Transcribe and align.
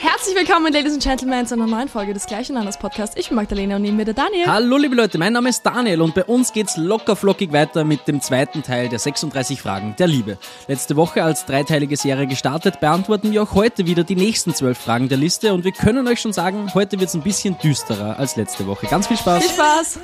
Herzlich 0.00 0.36
willkommen, 0.36 0.70
Ladies 0.72 0.92
and 0.92 1.02
Gentlemen, 1.02 1.46
zu 1.46 1.54
einer 1.54 1.66
neuen 1.66 1.88
Folge 1.88 2.12
des 2.12 2.26
gleichen 2.26 2.54
Namens 2.54 2.76
Podcast. 2.76 3.16
Ich 3.16 3.28
bin 3.28 3.36
Magdalena 3.36 3.76
und 3.76 3.82
neben 3.82 3.96
mir 3.96 4.04
der 4.04 4.12
Daniel. 4.12 4.46
Hallo 4.46 4.76
liebe 4.76 4.94
Leute, 4.94 5.16
mein 5.16 5.32
Name 5.32 5.48
ist 5.48 5.64
Daniel 5.64 6.02
und 6.02 6.14
bei 6.14 6.24
uns 6.24 6.52
geht's 6.52 6.76
locker 6.76 7.16
flockig 7.16 7.52
weiter 7.52 7.84
mit 7.84 8.06
dem 8.06 8.20
zweiten 8.20 8.62
Teil 8.62 8.90
der 8.90 8.98
36 8.98 9.62
Fragen 9.62 9.96
der 9.98 10.08
Liebe. 10.08 10.36
Letzte 10.68 10.96
Woche 10.96 11.24
als 11.24 11.46
dreiteilige 11.46 11.96
Serie 11.96 12.26
gestartet, 12.26 12.80
beantworten 12.80 13.32
wir 13.32 13.44
auch 13.44 13.54
heute 13.54 13.86
wieder 13.86 14.04
die 14.04 14.16
nächsten 14.16 14.54
zwölf 14.54 14.76
Fragen 14.76 15.08
der 15.08 15.16
Liste 15.18 15.54
und 15.54 15.64
wir 15.64 15.72
können 15.72 16.06
euch 16.06 16.20
schon 16.20 16.34
sagen, 16.34 16.74
heute 16.74 17.00
wird's 17.00 17.14
ein 17.14 17.22
bisschen 17.22 17.56
düsterer 17.58 18.18
als 18.18 18.36
letzte 18.36 18.66
Woche. 18.66 18.86
Ganz 18.88 19.06
viel 19.06 19.16
Spaß. 19.16 19.42
Viel 19.42 19.54
Spaß! 19.54 19.98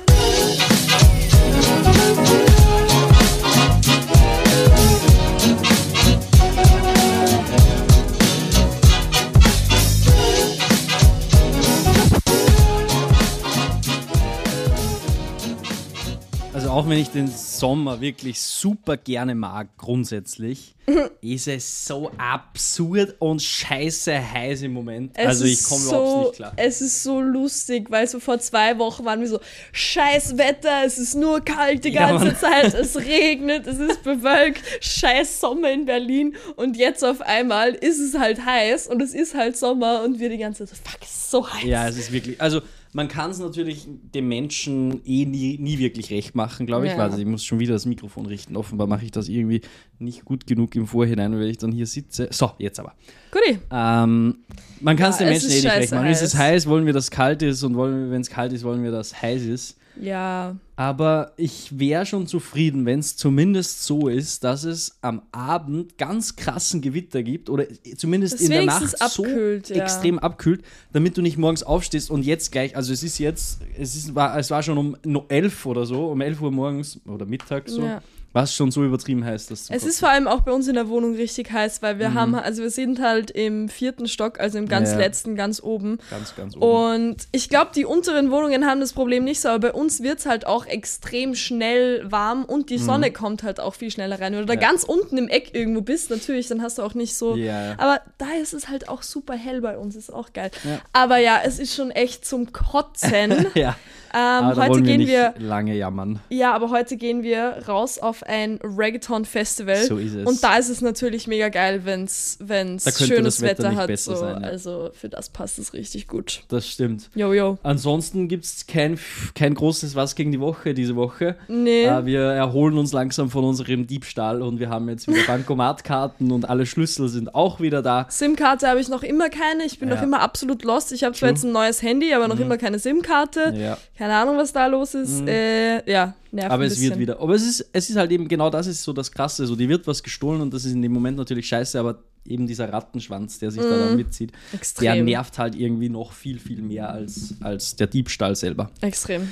Also 16.69 16.81
auch 16.81 16.87
wenn 16.87 16.99
ich 16.99 17.09
den 17.09 17.27
Sommer 17.27 17.99
wirklich 17.99 18.39
super 18.39 18.95
gerne 18.95 19.33
mag, 19.33 19.69
grundsätzlich, 19.75 20.75
ist 21.21 21.47
es 21.47 21.87
so 21.87 22.11
absurd 22.19 23.15
und 23.17 23.41
scheiße 23.41 24.13
heiß 24.33 24.61
im 24.61 24.73
Moment. 24.73 25.13
Es 25.15 25.25
also 25.25 25.45
ich 25.45 25.63
komme 25.63 25.81
so, 25.81 25.89
überhaupt 25.89 26.25
nicht 26.27 26.35
klar. 26.35 26.53
Es 26.57 26.81
ist 26.81 27.01
so 27.01 27.21
lustig, 27.21 27.89
weil 27.89 28.07
so 28.07 28.19
vor 28.19 28.37
zwei 28.37 28.77
Wochen 28.77 29.03
waren 29.03 29.19
wir 29.19 29.27
so, 29.27 29.39
scheiß 29.71 30.37
Wetter, 30.37 30.83
es 30.85 30.99
ist 30.99 31.15
nur 31.15 31.41
kalt 31.41 31.85
die 31.85 31.89
Ja, 31.89 32.09
ganze 32.11 32.25
Mann. 32.25 32.35
Zeit, 32.37 32.73
es 32.75 32.97
regnet, 32.97 33.65
es 33.65 33.79
ist 33.79 34.03
bewölkt, 34.03 34.61
scheiß 34.79 35.39
Sommer 35.39 35.71
in 35.71 35.85
Berlin 35.87 36.35
und 36.55 36.77
jetzt 36.77 37.03
auf 37.03 37.21
einmal 37.21 37.73
ist 37.73 37.97
es 37.97 38.13
halt 38.15 38.45
heiß 38.45 38.85
und 38.85 39.01
es 39.01 39.15
ist 39.15 39.33
halt 39.33 39.57
Sommer 39.57 40.03
und 40.03 40.19
wir 40.19 40.29
die 40.29 40.37
ganze 40.37 40.67
Zeit 40.67 40.77
so, 40.77 40.83
fuck, 40.83 41.01
es 41.01 41.09
ist 41.09 41.31
so 41.31 41.51
heiß. 41.51 41.63
Ja, 41.63 41.87
es 41.87 41.97
ist 41.97 42.11
wirklich. 42.11 42.39
Also, 42.39 42.61
man 42.91 43.07
kann 43.07 43.29
es 43.29 43.39
natürlich 43.39 43.87
dem 43.87 44.27
Menschen 44.27 45.05
eh 45.05 45.25
nie, 45.25 45.57
nie 45.59 45.77
wirklich 45.77 46.09
recht 46.09 46.33
machen, 46.33 46.65
glaube 46.65 46.87
ich. 46.87 46.93
Ja. 46.93 46.97
Warte, 46.97 47.19
ich 47.19 47.25
muss 47.25 47.43
schon 47.43 47.59
wieder 47.59 47.73
das 47.73 47.85
Mikrofon 47.85 48.25
richten. 48.25 48.57
Offenbar 48.57 48.87
mache 48.87 49.05
ich 49.05 49.11
das 49.11 49.29
irgendwie 49.29 49.61
nicht 49.99 50.25
gut 50.25 50.47
genug 50.47 50.75
im 50.75 50.87
Vorhinein, 50.87 51.33
weil 51.33 51.49
ich 51.49 51.57
dann 51.57 51.71
hier 51.71 51.85
sitze. 51.85 52.29
So, 52.31 52.51
jetzt 52.57 52.79
aber. 52.79 52.95
Guti. 53.31 53.59
Ähm, 53.71 54.37
man 54.81 54.95
kann 54.97 55.11
es 55.11 55.19
Ja, 55.19 55.27
es 55.27 55.43
Menschen 55.43 55.51
eh 55.51 55.61
nicht 55.61 55.75
recht 55.75 55.91
machen. 55.91 56.07
Ist 56.07 56.21
es 56.21 56.33
heiß. 56.33 56.41
heiß, 56.41 56.67
wollen 56.67 56.85
wir, 56.85 56.93
dass 56.93 57.11
kalt 57.11 57.43
ist 57.43 57.63
und 57.63 57.77
wenn 57.77 58.21
es 58.21 58.29
kalt 58.29 58.53
ist, 58.53 58.63
wollen 58.63 58.83
wir, 58.83 58.91
dass 58.91 59.21
heiß 59.21 59.43
ist. 59.43 59.78
Ja, 60.01 60.55
Aber 60.75 61.33
ich 61.35 61.77
wäre 61.77 62.05
schon 62.05 62.25
zufrieden, 62.25 62.85
wenn 62.85 62.99
es 62.99 63.17
zumindest 63.17 63.83
so 63.83 64.07
ist, 64.07 64.43
dass 64.43 64.63
es 64.63 64.97
am 65.01 65.21
Abend 65.31 65.97
ganz 65.97 66.35
krassen 66.35 66.81
Gewitter 66.81 67.21
gibt 67.21 67.49
oder 67.49 67.65
zumindest 67.97 68.35
Das 68.35 68.41
in 68.41 68.51
der 68.51 68.65
Nacht 68.65 68.97
so 69.11 69.23
abkühlt, 69.23 69.69
ja. 69.69 69.83
extrem 69.83 70.17
abkühlt, 70.19 70.63
damit 70.93 71.17
du 71.17 71.21
nicht 71.21 71.37
morgens 71.37 71.63
aufstehst 71.63 72.09
und 72.09 72.25
jetzt 72.25 72.51
gleich, 72.51 72.75
also 72.75 72.93
es 72.93 73.03
ist 73.03 73.17
jetzt, 73.19 73.59
es, 73.77 73.95
ist, 73.95 74.15
war, 74.15 74.37
es 74.37 74.49
war 74.51 74.63
schon 74.63 74.77
um 74.77 74.95
no- 75.03 75.25
11 75.27 75.65
oder 75.65 75.85
so, 75.85 76.07
um 76.07 76.21
11 76.21 76.41
Uhr 76.41 76.51
morgens 76.51 76.99
oder 77.07 77.25
mittags 77.25 77.73
so, 77.73 77.81
Ja. 77.83 78.01
Was 78.31 78.53
schon 78.53 78.69
so 78.71 78.83
übertrieben 78.83 79.25
heißt. 79.25 79.49
Das 79.49 79.65
zu 79.65 79.73
Es 79.73 79.83
ist 79.83 79.99
vor 79.99 80.09
allem 80.09 80.27
auch 80.27 80.41
bei 80.41 80.51
uns 80.51 80.67
in 80.67 80.75
der 80.75 80.87
Wohnung 80.87 81.15
richtig 81.15 81.51
heiß, 81.51 81.81
weil 81.81 81.97
wir 81.97 82.13
haben, 82.13 82.35
also 82.35 82.61
wir 82.61 82.69
sind 82.69 83.01
halt 83.01 83.31
im 83.31 83.69
vierten 83.69 84.07
Stock, 84.07 84.39
also 84.39 84.57
im 84.59 84.67
ganz 84.67 84.91
Ja. 84.91 84.97
letzten, 84.97 85.35
ganz 85.35 85.61
oben. 85.63 85.97
ganz, 86.11 86.35
ganz 86.35 86.55
oben. 86.55 86.63
Und 87.05 87.27
ich 87.31 87.49
glaube, 87.49 87.71
die 87.73 87.85
unteren 87.85 88.29
Wohnungen 88.29 88.65
haben 88.67 88.79
das 88.81 88.93
Problem 88.93 89.23
nicht 89.23 89.41
so, 89.41 89.49
aber 89.49 89.59
bei 89.69 89.73
uns 89.73 90.03
wird 90.03 90.19
es 90.19 90.25
halt 90.27 90.45
auch 90.45 90.65
extrem 90.67 91.33
schnell 91.33 92.09
warm 92.11 92.45
und 92.45 92.69
die 92.69 92.77
Sonne 92.77 93.11
kommt 93.11 93.41
halt 93.43 93.59
auch 93.59 93.73
viel 93.73 93.89
schneller 93.91 94.19
rein. 94.21 94.33
Wenn 94.33 94.41
du 94.41 94.45
da 94.45 94.53
Mhm. 94.53 94.61
Ja. 94.61 94.67
ganz 94.69 94.83
unten 94.83 95.17
im 95.17 95.27
Eck 95.27 95.55
irgendwo 95.55 95.81
bist, 95.81 96.09
natürlich, 96.11 96.47
dann 96.47 96.61
hast 96.61 96.77
du 96.77 96.83
auch 96.83 96.93
nicht 96.93 97.15
so. 97.15 97.35
Ja. 97.35 97.73
Aber 97.79 97.99
da 98.19 98.27
ist 98.41 98.53
es 98.53 98.69
halt 98.69 98.89
auch 98.89 99.01
super 99.01 99.33
hell 99.33 99.61
bei 99.61 99.77
uns, 99.77 99.95
ist 99.95 100.13
auch 100.13 100.33
geil. 100.33 100.51
Aber 100.93 101.17
ja, 101.17 101.39
es 101.43 101.57
ist 101.59 101.73
schon 101.75 101.89
echt 101.91 102.25
zum 102.25 102.53
Kotzen. 102.53 103.47
ja, 103.55 103.75
ähm, 104.13 104.19
aber 104.45 104.67
heute 104.67 104.75
wir 104.85 104.97
gehen 104.97 105.07
wir. 105.07 105.33
lange 105.37 105.75
jammern. 105.75 106.19
Ja, 106.29 106.53
aber 106.53 106.69
heute 106.69 106.97
gehen 106.97 107.23
wir 107.23 107.63
raus 107.67 107.99
auf 107.99 108.23
ein 108.23 108.59
Reggaeton-Festival. 108.63 109.83
So 109.85 109.97
ist 109.97 110.15
es. 110.15 110.25
Und 110.27 110.43
da 110.43 110.57
ist 110.57 110.69
es 110.69 110.81
natürlich 110.81 111.27
mega 111.27 111.49
geil, 111.49 111.81
wenn 111.85 112.03
es 112.05 112.37
Da 112.39 112.91
schönes 112.91 113.41
Wetter 113.41 113.71
Wetter, 113.71 113.75
hat. 113.75 113.97
So. 113.99 114.15
sein, 114.15 114.41
ja. 114.41 114.47
Also 114.47 114.89
für 114.93 115.09
das 115.09 115.29
passt 115.29 115.59
es 115.59 115.73
richtig 115.73 116.07
gut. 116.07 116.43
Das 116.47 116.67
stimmt. 116.67 117.09
Yo, 117.15 117.33
yo. 117.33 117.57
Ansonsten 117.63 118.27
gibt 118.27 118.45
es 118.45 118.67
kein, 118.67 118.99
kein 119.35 119.53
großes 119.53 119.95
Was 119.95 120.15
gegen 120.15 120.31
die 120.31 120.39
Woche 120.39 120.73
diese 120.73 120.95
Woche. 120.95 121.35
Nee. 121.47 121.85
Äh, 121.85 122.05
wir 122.05 122.21
erholen 122.21 122.77
uns 122.77 122.91
langsam 122.93 123.29
von 123.29 123.43
unserem 123.43 123.87
Diebstahl 123.87 124.41
und 124.41 124.59
wir 124.59 124.69
haben 124.69 124.89
jetzt 124.89 125.07
wieder 125.07 125.21
Bankomatkarten 125.27 126.31
und 126.31 126.49
alle 126.49 126.65
Schlüssel 126.65 127.09
sind 127.09 127.33
auch 127.35 127.59
wieder 127.59 127.81
da. 127.81 128.05
SIM-Karte 128.09 128.67
habe 128.67 128.79
ich 128.79 128.89
noch 128.89 129.03
immer 129.03 129.29
keine. 129.29 129.63
Ich 129.65 129.79
bin 129.79 129.89
Ja. 129.89 129.95
noch 129.95 130.01
immer 130.03 130.21
absolut 130.21 130.63
lost. 130.63 130.91
Ich 130.91 131.03
habe 131.03 131.15
zwar. 131.15 131.29
Mhm. 131.29 131.35
jetzt 131.35 131.43
ein 131.43 131.51
neues 131.51 131.81
Handy, 131.81 132.13
aber 132.13 132.27
noch 132.27 132.39
immer 132.39 132.57
keine 132.57 132.79
SIM-Karte. 132.79 133.53
Ja. 133.55 133.77
Keine 133.99 134.15
Ahnung, 134.15 134.37
was 134.37 134.53
da 134.53 134.65
los 134.67 134.93
ist. 134.95 135.27
Äh, 135.27 135.83
ja, 135.91 136.13
nervt 136.31 136.51
Aber 136.51 136.63
es 136.65 136.79
wird 136.79 136.97
wieder. 136.97 137.19
Aber 137.19 137.35
es 137.35 137.43
ist, 137.45 137.69
es 137.73 137.89
ist 137.89 137.97
halt 137.97 138.09
eben 138.11 138.29
genau 138.29 138.49
das 138.49 138.65
ist 138.65 138.81
so 138.81 138.93
das 138.93 139.11
Krasse. 139.11 139.45
So, 139.45 139.57
die 139.57 139.67
wird 139.67 139.85
was 139.87 140.01
gestohlen 140.01 140.39
und 140.39 140.53
das 140.53 140.63
ist 140.63 140.71
in 140.71 140.81
dem 140.81 140.93
Moment 140.93 141.17
natürlich 141.17 141.47
scheiße, 141.49 141.77
aber 141.77 141.99
eben 142.25 142.47
dieser 142.47 142.71
Rattenschwanz, 142.71 143.39
der 143.39 143.51
sich 143.51 143.61
da 143.61 143.69
dann 143.77 143.97
mitzieht, 143.97 144.31
der 144.31 144.37
Mhm. 144.37 144.57
Extrem. 144.57 145.05
nervt 145.05 145.37
halt 145.37 145.55
irgendwie 145.55 145.89
noch 145.89 146.13
viel, 146.13 146.39
viel 146.39 146.61
mehr 146.61 146.89
als, 146.89 147.33
als 147.41 147.75
der 147.75 147.87
Diebstahl 147.87 148.37
selber. 148.37 148.71
Extrem. 148.79 149.29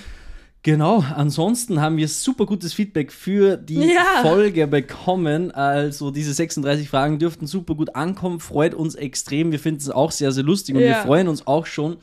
Genau, 0.63 1.01
ansonsten 1.15 1.79
haben 1.79 1.95
wir 1.95 2.09
super 2.09 2.45
gutes 2.45 2.73
Feedback 2.73 3.13
für 3.13 3.55
die 3.55 3.75
Ja. 3.93 4.21
Folge 4.21 4.67
bekommen. 4.67 5.51
Also 5.51 6.11
diese 6.11 6.33
36 6.33 6.89
Fragen 6.89 7.19
dürften 7.19 7.47
super 7.47 7.73
gut 7.75 7.95
ankommen, 7.95 8.41
freut 8.41 8.73
uns 8.73 8.95
extrem. 8.95 9.53
Wir 9.53 9.59
finden 9.59 9.79
es 9.79 9.89
auch 9.89 10.11
sehr, 10.11 10.33
sehr 10.33 10.43
lustig 10.43 10.75
und 10.75 10.81
Ja. 10.81 10.87
wir 10.89 10.95
freuen 10.95 11.29
uns 11.29 11.47
auch 11.47 11.65
schon 11.67 11.95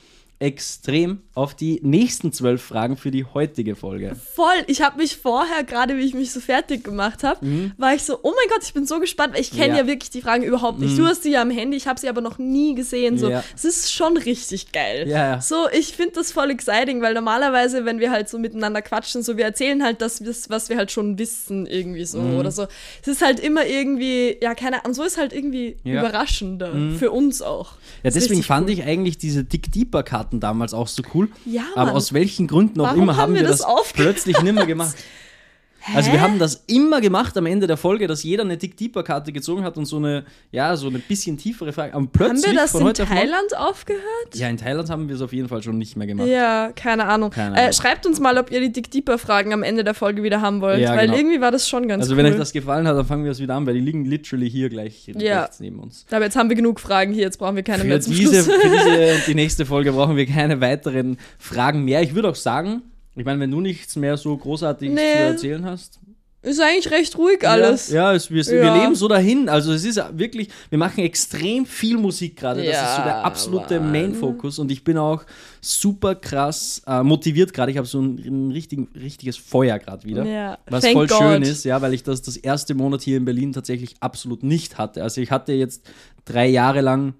extrem 0.44 1.20
auf 1.34 1.54
die 1.54 1.80
nächsten 1.82 2.32
zwölf 2.32 2.62
Fragen 2.62 2.96
für 2.96 3.10
die 3.10 3.24
heutige 3.24 3.74
Folge. 3.74 4.14
Voll. 4.34 4.62
Ich 4.66 4.82
habe 4.82 4.98
mich 4.98 5.16
vorher, 5.16 5.64
gerade 5.64 5.96
wie 5.96 6.02
ich 6.02 6.12
mich 6.14 6.30
so 6.32 6.38
fertig 6.40 6.84
gemacht 6.84 7.24
habe, 7.24 7.72
war 7.78 7.94
ich 7.94 8.02
so, 8.02 8.18
oh 8.22 8.28
mein 8.36 8.48
Gott, 8.50 8.62
ich 8.62 8.74
bin 8.74 8.86
so 8.86 9.00
gespannt, 9.00 9.32
weil 9.34 9.40
ich 9.40 9.50
kenne 9.50 9.64
Mhm. 9.64 9.76
Ja. 9.76 9.82
Mhm. 9.82 9.88
ja. 9.88 9.92
wirklich 9.94 10.10
die 10.10 10.20
Fragen 10.20 10.44
überhaupt 10.44 10.78
nicht. 10.80 10.98
Du 10.98 11.06
hast 11.06 11.24
die 11.24 11.30
ja 11.30 11.40
am 11.42 11.50
Handy, 11.50 11.76
ich 11.76 11.86
habe 11.86 11.98
sie 11.98 12.08
aber 12.08 12.20
noch 12.20 12.38
nie 12.38 12.74
gesehen. 12.74 13.16
So, 13.18 13.30
Ja. 13.30 13.42
es 13.56 13.64
ist 13.64 13.92
schon 13.92 14.16
richtig 14.18 14.70
geil. 14.72 15.08
Ja. 15.08 15.40
So, 15.40 15.66
ich 15.72 15.92
finde 15.96 16.12
das 16.16 16.30
voll 16.30 16.50
exciting, 16.50 17.00
weil 17.00 17.14
normalerweise, 17.14 17.84
wenn 17.86 17.98
wir 17.98 18.10
halt 18.10 18.28
so 18.28 18.38
miteinander 18.38 18.82
quatschen, 18.82 19.22
so 19.22 19.36
wir 19.38 19.44
erzählen 19.46 19.82
halt 19.82 20.02
das, 20.02 20.22
was- 20.48 20.68
wir 20.68 20.76
halt 20.76 20.92
schon 20.92 21.18
wissen, 21.18 21.66
irgendwie 21.66 22.04
so 22.04 22.20
Mhm. 22.20 22.36
oder 22.36 22.50
so. 22.50 22.66
Es 23.02 23.08
ist 23.08 23.22
halt 23.22 23.40
immer 23.40 23.66
irgendwie, 23.66 24.36
ja, 24.42 24.54
keine 24.54 24.84
Ahnung, 24.84 24.94
so 24.94 25.02
ist 25.02 25.16
halt 25.18 25.32
irgendwie 25.32 25.76
überraschender 25.84 26.72
für 26.98 27.10
uns 27.10 27.42
auch. 27.42 27.72
Ja, 27.72 27.78
Das 28.04 28.14
deswegen 28.14 28.42
fand 28.42 28.66
cool. 28.68 28.74
ich 28.74 28.82
eigentlich 28.84 29.18
diese 29.18 29.44
Dick 29.44 29.72
Deeper 29.72 30.02
Karten 30.02 30.33
damals 30.40 30.74
auch 30.74 30.88
so 30.88 31.02
cool. 31.14 31.28
Ja, 31.44 31.64
Aber 31.74 31.86
Mann. 31.86 31.96
aus 31.96 32.12
welchen 32.12 32.46
Gründen 32.46 32.80
auch 32.80 32.86
Warum 32.86 33.02
immer 33.02 33.16
haben 33.16 33.34
wir 33.34 33.42
das 33.42 33.60
das, 33.60 33.92
plötzlich 33.92 34.40
nimmer 34.42 34.66
gemacht. 34.66 34.96
Also 35.94 36.12
wir 36.12 36.20
haben 36.20 36.38
das 36.38 36.64
immer 36.66 37.00
gemacht 37.00 37.36
am 37.36 37.46
Ende 37.46 37.66
der 37.66 37.76
Folge, 37.76 38.06
dass 38.06 38.22
jeder 38.22 38.42
eine 38.42 38.56
Dick 38.56 38.76
Deeper 38.76 39.02
Karte 39.02 39.32
gezogen 39.32 39.64
hat 39.64 39.76
und 39.76 39.84
so 39.84 39.96
eine, 39.98 40.24
ja, 40.50 40.76
so 40.76 40.88
eine 40.88 40.98
bisschen 40.98 41.36
tiefere 41.36 41.72
Frage. 41.72 41.92
Aber 41.92 42.02
Haben 42.04 42.08
plötzlich 42.08 42.52
wir 42.52 42.54
das 42.54 42.72
in 42.74 42.78
auf 42.86 42.98
morgen- 42.98 43.08
Thailand 43.08 43.56
aufgehört? 43.56 44.02
Ja, 44.34 44.48
in 44.48 44.56
Thailand 44.56 44.88
haben 44.88 45.08
wir 45.08 45.14
es 45.16 45.20
auf 45.20 45.32
jeden 45.32 45.48
Fall 45.48 45.62
schon 45.62 45.76
nicht 45.76 45.96
mehr 45.96 46.06
gemacht. 46.06 46.26
Ja, 46.28 46.70
keine 46.74 47.04
Ahnung. 47.06 47.30
Keine 47.30 47.56
Äh, 47.56 47.60
Ahnung. 47.60 47.72
schreibt 47.72 48.06
uns 48.06 48.18
mal, 48.20 48.38
ob 48.38 48.50
ihr 48.50 48.60
die 48.60 48.72
Dick 48.72 48.90
Deeper 48.90 49.18
Fragen 49.18 49.52
am 49.52 49.62
Ende 49.62 49.84
der 49.84 49.94
Folge 49.94 50.22
wieder 50.22 50.40
haben 50.40 50.60
wollt, 50.60 50.80
Ja, 50.80 50.96
weil 50.96 51.06
genau. 51.06 51.18
irgendwie 51.18 51.40
war 51.40 51.50
das 51.50 51.68
schon 51.68 51.86
ganz 51.86 52.02
Also 52.04 52.14
cool. 52.14 52.18
wenn 52.24 52.32
euch 52.32 52.38
das 52.38 52.52
gefallen 52.52 52.88
hat, 52.88 52.96
dann 52.96 53.04
fangen 53.06 53.24
wir 53.24 53.32
es 53.32 53.40
wieder 53.40 53.54
an, 53.54 53.66
weil 53.66 53.74
die 53.74 53.80
liegen 53.80 54.04
literally 54.06 54.48
hier 54.48 54.68
gleich 54.70 55.06
Ja. 55.18 55.42
rechts 55.42 55.60
neben 55.60 55.78
uns. 55.80 56.06
Aber 56.10 56.24
jetzt 56.24 56.36
haben 56.36 56.48
wir 56.48 56.56
genug 56.56 56.80
Fragen 56.80 57.12
hier, 57.12 57.22
jetzt 57.24 57.38
brauchen 57.38 57.56
wir 57.56 57.62
keine 57.62 57.82
Für 57.82 57.88
mehr 57.88 58.00
zum 58.00 58.14
diese, 58.14 58.42
Schluss. 58.42 58.46
für 58.56 58.68
diese 58.70 59.14
und 59.16 59.26
die 59.26 59.34
nächste 59.34 59.66
Folge 59.66 59.92
brauchen 59.92 60.16
wir 60.16 60.26
keine 60.26 60.60
weiteren 60.60 61.18
Fragen 61.38 61.84
mehr. 61.84 62.00
Ich 62.02 62.14
würde 62.14 62.30
auch 62.30 62.34
sagen, 62.34 62.82
ich 63.16 63.24
meine, 63.24 63.40
wenn 63.40 63.50
du 63.50 63.60
nichts 63.60 63.96
mehr 63.96 64.16
so 64.16 64.36
großartiges 64.36 64.94
Nee. 64.94 65.12
zu 65.12 65.18
erzählen 65.18 65.64
hast. 65.64 66.00
Ist 66.42 66.60
eigentlich 66.60 66.90
recht 66.90 67.16
ruhig 67.16 67.48
alles. 67.48 67.88
Ja, 67.88 68.10
ja 68.10 68.14
es, 68.16 68.30
wir, 68.30 68.44
wir 68.44 68.64
Ja. 68.64 68.82
leben 68.82 68.94
so 68.94 69.08
dahin. 69.08 69.48
Also 69.48 69.72
es 69.72 69.82
ist 69.82 69.98
wirklich, 70.12 70.50
wir 70.68 70.76
machen 70.76 70.98
extrem 71.02 71.64
viel 71.64 71.96
Musik 71.96 72.36
gerade. 72.36 72.62
Das 72.62 72.76
ist 72.82 72.96
so 72.96 73.02
der 73.02 73.12
Ja, 73.12 73.22
absolute. 73.22 73.80
Main-Fokus. 73.80 74.58
Und 74.58 74.70
ich 74.70 74.84
bin 74.84 74.98
auch 74.98 75.24
super 75.62 76.14
krass 76.14 76.82
äh, 76.86 77.02
motiviert 77.02 77.54
gerade. 77.54 77.70
Ich 77.72 77.78
habe 77.78 77.86
so 77.86 77.98
ein, 78.02 78.18
ein 78.18 78.50
richtigen, 78.50 78.88
richtiges 78.94 79.38
Feuer 79.38 79.78
gerade 79.78 80.04
wieder. 80.04 80.26
Ja, 80.26 80.58
Was 80.68 80.82
thank 80.84 80.92
voll 80.94 81.06
God. 81.06 81.16
schön 81.18 81.42
ist, 81.42 81.64
ja, 81.64 81.80
weil 81.80 81.94
ich 81.94 82.02
das 82.02 82.20
das 82.20 82.36
erste 82.36 82.74
Monat 82.74 83.00
hier 83.00 83.16
in 83.16 83.24
Berlin 83.24 83.54
tatsächlich 83.54 83.94
absolut 84.00 84.42
nicht 84.42 84.76
hatte. 84.76 85.02
Also 85.02 85.22
ich 85.22 85.30
hatte 85.30 85.54
jetzt 85.54 85.86
drei 86.26 86.46
Jahre 86.48 86.82
lang 86.82 87.14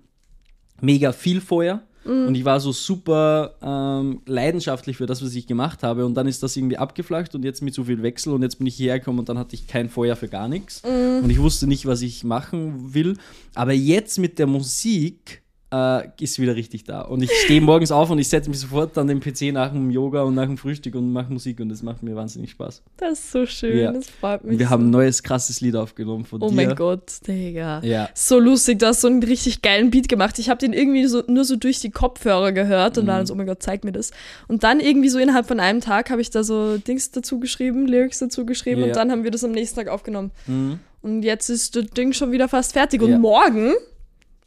mega 0.83 1.13
viel 1.13 1.41
Feuer. 1.41 1.81
Mhm. 2.05 2.29
Und 2.29 2.35
ich 2.35 2.45
war 2.45 2.61
so 2.61 2.73
super 2.73 3.55
ähm, 3.63 4.21
leidenschaftlich 4.27 4.97
für 4.97 5.07
das, 5.07 5.23
was 5.25 5.35
ich 5.35 5.47
gemacht 5.47 5.83
habe. 5.83 6.05
Und 6.05 6.15
dann 6.15 6.27
ist 6.27 6.43
das 6.43 6.57
irgendwie 6.57 6.77
abgeflacht 6.77 7.35
und 7.35 7.45
jetzt 7.45 7.63
mit 7.63 7.75
so 7.75 7.85
viel 7.85 8.03
Wechsel 8.03 8.33
und 8.33 8.43
jetzt 8.43 8.57
bin 8.57 8.67
ich 8.67 8.75
hierher 8.75 8.99
gekommen 8.99 9.21
und 9.21 9.29
dann 9.29 9.39
hatte 9.39 9.55
ich 9.55 9.67
kein 9.67 9.89
Feuer 9.89 10.17
für 10.17 10.29
gar 10.29 10.49
nichts. 10.49 10.83
Mhm. 10.83 11.25
Und 11.25 11.31
ich 11.31 11.41
wusste 11.41 11.67
nicht, 11.67 11.87
was 11.87 12.03
ich 12.03 12.25
machen 12.25 12.95
will. 12.95 13.17
Aber 13.55 13.73
jetzt 13.73 14.19
mit 14.19 14.39
der 14.39 14.47
Musik 14.47 15.44
äh, 15.75 16.09
ist 16.23 16.39
wieder 16.39 16.55
richtig 16.55 16.85
da. 16.85 17.01
Und 17.03 17.23
ich 17.23 17.31
stehe 17.45 17.61
morgens 17.61 17.91
auf 17.91 18.11
und 18.11 18.19
ich 18.19 18.29
setze 18.29 18.49
mich 18.49 18.61
sofort 18.61 18.97
an 18.99 19.07
den 19.09 19.21
PC 19.21 19.53
nach 19.53 19.73
dem 19.73 19.91
Yoga 19.91 20.23
und 20.23 20.35
nach 20.35 20.47
dem 20.47 20.57
Frühstück 20.59 20.95
und 20.95 21.13
mache 21.13 21.33
Musik 21.33 21.59
und 21.61 21.69
das 21.71 21.83
macht 21.83 22.03
mir 22.03 22.15
wahnsinnig 22.15 22.51
Spaß. 22.53 22.83
Das 22.99 23.13
ist 23.19 23.33
so 23.33 23.47
schön, 23.47 23.79
Ja. 23.79 23.93
das 23.93 24.09
freut 24.09 24.45
mich. 24.45 24.59
Wir 24.59 24.67
so. 24.67 24.71
haben 24.71 24.87
ein 24.87 24.91
neues 24.91 25.23
krasses 25.23 25.61
Lied 25.61 25.75
aufgenommen 25.77 26.25
von 26.25 26.43
Oh 26.43 26.49
dir. 26.49 26.55
mein 26.55 26.77
Gott, 26.77 27.11
Digga. 27.27 27.81
Ja. 27.83 28.09
So 28.15 28.39
lustig, 28.39 28.79
du 28.79 28.87
hast 28.87 29.01
so 29.01 29.09
einen 29.09 29.23
richtig 29.23 29.63
geilen 29.63 29.91
Beat 29.91 30.09
gemacht. 30.09 30.39
Ich 30.39 30.49
habe 30.51 30.59
den 30.59 30.73
irgendwie 30.73 31.07
so, 31.07 31.23
nur 31.27 31.45
so 31.45 31.57
durch 31.57 31.81
die 31.81 31.91
Kopfhörer 31.91 32.53
gehört 32.53 32.99
und 32.99 33.07
war 33.07 33.15
Mhm. 33.15 33.19
dann 33.19 33.27
so, 33.27 33.35
oh 33.35 33.37
mein 33.37 33.47
Gott, 33.47 33.63
zeig 33.63 33.85
mir 33.85 33.93
das. 33.93 34.11
Und 34.49 34.63
dann 34.63 34.81
irgendwie 34.81 35.09
so 35.09 35.19
innerhalb 35.19 35.47
von 35.47 35.61
einem 35.61 35.81
Tag 35.81 36.11
habe 36.11 36.21
ich 36.21 36.31
da 36.31 36.45
so 36.45 36.79
Dings 36.79 37.11
dazu 37.11 37.41
geschrieben, 37.41 37.87
Lyrics 37.87 38.19
dazu 38.21 38.47
geschrieben 38.47 38.81
Ja. 38.83 38.87
und 38.89 38.97
dann 38.97 39.11
haben 39.11 39.25
wir 39.25 39.31
das 39.31 39.43
am 39.45 39.53
nächsten 39.53 39.77
Tag 39.77 39.89
aufgenommen. 39.89 40.31
Mhm. 40.47 40.79
Und 41.03 41.23
jetzt 41.23 41.51
ist 41.51 41.77
das 41.77 41.87
Ding 41.87 42.13
schon 42.13 42.33
wieder 42.33 42.49
fast 42.49 42.73
fertig. 42.73 43.03
Und 43.03 43.21
morgen 43.21 43.73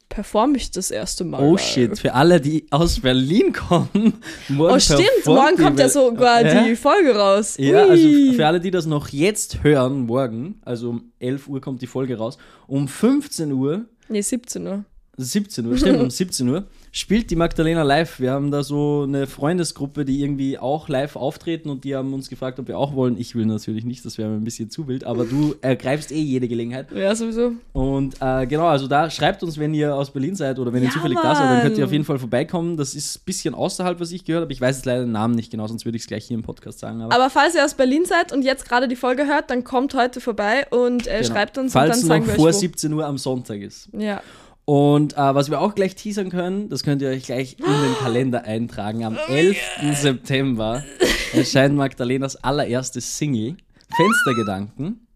performe 0.08 0.56
ich 0.56 0.70
das 0.70 0.90
erste 0.90 1.24
Mal. 1.24 1.42
Oh 1.42 1.56
shit, 1.58 1.98
für 1.98 2.14
alle, 2.14 2.40
die 2.40 2.66
aus 2.70 3.00
Berlin 3.00 3.52
kommen. 3.52 4.14
Morgen 4.48 4.74
Oh 4.74 4.78
stimmt, 4.78 5.26
morgen 5.26 5.56
kommt 5.56 5.78
ja 5.78 5.88
sogar 5.88 6.44
Ja? 6.44 6.64
die 6.64 6.76
Folge 6.76 7.14
raus. 7.14 7.56
Ja, 7.58 7.84
Ui. 7.84 7.90
also 7.90 8.32
für 8.36 8.46
alle, 8.46 8.60
die 8.60 8.70
das 8.70 8.86
noch 8.86 9.08
jetzt 9.08 9.62
hören, 9.62 10.06
morgen, 10.06 10.60
also 10.64 10.90
um 10.90 11.12
11 11.18 11.48
Uhr 11.48 11.60
kommt 11.60 11.82
die 11.82 11.86
Folge 11.86 12.16
raus, 12.18 12.38
um 12.66 12.88
15 12.88 13.52
Uhr, 13.52 13.84
Nee, 14.10 14.22
17 14.22 14.66
Uhr. 14.66 14.84
17 15.24 15.66
Uhr, 15.66 15.76
stimmt, 15.76 16.00
um 16.00 16.10
17 16.10 16.48
Uhr, 16.48 16.64
spielt 16.92 17.30
die 17.30 17.36
Magdalena 17.36 17.82
live. 17.82 18.20
Wir 18.20 18.30
haben 18.32 18.50
da 18.50 18.62
so 18.62 19.04
eine 19.06 19.26
Freundesgruppe, 19.26 20.04
die 20.04 20.22
irgendwie 20.22 20.58
auch 20.58 20.88
live 20.88 21.16
auftreten 21.16 21.70
und 21.70 21.84
die 21.84 21.94
haben 21.94 22.14
uns 22.14 22.28
gefragt, 22.28 22.58
ob 22.58 22.68
wir 22.68 22.78
auch 22.78 22.94
wollen. 22.94 23.18
Ich 23.18 23.34
will 23.34 23.46
natürlich 23.46 23.84
nicht, 23.84 24.04
das 24.04 24.18
wäre 24.18 24.28
mir 24.30 24.36
ein 24.36 24.44
bisschen 24.44 24.70
zu 24.70 24.88
wild, 24.88 25.04
aber 25.04 25.24
du 25.24 25.54
ergreifst 25.60 26.12
eh 26.12 26.20
jede 26.20 26.48
Gelegenheit. 26.48 26.90
Ja, 26.92 27.14
sowieso. 27.14 27.52
Und 27.72 28.16
äh, 28.20 28.46
genau, 28.46 28.66
also 28.66 28.86
da 28.86 29.10
schreibt 29.10 29.42
uns, 29.42 29.58
wenn 29.58 29.74
ihr 29.74 29.94
aus 29.94 30.10
Berlin 30.10 30.34
seid 30.34 30.58
oder 30.58 30.72
wenn 30.72 30.82
ihr 30.82 30.88
Ja, 30.88 30.94
zufällig 30.94 31.18
da 31.20 31.34
seid, 31.34 31.50
dann 31.50 31.62
könnt 31.62 31.76
ihr 31.76 31.80
Mann. 31.80 31.86
auf 31.86 31.92
jeden 31.92 32.04
Fall 32.04 32.18
vorbeikommen. 32.18 32.76
Das 32.76 32.94
ist 32.94 33.18
ein 33.18 33.22
bisschen 33.24 33.54
außerhalb, 33.54 34.00
was 34.00 34.12
ich 34.12 34.24
gehört 34.24 34.42
habe. 34.42 34.52
Ich 34.52 34.60
weiß 34.60 34.76
jetzt 34.76 34.86
leider 34.86 35.02
den 35.02 35.12
Namen 35.12 35.34
nicht 35.34 35.50
genau, 35.50 35.66
sonst 35.66 35.84
würde 35.84 35.96
ich 35.96 36.02
es 36.02 36.08
gleich 36.08 36.26
hier 36.26 36.36
im 36.36 36.42
Podcast 36.42 36.78
sagen. 36.78 37.02
Aber, 37.02 37.14
Aber 37.14 37.30
falls 37.30 37.54
ihr 37.54 37.64
aus 37.64 37.74
Berlin 37.74 38.04
seid 38.04 38.32
und 38.32 38.42
jetzt 38.42 38.68
gerade 38.68 38.88
die 38.88 38.96
Folge 38.96 39.26
hört, 39.26 39.50
dann 39.50 39.64
kommt 39.64 39.94
heute 39.94 40.20
vorbei 40.20 40.66
und 40.70 41.06
äh, 41.06 41.20
genau. 41.20 41.34
schreibt 41.34 41.58
uns 41.58 41.72
Falls 41.72 42.02
und 42.02 42.08
dann 42.08 42.18
sagen 42.18 42.26
wir 42.26 42.34
vor 42.34 42.46
euch 42.46 42.54
wo. 42.54 42.60
17 42.60 42.92
Uhr 42.92 43.06
am 43.06 43.18
Sonntag 43.18 43.60
ist. 43.60 43.88
Ja. 43.92 44.22
Und 44.68 45.14
äh, 45.14 45.34
was 45.34 45.48
wir 45.50 45.62
auch 45.62 45.74
gleich 45.74 45.94
teasern 45.94 46.28
können, 46.28 46.68
das 46.68 46.82
könnt 46.82 47.00
ihr 47.00 47.08
euch 47.08 47.22
gleich 47.22 47.56
in 47.58 47.64
den 47.64 47.94
Kalender 48.02 48.44
eintragen. 48.44 49.02
Am 49.02 49.16
11. 49.16 49.56
September 49.94 50.84
erscheint 51.32 51.74
Magdalenas 51.74 52.36
allererstes 52.36 53.16
Single, 53.16 53.56
Fenstergedanken. 53.96 55.06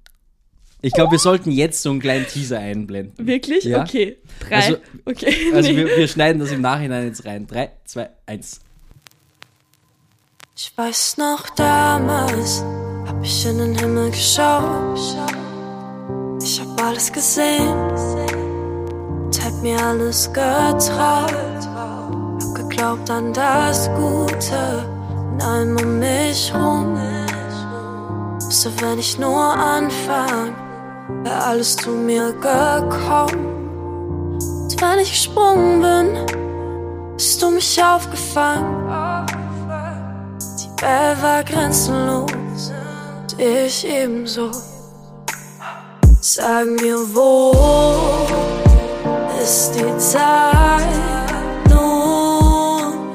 Ich 0.80 0.94
glaube, 0.94 1.12
wir 1.12 1.18
sollten 1.18 1.50
jetzt 1.50 1.82
so 1.82 1.90
einen 1.90 2.00
kleinen 2.00 2.26
Teaser 2.26 2.60
einblenden. 2.60 3.26
Wirklich? 3.26 3.64
Ja. 3.64 3.82
Okay. 3.82 4.16
Drei. 4.40 4.56
Also- 4.56 4.76
okay. 5.04 5.34
Also 5.52 5.70
nee. 5.70 5.76
wir, 5.76 5.86
wir 5.98 6.08
schneiden 6.08 6.40
das 6.40 6.50
im 6.50 6.62
Nachhinein 6.62 7.08
jetzt 7.08 7.26
rein. 7.26 7.46
3, 7.46 7.72
2, 7.84 8.08
1. 8.24 8.60
Ich 10.56 10.72
weiß 10.74 11.18
noch 11.18 11.50
damals, 11.56 12.62
hab 13.06 13.22
ich 13.22 13.44
in 13.44 13.58
den 13.58 13.78
Himmel 13.78 14.12
geschaut. 14.12 14.98
Ich 16.42 16.58
hab 16.58 16.82
alles 16.82 17.12
gesehen 17.12 18.21
mir 19.62 19.82
alles 19.82 20.30
getraut. 20.32 21.68
Hab 21.74 22.54
geglaubt 22.54 23.10
an 23.10 23.32
das 23.32 23.88
Gute 23.94 24.86
in 25.32 25.42
allem 25.42 25.76
um 25.76 25.98
mich 25.98 26.52
rum. 26.54 26.98
So 28.38 28.70
wenn 28.80 28.98
ich 28.98 29.18
nur 29.18 29.42
anfang, 29.42 30.54
wär 31.22 31.46
alles 31.46 31.76
zu 31.76 31.90
mir 31.90 32.32
gekommen. 32.32 34.38
Und 34.38 34.82
wenn 34.82 34.98
ich 34.98 35.10
gesprungen 35.10 35.80
bin, 35.80 37.16
bist 37.16 37.40
du 37.40 37.50
mich 37.50 37.82
aufgefangen. 37.82 38.88
Die 40.58 40.82
Welt 40.82 41.22
war 41.22 41.44
grenzenlos 41.44 42.32
und 42.32 43.40
ich 43.40 43.86
ebenso. 43.86 44.50
Sag 46.20 46.66
mir, 46.66 46.98
wo 47.14 48.11
ist 49.42 49.72
die 49.74 49.98
Zeit 49.98 50.86
nun? 51.68 53.10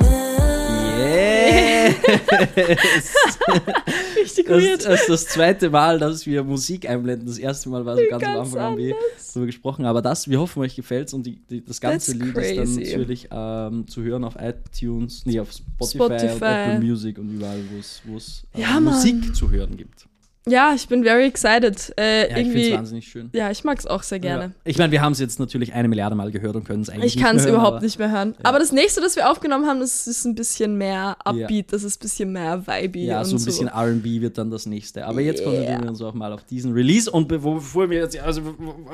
Yes! 0.99 1.95
Richtig 4.17 4.47
Das, 4.47 4.63
weird. 4.63 4.85
das 4.85 5.01
ist 5.01 5.09
das 5.09 5.25
zweite 5.27 5.69
Mal, 5.69 5.99
dass 5.99 6.25
wir 6.25 6.43
Musik 6.43 6.89
einblenden. 6.89 7.27
Das 7.27 7.37
erste 7.37 7.69
Mal 7.69 7.85
war 7.85 7.95
so 7.95 8.01
ganz, 8.09 8.23
am 8.23 8.33
Ganz 8.33 8.47
Anfang 8.49 8.61
haben 8.61 8.77
wir 8.77 8.95
darüber 9.33 9.45
gesprochen. 9.45 9.85
Aber 9.85 10.01
das, 10.01 10.29
wir 10.29 10.39
hoffen, 10.39 10.61
euch 10.61 10.75
gefällt 10.75 11.13
und 11.13 11.25
die, 11.25 11.39
die, 11.49 11.63
das 11.63 11.79
ganze 11.79 12.17
That's 12.17 12.25
Lied 12.25 12.37
ist 12.37 12.57
dann 12.57 12.65
crazy. 12.65 12.91
natürlich 12.91 13.27
ähm, 13.31 13.87
zu 13.87 14.01
hören 14.03 14.23
auf 14.23 14.35
iTunes, 14.39 15.23
nee, 15.25 15.39
auf 15.39 15.51
Spotify, 15.51 15.97
Spotify. 15.97 16.33
und 16.35 16.41
Apple 16.43 16.79
Music 16.81 17.17
und 17.19 17.29
überall, 17.29 17.59
wo 17.71 17.79
es- 17.79 18.01
wo 18.05 18.17
es 18.17 18.43
äh, 18.53 18.61
Ja. 18.61 18.79
Musik 18.79 19.35
zu 19.35 19.49
hören 19.51 19.77
gibt. 19.77 20.07
Ja, 20.47 20.73
ich 20.73 20.87
bin 20.87 21.03
very 21.03 21.25
excited. 21.25 21.93
Äh, 21.99 22.29
Ja, 22.31 22.37
ich 22.37 22.47
finde 22.47 22.61
es 22.69 22.73
wahnsinnig 22.73 23.07
schön. 23.07 23.29
Ja, 23.33 23.51
ich 23.51 23.63
mag 23.63 23.77
es 23.79 23.85
auch 23.85 24.03
sehr 24.03 24.19
gerne. 24.19 24.43
Ja. 24.45 24.51
Ich 24.65 24.77
meine, 24.77 24.91
wir 24.91 25.01
haben 25.01 25.11
es 25.11 25.19
jetzt 25.19 25.39
natürlich 25.39 25.73
eine 25.73 25.87
Milliarde 25.87 26.15
Mal 26.15 26.31
gehört 26.31 26.55
und 26.55 26.63
können 26.65 26.81
es 26.81 26.89
eigentlich 26.89 27.15
Ich 27.15 27.21
kann 27.21 27.35
es 27.37 27.45
überhaupt 27.45 27.75
aber- 27.77 27.81
nicht 27.85 27.99
mehr 27.99 28.11
hören. 28.11 28.35
Aber 28.43 28.59
das 28.59 28.71
nächste, 28.71 29.01
das 29.01 29.15
wir 29.15 29.29
aufgenommen 29.29 29.65
haben, 29.67 29.79
das 29.79 30.07
ist 30.07 30.25
ein 30.25 30.35
bisschen 30.35 30.77
mehr 30.77 31.17
Upbeat, 31.25 31.71
das 31.73 31.83
ist 31.83 31.97
ein 31.99 32.03
bisschen 32.03 32.31
mehr 32.31 32.65
Vibey. 32.65 33.05
Ja, 33.05 33.23
so 33.23 33.35
ein 33.35 33.43
bisschen 33.43 33.67
RB 33.69 34.21
wird 34.21 34.37
dann 34.37 34.49
das 34.49 34.65
nächste. 34.65 35.05
Aber 35.05 35.21
jetzt 35.21 35.39
Yeah. 35.41 35.45
konzentrieren 35.49 35.83
wir 35.83 35.89
uns 35.89 36.01
auch 36.01 36.13
mal 36.13 36.31
auf 36.33 36.43
diesen 36.45 36.71
Release. 36.73 37.09
Und 37.11 37.27
be- 37.27 37.39
bevor 37.39 37.89
wir 37.89 37.99
jetzt, 37.99 38.17
also 38.19 38.41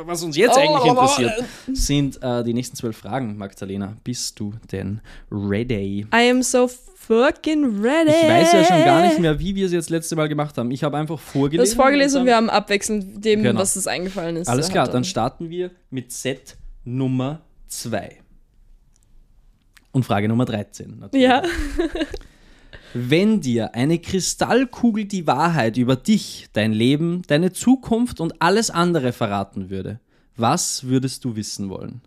was 0.05 0.23
uns 0.23 0.35
jetzt 0.35 0.55
Oh, 0.57 0.59
eigentlich 0.59 0.91
oh, 0.91 0.95
oh, 0.97 1.01
interessiert, 1.01 1.33
sind 1.73 2.21
äh, 2.23 2.43
die 2.43 2.53
nächsten 2.53 2.75
zwölf 2.75 2.97
Fragen, 2.97 3.37
Magdalena. 3.37 3.95
Bist 4.03 4.39
du 4.39 4.53
denn 4.71 5.01
ready? 5.31 6.05
I 6.13 6.29
am 6.29 6.41
so 6.43 6.69
fucking 7.07 7.81
ready. 7.81 8.09
Ich 8.09 8.27
weiß 8.29 8.53
ja 8.53 8.63
schon 8.63 8.83
gar 8.83 9.01
nicht 9.05 9.19
mehr, 9.19 9.39
wie 9.39 9.55
wir 9.55 9.65
es 9.65 9.71
jetzt 9.71 9.89
letzte 9.89 10.15
Mal 10.15 10.27
gemacht 10.29 10.57
haben. 10.57 10.71
Ich 10.71 10.83
habe 10.83 10.97
einfach 10.97 11.15
Du 11.17 11.21
vorgelesen. 11.21 11.71
hast 11.71 11.75
vorgelesen 11.75 12.21
und 12.21 12.25
wir 12.27 12.35
haben 12.35 12.49
abwechselnd 12.49 13.23
dem, 13.23 13.43
Genau. 13.43 13.59
was 13.59 13.75
uns 13.75 13.87
eingefallen 13.87 14.35
ist. 14.37 14.47
Alles 14.47 14.69
klar, 14.69 14.87
dann 14.87 15.03
starten 15.03 15.49
wir 15.49 15.71
mit 15.89 16.11
Set 16.11 16.55
Nummer 16.85 17.41
2. 17.67 18.17
Und 19.91 20.03
Frage 20.05 20.27
Nummer 20.27 20.45
13. 20.45 20.99
Natürlich. 20.99 21.23
Ja. 21.27 21.43
Wenn 22.95 23.41
dir 23.41 23.73
eine 23.73 23.97
Kristallkugel 23.99 25.05
die 25.05 25.25
Wahrheit 25.25 25.77
über 25.77 25.95
dich, 25.95 26.47
dein 26.53 26.73
Leben, 26.73 27.23
deine 27.27 27.51
Zukunft 27.51 28.19
und 28.19 28.41
alles 28.41 28.69
andere 28.69 29.13
verraten 29.13 29.69
würde, 29.71 29.99
was 30.35 30.83
würdest 30.85 31.25
du 31.25 31.35
wissen 31.35 31.69
wollen? 31.69 32.01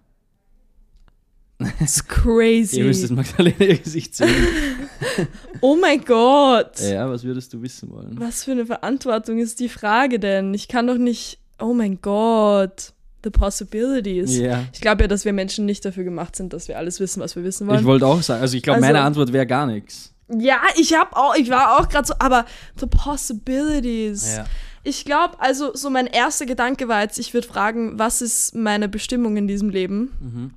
It's 1.81 2.06
crazy. 2.06 2.76
Ihr 2.81 2.85
müsst 2.85 3.03
das 3.05 3.11
Magdalena 3.11 3.56
ihr 3.61 3.79
Gesicht 3.79 4.14
sehen. 4.14 4.29
Oh 5.62 5.75
mein 5.75 6.05
Gott. 6.05 6.79
ja, 6.81 7.08
was 7.08 7.25
würdest 7.25 7.53
du 7.55 7.62
wissen 7.62 7.91
wollen? 7.91 8.11
Was 8.20 8.44
für 8.44 8.53
eine 8.53 8.67
Verantwortung 8.67 9.38
ist 9.38 9.58
die 9.61 9.70
Frage 9.70 10.19
denn? 10.19 10.53
Ich 10.53 10.69
kann 10.69 10.87
doch 10.87 10.99
nicht. 10.99 11.38
Oh 11.58 11.73
mein 11.73 12.00
Gott. 12.03 12.93
The 13.25 13.31
possibilities. 13.31 14.37
Ja. 14.37 14.64
Ich 14.75 14.81
glaube 14.82 15.05
ja, 15.05 15.08
dass 15.08 15.25
wir 15.25 15.32
Menschen 15.32 15.64
nicht 15.64 15.82
dafür 15.85 16.05
gemacht 16.05 16.37
sind, 16.37 16.53
dass 16.53 16.69
wir 16.69 16.76
alles 16.76 17.00
wissen, 17.00 17.20
was 17.22 17.34
wir 17.36 17.43
wissen 17.44 17.67
wollen. 17.67 17.81
Ich 17.81 17.86
wollte 17.86 18.06
auch 18.06 18.20
sagen, 18.22 18.43
also 18.43 18.55
ich 18.56 18.63
glaube, 18.63 18.77
Also- 18.77 18.86
meine 18.86 19.01
Antwort 19.01 19.32
wäre 19.32 19.46
gar 19.46 19.67
nichts. 19.67 20.13
ja, 20.29 20.60
ich 20.79 20.93
habe 20.94 21.17
auch, 21.17 21.34
ich 21.34 21.48
war 21.51 21.79
auch 21.81 21.89
gerade 21.89 22.06
so, 22.06 22.15
aber 22.19 22.44
the 22.79 22.86
possibilities. 22.86 24.36
Ja. 24.36 24.44
Ich 24.84 25.05
glaube, 25.05 25.41
also 25.41 25.75
so 25.75 25.91
mein 25.91 26.06
erster 26.06 26.46
Gedanke 26.46 26.86
war 26.89 27.03
jetzt, 27.03 27.19
ich 27.19 27.32
würde 27.34 27.48
fragen, 27.48 27.98
was 27.98 28.22
ist 28.22 28.55
meine 28.55 28.89
Bestimmung 28.89 29.36
in 29.36 29.48
diesem 29.48 29.70
Leben? 29.70 30.13
Mhm. 30.20 30.51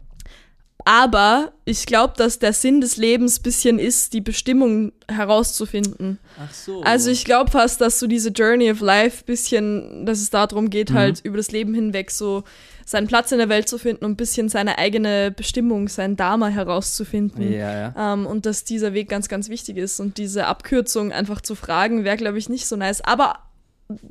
Aber 0.86 1.52
ich 1.66 1.86
glaube, 1.86 2.14
dass 2.18 2.40
der 2.40 2.54
Sinn 2.54 2.82
des 2.82 2.98
Lebens 2.98 3.40
bisschen 3.40 3.80
ist, 3.80 4.14
die 4.14 4.22
Bestimmung 4.22 4.92
herauszufinden. 5.08 6.20
Ach 6.40 6.54
so. 6.54 6.82
Also 6.82 7.12
ich 7.12 7.26
glaube 7.26 7.52
fast, 7.52 7.82
dass 7.82 8.00
so 8.00 8.08
diese 8.08 8.30
Journey 8.30 8.72
of 8.72 8.80
Life 8.80 9.24
bisschen, 9.26 10.06
dass 10.06 10.20
es 10.20 10.30
darum 10.30 10.66
Mhm. 10.66 10.70
geht, 10.70 10.94
halt 10.94 11.20
über 11.24 11.38
das 11.38 11.52
Leben 11.52 11.74
hinweg 11.74 12.12
so 12.12 12.44
seinen 12.86 13.08
Platz 13.08 13.32
in 13.32 13.38
der 13.38 13.50
Welt 13.50 13.70
zu 13.70 13.78
finden 13.78 14.04
und 14.06 14.12
ein 14.14 14.16
bisschen 14.18 14.50
seine 14.50 14.80
eigene 14.80 15.30
Bestimmung, 15.32 15.90
sein 15.90 16.16
Dharma 16.16 16.48
herauszufinden. 16.48 17.52
Ja, 17.54 17.94
ja. 17.96 18.14
Ähm, 18.14 18.26
und 18.26 18.48
dass 18.48 18.64
dieser 18.64 18.94
Weg 18.94 19.10
ganz, 19.10 19.28
ganz 19.28 19.50
wichtig 19.50 19.78
ist. 19.78 20.00
Und 20.00 20.18
diese 20.18 20.48
Abkürzung 20.48 21.12
einfach 21.12 21.42
zu 21.42 21.54
fragen, 21.54 22.04
wäre, 22.04 22.18
glaube 22.18 22.40
ich, 22.40 22.50
nicht 22.50 22.66
so 22.66 22.76
nice. 22.78 23.02
Aber 23.02 23.36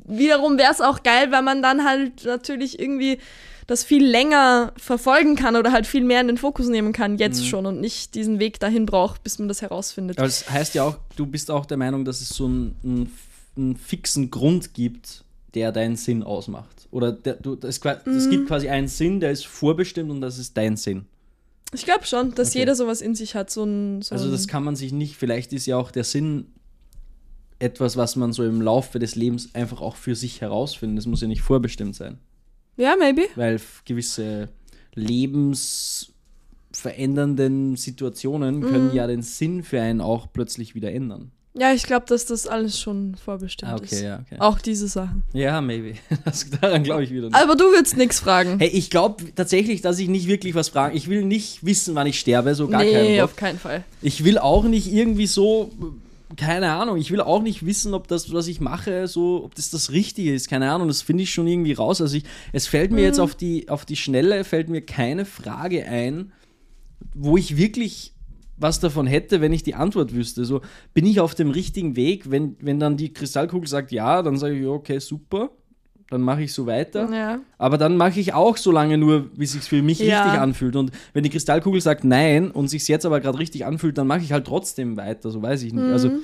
wiederum 0.05 0.57
wäre 0.57 0.71
es 0.71 0.79
auch 0.81 1.03
geil, 1.03 1.31
weil 1.31 1.41
man 1.41 1.61
dann 1.61 1.83
halt 1.83 2.23
natürlich 2.23 2.79
irgendwie 2.79 3.17
das 3.69 3.83
viel 3.83 4.03
länger 4.05 4.73
verfolgen 4.77 5.35
kann 5.35 5.55
oder 5.55 5.71
halt 5.71 5.85
viel 5.85 6.03
mehr 6.03 6.19
in 6.21 6.27
den 6.27 6.37
Fokus 6.37 6.67
nehmen 6.67 6.91
kann, 6.91 7.17
jetzt 7.19 7.47
schon 7.47 7.67
und 7.67 7.79
nicht 7.79 8.15
diesen 8.15 8.39
Weg 8.39 8.59
dahin 8.59 8.87
braucht, 8.87 9.21
bis 9.23 9.37
man 9.37 9.47
das 9.47 9.61
herausfindet. 9.61 10.17
Aber 10.17 10.27
das 10.27 10.49
heißt 10.49 10.73
ja 10.73 10.83
auch, 10.83 10.97
du 11.15 11.27
bist 11.27 11.51
auch 11.51 11.65
der 11.67 11.77
Meinung, 11.77 12.03
dass 12.03 12.19
es 12.19 12.29
so 12.29 12.45
einen, 12.45 12.75
einen, 12.83 13.11
einen 13.55 13.75
fixen 13.77 14.31
Grund 14.31 14.73
gibt, 14.73 15.23
der 15.53 15.71
deinen 15.71 15.95
Sinn 15.97 16.23
ausmacht. 16.23 16.87
Oder 16.89 17.15
es 17.63 17.79
Mhm. 17.83 18.29
gibt 18.31 18.47
quasi 18.47 18.69
einen 18.69 18.87
Sinn, 18.87 19.19
der 19.19 19.29
ist 19.31 19.45
vorbestimmt 19.45 20.09
und 20.09 20.21
das 20.21 20.39
ist 20.39 20.57
dein 20.57 20.75
Sinn. 20.75 21.05
Ich 21.71 21.85
glaube 21.85 22.05
schon, 22.07 22.33
dass 22.33 22.49
Okay. 22.49 22.59
jeder 22.59 22.73
sowas 22.75 23.01
in 23.01 23.13
sich 23.13 23.35
hat, 23.35 23.51
so 23.51 23.63
ein. 23.63 24.01
So 24.01 24.15
Also 24.15 24.31
das 24.31 24.47
kann 24.47 24.63
man 24.63 24.75
sich 24.75 24.91
nicht, 24.91 25.15
vielleicht 25.15 25.53
ist 25.53 25.67
ja 25.67 25.77
auch 25.77 25.91
der 25.91 26.03
Sinn 26.03 26.47
etwas, 27.59 27.97
was 27.97 28.15
man 28.15 28.33
so 28.33 28.43
im 28.43 28.61
Laufe 28.61 28.97
des 28.97 29.15
Lebens 29.15 29.53
einfach 29.53 29.81
auch 29.81 29.95
für 29.95 30.15
sich 30.15 30.41
herausfindet. 30.41 30.97
Das 30.97 31.05
muss 31.05 31.21
ja 31.21 31.27
nicht 31.27 31.41
vorbestimmt 31.41 31.95
sein. 31.95 32.17
Ja, 32.79 32.95
maybe. 32.97 33.27
Weil 33.35 33.59
gewisse 33.85 34.49
verändernden 36.71 37.75
Situationen 37.75 38.61
können 38.61 38.93
ja 38.93 39.07
den 39.07 39.21
Sinn 39.21 39.63
für 39.63 39.81
einen 39.81 40.01
auch 40.01 40.27
plötzlich 40.31 40.75
wieder 40.75 40.91
ändern. 40.91 41.31
Ja, 41.55 41.73
ich 41.73 41.83
glaube, 41.83 42.05
dass 42.07 42.25
das 42.25 42.45
alles 42.47 42.79
schon 42.79 43.15
vorbestimmt 43.15 43.71
Ah, 43.71 43.75
okay, 43.75 43.85
ist. 43.95 44.01
ja, 44.01 44.19
okay. 44.23 44.35
Auch 44.39 44.59
diese 44.59 44.87
Sachen. 44.87 45.23
Ja, 45.33 45.59
maybe. 45.61 45.95
Das, 46.23 46.47
daran 46.49 46.83
glaube 46.83 47.03
ich 47.03 47.09
wieder 47.11 47.27
nicht. 47.27 47.35
Aber 47.35 47.55
du 47.55 47.65
würdest 47.65 47.97
nichts 47.97 48.19
fragen. 48.19 48.59
Hey, 48.59 48.69
ich 48.69 48.89
glaube 48.89 49.25
tatsächlich, 49.35 49.81
dass 49.81 49.97
ich 49.99 50.07
nicht 50.07 50.27
wirklich 50.27 50.53
was 50.53 50.69
frage. 50.69 50.95
Ich 50.95 51.09
will 51.09 51.25
nicht 51.25 51.65
wissen, 51.65 51.95
wann 51.95 52.07
ich 52.07 52.19
sterbe, 52.19 52.53
so 52.55 52.67
gar 52.67 52.83
keinen 52.83 53.03
nee, 53.03 53.17
Bock. 53.19 53.25
auf 53.25 53.35
keinen 53.35 53.57
Fall. 53.59 53.83
Ich 54.01 54.23
will 54.23 54.37
auch 54.37 54.63
nicht 54.63 54.91
irgendwie 54.93 55.27
so, 55.27 55.71
keine 56.35 56.71
Ahnung, 56.71 56.97
ich 56.97 57.11
will 57.11 57.21
auch 57.21 57.41
nicht 57.41 57.65
wissen, 57.65 57.93
ob 57.93 58.07
das, 58.07 58.31
was 58.31 58.47
ich 58.47 58.61
mache, 58.61 59.07
so, 59.07 59.43
ob 59.43 59.55
das 59.55 59.71
das 59.71 59.91
Richtige 59.91 60.33
ist. 60.33 60.47
Keine 60.49 60.71
Ahnung, 60.71 60.87
das 60.87 61.01
finde 61.01 61.23
ich 61.23 61.33
schon 61.33 61.47
irgendwie 61.47 61.73
raus. 61.73 62.01
Also 62.01 62.17
ich, 62.17 62.23
es 62.53 62.67
fällt 62.67 62.91
mir 62.91 63.01
jetzt 63.01 63.19
auf 63.19 63.35
die, 63.35 63.69
auf 63.69 63.85
die 63.85 63.95
Schnelle, 63.95 64.43
fällt 64.43 64.69
mir 64.69 64.81
keine 64.81 65.25
Frage 65.25 65.85
ein, 65.85 66.31
wo 67.15 67.37
ich 67.37 67.57
wirklich 67.57 68.13
was 68.57 68.79
davon 68.79 69.07
hätte, 69.07 69.41
wenn 69.41 69.53
ich 69.53 69.63
die 69.63 69.75
Antwort 69.75 70.13
wüsste. 70.13 70.45
So, 70.45 70.61
bin 70.93 71.05
ich 71.05 71.19
auf 71.19 71.33
dem 71.33 71.49
richtigen 71.49 71.95
Weg? 71.95 72.29
Wenn, 72.29 72.57
wenn 72.59 72.79
dann 72.79 72.97
die 72.97 73.13
Kristallkugel 73.13 73.67
sagt 73.67 73.91
ja, 73.91 74.21
dann 74.21 74.37
sage 74.37 74.59
ich, 74.59 74.67
okay, 74.67 74.99
super. 74.99 75.51
Dann 76.09 76.21
mache 76.21 76.41
ich 76.43 76.53
so 76.53 76.65
weiter. 76.65 77.07
Ja. 77.13 77.39
Aber 77.59 77.77
dann 77.77 77.95
mache 77.95 78.19
ich 78.19 78.33
auch 78.33 78.57
so 78.57 78.71
lange 78.71 78.97
nur, 78.97 79.29
bis 79.35 79.53
es 79.55 79.67
für 79.67 79.81
mich 79.83 79.99
Ja. 79.99 80.23
richtig 80.23 80.39
anfühlt. 80.41 80.75
Und 80.75 80.91
wenn 81.13 81.23
die 81.23 81.29
Kristallkugel 81.29 81.79
sagt 81.81 82.03
nein 82.03 82.49
und 82.49 82.67
sich 82.67 82.87
jetzt 82.87 83.05
aber 83.05 83.19
gerade 83.19 83.37
richtig 83.37 83.65
anfühlt, 83.65 83.97
dann 83.97 84.07
mache 84.07 84.21
ich 84.21 84.31
halt 84.31 84.45
trotzdem 84.47 84.97
weiter. 84.97 85.29
So 85.29 85.41
weiß 85.43 85.61
ich 85.63 85.73
nicht. 85.73 85.83
Also, 85.85 86.09
Mhm. 86.09 86.19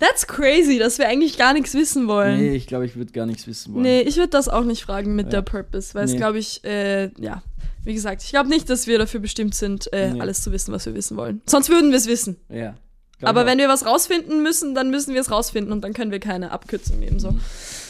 That's 0.00 0.26
crazy, 0.26 0.78
dass 0.78 0.98
wir 0.98 1.08
eigentlich 1.08 1.36
gar 1.36 1.52
nichts 1.52 1.74
wissen 1.74 2.08
wollen. 2.08 2.38
nee, 2.38 2.54
ich 2.54 2.66
glaube, 2.66 2.86
ich 2.86 2.96
würde 2.96 3.12
gar 3.12 3.26
nichts 3.26 3.46
wissen 3.46 3.74
wollen. 3.74 3.82
Nee, 3.82 4.00
ich 4.02 4.16
würde 4.16 4.28
das 4.30 4.48
auch 4.48 4.64
nicht 4.64 4.82
fragen 4.82 5.14
mit 5.14 5.26
Ja. 5.26 5.30
der 5.32 5.42
Purpose, 5.42 5.94
weil 5.94 6.04
es, 6.04 6.12
Nee. 6.12 6.16
glaube 6.18 6.38
ich, 6.38 6.64
äh, 6.64 7.10
ja, 7.20 7.42
wie 7.84 7.92
gesagt, 7.92 8.22
ich 8.22 8.30
glaube 8.30 8.48
nicht, 8.48 8.70
dass 8.70 8.86
wir 8.86 8.98
dafür 8.98 9.20
bestimmt 9.20 9.54
sind, 9.54 9.92
äh, 9.92 10.12
Nee. 10.12 10.20
alles 10.20 10.40
zu 10.42 10.52
wissen, 10.52 10.72
was 10.72 10.86
wir 10.86 10.94
wissen 10.94 11.16
wollen. 11.18 11.42
Sonst 11.46 11.68
würden 11.68 11.90
wir 11.90 11.98
es 11.98 12.06
wissen. 12.06 12.36
Ja. 12.48 12.74
Aber 13.22 13.46
wenn 13.46 13.58
wir 13.58 13.68
was 13.68 13.84
rausfinden 13.86 14.42
müssen, 14.42 14.74
dann 14.74 14.90
müssen 14.90 15.12
wir 15.14 15.20
es 15.20 15.30
rausfinden 15.30 15.72
und 15.72 15.82
dann 15.82 15.92
können 15.92 16.10
wir 16.10 16.20
keine 16.20 16.50
Abkürzung 16.50 16.98
nehmen. 17.00 17.18
So. 17.18 17.28
auch. 17.28 17.34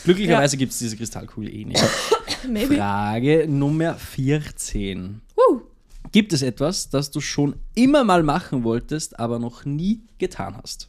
Glücklicherweise 0.05 0.57
gibt 0.57 0.73
es 0.73 0.79
diese 0.79 0.97
Kristallkugel 0.97 1.53
eh 1.55 1.65
nicht. 1.65 1.83
Maybe. 2.49 2.77
Frage 2.77 3.47
Nummer 3.49 3.95
14. 3.95 5.21
Woo. 5.35 5.63
Gibt 6.13 6.33
es 6.33 6.43
etwas, 6.43 6.91
das 6.91 7.11
du 7.11 7.21
schon 7.21 7.57
immer 7.75 8.05
mal 8.05 8.23
machen 8.23 8.65
wolltest, 8.65 9.19
aber 9.19 9.39
noch 9.39 9.65
nie 9.65 10.03
getan 10.19 10.57
hast? 10.63 10.89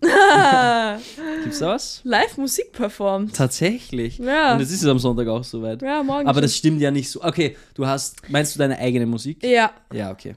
Gibt's 1.42 1.58
da 1.58 1.68
was? 1.68 2.00
Live 2.04 2.36
Musik 2.36 2.72
performt. 2.72 3.34
Tatsächlich. 3.34 4.18
Ja. 4.18 4.54
Und 4.54 4.60
es 4.60 4.70
ist 4.70 4.84
am 4.84 4.98
Sonntag 4.98 5.28
auch 5.28 5.44
soweit. 5.44 5.82
Ja, 5.82 6.02
morgen. 6.02 6.26
Aber 6.26 6.36
schon. 6.36 6.42
das 6.42 6.56
stimmt 6.56 6.80
ja 6.80 6.90
nicht 6.90 7.10
so. 7.10 7.22
Okay, 7.22 7.56
du 7.74 7.86
hast, 7.86 8.28
meinst 8.28 8.54
du 8.54 8.58
deine 8.58 8.78
eigene 8.78 9.06
Musik? 9.06 9.42
Ja. 9.42 9.72
Ja, 9.92 10.10
okay. 10.10 10.34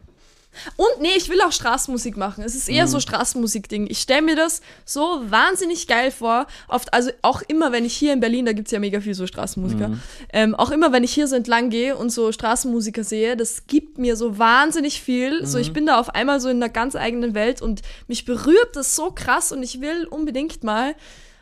Und 0.76 1.02
nee, 1.02 1.10
ich 1.16 1.30
will 1.30 1.42
auch 1.42 1.52
Straßenmusik 1.52 2.18
machen. 2.18 2.44
Es 2.44 2.56
ist 2.56 2.70
eher 2.70 2.86
Mhm. 2.86 2.90
so 2.90 3.00
Straßenmusik-Ding. 3.00 3.88
Ich 3.90 4.00
stelle 4.00 4.22
mir 4.22 4.36
das 4.36 4.62
so 4.86 5.22
wahnsinnig 5.30 5.88
geil 5.88 6.12
vor. 6.12 6.48
Oft, 6.68 6.94
also 6.94 7.12
auch 7.22 7.42
immer, 7.48 7.72
wenn 7.72 7.86
ich 7.86 7.96
hier 7.96 8.14
in 8.14 8.20
Berlin, 8.20 8.46
da 8.46 8.54
gibt 8.54 8.68
es 8.68 8.72
ja 8.72 8.80
mega 8.80 9.00
viel 9.02 9.14
so 9.14 9.28
Straßenmusiker, 9.28 9.90
Mhm. 9.90 10.02
ähm, 10.34 10.56
auch 10.56 10.72
immer, 10.72 10.92
wenn 10.92 11.04
ich 11.04 11.14
hier 11.14 11.28
so 11.28 11.36
entlang 11.36 11.70
gehe 11.70 11.96
und 11.96 12.10
so 12.12 12.32
Straßenmusiker 12.32 13.04
sehe, 13.04 13.36
das 13.38 13.68
gibt 13.68 13.98
mir 13.98 14.16
so 14.16 14.38
wahnsinnig 14.38 15.02
viel. 15.02 15.46
So, 15.46 15.58
Mhm. 15.58 15.62
ich 15.62 15.74
bin 15.74 15.86
da 15.86 16.00
auf 16.00 16.10
einmal 16.16 16.40
so 16.40 16.50
in 16.50 16.58
einer 16.58 16.70
ganz 16.70 16.96
eigenen 16.96 17.34
Welt 17.34 17.62
und 17.62 17.82
mich 18.08 18.26
berührt 18.26 18.76
das 18.76 18.96
so 18.96 19.12
krass 19.12 19.52
und 19.52 19.64
ich 19.64 19.82
will 19.82 20.06
unbedingt 20.06 20.64
mal 20.64 20.96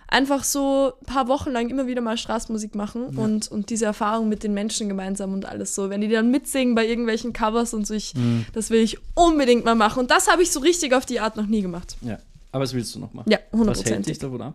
einfach 0.07 0.43
so 0.43 0.93
ein 1.01 1.05
paar 1.05 1.27
Wochen 1.27 1.51
lang 1.51 1.69
immer 1.69 1.87
wieder 1.87 2.01
mal 2.01 2.17
Straßenmusik 2.17 2.75
machen 2.75 3.17
und, 3.17 3.49
und 3.51 3.69
diese 3.69 3.85
Erfahrung 3.85 4.29
mit 4.29 4.43
den 4.43 4.53
Menschen 4.53 4.87
gemeinsam 4.87 5.33
und 5.33 5.45
alles 5.45 5.73
so. 5.75 5.89
Wenn 5.89 6.01
die 6.01 6.09
dann 6.09 6.29
mitsingen 6.31 6.75
bei 6.75 6.85
irgendwelchen 6.87 7.33
Covers 7.33 7.73
und 7.73 7.85
so, 7.87 7.93
ich, 7.93 8.13
Mhm. 8.15 8.45
das 8.53 8.69
will 8.69 8.81
ich 8.81 8.97
unbedingt 9.15 9.65
mal 9.65 9.75
machen. 9.75 9.99
Und 9.99 10.11
das 10.11 10.27
habe 10.31 10.43
ich 10.43 10.51
so 10.51 10.59
richtig 10.59 10.93
auf 10.93 11.05
die 11.05 11.19
Art 11.19 11.35
noch 11.37 11.47
nie 11.47 11.61
gemacht. 11.61 11.97
Ja. 12.01 12.19
Aber 12.51 12.63
was 12.63 12.73
willst 12.73 12.93
du 12.95 12.99
noch 12.99 13.13
machen? 13.13 13.29
Ja, 13.29 13.39
Was 13.51 13.83
hält 13.83 14.07
dich 14.07 14.19
davon 14.19 14.41
ab? 14.41 14.53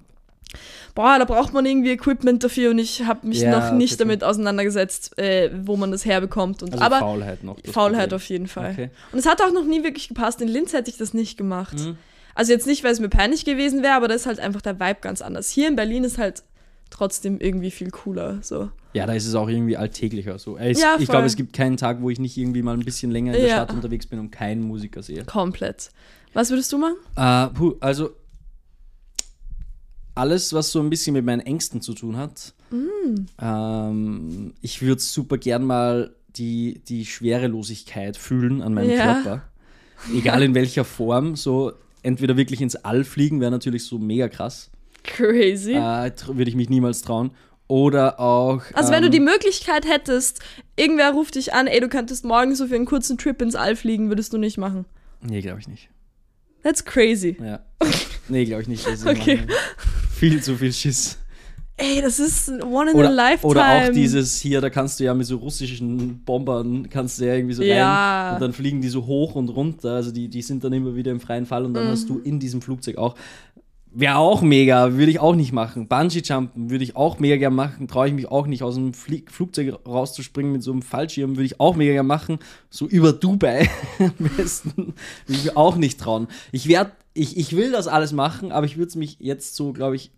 Boah, 0.97 1.19
da 1.19 1.25
braucht 1.25 1.53
man 1.53 1.65
irgendwie 1.65 1.91
Equipment 1.93 2.43
dafür 2.43 2.71
und 2.71 2.79
ich 2.81 3.05
habe 3.05 3.25
mich 3.27 3.41
Ja, 3.41 3.51
noch 3.71 3.73
nicht 3.77 3.93
okay. 3.95 3.99
damit 4.05 4.25
auseinandergesetzt, 4.25 5.17
äh, 5.19 5.51
wo 5.65 5.77
man 5.77 5.93
das 5.93 6.05
herbekommt. 6.05 6.63
Und, 6.65 6.73
Also 6.73 6.85
aber 6.85 6.99
Faulheit 6.99 7.45
noch. 7.45 7.61
das 7.61 7.73
Faulheit 7.73 8.01
Problem. 8.11 8.17
auf 8.17 8.25
jeden 8.29 8.47
Fall. 8.49 8.73
Okay. 8.73 8.91
Und 9.13 9.19
es 9.21 9.27
hat 9.27 9.41
auch 9.43 9.53
noch 9.53 9.65
nie 9.65 9.85
wirklich 9.85 10.09
gepasst. 10.09 10.41
In 10.41 10.49
Linz 10.49 10.73
hätte 10.73 10.91
ich 10.91 10.97
das 10.97 11.15
nicht 11.15 11.37
gemacht. 11.37 11.79
Mhm. 11.79 11.99
Also 12.41 12.53
jetzt 12.53 12.67
nicht, 12.67 12.83
weil 12.85 12.93
es 12.93 13.01
mir 13.01 13.11
peinlich 13.11 13.45
gewesen 13.45 13.83
wäre, 13.83 13.93
aber 13.93 14.09
da 14.09 14.15
ist 14.15 14.25
halt 14.25 14.41
einfach 14.41 14.63
der 14.63 14.81
Vibe 14.81 15.01
ganz 15.03 15.21
anders. 15.21 15.51
Hier 15.51 15.69
in 15.69 15.77
Berlin 15.77 16.05
ist 16.05 16.17
halt 16.17 16.43
trotzdem 16.89 17.39
irgendwie 17.39 17.71
viel 17.71 17.91
cooler. 17.91 18.39
So. 18.41 18.71
Ja, 18.95 19.05
da 19.05 19.13
ist 19.13 19.27
es 19.27 19.35
auch 19.35 19.47
irgendwie 19.51 19.77
alltäglicher. 19.77 20.39
So. 20.39 20.57
Es, 20.57 20.81
Ja, 20.81 20.97
ich 20.99 21.07
glaube, 21.07 21.27
es 21.27 21.37
gibt 21.37 21.53
keinen 21.53 21.77
Tag, 21.77 22.01
wo 22.01 22.09
ich 22.09 22.19
nicht 22.19 22.39
irgendwie 22.39 22.63
mal 22.63 22.73
ein 22.73 22.81
bisschen 22.83 23.11
länger 23.11 23.35
in 23.35 23.41
der 23.43 23.47
Ja. 23.51 23.57
Stadt 23.57 23.75
unterwegs 23.75 24.07
bin 24.07 24.19
und 24.21 24.31
keinen 24.31 24.63
Musiker 24.63 25.03
sehe. 25.03 25.23
Komplett. 25.27 25.91
Was 26.33 26.49
würdest 26.49 26.73
du 26.73 26.79
machen? 26.79 26.97
Äh, 27.15 27.49
puh, 27.55 27.75
also 27.79 28.09
alles, 30.15 30.55
was 30.55 30.73
so 30.73 30.81
ein 30.81 30.89
bisschen 30.89 31.13
mit 31.13 31.27
meinen 31.27 31.41
Ängsten 31.41 31.83
zu 31.83 31.93
tun 31.93 32.17
hat. 32.17 32.55
Mm. 32.71 33.27
Ähm, 33.39 34.55
ich 34.63 34.81
würde 34.81 35.03
super 35.03 35.37
gern 35.37 35.65
mal 35.67 36.15
die, 36.37 36.81
die 36.89 37.05
Schwerelosigkeit 37.05 38.17
fühlen 38.17 38.63
an 38.63 38.73
meinem 38.73 38.93
Ja. 38.93 39.13
Körper. 39.13 39.43
Egal 40.15 40.43
in 40.43 40.55
welcher 40.55 40.87
Form. 40.87 41.37
So 41.37 41.73
entweder 42.03 42.37
wirklich 42.37 42.61
ins 42.61 42.77
All 42.77 43.05
fliegen, 43.05 43.41
wäre 43.41 43.51
natürlich 43.51 43.85
so 43.85 43.99
mega 43.99 44.29
krass. 44.29 44.71
Crazy. 45.03 45.73
Äh, 45.73 46.13
würde 46.27 46.49
ich 46.51 46.57
mich 46.57 46.69
niemals 46.69 47.03
trauen. 47.03 47.31
Oder 47.69 48.19
auch. 48.19 48.63
Also 48.75 48.91
wenn 48.91 49.03
du 49.03 49.07
ähm, 49.07 49.13
die 49.13 49.21
Möglichkeit 49.21 49.87
hättest, 49.87 50.41
irgendwer 50.77 51.13
ruft 51.13 51.37
dich 51.37 51.55
an, 51.55 51.69
ey, 51.69 51.81
du 51.81 51.89
könntest 51.89 52.25
morgen 52.25 52.57
so 52.57 52.67
für 52.67 52.75
einen 52.75 52.85
kurzen 52.85 53.17
Trip 53.17 53.41
ins 53.41 53.55
All 53.55 53.77
fliegen, 53.77 54.09
würdest 54.09 54.33
du 54.33 54.39
nicht 54.39 54.59
machen. 54.59 54.87
Nee, 55.23 55.41
glaube 55.41 55.61
ich 55.61 55.69
nicht. 55.69 55.89
That's 56.65 56.85
crazy. 56.85 57.37
Ja. 57.41 57.61
Nee, 58.29 58.45
glaube 58.45 58.63
ich 58.63 58.69
nicht. 58.69 58.87
Okay. 59.07 59.41
Viel 60.11 60.43
zu 60.43 60.57
viel 60.57 60.73
Schiss. 60.73 61.19
Ey, 61.81 62.03
das 62.03 62.19
ist 62.21 62.49
one 62.63 62.91
in 62.91 62.97
a 62.97 62.99
Oder, 63.01 63.11
lifetime. 63.11 63.51
oder 63.51 63.67
auch 63.89 63.93
dieses 63.93 64.39
hier, 64.41 64.61
da 64.61 64.69
kannst 64.71 65.01
du 65.01 65.05
ja 65.05 65.15
mit 65.15 65.27
so 65.27 65.37
russischen 65.39 66.21
Bombern, 66.25 66.89
kannst 66.91 67.21
du 67.21 67.27
ja 67.27 67.35
irgendwie 67.35 67.55
so 67.55 67.63
Ja. 67.63 68.27
rein 68.29 68.35
und 68.35 68.43
dann 68.43 68.53
fliegen 68.53 68.81
die 68.83 68.89
so 68.89 69.07
hoch 69.07 69.35
und 69.35 69.49
runter. 69.49 69.95
Also 69.95 70.11
die, 70.13 70.29
die 70.29 70.43
sind 70.43 70.63
dann 70.63 70.73
immer 70.73 70.95
wieder 70.95 71.11
im 71.11 71.21
freien 71.21 71.47
Fall 71.47 71.65
und 71.65 71.75
dann 71.75 71.89
hast 71.89 72.09
du 72.09 72.15
Mhm. 72.15 72.25
in 72.25 72.39
diesem 72.41 72.61
Flugzeug 72.63 72.99
auch. 72.99 73.15
Wäre 73.93 74.19
auch 74.19 74.41
mega, 74.43 74.93
würde 74.93 75.11
ich 75.11 75.19
auch 75.19 75.35
nicht 75.35 75.53
machen. 75.53 75.89
Bungee-Jumpen 75.89 76.71
würde 76.71 76.85
ich 76.85 76.95
auch 76.95 77.19
mega 77.19 77.37
gern 77.37 77.55
machen. 77.57 77.89
Traue 77.89 78.07
ich 78.07 78.15
mich 78.15 78.29
auch 78.31 78.47
nicht, 78.47 78.63
aus 78.63 78.77
dem 78.77 78.95
Flie 78.95 79.25
Flugzeug 79.29 79.81
rauszuspringen 79.85 80.53
mit 80.53 80.63
so 80.63 80.71
einem 80.71 80.83
Fallschirm, 80.83 81.31
würde 81.37 81.47
ich 81.47 81.59
auch 81.59 81.75
mega 81.75 81.95
gern 81.95 82.07
machen. 82.07 82.39
So 82.69 82.87
über 82.87 83.13
Dubai 83.13 83.69
am 83.99 84.13
besten. 84.37 84.71
Würde 85.27 85.41
ich 85.41 85.45
mir 85.47 85.57
auch 85.57 85.75
nicht 85.75 85.99
trauen. 85.99 86.29
Ich 86.53 86.69
werde, 86.69 86.93
ich, 87.15 87.37
ich 87.37 87.57
will 87.57 87.73
das 87.73 87.89
alles 87.89 88.13
machen, 88.13 88.53
aber 88.53 88.65
ich 88.65 88.77
würde 88.77 88.91
es 88.91 88.95
mich 88.95 89.17
jetzt 89.19 89.57
so, 89.57 89.73
glaube 89.73 89.97
ich, 89.97 90.13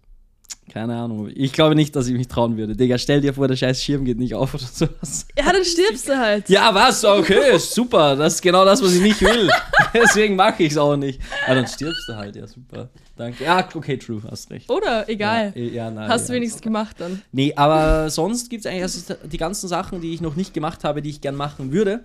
keine 0.73 0.97
Ahnung. 0.97 1.29
Ich 1.35 1.53
glaube 1.53 1.75
nicht, 1.75 1.95
dass 1.95 2.07
ich 2.07 2.15
mich 2.15 2.29
trauen 2.29 2.57
würde. 2.57 2.75
Digga, 2.75 2.97
stell 2.97 3.21
dir 3.21 3.35
vor, 3.35 3.47
der 3.47 3.57
scheiß 3.57 3.83
Schirm 3.83 4.05
geht 4.05 4.19
nicht 4.19 4.35
auf 4.35 4.55
oder 4.55 4.65
sowas. 4.65 5.27
Ja, 5.37 5.53
dann 5.53 5.65
stirbst 5.65 6.09
du 6.09 6.17
halt. 6.17 6.49
Ja, 6.49 6.75
was? 6.75 7.05
Okay, 7.05 7.59
super. 7.59 8.17
Das 8.17 8.35
ist 8.35 8.43
genau 8.43 8.65
das, 8.65 8.83
was 8.83 8.95
ich 8.95 9.03
nicht 9.03 9.21
will. 9.21 9.51
Deswegen 9.95 10.37
mache 10.37 10.63
ich 10.63 10.73
es 10.73 10.79
auch 10.79 10.97
nicht. 10.97 11.21
Ja, 11.47 11.55
dann 11.55 11.67
stirbst 11.67 12.09
du 12.09 12.17
halt. 12.17 12.37
Ja, 12.37 12.47
super. 12.47 12.89
Danke. 13.17 13.45
Ja, 13.45 13.69
okay, 13.75 13.99
true, 13.99 14.23
hast 14.31 14.51
recht. 14.51 14.71
Oder? 14.71 15.09
Egal. 15.09 15.53
Ja, 15.55 15.63
ja, 15.63 15.91
nein, 15.91 16.09
Hast 16.09 16.29
du 16.29 16.33
ja. 16.33 16.37
wenigstens 16.37 16.63
gemacht 16.63 16.97
dann. 16.99 17.21
Nee, 17.33 17.53
aber 17.55 18.09
sonst 18.09 18.49
gibt 18.49 18.65
es 18.65 18.71
eigentlich 18.71 18.83
also 18.83 19.15
die 19.31 19.37
ganzen 19.37 19.69
Sachen, 19.69 20.01
die 20.01 20.15
ich 20.15 20.21
noch 20.21 20.37
nicht 20.37 20.55
gemacht 20.55 20.85
habe, 20.85 21.03
die 21.03 21.11
ich 21.11 21.21
gern 21.21 21.37
machen 21.37 21.73
würde, 21.73 22.01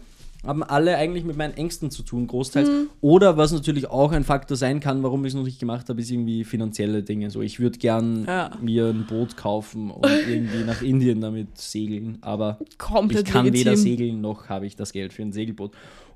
haben 0.45 0.63
alle 0.63 0.95
eigentlich 0.97 1.23
mit 1.25 1.35
meinen 1.35 1.55
Ängsten 1.57 1.89
zu 1.91 2.03
tun, 2.03 2.27
großteils. 2.27 2.69
Mhm. 2.69 2.89
Oder 3.01 3.37
was 3.37 3.51
natürlich 3.51 3.89
auch 3.89 4.11
ein 4.11 4.23
Faktor 4.23 4.55
sein 4.55 4.79
kann, 4.79 5.01
warum 5.03 5.25
ich 5.25 5.29
es 5.31 5.35
noch 5.35 5.43
nicht 5.43 5.59
gemacht 5.59 5.89
habe, 5.89 5.99
ist 5.99 6.11
irgendwie 6.11 6.43
finanzielle 6.43 7.03
Dinge. 7.03 7.29
So, 7.31 7.41
ich 7.41 7.59
würde 7.59 7.77
gern 7.79 8.23
Ja. 8.25 8.51
mir 8.61 8.85
ein 8.87 9.05
Boot 9.07 9.35
kaufen 9.35 9.89
und 9.91 10.05
irgendwie 10.29 10.63
nach 10.63 10.81
Indien 10.81 11.21
damit 11.21 11.57
segeln, 11.57 12.19
aber 12.21 12.59
Komplett 12.77 13.27
ich 13.27 13.33
kann 13.33 13.45
legitim. 13.45 13.65
weder 13.65 13.77
segeln 13.77 14.21
noch 14.21 14.47
habe 14.47 14.65
ich 14.67 14.75
das 14.75 14.93
Geld 14.93 15.11
für 15.11 15.23
ein 15.23 15.33
Segelboot. 15.33 15.71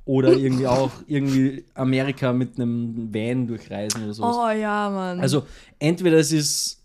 Oder 0.05 0.33
irgendwie 0.33 0.67
auch 0.67 0.91
irgendwie 1.07 1.63
Amerika 1.73 2.31
mit 2.33 2.57
einem 2.59 3.13
Van 3.13 3.47
durchreisen 3.47 4.03
oder 4.03 4.13
sowas. 4.13 4.35
Oh 4.39 4.49
ja, 4.49 4.89
Mann. 4.89 5.19
Also 5.19 5.43
entweder 5.79 6.17
es 6.17 6.31
ist, 6.31 6.79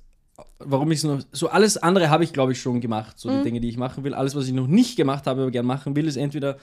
warum 0.58 0.90
ich 0.90 0.98
es 0.98 1.04
noch, 1.04 1.20
so 1.32 1.48
alles 1.48 1.76
andere 1.78 2.10
habe 2.10 2.24
ich 2.24 2.32
glaube 2.32 2.52
ich 2.52 2.60
schon 2.60 2.80
gemacht, 2.80 3.18
so 3.18 3.30
Mhm. 3.30 3.36
die 3.38 3.42
Dinge, 3.42 3.60
die 3.60 3.68
ich 3.68 3.76
machen 3.78 4.04
will. 4.04 4.14
Alles, 4.14 4.34
was 4.34 4.46
ich 4.46 4.52
noch 4.52 4.66
nicht 4.66 4.96
gemacht 4.96 5.26
habe, 5.26 5.42
aber 5.42 5.50
gern 5.50 5.66
machen 5.66 5.94
will, 5.96 6.06
ist 6.08 6.16
entweder 6.16 6.56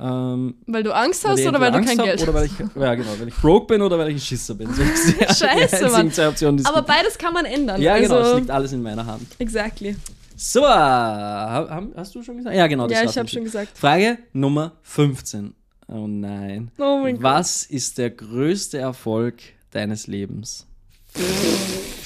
ähm, 0.00 0.54
weil 0.66 0.84
du 0.84 0.94
Angst 0.94 1.24
weil 1.24 1.32
hast 1.32 1.40
ich 1.40 1.48
oder 1.48 1.60
weil 1.60 1.72
du 1.72 1.78
entweder 1.78 1.96
kein 2.04 2.10
Angst 2.10 2.24
Geld 2.24 2.28
hab 2.28 2.28
Oder 2.28 2.38
weil 2.38 2.46
ich, 2.46 2.82
ja 2.82 2.94
genau, 2.94 3.10
weil 3.18 3.28
ich 3.28 3.34
broke 3.34 3.66
bin 3.66 3.82
oder 3.82 3.98
weil 3.98 4.10
ich 4.10 4.16
ein 4.16 4.20
Schisser 4.20 4.54
bin. 4.54 4.72
So 4.72 4.82
Scheiße, 5.34 5.88
Mann. 5.90 6.12
zwei 6.12 6.28
Optionen, 6.28 6.64
Aber 6.66 6.76
gibt. 6.76 6.88
beides 6.88 7.18
kann 7.18 7.34
man 7.34 7.44
ändern. 7.44 7.82
Ja, 7.82 7.98
genau, 7.98 8.18
es 8.18 8.26
also, 8.26 8.36
liegt 8.36 8.50
alles 8.50 8.72
in 8.72 8.82
meiner 8.82 9.04
Hand. 9.04 9.26
Exactly. 9.38 9.96
So, 10.36 10.60
äh, 10.60 10.64
hast 10.64 12.14
du 12.14 12.22
schon 12.22 12.36
gesagt? 12.36 12.54
Ja, 12.54 12.68
genau. 12.68 12.86
das 12.86 12.96
Ja, 12.96 13.10
ich 13.10 13.18
habe 13.18 13.28
schon 13.28 13.42
gesagt. 13.42 13.76
Frage 13.76 14.18
Nummer 14.32 14.72
15. 14.82 15.52
Oh 15.88 16.06
nein. 16.06 16.70
Oh 16.78 17.00
mein 17.02 17.16
Gott. 17.16 17.24
Was 17.24 17.64
ist 17.64 17.98
der 17.98 18.10
größte 18.10 18.78
Erfolg 18.78 19.36
deines 19.72 20.06
Lebens? 20.06 20.66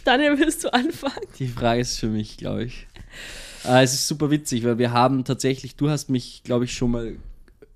Daniel, 0.05 0.39
willst 0.39 0.65
du 0.65 0.73
anfangen? 0.73 1.27
Die 1.39 1.49
Frage 1.49 1.83
ist 1.83 1.99
für 1.99 2.07
mich, 2.07 2.39
glaube 2.39 2.65
ich. 2.65 2.87
Äh, 3.67 3.83
es 3.83 3.93
ist 3.93 4.09
super 4.09 4.31
witzig, 4.31 4.65
weil 4.65 4.79
wir 4.79 4.93
haben 4.93 5.25
tatsächlich, 5.25 5.77
du 5.77 5.91
hast 5.91 6.09
mich, 6.09 6.43
glaube 6.43 6.65
ich, 6.65 6.73
schon 6.73 6.91
mal 6.91 7.17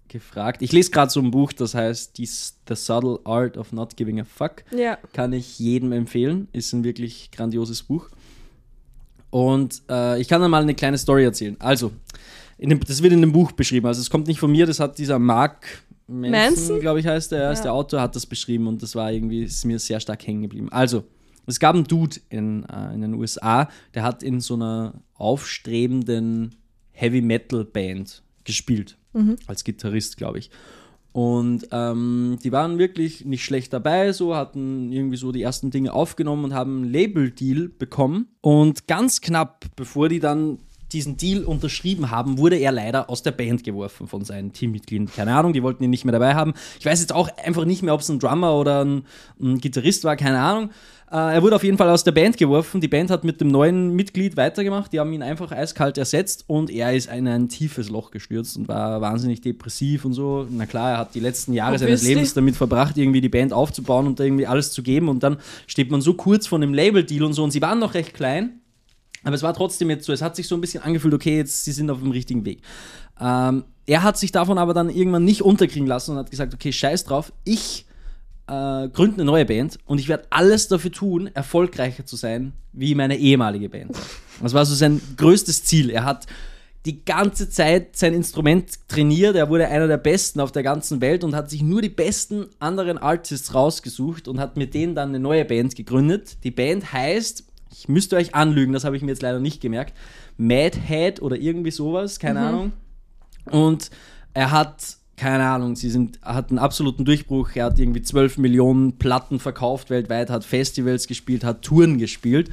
gefragt. 0.09 0.63
Ich 0.63 0.73
lese 0.73 0.91
gerade 0.91 1.11
so 1.11 1.21
ein 1.21 1.31
Buch, 1.31 1.53
das 1.53 1.75
heißt 1.75 2.17
The 2.17 2.75
Subtle 2.75 3.21
Art 3.25 3.57
of 3.57 3.73
Not 3.73 3.97
Giving 3.97 4.21
a 4.21 4.25
Fuck. 4.25 4.65
Ja. 4.77 4.99
Kann 5.13 5.33
ich 5.33 5.59
jedem 5.59 5.93
empfehlen. 5.93 6.49
Ist 6.53 6.73
ein 6.73 6.85
wirklich 6.85 7.31
grandioses 7.31 7.83
Buch. 7.83 8.09
Und 9.31 9.83
äh, 9.91 10.21
ich 10.21 10.29
kann 10.29 10.41
dann 10.41 10.51
mal 10.51 10.63
eine 10.63 10.75
kleine 10.75 10.99
Story 10.99 11.25
erzählen. 11.25 11.57
Also, 11.59 11.93
dem, 12.59 12.81
das 12.81 13.03
wird 13.03 13.13
in 13.13 13.21
dem 13.21 13.33
Buch 13.33 13.53
beschrieben. 13.53 13.87
Also, 13.87 14.01
es 14.01 14.09
kommt 14.11 14.27
nicht 14.29 14.41
von 14.41 14.51
mir, 14.51 14.67
das 14.67 14.81
hat 14.81 14.99
dieser 14.99 15.19
Mark 15.19 15.67
Manson, 16.07 16.31
Manson? 16.31 16.81
glaube 16.81 17.01
ich, 17.01 17.07
heißt 17.07 17.33
der, 17.33 17.43
er 17.43 17.53
ist 17.53 17.59
Ja. 17.59 17.65
der 17.65 17.73
Autor, 17.75 18.01
hat 18.01 18.15
das 18.17 18.25
beschrieben 18.27 18.67
und 18.69 18.83
das 18.83 18.95
war 18.95 19.11
irgendwie, 19.13 19.43
ist 19.43 19.65
mir 19.65 19.79
sehr 19.79 19.99
stark 20.01 20.27
hängen 20.27 20.43
geblieben. 20.43 20.69
Also, 20.71 21.05
es 21.47 21.61
gab 21.61 21.75
einen 21.75 21.85
Dude 21.85 22.17
in, 22.31 22.65
äh, 22.65 22.95
in 22.95 23.01
den 23.03 23.15
USA, 23.15 23.69
der 23.95 24.03
hat 24.05 24.23
in 24.23 24.41
so 24.41 24.55
einer 24.55 24.95
aufstrebenden 25.15 26.55
Heavy 26.93 27.21
Metal 27.21 27.65
Band 27.65 28.23
gespielt. 28.45 28.97
Als 29.47 29.65
Gitarrist, 29.65 30.17
glaube 30.17 30.39
ich. 30.39 30.51
Und 31.17 31.69
ähm, 31.73 32.37
die 32.45 32.53
waren 32.53 32.77
wirklich 32.77 33.25
nicht 33.25 33.43
schlecht 33.43 33.73
dabei, 33.73 34.13
so 34.13 34.37
hatten 34.37 34.93
irgendwie 34.93 35.17
so 35.17 35.33
die 35.33 35.41
ersten 35.41 35.71
Dinge 35.71 35.95
aufgenommen 35.95 36.45
und 36.45 36.53
haben 36.53 36.83
einen 36.83 36.93
Label-Deal 36.93 37.71
bekommen. 37.71 38.29
Und 38.43 38.87
ganz 38.87 39.23
knapp, 39.23 39.65
bevor 39.77 40.11
die 40.11 40.21
dann 40.21 40.59
diesen 40.93 41.17
Deal 41.17 41.45
unterschrieben 41.45 42.11
haben, 42.11 42.39
wurde 42.39 42.57
er 42.57 42.73
leider 42.73 43.11
aus 43.11 43.23
der 43.23 43.33
Band 43.33 43.65
geworfen 43.65 44.07
von 44.07 44.25
seinen 44.25 44.53
Teammitgliedern. 44.53 45.11
Keine 45.15 45.35
Ahnung, 45.35 45.53
die 45.53 45.63
wollten 45.63 45.83
ihn 45.85 45.91
nicht 45.91 46.05
mehr 46.05 46.13
dabei 46.13 46.35
haben. 46.35 46.55
Ich 46.79 46.87
weiß 46.87 47.01
jetzt 47.01 47.13
auch 47.13 47.29
einfach 47.45 47.65
nicht 47.65 47.83
mehr, 47.83 47.95
ob 47.95 48.01
es 48.01 48.09
ein 48.09 48.19
Drummer 48.19 48.55
oder 48.55 48.85
ein, 48.85 49.05
ein 49.41 49.59
Gitarrist 49.59 50.05
war, 50.05 50.17
keine 50.17 50.41
Ahnung. 50.41 50.71
Äh, 51.11 51.35
er 51.35 51.43
wurde 51.43 51.55
auf 51.55 51.63
jeden 51.63 51.79
Fall 51.79 51.89
aus 51.89 52.03
der 52.03 52.13
Band 52.13 52.37
geworfen. 52.37 52.81
Die 52.81 52.89
Band 52.89 53.11
hat 53.11 53.23
mit 53.23 53.41
dem 53.41 53.49
neuen 53.49 53.95
Mitglied 53.95 54.37
weitergemacht. 54.37 54.93
Die 54.93 54.99
haben 54.99 55.13
ihn 55.13 55.23
einfach 55.23 55.53
eiskalt 55.53 55.99
ersetzt 55.99 56.45
und 56.49 56.69
er 56.71 56.95
ist 56.95 57.11
in 57.11 57.29
ein 57.29 57.49
tiefes 57.49 57.89
Loch 57.89 58.11
gestürzt 58.11 58.57
und 58.57 58.69
war 58.69 59.01
wahnsinnig 59.01 59.41
depressiv 59.41 60.05
und 60.05 60.15
so. 60.15 60.47
Na 60.51 60.67
klar, 60.67 60.93
er 60.93 60.99
hat 60.99 61.15
die 61.15 61.21
letzten 61.21 61.53
Jahre 61.53 61.79
seines. 61.79 62.03
Lebens 62.03 62.35
damit 62.35 62.57
verbracht, 62.57 62.97
irgendwie 62.97 63.21
die 63.21 63.29
Band 63.29 63.53
aufzubauen 63.53 64.07
und 64.07 64.19
irgendwie 64.19 64.47
alles 64.47 64.73
zu 64.73 64.83
geben. 64.83 65.09
Und 65.09 65.23
dann 65.23 65.39
steht 65.67 65.91
man 65.91 66.01
so 66.01 66.15
kurz 66.15 66.47
von 66.47 66.61
dem 66.61 66.75
Label-Deal 66.75 67.23
und 67.23 67.33
so. 67.33 67.45
Und 67.45 67.53
sie 67.53 67.63
waren 67.63 67.79
noch 67.79 67.95
recht 67.95 68.13
klein. 68.15 68.61
Aber 69.27 69.35
es 69.35 69.43
war 69.43 69.55
trotzdem 69.55 69.91
jetzt 69.91 70.07
so, 70.07 70.13
es 70.13 70.23
hat 70.23 70.37
sich 70.37 70.47
so 70.47 70.55
ein 70.55 70.61
bisschen 70.61 70.85
angefühlt, 70.85 71.13
okay, 71.13 71.39
jetzt 71.39 71.65
sie 71.65 71.73
sind 71.73 71.91
auf 71.91 71.99
dem 71.99 72.13
richtigen 72.13 72.45
Weg. 72.45 72.61
Ähm, 73.21 73.65
er 73.85 74.05
hat 74.05 74.17
sich 74.17 74.31
davon 74.31 74.57
aber 74.57 74.73
dann 74.73 74.89
irgendwann 74.89 75.25
nicht 75.25 75.43
unterkriegen 75.43 75.89
lassen 75.89 76.13
und 76.13 76.19
hat 76.19 76.31
gesagt, 76.31 76.55
okay, 76.55 76.73
scheiß 76.73 77.03
drauf, 77.03 77.33
ich 77.43 77.87
äh, 78.47 78.89
gründe 78.89 79.15
eine 79.15 79.25
neue 79.25 79.45
Band 79.45 79.81
und 79.85 79.99
ich 79.99 80.07
werde 80.07 80.29
alles 80.31 80.69
dafür 80.69 80.93
tun, 80.93 81.29
erfolgreicher 81.35 82.07
zu 82.07 82.15
sein 82.15 82.53
wie 82.73 82.95
meine 82.95 83.17
ehemalige 83.17 83.69
Band. 83.69 83.97
Das 84.41 84.55
war 84.55 84.65
so 84.65 84.77
sein 84.77 85.01
größtes 85.17 85.65
Ziel. 85.65 85.91
Er 85.91 86.05
hat 86.05 86.27
die 86.85 87.05
ganze 87.05 87.51
Zeit 87.51 87.97
sein 87.97 88.15
Instrument 88.15 88.87
trainiert. 88.87 89.35
Er 89.35 89.51
wurde 89.51 89.67
einer 89.67 89.89
der 89.89 89.97
Besten 89.97 90.39
auf 90.39 90.53
der 90.53 90.63
ganzen 90.63 91.01
Welt 91.01 91.25
und 91.25 91.35
hat 91.35 91.51
sich 91.51 91.63
nur 91.63 91.83
die 91.83 91.89
besten 91.89 92.47
anderen 92.61 92.97
Artists 92.99 93.55
rausgesucht 93.55 94.29
und 94.29 94.39
hat 94.39 94.57
mit 94.57 94.73
denen 94.73 94.95
dann 94.95 95.09
eine 95.09 95.19
neue 95.19 95.45
Band 95.45 95.75
gegründet. 95.75 96.45
Die 96.45 96.53
Band 96.53 96.93
heißt, 96.93 97.43
ich 97.79 97.89
müsste 97.89 98.17
euch 98.17 98.35
anlügen, 98.35 98.73
das 98.73 98.85
habe 98.85 98.97
ich 98.97 99.03
mir 99.03 99.11
jetzt 99.11 99.23
leider 99.23 99.41
nicht 99.41 99.61
gemerkt, 99.61 99.95
Mad 100.39 100.79
Head 100.87 101.21
oder 101.21 101.37
irgendwie 101.37 101.71
sowas, 101.71 102.19
keine 102.19 102.41
Ahnung. 102.41 102.73
Und 103.51 103.91
er 104.35 104.51
hat, 104.51 104.97
keine 105.17 105.45
Ahnung, 105.47 105.77
sie 105.77 105.91
sind, 105.91 106.21
hat 106.23 106.51
einen 106.51 106.59
absoluten 106.59 107.05
Durchbruch. 107.05 107.51
Er 107.55 107.67
hat 107.67 107.79
irgendwie 107.79 108.03
12 108.03 108.39
Millionen 108.39 108.99
Platten 108.99 109.39
verkauft 109.39 109.91
weltweit, 109.91 110.31
hat 110.31 110.45
Festivals 110.45 111.07
gespielt, 111.07 111.45
hat 111.45 111.63
Touren 111.63 111.99
gespielt. 111.99 112.51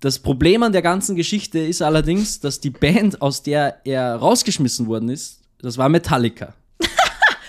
Das 0.00 0.18
Problem 0.18 0.62
an 0.62 0.72
der 0.72 0.82
ganzen 0.82 1.16
Geschichte 1.16 1.58
ist 1.58 1.82
allerdings, 1.82 2.40
dass 2.40 2.60
die 2.60 2.70
Band, 2.70 3.22
aus 3.22 3.42
der 3.42 3.80
er 3.84 4.16
rausgeschmissen 4.16 4.86
worden 4.86 5.08
ist, 5.08 5.40
das 5.58 5.78
war 5.78 5.88
Metallica. 5.88 6.54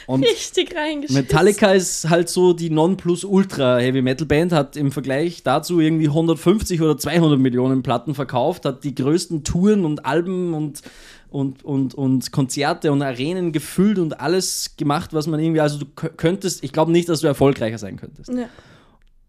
Und 0.08 0.24
Richtig 0.24 0.76
reingeschissen. 0.76 1.22
Metallica 1.22 1.72
ist 1.72 2.10
halt 2.10 2.30
so 2.30 2.54
die 2.54 2.70
Nonplusultra 2.70 3.78
Heavy 3.78 4.02
Metal 4.02 4.28
Band, 4.28 4.52
hat 4.52 4.78
im 4.78 4.92
Vergleich 4.92 5.42
dazu 5.44 5.80
irgendwie 5.80 6.08
150 6.08 6.82
oder 6.82 6.98
200 6.98 7.40
Millionen 7.40 7.82
Platten 7.84 8.14
verkauft, 8.14 8.66
hat 8.66 8.84
die 8.84 8.94
größten 8.94 9.44
Touren 9.44 9.84
und 9.86 10.06
Alben 10.06 10.54
und, 10.54 10.82
und, 11.30 11.64
und, 11.66 11.96
und 11.96 12.32
Konzerte 12.32 12.92
und 12.92 13.02
Arenen 13.02 13.52
gefüllt 13.52 13.98
und 13.98 14.20
alles 14.20 14.76
gemacht, 14.78 15.14
was 15.14 15.28
man 15.28 15.40
irgendwie, 15.40 15.62
also 15.62 15.80
du 15.80 15.86
kö- 15.86 16.10
könntest, 16.10 16.64
ich 16.64 16.72
glaube 16.72 16.92
nicht, 16.92 17.10
dass 17.10 17.22
du 17.22 17.28
erfolgreicher 17.28 17.78
sein 17.78 17.98
könntest. 17.98 18.30
Ja. 18.30 18.48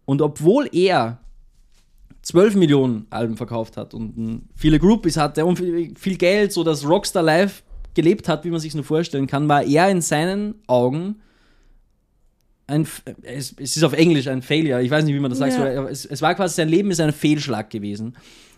Und 0.05 0.21
obwohl 0.21 0.69
er 0.71 1.19
12 2.21 2.55
Millionen 2.55 3.07
Alben 3.09 3.37
verkauft 3.37 3.77
hat 3.77 3.93
und 3.93 4.17
mm, 4.17 4.41
viele 4.55 4.79
Groupies 4.79 5.17
hatte 5.17 5.45
und 5.45 5.57
viel, 5.57 5.93
viel 5.97 6.17
Geld, 6.17 6.51
so 6.53 6.63
dass 6.63 6.87
Rockstar 6.87 7.23
Live 7.23 7.63
gelebt 7.97 8.29
hat, 8.29 8.45
wie 8.45 8.51
man 8.51 8.59
sich 8.61 8.73
nur 8.75 8.83
vorstellen 8.85 9.27
kann, 9.27 9.49
war 9.49 9.63
er 9.63 9.89
in 9.89 10.01
seinen 10.01 10.55
Augen 10.67 11.15
ein, 12.67 12.87
es, 13.23 13.55
es 13.59 13.77
ist 13.77 13.83
auf 13.83 13.93
Englisch 13.93 14.27
ein 14.27 14.41
Failure, 14.41 14.81
ich 14.81 14.91
weiß 14.91 15.03
nicht, 15.05 15.15
wie 15.15 15.19
man 15.19 15.31
das 15.31 15.39
sagt, 15.39 15.53
Ja. 15.53 15.79
aber 15.79 15.89
es, 15.89 16.05
es 16.05 16.21
war 16.21 16.35
quasi, 16.35 16.55
sein 16.55 16.69
Leben 16.69 16.91
ist 16.91 16.99
ein 16.99 17.13
Fehlschlag 17.13 17.69
gewesen, 17.69 18.15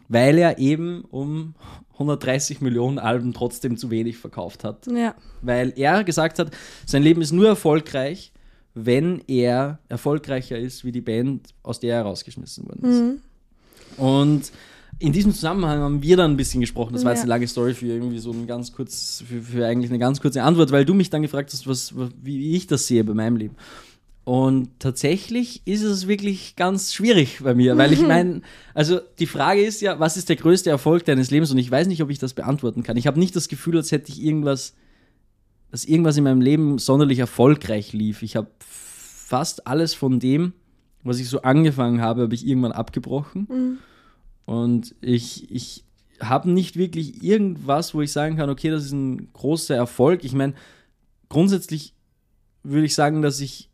weil 0.07 0.37
er 0.37 0.57
eben 0.57 1.03
um 1.05 1.53
130 1.93 2.59
Millionen 2.61 2.97
Alben 2.99 3.33
trotzdem 3.33 3.77
zu 3.77 3.89
wenig 3.91 4.17
verkauft 4.17 4.63
hat 4.63 4.87
ja. 4.87 5.15
weil 5.41 5.73
er 5.75 6.03
gesagt 6.03 6.39
hat, 6.39 6.51
sein 6.85 7.03
Leben 7.03 7.21
ist 7.21 7.31
nur 7.31 7.47
erfolgreich, 7.47 8.31
wenn 8.73 9.21
er 9.27 9.79
erfolgreicher 9.89 10.57
ist 10.57 10.83
wie 10.83 10.91
die 10.91 11.01
Band, 11.01 11.49
aus 11.63 11.79
der 11.79 11.95
er 11.97 12.01
rausgeschmissen 12.03 12.67
worden 12.67 12.85
ist. 12.89 13.99
Und 13.99 14.51
in 14.99 15.13
diesem 15.13 15.33
Zusammenhang 15.33 15.79
haben 15.79 16.03
wir 16.03 16.17
dann 16.17 16.31
ein 16.31 16.37
bisschen 16.37 16.59
gesprochen. 16.59 16.93
Das 16.93 17.05
war 17.05 17.13
jetzt 17.13 17.21
eine 17.21 17.29
lange 17.29 17.47
Story 17.47 17.73
für 17.73 17.87
irgendwie 17.87 18.19
so 18.19 18.31
ein 18.31 18.45
ganz 18.47 18.73
kurz, 18.73 19.23
für, 19.25 19.41
für 19.41 19.65
eigentlich 19.65 19.89
eine 19.89 19.99
ganz 19.99 20.19
kurze 20.19 20.43
Antwort, 20.43 20.71
weil 20.71 20.83
du 20.83 20.93
mich 20.93 21.09
dann 21.09 21.21
gefragt 21.21 21.51
hast, 21.53 21.67
was, 21.67 21.93
wie 22.21 22.55
ich 22.55 22.67
das 22.67 22.85
sehe 22.85 23.03
bei 23.05 23.13
meinem 23.13 23.37
Leben. 23.37 23.55
Und 24.25 24.69
tatsächlich 24.77 25.61
ist 25.65 25.83
es 25.83 26.07
wirklich 26.07 26.55
ganz 26.57 26.93
schwierig 26.93 27.39
bei 27.41 27.55
mir, 27.55 27.77
weil 27.77 27.93
ich 27.93 28.01
meine, 28.07 28.41
also 28.73 28.99
die 29.19 29.25
Frage 29.25 29.61
ist 29.61 29.81
ja, 29.81 29.99
was 29.99 30.17
ist 30.17 30.27
der 30.27 30.35
größte 30.35 30.69
Erfolg 30.69 31.05
deines 31.05 31.31
Lebens? 31.31 31.49
Und 31.49 31.57
ich 31.57 31.71
weiß 31.71 31.87
nicht, 31.87 32.03
ob 32.03 32.09
ich 32.09 32.19
das 32.19 32.33
beantworten 32.33 32.83
kann. 32.83 32.97
Ich 32.97 33.07
habe 33.07 33.19
nicht 33.19 33.35
das 33.35 33.47
Gefühl, 33.47 33.77
als 33.77 33.93
hätte 33.93 34.11
ich 34.11 34.21
irgendwas, 34.21 34.75
dass 35.71 35.85
irgendwas 35.85 36.17
in 36.17 36.25
meinem 36.25 36.41
Leben 36.41 36.77
sonderlich 36.77 37.19
erfolgreich 37.19 37.93
lief. 37.93 38.21
Ich 38.21 38.35
habe 38.35 38.49
fast 38.59 39.65
alles 39.65 39.93
von 39.93 40.19
dem, 40.19 40.51
was 41.03 41.19
ich 41.19 41.29
so 41.29 41.41
angefangen 41.43 42.01
habe, 42.01 42.23
habe 42.23 42.35
ich 42.35 42.45
irgendwann 42.45 42.73
abgebrochen. 42.73 43.47
Und 44.49 44.95
ich, 44.99 45.51
ich 45.51 45.83
habe 46.19 46.49
nicht 46.49 46.75
wirklich 46.75 47.23
irgendwas, 47.23 47.93
wo 47.93 48.01
ich 48.01 48.11
sagen 48.11 48.35
kann, 48.35 48.49
okay, 48.49 48.71
das 48.71 48.85
ist 48.85 48.93
ein 48.93 49.31
großer 49.31 49.75
Erfolg. 49.75 50.23
Ich 50.23 50.33
meine, 50.33 50.55
grundsätzlich 51.29 51.93
würde 52.63 52.87
ich 52.87 52.95
sagen, 52.95 53.21
dass 53.21 53.41
ich 53.41 53.69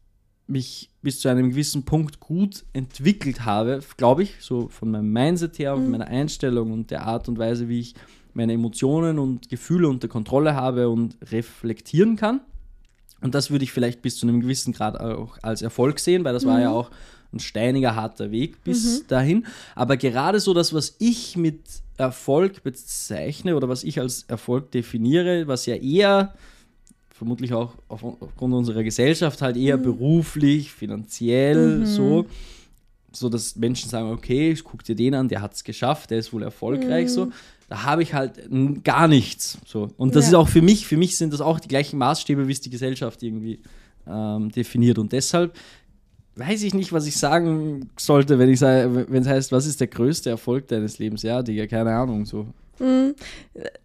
mich 0.47 0.89
bis 1.01 1.21
zu 1.21 1.29
einem 1.29 1.51
gewissen 1.51 1.83
Punkt 1.83 2.19
gut 2.19 2.65
entwickelt 2.73 3.45
habe, 3.45 3.79
glaube 3.95 4.23
ich, 4.23 4.33
so 4.41 4.67
von 4.67 4.91
meinem 4.91 5.13
Mindset 5.13 5.59
her 5.59 5.75
und 5.75 5.89
meiner 5.89 6.07
Einstellung 6.07 6.73
und 6.73 6.91
der 6.91 7.03
Art 7.03 7.29
und 7.29 7.37
Weise, 7.37 7.69
wie 7.69 7.79
ich 7.79 7.95
meine 8.33 8.51
Emotionen 8.51 9.17
und 9.17 9.47
Gefühle 9.47 9.87
unter 9.87 10.09
Kontrolle 10.09 10.55
habe 10.55 10.89
und 10.89 11.15
reflektieren 11.31 12.17
kann. 12.17 12.41
Und 13.21 13.33
das 13.33 13.49
würde 13.49 13.63
ich 13.63 13.71
vielleicht 13.71 14.01
bis 14.01 14.17
zu 14.17 14.27
einem 14.27 14.41
gewissen 14.41 14.73
Grad 14.73 14.99
auch 14.99 15.37
als 15.41 15.61
Erfolg 15.61 15.99
sehen, 15.99 16.25
weil 16.25 16.33
das 16.33 16.45
war 16.45 16.59
ja 16.59 16.71
auch 16.71 16.91
ein 17.35 17.39
steiniger, 17.39 17.95
harter 17.95 18.31
Weg 18.31 18.63
bis 18.63 19.05
dahin. 19.07 19.45
Aber 19.75 19.97
gerade 19.97 20.39
so 20.39 20.53
das, 20.53 20.73
was 20.73 20.95
ich 20.99 21.37
mit 21.37 21.59
Erfolg 21.97 22.63
bezeichne 22.63 23.55
oder 23.55 23.69
was 23.69 23.83
ich 23.83 23.99
als 23.99 24.23
Erfolg 24.23 24.71
definiere, 24.71 25.47
was 25.47 25.65
ja 25.65 25.75
eher 25.75 26.33
vermutlich 27.09 27.53
auch 27.53 27.73
auf, 27.87 28.03
aufgrund 28.03 28.53
unserer 28.53 28.83
Gesellschaft 28.83 29.41
halt 29.41 29.55
eher 29.55 29.77
beruflich, 29.77 30.71
finanziell, 30.71 31.85
so, 31.85 32.25
so 33.13 33.29
dass 33.29 33.55
Menschen 33.55 33.89
sagen, 33.89 34.09
okay, 34.11 34.51
ich 34.51 34.63
guck 34.65 34.83
dir 34.83 34.95
den 34.95 35.13
an, 35.13 35.29
der 35.29 35.41
hat 35.41 35.53
es 35.53 35.63
geschafft, 35.63 36.11
der 36.11 36.17
ist 36.19 36.33
wohl 36.33 36.43
erfolgreich, 36.43 37.09
so. 37.09 37.31
Da 37.67 37.81
habe 37.83 38.03
ich 38.03 38.13
halt 38.13 38.41
gar 38.83 39.07
nichts. 39.07 39.57
So. 39.65 39.89
Und 39.97 40.15
das 40.15 40.25
Ja. 40.25 40.29
ist 40.29 40.35
auch 40.35 40.49
für 40.49 40.61
mich, 40.61 40.85
für 40.85 40.97
mich 40.97 41.17
sind 41.17 41.33
das 41.33 41.41
auch 41.41 41.59
die 41.59 41.67
gleichen 41.67 41.97
Maßstäbe, 41.97 42.47
wie 42.47 42.51
es 42.51 42.61
die 42.61 42.69
Gesellschaft 42.69 43.23
irgendwie 43.23 43.59
ähm, 44.07 44.51
definiert. 44.51 44.99
Und 44.99 45.11
deshalb 45.13 45.57
weiß 46.35 46.63
ich 46.63 46.73
nicht, 46.73 46.91
was 46.93 47.05
ich 47.07 47.17
sagen 47.17 47.89
sollte, 47.97 48.39
wenn 48.39 48.49
ich 48.49 48.59
sage, 48.59 49.05
wenn 49.09 49.21
es 49.23 49.27
heißt, 49.27 49.51
was 49.51 49.65
ist 49.65 49.79
der 49.79 49.87
größte 49.87 50.29
Erfolg 50.29 50.67
deines 50.67 50.99
Lebens? 50.99 51.23
Ja, 51.23 51.41
Digga, 51.41 51.67
keine 51.67 51.93
Ahnung. 51.95 52.25
So. 52.25 52.47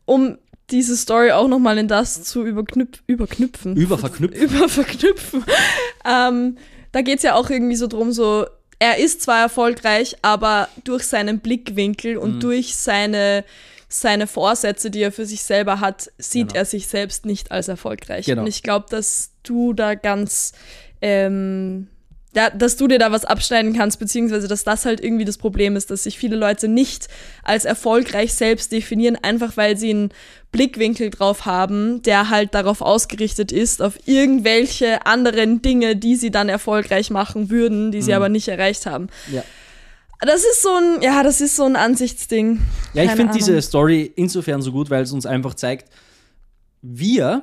Um 0.04 0.38
diese 0.70 0.96
Story 0.96 1.32
auch 1.32 1.48
nochmal 1.48 1.78
in 1.78 1.88
das 1.88 2.22
zu 2.24 2.44
überknüpf 2.44 3.02
überknüpfen. 3.06 3.76
Überverknüpfen. 3.76 4.40
Überverknüpfen. 4.40 5.44
ähm, 6.04 6.56
da 6.92 7.02
geht 7.02 7.18
es 7.18 7.22
ja 7.22 7.34
auch 7.34 7.50
irgendwie 7.50 7.76
so 7.76 7.86
drum, 7.86 8.12
so, 8.12 8.46
er 8.78 8.98
ist 8.98 9.22
zwar 9.22 9.40
erfolgreich, 9.42 10.16
aber 10.22 10.68
durch 10.84 11.04
seinen 11.04 11.40
Blickwinkel 11.40 12.16
und 12.16 12.36
Mhm. 12.36 12.40
durch 12.40 12.76
seine, 12.76 13.44
seine 13.88 14.26
Vorsätze, 14.26 14.90
die 14.90 15.02
er 15.02 15.12
für 15.12 15.26
sich 15.26 15.42
selber 15.42 15.80
hat, 15.80 16.10
sieht 16.18 16.48
Genau. 16.48 16.60
er 16.60 16.64
sich 16.64 16.86
selbst 16.88 17.26
nicht 17.26 17.50
als 17.52 17.68
erfolgreich. 17.68 18.26
Genau. 18.26 18.42
Und 18.42 18.48
ich 18.48 18.62
glaube, 18.62 18.86
dass 18.90 19.30
du 19.42 19.72
da 19.72 19.94
ganz 19.94 20.52
ähm, 21.02 21.88
da, 22.33 22.49
dass 22.51 22.77
du 22.77 22.87
dir 22.87 22.99
da 22.99 23.11
was 23.11 23.25
abschneiden 23.25 23.73
kannst, 23.73 23.99
beziehungsweise 23.99 24.47
dass 24.47 24.62
das 24.62 24.85
halt 24.85 25.01
irgendwie 25.03 25.25
das 25.25 25.37
Problem 25.37 25.75
ist, 25.75 25.90
dass 25.90 26.05
sich 26.05 26.16
viele 26.19 26.37
Leute 26.37 26.69
nicht 26.69 27.09
als 27.43 27.64
erfolgreich 27.64 28.35
selbst 28.35 28.71
definieren, 28.71 29.16
einfach 29.21 29.57
weil 29.57 29.77
sie 29.77 29.90
einen 29.90 30.11
Blickwinkel 30.53 31.11
drauf 31.11 31.45
haben, 31.47 32.03
der 32.03 32.31
halt 32.31 32.55
darauf 32.55 32.83
ausgerichtet 32.83 33.51
ist, 33.53 33.83
auf 33.83 33.99
irgendwelche 34.07 35.07
anderen 35.07 35.61
Dinge, 35.62 35.97
die 35.97 36.14
sie 36.16 36.31
dann 36.31 36.49
erfolgreich 36.49 37.11
machen 37.11 37.51
würden, 37.51 37.90
die 37.93 38.03
sie 38.03 38.11
Mhm. 38.12 38.16
aber 38.16 38.29
nicht 38.29 38.47
erreicht 38.49 38.87
haben. 38.87 39.09
Ja. 39.33 39.43
Das 40.21 40.45
ist 40.45 40.62
so 40.62 40.69
ein, 40.75 41.01
ja, 41.03 41.23
das 41.23 41.40
ist 41.40 41.57
so 41.57 41.64
ein 41.64 41.77
Ansichtsding. 41.77 42.61
Ja, 42.95 43.03
ich 43.03 43.09
Keine 43.09 43.16
finde 43.23 43.33
diese. 43.38 43.61
Story 43.62 44.12
insofern 44.16 44.61
so 44.61 44.71
gut, 44.71 44.90
weil 44.90 45.03
es 45.03 45.12
uns 45.12 45.25
einfach 45.27 45.55
zeigt, 45.55 45.88
wir 46.83 47.43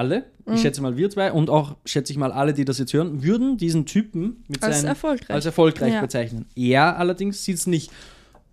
alle, 0.00 0.24
Mhm. 0.46 0.54
ich 0.54 0.62
schätze 0.62 0.80
mal 0.82 0.96
wir 0.96 1.10
zwei 1.10 1.30
und 1.32 1.50
auch 1.50 1.76
schätze 1.84 2.12
ich 2.12 2.18
mal 2.18 2.32
alle, 2.32 2.54
die 2.54 2.64
das 2.64 2.78
jetzt 2.78 2.92
hören, 2.94 3.22
würden 3.22 3.56
diesen 3.58 3.84
Typen 3.86 4.42
mit 4.48 4.62
Als 4.62 4.76
seinen, 4.80 4.88
erfolgreich. 4.88 5.30
als 5.30 5.44
erfolgreich 5.46 5.92
Ja. 5.92 6.00
bezeichnen. 6.00 6.46
Er 6.56 6.96
allerdings 6.98 7.44
sieht 7.44 7.56
es 7.56 7.66
nicht, 7.66 7.90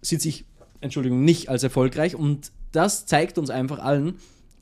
sieht 0.02 0.22
sich, 0.22 0.46
Entschuldigung, 0.82 1.24
nicht 1.24 1.50
als 1.50 1.64
erfolgreich 1.64 2.16
und 2.16 2.52
das 2.74 3.06
zeigt 3.06 3.38
uns 3.38 3.50
einfach 3.50 3.80
allen, 3.80 4.16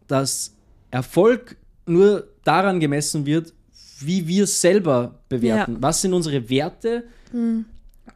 dass 0.07 0.53
Erfolg 0.91 1.57
nur 1.87 2.27
daran 2.43 2.79
gemessen 2.79 3.25
wird, 3.25 3.53
wie 3.99 4.27
wir 4.27 4.43
es 4.43 4.61
selber 4.61 5.19
bewerten. 5.27 5.73
Ja. 5.73 5.81
Was 5.81 6.01
sind 6.01 6.13
unsere 6.13 6.49
Werte 6.49 7.03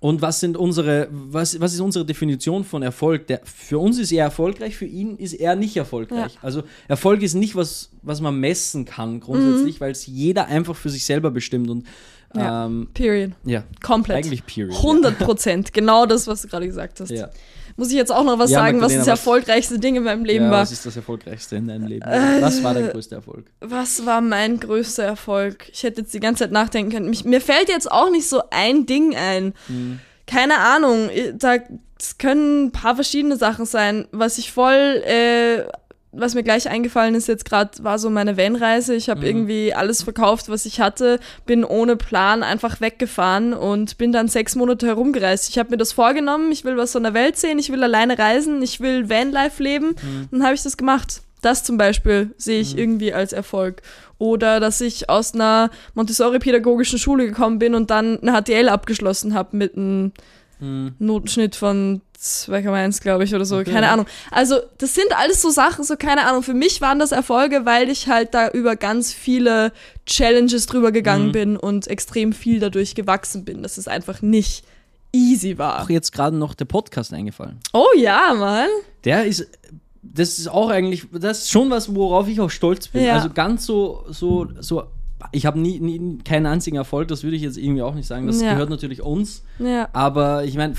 und 0.01 0.21
was 0.21 0.39
sind 0.39 0.55
unsere, 0.57 1.07
was, 1.11 1.59
was 1.59 1.73
ist 1.73 1.81
unsere 1.81 2.05
Definition 2.05 2.63
von 2.63 2.81
Erfolg? 2.83 3.27
Der, 3.27 3.41
für 3.43 3.79
uns 3.79 3.97
ist 3.99 4.11
er 4.11 4.23
erfolgreich, 4.25 4.77
für 4.77 4.85
ihn 4.85 5.17
ist 5.17 5.33
er 5.33 5.55
nicht 5.55 5.75
erfolgreich. 5.75 6.33
Ja. 6.35 6.39
Also 6.41 6.63
Erfolg 6.87 7.21
ist 7.21 7.33
nicht 7.33 7.55
was, 7.55 7.89
was 8.01 8.21
man 8.21 8.39
messen 8.39 8.85
kann 8.85 9.19
grundsätzlich, 9.19 9.81
weil 9.81 9.91
es 9.91 10.05
jeder 10.07 10.47
einfach 10.47 10.75
für 10.75 10.89
sich 10.89 11.05
selber 11.05 11.31
bestimmt 11.31 11.69
und 11.69 11.85
Mhm. 12.31 12.39
Ja. 12.39 12.65
ähm, 12.67 12.87
Period. 12.93 13.31
ja, 13.43 13.63
Komplett. 13.81 14.17
eigentlich 14.17 14.45
period. 14.45 14.75
100 14.75 15.17
Prozent. 15.17 15.73
Genau 15.73 16.05
das, 16.05 16.27
was 16.27 16.43
du 16.43 16.47
gerade 16.47 16.67
gesagt 16.67 16.99
hast. 16.99 17.09
Ja. 17.09 17.29
Muss 17.79 17.87
ich 17.89 17.95
jetzt 17.95 18.11
auch 18.11 18.25
noch 18.25 18.37
was 18.37 18.51
Ja, 18.51 18.59
sagen, 18.59 18.81
was 18.81 18.91
das 18.91 19.01
was- 19.01 19.07
erfolgreichste 19.07 19.79
Ding 19.79 19.95
in 19.95 20.03
meinem 20.03 20.25
Leben 20.25 20.45
ja, 20.45 20.51
war? 20.51 20.61
was 20.61 20.71
ist 20.73 20.85
das 20.85 20.95
Erfolgreichste 20.97 21.55
in 21.55 21.67
deinem 21.69 21.87
Leben? 21.87 22.05
was 22.05 22.61
war 22.61 22.73
dein 22.73 22.89
größter 22.89 23.15
Erfolg? 23.15 23.45
Was 23.61 24.05
war 24.05 24.19
mein 24.19 24.59
größter 24.59 25.03
Erfolg? 25.03 25.69
Ich 25.71 25.83
hätte 25.83 26.01
jetzt 26.01 26.13
die 26.13 26.19
ganze 26.19 26.43
Zeit 26.43 26.51
nachdenken 26.51 26.91
können. 26.91 27.09
Mich, 27.09 27.23
mir 27.23 27.39
fällt 27.41 27.69
jetzt 27.69 27.89
auch 27.91 28.11
nicht 28.11 28.27
so 28.27 28.41
ein 28.51 28.85
Ding 28.85 29.15
ein. 29.15 29.53
Hm. 29.67 29.99
Keine 30.27 30.59
Ahnung. 30.59 31.09
Da 31.35 31.55
es 31.99 32.17
können 32.17 32.65
ein 32.65 32.71
paar 32.71 32.95
verschiedene 32.95 33.35
Sachen 33.37 33.65
sein. 33.65 34.07
Was 34.11 34.37
ich 34.37 34.51
voll, 34.51 35.01
äh, 35.05 35.63
was 36.11 36.33
mir 36.33 36.41
gleich 36.43 36.67
eingefallen 36.69 37.13
ist 37.13 37.27
jetzt 37.27 37.45
gerade, 37.45 37.83
war 37.83 37.99
so 37.99 38.09
meine 38.09 38.35
Van-Reise. 38.35 38.95
Ich 38.95 39.07
Mhm. 39.07 39.11
habe 39.11 39.27
irgendwie 39.27 39.73
alles 39.73 40.01
verkauft, 40.03 40.49
was 40.49 40.65
ich 40.65 40.79
hatte, 40.81 41.19
bin 41.45 41.63
ohne 41.63 41.95
Plan 41.97 42.41
einfach 42.41 42.81
weggefahren 42.81 43.53
und 43.53 43.97
bin 43.97 44.11
dann 44.11 44.27
sechs 44.27 44.55
Monate 44.55 44.87
herumgereist. 44.87 45.49
Ich 45.49 45.59
habe 45.59 45.69
mir 45.71 45.77
das 45.77 45.91
vorgenommen. 45.91 46.51
Ich 46.51 46.63
will 46.65 46.77
was 46.77 46.93
von 46.93 47.03
der 47.03 47.13
Welt 47.13 47.37
sehen. 47.37 47.59
Ich 47.59 47.71
will 47.71 47.83
alleine 47.83 48.17
reisen. 48.17 48.61
Ich 48.63 48.79
will 48.79 49.09
Vanlife 49.09 49.61
leben. 49.61 49.89
Mhm. 50.01 50.27
Dann 50.31 50.43
habe 50.43 50.55
ich 50.55 50.63
das 50.63 50.77
gemacht. 50.77 51.21
Das 51.41 51.63
zum 51.63 51.77
Beispiel 51.77 52.33
sehe 52.37 52.59
ich 52.59 52.77
irgendwie 52.77 53.13
als 53.13 53.31
Erfolg. 53.31 53.81
Oder 54.17 54.59
dass 54.59 54.81
ich 54.81 55.09
aus 55.09 55.33
einer 55.33 55.69
Montessori-pädagogischen 55.93 56.99
Schule 56.99 57.25
gekommen 57.27 57.59
bin 57.59 57.75
und 57.75 57.89
dann 57.91 58.19
eine 58.21 58.33
HTL 58.41 58.67
abgeschlossen 58.67 59.33
habe 59.33 59.55
mit 59.55 59.77
einem 59.77 60.11
Hm. 60.59 60.95
Notenschnitt 60.99 61.55
von 61.55 62.01
2,1, 62.21 63.01
glaube 63.01 63.23
ich, 63.23 63.33
oder 63.33 63.45
so. 63.45 63.57
Okay. 63.59 63.71
Keine 63.71 63.89
Ahnung. 63.89 64.05
Also, 64.31 64.57
das 64.77 64.93
sind 64.93 65.07
alles 65.17 65.41
so 65.41 65.49
Sachen, 65.49 65.83
so 65.85 65.95
keine 65.95 66.27
Ahnung. 66.27 66.43
Für 66.43 66.53
mich 66.53 66.81
waren 66.81 66.99
das 66.99 67.11
Erfolge, 67.13 67.65
weil 67.65 67.89
ich 67.89 68.07
halt 68.07 68.33
da 68.33 68.49
über 68.49 68.75
ganz 68.75 69.13
viele 69.13 69.71
Challenges 70.05 70.65
drüber 70.65 70.91
gegangen 70.91 71.27
Mhm. 71.27 71.31
bin 71.31 71.57
und 71.57 71.87
extrem 71.87 72.33
viel 72.33 72.59
dadurch 72.59 72.93
gewachsen 72.95 73.45
bin, 73.45 73.63
dass 73.63 73.77
es 73.77 73.87
einfach 73.87 74.21
nicht 74.21 74.65
easy 75.13 75.57
war. 75.57 75.81
Auch 75.83 75.89
jetzt 75.89 76.11
gerade 76.11 76.35
noch 76.35 76.53
der 76.53 76.65
Podcast 76.65 77.13
eingefallen. 77.13 77.59
Oh 77.73 77.87
ja, 77.97 78.33
Mann. 78.37 78.67
Der 79.05 79.25
ist, 79.25 79.47
das 80.03 80.39
ist 80.39 80.49
auch 80.49 80.69
eigentlich, 80.69 81.07
das 81.13 81.39
ist 81.39 81.51
schon 81.51 81.69
was, 81.69 81.95
worauf 81.95 82.27
ich 82.27 82.39
auch 82.41 82.49
stolz 82.51 82.89
bin. 82.89 83.03
Ja. 83.05 83.13
Also 83.13 83.29
ganz 83.29 83.65
so, 83.65 84.03
so, 84.09 84.47
so, 84.59 84.83
ich 85.31 85.45
habe 85.45 85.59
nie, 85.59 85.79
nie 85.79 86.17
keinen 86.23 86.45
einzigen 86.45 86.77
Erfolg, 86.77 87.07
das 87.07 87.23
würde 87.23 87.37
ich 87.37 87.41
jetzt 87.41 87.57
irgendwie 87.57 87.81
auch 87.81 87.95
nicht 87.95 88.07
sagen. 88.07 88.27
Das 88.27 88.41
Ja. 88.41 88.51
gehört 88.53 88.69
natürlich 88.69 89.01
uns. 89.01 89.41
Ja. 89.57 89.87
Aber 89.93 90.43
ich 90.43 90.55
meine, 90.55 90.75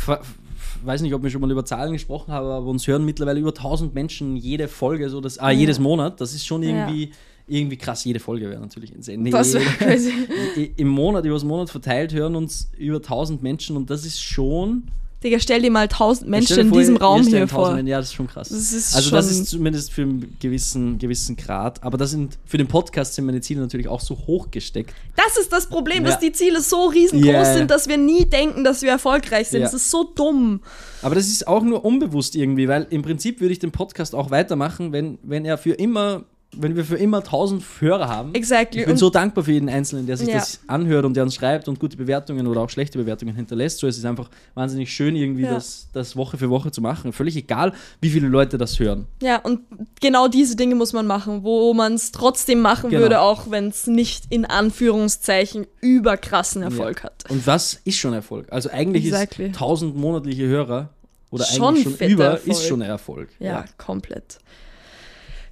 weiß 0.85 1.03
nicht, 1.03 1.15
ob 1.15 1.23
wir 1.23 1.31
schon 1.31 1.41
mal 1.41 1.51
über 1.51 1.65
Zahlen 1.65 1.93
gesprochen 1.93 2.33
haben, 2.33 2.47
aber 2.47 2.67
uns 2.67 2.87
hören 2.87 3.05
mittlerweile 3.05 3.41
über 3.41 3.51
1000 3.51 3.95
Menschen 3.95 4.37
jede 4.37 4.69
Folge, 4.69 5.09
so 5.09 5.21
das, 5.21 5.39
ah, 5.39 5.51
jedes 5.51 5.79
Monat. 5.79 6.21
Das 6.21 6.35
ist 6.35 6.47
schon 6.47 6.63
irgendwie, 6.63 7.13
irgendwie 7.47 7.77
krass. 7.77 8.05
Jede 8.05 8.21
Folge 8.21 8.49
wäre 8.49 8.61
natürlich 8.61 8.95
insane. 8.95 9.31
Das 9.31 9.53
wäre 9.55 9.65
crazy. 9.65 10.13
Im 10.77 10.89
Monat, 10.89 11.25
über 11.25 11.35
das 11.35 11.45
Monat 11.45 11.71
verteilt 11.71 12.13
hören 12.13 12.37
uns 12.37 12.71
über 12.77 12.97
1000 12.97 13.43
Menschen 13.43 13.77
und 13.77 13.91
das 13.91 14.05
ist 14.05 14.23
schon. 14.23 14.85
Digga, 15.23 15.39
stell 15.39 15.61
dir 15.61 15.71
mal 15.71 15.87
tausend 15.87 16.31
Menschen 16.31 16.59
in 16.59 16.73
diesem 16.73 16.97
Raum 16.97 17.23
hier 17.27 17.43
1000 17.43 17.51
vor. 17.51 17.69
Menschen, 17.73 17.87
Ja, 17.89 17.99
das 17.99 18.07
ist 18.09 18.15
schon 18.15 18.27
krass. 18.27 18.49
Das 18.49 18.73
ist 18.73 18.95
also 18.97 19.11
das 19.11 19.27
schon- 19.31 19.43
ist 19.43 19.51
zumindest 19.51 19.93
für 19.93 20.03
einen 20.03 20.37
gewissen, 20.41 20.99
gewissen 20.99 21.37
Grad. 21.37 21.83
Aber 21.83 21.99
das 21.99 22.11
sind 22.11 22.39
für 22.47 22.57
den 22.57 22.69
Podcast 22.69 23.15
sind 23.15 23.27
meine 23.27 23.43
Ziele 23.43 23.61
natürlich 23.61 23.87
auch 23.89 24.01
so 24.01 24.17
hoch 24.27 24.51
gesteckt. 24.51 24.95
Das 25.17 25.37
ist 25.37 25.53
das 25.53 25.69
Problem, 25.69 26.05
Ja. 26.05 26.11
dass 26.11 26.21
die 26.21 26.33
Ziele 26.33 26.63
so 26.63 26.87
riesengroß 26.87 27.33
ja. 27.33 27.55
sind, 27.55 27.71
dass 27.71 27.87
wir 27.87 27.99
nie 27.99 28.25
denken, 28.25 28.65
dass 28.65 28.81
wir 28.81 28.91
erfolgreich 28.91 29.49
sind. 29.49 29.61
Ja. 29.61 29.67
Das 29.67 29.75
ist 29.75 29.91
so 29.91 30.05
dumm. 30.05 30.61
Aber 31.03 31.15
das 31.15 31.27
ist 31.29 31.47
auch 31.47 31.63
nur 31.63 31.85
unbewusst 31.85 32.35
irgendwie, 32.35 32.67
weil 32.69 32.87
im 32.89 33.03
Prinzip 33.03 33.41
würde 33.41 33.53
ich 33.53 33.59
den 33.59 33.73
Podcast 33.73 34.15
auch 34.15 34.31
weitermachen, 34.31 34.93
wenn, 34.93 35.19
wenn 35.23 35.45
er 35.45 35.59
für 35.59 35.73
immer, 35.73 36.25
wenn 36.57 36.75
wir 36.75 36.85
für 36.85 36.97
immer 36.97 37.19
1000 37.19 37.63
Hörer 37.81 38.09
haben. 38.09 38.35
Exactly. 38.35 38.81
Ich 38.81 38.87
bin 38.87 38.95
Und- 38.95 38.99
so 38.99 39.09
dankbar 39.09 39.45
für 39.45 39.53
jeden 39.53 39.69
Einzelnen, 39.69 40.07
der 40.07 40.17
sich 40.17 40.27
Ja. 40.29 40.35
das 40.35 40.59
anhört 40.67 41.05
und 41.05 41.15
der 41.15 41.23
uns 41.23 41.37
schreibt 41.37 41.69
und 41.69 41.79
gute 41.79 41.97
Bewertungen 41.97 42.47
oder 42.49 42.61
auch 42.63 42.71
schlechte 42.71 42.99
Bewertungen 42.99 43.37
hinterlässt. 43.37 43.79
So 43.79 43.87
es 43.87 43.97
ist 43.99 44.05
einfach 44.05 44.29
wahnsinnig 44.55 44.93
schön, 44.93 45.15
irgendwie 45.15 45.43
Ja. 45.45 45.55
das, 45.55 45.87
das 45.93 46.17
Woche 46.17 46.39
für 46.39 46.51
Woche 46.51 46.73
zu 46.73 46.81
machen. 46.81 47.13
Völlig 47.13 47.37
egal, 47.37 47.73
wie 48.01 48.11
viele 48.11 48.27
Leute 48.27 48.59
das 48.59 48.81
hören. 48.81 49.07
Ja, 49.23 49.37
und 49.37 49.61
genau 50.01 50.27
diese 50.27 50.57
Dinge 50.57 50.75
muss 50.75 50.93
man 50.93 51.07
machen, 51.07 51.45
wo 51.45 51.73
man 51.73 51.95
es 51.95 52.11
trotzdem 52.11 52.61
machen 52.61 52.91
Genau. 52.91 53.03
würde, 53.03 53.21
auch 53.21 53.51
wenn 53.53 53.69
es 53.69 53.87
nicht 53.87 54.25
in 54.31 54.45
Anführungszeichen 54.45 55.67
überkrassen 55.81 56.63
Erfolg 56.63 56.99
Ja. 56.99 57.03
hat. 57.05 57.25
Und 57.31 57.47
was 57.47 57.81
ist 57.85 57.97
schon 57.99 58.13
Erfolg? 58.13 58.49
Also 58.53 58.71
eigentlich 58.71 59.05
Exactly. 59.05 59.47
ist 59.51 59.55
1000 59.61 59.97
monatliche 59.97 60.47
Hörer 60.49 60.89
oder 61.31 61.45
Schon 61.45 61.77
eigentlich 61.77 61.97
schon 61.99 62.09
über 62.09 62.25
Erfolg. 62.25 62.47
ist 62.49 62.67
schon 62.67 62.81
Erfolg. 62.83 63.29
Ja, 63.39 63.65
komplett. 63.79 64.39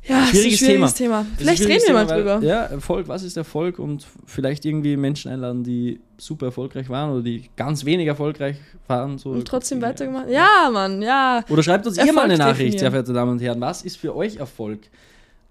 Ja, 0.08 0.26
Schwieriges 0.26 0.54
ist 0.54 0.62
ein 0.62 0.66
schwieriges 0.66 0.94
Thema. 0.94 1.18
Ein 1.20 1.26
Vielleicht 1.36 1.62
reden 1.66 1.82
wir 1.86 1.92
mal 1.94 2.06
Thema, 2.06 2.16
weil- 2.16 2.36
drüber. 2.38 2.46
Ja, 2.46 2.62
Erfolg, 2.64 3.08
was 3.08 3.22
ist 3.22 3.36
Erfolg? 3.36 3.78
Und 3.78 4.06
vielleicht 4.26 4.64
irgendwie 4.64 4.96
Menschen 4.96 5.30
einladen, 5.30 5.64
die 5.64 6.00
super 6.16 6.46
erfolgreich 6.46 6.88
waren 6.88 7.10
oder 7.12 7.22
die 7.22 7.50
ganz 7.56 7.84
wenig 7.84 8.06
erfolgreich 8.06 8.56
waren. 8.86 9.18
So 9.18 9.30
Und 9.30 9.46
trotzdem 9.46 9.82
weitergemacht. 9.82 10.28
Ja, 10.30 10.70
Mann, 10.72 11.02
ja. 11.02 11.44
Oder 11.48 11.62
schreibt 11.62 11.86
uns 11.86 11.96
ihr 11.98 12.04
mal 12.04 12.08
Erfolg 12.22 12.24
eine 12.24 12.38
Nachricht, 12.38 12.78
sehr 12.78 12.90
verehrte 12.90 13.12
Damen 13.12 13.32
und 13.32 13.40
Herren. 13.42 13.60
Was 13.60 13.82
ist 13.82 13.96
für 13.98 14.16
euch 14.16 14.36
Erfolg? 14.36 14.80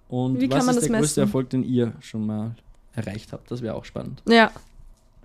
Und 0.09 0.39
Wie 0.41 0.49
was 0.49 0.57
kann 0.57 0.65
man 0.65 0.75
ist 0.75 0.81
das 0.83 0.89
der 0.89 0.99
größte 0.99 1.19
messen? 1.21 1.29
Erfolg, 1.29 1.49
den 1.51 1.63
ihr 1.63 1.93
schon 2.01 2.25
mal 2.25 2.55
erreicht 2.95 3.33
habt? 3.33 3.51
Das 3.51 3.61
wäre 3.61 3.75
auch 3.75 3.85
spannend. 3.85 4.21
Ja. 4.27 4.51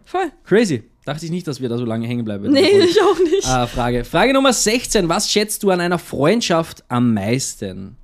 Voll. 0.05 0.31
Crazy. 0.45 0.83
Dachte 1.05 1.25
ich 1.25 1.31
nicht, 1.33 1.47
dass 1.49 1.61
wir 1.61 1.69
da 1.69 1.79
so 1.79 1.85
lange 1.85 2.07
hängen 2.07 2.25
bleiben. 2.25 2.53
Nee, 2.53 2.61
ich 2.85 3.01
auch 3.01 3.19
nicht. 3.19 3.47
Ah, 3.47 3.67
Frage. 3.67 4.05
Frage 4.05 4.33
Nummer 4.35 4.53
16. 4.53 5.09
Was 5.09 5.31
schätzt 5.31 5.63
du 5.63 5.71
an 5.71 5.81
einer 5.81 5.99
Freundschaft 5.99 6.85
am 6.89 7.15
meisten? 7.15 7.97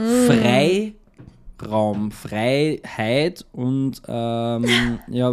Mm. 0.00 0.94
Freiraum, 1.58 2.10
Freiheit 2.12 3.44
und 3.52 4.00
ähm, 4.08 4.98
ja, 5.08 5.32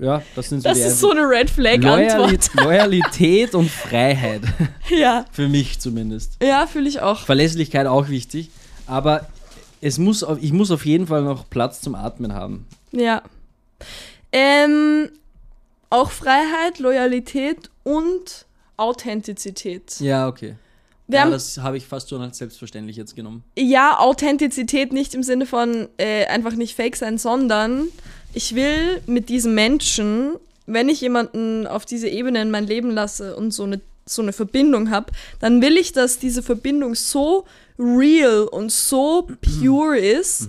ja, 0.00 0.22
das 0.36 0.48
sind 0.48 0.62
so 0.62 0.68
Das 0.68 0.78
die 0.78 0.84
ist 0.84 1.00
so 1.00 1.10
eine 1.10 1.22
Red 1.22 1.50
Flag-Antwort. 1.50 2.30
Loyali- 2.30 2.50
Loyalität 2.64 3.54
und 3.54 3.70
Freiheit. 3.70 4.42
Ja, 4.90 5.24
Für 5.32 5.48
mich 5.48 5.80
zumindest. 5.80 6.36
ja 6.42 6.66
fühle 6.66 6.88
ich 6.88 7.00
auch. 7.00 7.20
Verlässlichkeit 7.24 7.86
auch 7.86 8.08
wichtig. 8.10 8.50
Aber 8.86 9.26
es 9.80 9.98
muss 9.98 10.22
auf, 10.22 10.38
ich 10.42 10.52
muss 10.52 10.70
auf 10.70 10.84
jeden 10.84 11.06
Fall 11.06 11.22
noch 11.22 11.48
Platz 11.48 11.80
zum 11.80 11.94
Atmen 11.94 12.34
haben. 12.34 12.66
Ja. 12.92 13.22
Ähm, 14.30 15.08
auch 15.90 16.10
Freiheit, 16.10 16.78
Loyalität 16.80 17.70
und 17.82 18.46
Authentizität. 18.76 19.96
Ja, 20.00 20.28
okay. 20.28 20.56
Wir 21.06 21.18
ja, 21.18 21.24
haben, 21.24 21.32
das 21.32 21.58
habe 21.58 21.76
ich 21.76 21.86
fast 21.86 22.08
schon 22.08 22.22
als 22.22 22.38
selbstverständlich 22.38 22.96
jetzt 22.96 23.14
genommen. 23.14 23.44
ja, 23.58 23.98
Authentizität 23.98 24.92
nicht 24.92 25.14
im 25.14 25.22
Sinne 25.22 25.46
von 25.46 25.88
äh, 25.98 26.26
einfach 26.26 26.54
nicht 26.54 26.74
fake 26.74 26.96
sein, 26.96 27.18
sondern 27.18 27.88
ich 28.32 28.54
will 28.54 29.02
mit 29.06 29.28
diesem 29.28 29.54
Menschen, 29.54 30.36
wenn 30.66 30.88
ich 30.88 31.00
jemanden 31.00 31.66
auf 31.66 31.84
diese 31.84 32.08
Ebene 32.08 32.40
in 32.40 32.50
mein 32.50 32.66
Leben 32.66 32.90
lasse 32.90 33.36
und 33.36 33.52
so 33.52 33.64
eine, 33.64 33.80
so 34.06 34.22
eine 34.22 34.32
Verbindung 34.32 34.90
habe, 34.90 35.12
dann 35.40 35.60
will 35.60 35.76
ich, 35.76 35.92
dass 35.92 36.18
diese 36.18 36.42
Verbindung 36.42 36.94
so 36.94 37.44
real 37.78 38.48
und 38.50 38.72
so 38.72 39.28
pure 39.40 39.98
ist, 39.98 40.48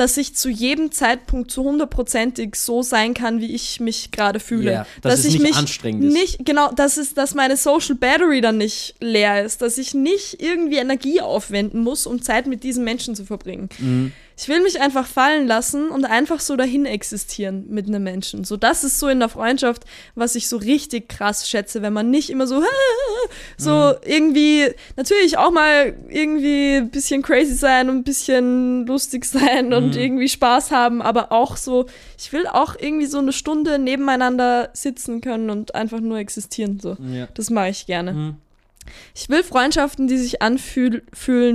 dass 0.00 0.16
ich 0.16 0.34
zu 0.34 0.48
jedem 0.48 0.92
Zeitpunkt 0.92 1.50
zu 1.50 1.62
hundertprozentig 1.62 2.56
so 2.56 2.82
sein 2.82 3.12
kann, 3.12 3.40
wie 3.40 3.54
ich 3.54 3.80
mich 3.80 4.10
gerade 4.10 4.40
fühle. 4.40 4.72
Ja, 4.72 4.86
dass 5.02 5.20
es 5.20 5.26
ich 5.26 5.32
nicht 5.34 5.42
mich 5.42 5.56
anstrengend 5.56 6.04
ist. 6.04 6.12
Nicht, 6.14 6.46
genau, 6.46 6.72
dass, 6.72 6.96
es, 6.96 7.12
dass 7.12 7.34
meine 7.34 7.58
Social 7.58 7.96
Battery 7.96 8.40
dann 8.40 8.56
nicht 8.56 8.94
leer 9.00 9.44
ist, 9.44 9.60
dass 9.60 9.76
ich 9.76 9.92
nicht 9.92 10.42
irgendwie 10.42 10.76
Energie 10.76 11.20
aufwenden 11.20 11.82
muss, 11.82 12.06
um 12.06 12.22
Zeit 12.22 12.46
mit 12.46 12.64
diesen 12.64 12.82
Menschen 12.82 13.14
zu 13.14 13.26
verbringen. 13.26 13.68
Mhm. 13.78 14.12
Ich 14.40 14.48
will 14.48 14.62
mich 14.62 14.80
einfach 14.80 15.06
fallen 15.06 15.46
lassen 15.46 15.90
und 15.90 16.06
einfach 16.06 16.40
so 16.40 16.56
dahin 16.56 16.86
existieren 16.86 17.66
mit 17.68 17.88
einem 17.88 18.02
Menschen. 18.02 18.44
So, 18.44 18.56
das 18.56 18.84
ist 18.84 18.98
so 18.98 19.08
in 19.08 19.20
der 19.20 19.28
Freundschaft, 19.28 19.84
was 20.14 20.34
ich 20.34 20.48
so 20.48 20.56
richtig 20.56 21.10
krass 21.10 21.46
schätze, 21.46 21.82
wenn 21.82 21.92
man 21.92 22.08
nicht 22.08 22.30
immer 22.30 22.46
so, 22.46 22.62
so 23.58 23.70
mhm. 23.70 23.94
irgendwie, 24.02 24.68
natürlich 24.96 25.36
auch 25.36 25.50
mal 25.50 25.94
irgendwie 26.08 26.76
ein 26.76 26.88
bisschen 26.88 27.20
crazy 27.20 27.52
sein 27.52 27.90
und 27.90 27.96
ein 27.96 28.04
bisschen 28.04 28.86
lustig 28.86 29.26
sein 29.26 29.74
und 29.74 29.94
mhm. 29.94 30.00
irgendwie 30.00 30.28
Spaß 30.30 30.70
haben, 30.70 31.02
aber 31.02 31.32
auch 31.32 31.58
so, 31.58 31.84
ich 32.16 32.32
will 32.32 32.46
auch 32.46 32.76
irgendwie 32.78 33.06
so 33.06 33.18
eine 33.18 33.34
Stunde 33.34 33.78
nebeneinander 33.78 34.70
sitzen 34.72 35.20
können 35.20 35.50
und 35.50 35.74
einfach 35.74 36.00
nur 36.00 36.16
existieren. 36.16 36.80
So. 36.80 36.96
Ja. 37.12 37.28
Das 37.34 37.50
mache 37.50 37.68
ich 37.68 37.84
gerne. 37.84 38.14
Mhm. 38.14 38.36
Ich 39.14 39.28
will 39.28 39.42
Freundschaften, 39.42 40.08
die 40.08 40.16
sich 40.16 40.42
anfühlen 40.42 41.02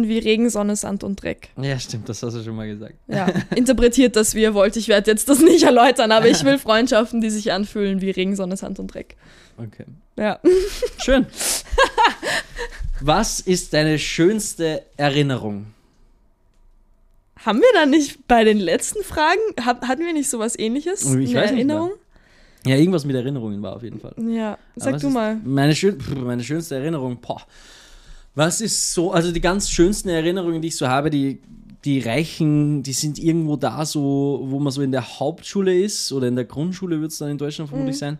wie 0.07 0.19
Regen, 0.19 0.49
Sonne, 0.49 0.75
Sand 0.75 1.03
und 1.03 1.21
Dreck. 1.21 1.49
Ja, 1.61 1.79
stimmt, 1.79 2.07
das 2.09 2.21
hast 2.23 2.35
du 2.35 2.43
schon 2.43 2.55
mal 2.55 2.67
gesagt. 2.67 2.95
Ja, 3.07 3.27
interpretiert 3.55 4.15
das, 4.15 4.35
wie 4.35 4.41
ihr 4.43 4.53
wollt. 4.53 4.75
Ich 4.77 4.87
werde 4.87 5.11
jetzt 5.11 5.29
das 5.29 5.39
nicht 5.39 5.63
erläutern, 5.63 6.11
aber 6.11 6.27
ich 6.27 6.43
will 6.45 6.57
Freundschaften, 6.57 7.21
die 7.21 7.29
sich 7.29 7.51
anfühlen 7.51 8.01
wie 8.01 8.11
Regen, 8.11 8.35
Sonne, 8.35 8.57
Sand 8.57 8.79
und 8.79 8.93
Dreck. 8.93 9.15
Okay. 9.57 9.85
Ja. 10.17 10.39
Schön. 11.03 11.27
Was 13.01 13.39
ist 13.39 13.73
deine 13.73 13.99
schönste 13.99 14.83
Erinnerung? 14.97 15.67
Haben 17.37 17.59
wir 17.59 17.67
da 17.73 17.85
nicht 17.85 18.27
bei 18.27 18.43
den 18.43 18.57
letzten 18.57 19.03
Fragen, 19.03 19.39
hatten 19.61 20.05
wir 20.05 20.13
nicht 20.13 20.29
sowas 20.29 20.57
ähnliches? 20.57 21.03
Ich 21.13 21.33
weiß 21.35 21.51
Erinnerung? 21.51 21.89
Nicht 21.89 21.99
ja, 22.65 22.75
irgendwas 22.75 23.05
mit 23.05 23.15
Erinnerungen 23.15 23.61
war 23.61 23.75
auf 23.75 23.83
jeden 23.83 23.99
Fall. 23.99 24.13
Ja, 24.27 24.57
sag 24.75 24.99
du 24.99 25.09
mal. 25.09 25.37
Meine, 25.43 25.75
schön, 25.75 25.97
meine 26.23 26.43
schönste 26.43 26.75
Erinnerung, 26.75 27.17
boah. 27.21 27.41
Was 28.33 28.59
ist 28.59 28.93
so, 28.93 29.11
also 29.11 29.31
die 29.31 29.39
ganz 29.39 29.69
schönsten 29.69 30.09
Erinnerungen, 30.09 30.61
die 30.61 30.67
ich 30.69 30.75
so 30.75 30.87
habe, 30.87 31.09
die, 31.09 31.39
die 31.85 31.99
reichen, 31.99 32.83
die 32.83 32.93
sind 32.93 33.19
irgendwo 33.19 33.55
da, 33.55 33.85
so, 33.85 34.41
wo 34.45 34.59
man 34.59 34.73
so 34.73 34.81
in 34.81 34.91
der 34.91 35.19
Hauptschule 35.19 35.79
ist 35.79 36.11
oder 36.11 36.27
in 36.27 36.35
der 36.35 36.45
Grundschule 36.45 36.99
wird 36.99 37.11
es 37.11 37.19
dann 37.19 37.29
in 37.29 37.37
Deutschland 37.37 37.69
vermutlich 37.69 37.95
mhm. 37.97 37.99
sein. 37.99 38.17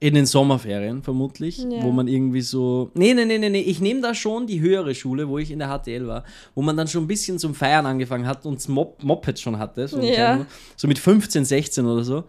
In 0.00 0.14
den 0.14 0.26
Sommerferien 0.26 1.02
vermutlich, 1.02 1.58
ja. 1.58 1.82
wo 1.82 1.90
man 1.90 2.08
irgendwie 2.08 2.42
so. 2.42 2.90
Nee, 2.94 3.14
nee, 3.14 3.24
nee, 3.24 3.38
nee, 3.38 3.48
nee. 3.48 3.60
Ich 3.60 3.80
nehme 3.80 4.02
da 4.02 4.12
schon 4.12 4.46
die 4.46 4.60
höhere 4.60 4.94
Schule, 4.94 5.28
wo 5.28 5.38
ich 5.38 5.50
in 5.50 5.60
der 5.60 5.68
HTL 5.68 6.06
war, 6.06 6.24
wo 6.54 6.60
man 6.60 6.76
dann 6.76 6.88
schon 6.88 7.04
ein 7.04 7.06
bisschen 7.06 7.38
zum 7.38 7.54
Feiern 7.54 7.86
angefangen 7.86 8.26
hat 8.26 8.44
und 8.44 8.56
das 8.56 8.68
Mop 8.68 9.02
Moped 9.02 9.38
schon 9.38 9.58
hatte. 9.58 9.88
So, 9.88 10.02
ja. 10.02 10.44
so 10.76 10.88
mit 10.88 10.98
15, 10.98 11.46
16 11.46 11.86
oder 11.86 12.04
so 12.04 12.24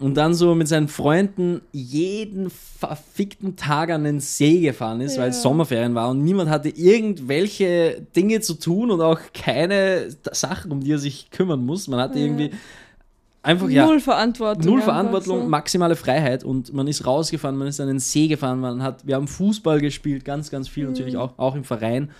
und 0.00 0.16
dann 0.16 0.34
so 0.34 0.54
mit 0.54 0.68
seinen 0.68 0.88
Freunden 0.88 1.60
jeden 1.72 2.50
verfickten 2.50 3.56
Tag 3.56 3.90
an 3.90 4.04
den 4.04 4.20
See 4.20 4.60
gefahren 4.60 5.00
ist, 5.00 5.16
ja. 5.16 5.22
weil 5.22 5.30
es 5.30 5.42
Sommerferien 5.42 5.94
war 5.94 6.10
und 6.10 6.22
niemand 6.22 6.50
hatte 6.50 6.68
irgendwelche 6.68 8.06
Dinge 8.14 8.40
zu 8.40 8.54
tun 8.54 8.90
und 8.90 9.00
auch 9.00 9.18
keine 9.34 10.08
Sachen, 10.32 10.70
um 10.70 10.80
die 10.80 10.92
er 10.92 10.98
sich 10.98 11.30
kümmern 11.30 11.64
muss. 11.64 11.88
Man 11.88 12.00
hatte 12.00 12.18
ja. 12.18 12.26
irgendwie 12.26 12.50
einfach 13.42 13.68
ja 13.68 13.86
null 13.86 14.00
Verantwortung, 14.00 14.64
null 14.64 14.82
Verantwortung, 14.82 15.42
so. 15.42 15.48
maximale 15.48 15.96
Freiheit 15.96 16.44
und 16.44 16.72
man 16.72 16.86
ist 16.86 17.06
rausgefahren, 17.06 17.56
man 17.56 17.66
ist 17.66 17.80
an 17.80 17.88
den 17.88 17.98
See 17.98 18.28
gefahren, 18.28 18.60
man 18.60 18.82
hat, 18.82 19.06
wir 19.06 19.16
haben 19.16 19.28
Fußball 19.28 19.80
gespielt, 19.80 20.24
ganz, 20.24 20.50
ganz 20.50 20.68
viel 20.68 20.84
mhm. 20.84 20.92
natürlich 20.92 21.16
auch, 21.16 21.32
auch 21.38 21.54
im 21.54 21.64
Verein 21.64 22.10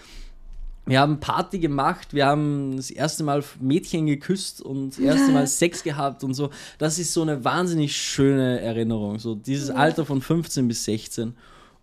wir 0.88 1.00
haben 1.00 1.20
Party 1.20 1.58
gemacht, 1.58 2.14
wir 2.14 2.26
haben 2.26 2.76
das 2.76 2.90
erste 2.90 3.24
Mal 3.24 3.44
Mädchen 3.60 4.06
geküsst 4.06 4.62
und 4.62 4.90
das 4.90 4.98
erste 4.98 5.32
Mal 5.32 5.46
Sex 5.46 5.82
gehabt 5.82 6.24
und 6.24 6.34
so. 6.34 6.50
Das 6.78 6.98
ist 6.98 7.12
so 7.12 7.22
eine 7.22 7.44
wahnsinnig 7.44 7.96
schöne 7.96 8.60
Erinnerung. 8.60 9.18
So 9.18 9.34
dieses 9.34 9.70
Alter 9.70 10.06
von 10.06 10.20
15 10.20 10.66
bis 10.66 10.84
16. 10.84 11.34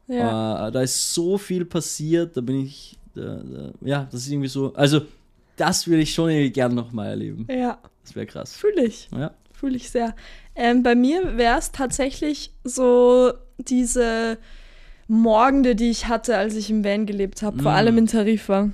Ja. 0.07 0.67
Uh, 0.67 0.71
da 0.71 0.81
ist 0.81 1.13
so 1.13 1.37
viel 1.37 1.65
passiert, 1.65 2.37
da 2.37 2.41
bin 2.41 2.65
ich, 2.65 2.97
da, 3.15 3.41
da, 3.43 3.71
ja, 3.81 4.07
das 4.11 4.21
ist 4.21 4.31
irgendwie 4.31 4.49
so, 4.49 4.73
also 4.75 5.01
das 5.55 5.87
würde 5.87 6.03
ich 6.03 6.13
schon 6.13 6.29
irgendwie 6.29 6.51
gern 6.51 6.75
nochmal 6.75 7.09
erleben. 7.09 7.47
Ja. 7.49 7.79
Das 8.03 8.15
wäre 8.15 8.27
krass. 8.27 8.55
Fühle 8.55 8.85
ich. 8.85 9.09
Ja. 9.11 9.31
Fühle 9.51 9.77
ich 9.77 9.89
sehr. 9.89 10.15
Ähm, 10.55 10.83
bei 10.83 10.95
mir 10.95 11.37
wäre 11.37 11.57
es 11.57 11.71
tatsächlich 11.71 12.51
so 12.63 13.33
diese 13.57 14.37
Morgende, 15.07 15.75
die 15.75 15.89
ich 15.89 16.07
hatte, 16.07 16.37
als 16.37 16.55
ich 16.55 16.69
im 16.69 16.83
Van 16.83 17.05
gelebt 17.05 17.41
habe, 17.41 17.57
mm. 17.57 17.59
vor 17.61 17.71
allem 17.71 17.97
in 17.97 18.07
Tarifa 18.07 18.69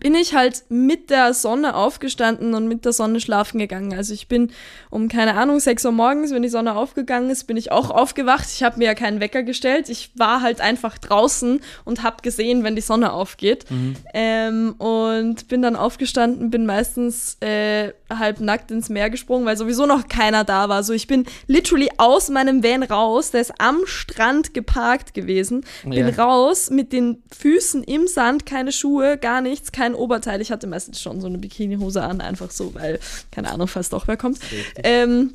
bin 0.00 0.14
ich 0.14 0.34
halt 0.34 0.64
mit 0.68 1.10
der 1.10 1.34
Sonne 1.34 1.74
aufgestanden 1.74 2.54
und 2.54 2.68
mit 2.68 2.84
der 2.84 2.92
Sonne 2.92 3.20
schlafen 3.20 3.58
gegangen. 3.58 3.94
Also 3.94 4.14
ich 4.14 4.28
bin 4.28 4.50
um, 4.90 5.08
keine 5.08 5.34
Ahnung, 5.34 5.60
6 5.60 5.84
Uhr 5.86 5.92
morgens, 5.92 6.32
wenn 6.32 6.42
die 6.42 6.48
Sonne 6.48 6.76
aufgegangen 6.76 7.30
ist, 7.30 7.44
bin 7.44 7.56
ich 7.56 7.72
auch 7.72 7.90
aufgewacht. 7.90 8.46
Ich 8.52 8.62
habe 8.62 8.78
mir 8.78 8.86
ja 8.86 8.94
keinen 8.94 9.20
Wecker 9.20 9.42
gestellt. 9.42 9.88
Ich 9.88 10.10
war 10.16 10.40
halt 10.40 10.60
einfach 10.60 10.98
draußen 10.98 11.60
und 11.84 12.02
habe 12.02 12.16
gesehen, 12.22 12.64
wenn 12.64 12.76
die 12.76 12.82
Sonne 12.82 13.12
aufgeht. 13.12 13.70
Mhm. 13.70 13.96
Ähm, 14.12 14.74
und 14.78 15.48
bin 15.48 15.62
dann 15.62 15.76
aufgestanden, 15.76 16.50
bin 16.50 16.66
meistens 16.66 17.36
äh, 17.40 17.92
halb 18.10 18.40
nackt 18.40 18.70
ins 18.70 18.88
Meer 18.88 19.10
gesprungen, 19.10 19.46
weil 19.46 19.56
sowieso 19.56 19.86
noch 19.86 20.08
keiner 20.08 20.44
da 20.44 20.68
war. 20.68 20.82
So, 20.82 20.92
ich 20.92 21.06
bin 21.06 21.24
literally 21.46 21.88
aus 21.96 22.28
meinem 22.28 22.62
Van 22.62 22.82
raus, 22.82 23.30
der 23.30 23.40
ist 23.40 23.52
am 23.58 23.80
Strand 23.86 24.54
geparkt 24.54 25.14
gewesen, 25.14 25.64
bin 25.82 26.08
ja. 26.08 26.24
raus 26.24 26.70
mit 26.70 26.92
den 26.92 27.22
Füßen 27.36 27.82
im 27.84 28.06
Sand, 28.06 28.46
keine 28.46 28.72
Schuhe, 28.72 29.18
gar 29.18 29.40
nichts, 29.40 29.72
kein 29.84 29.94
Oberteil. 29.94 30.40
Ich 30.40 30.50
hatte 30.50 30.66
meistens 30.66 31.00
schon 31.00 31.20
so 31.20 31.26
eine 31.26 31.38
Bikinihose 31.38 32.02
an, 32.02 32.20
einfach 32.20 32.50
so, 32.50 32.74
weil, 32.74 32.98
keine 33.30 33.50
Ahnung, 33.50 33.68
falls 33.68 33.90
doch 33.90 34.08
wer 34.08 34.16
kommt. 34.16 34.38
Ähm, 34.82 35.34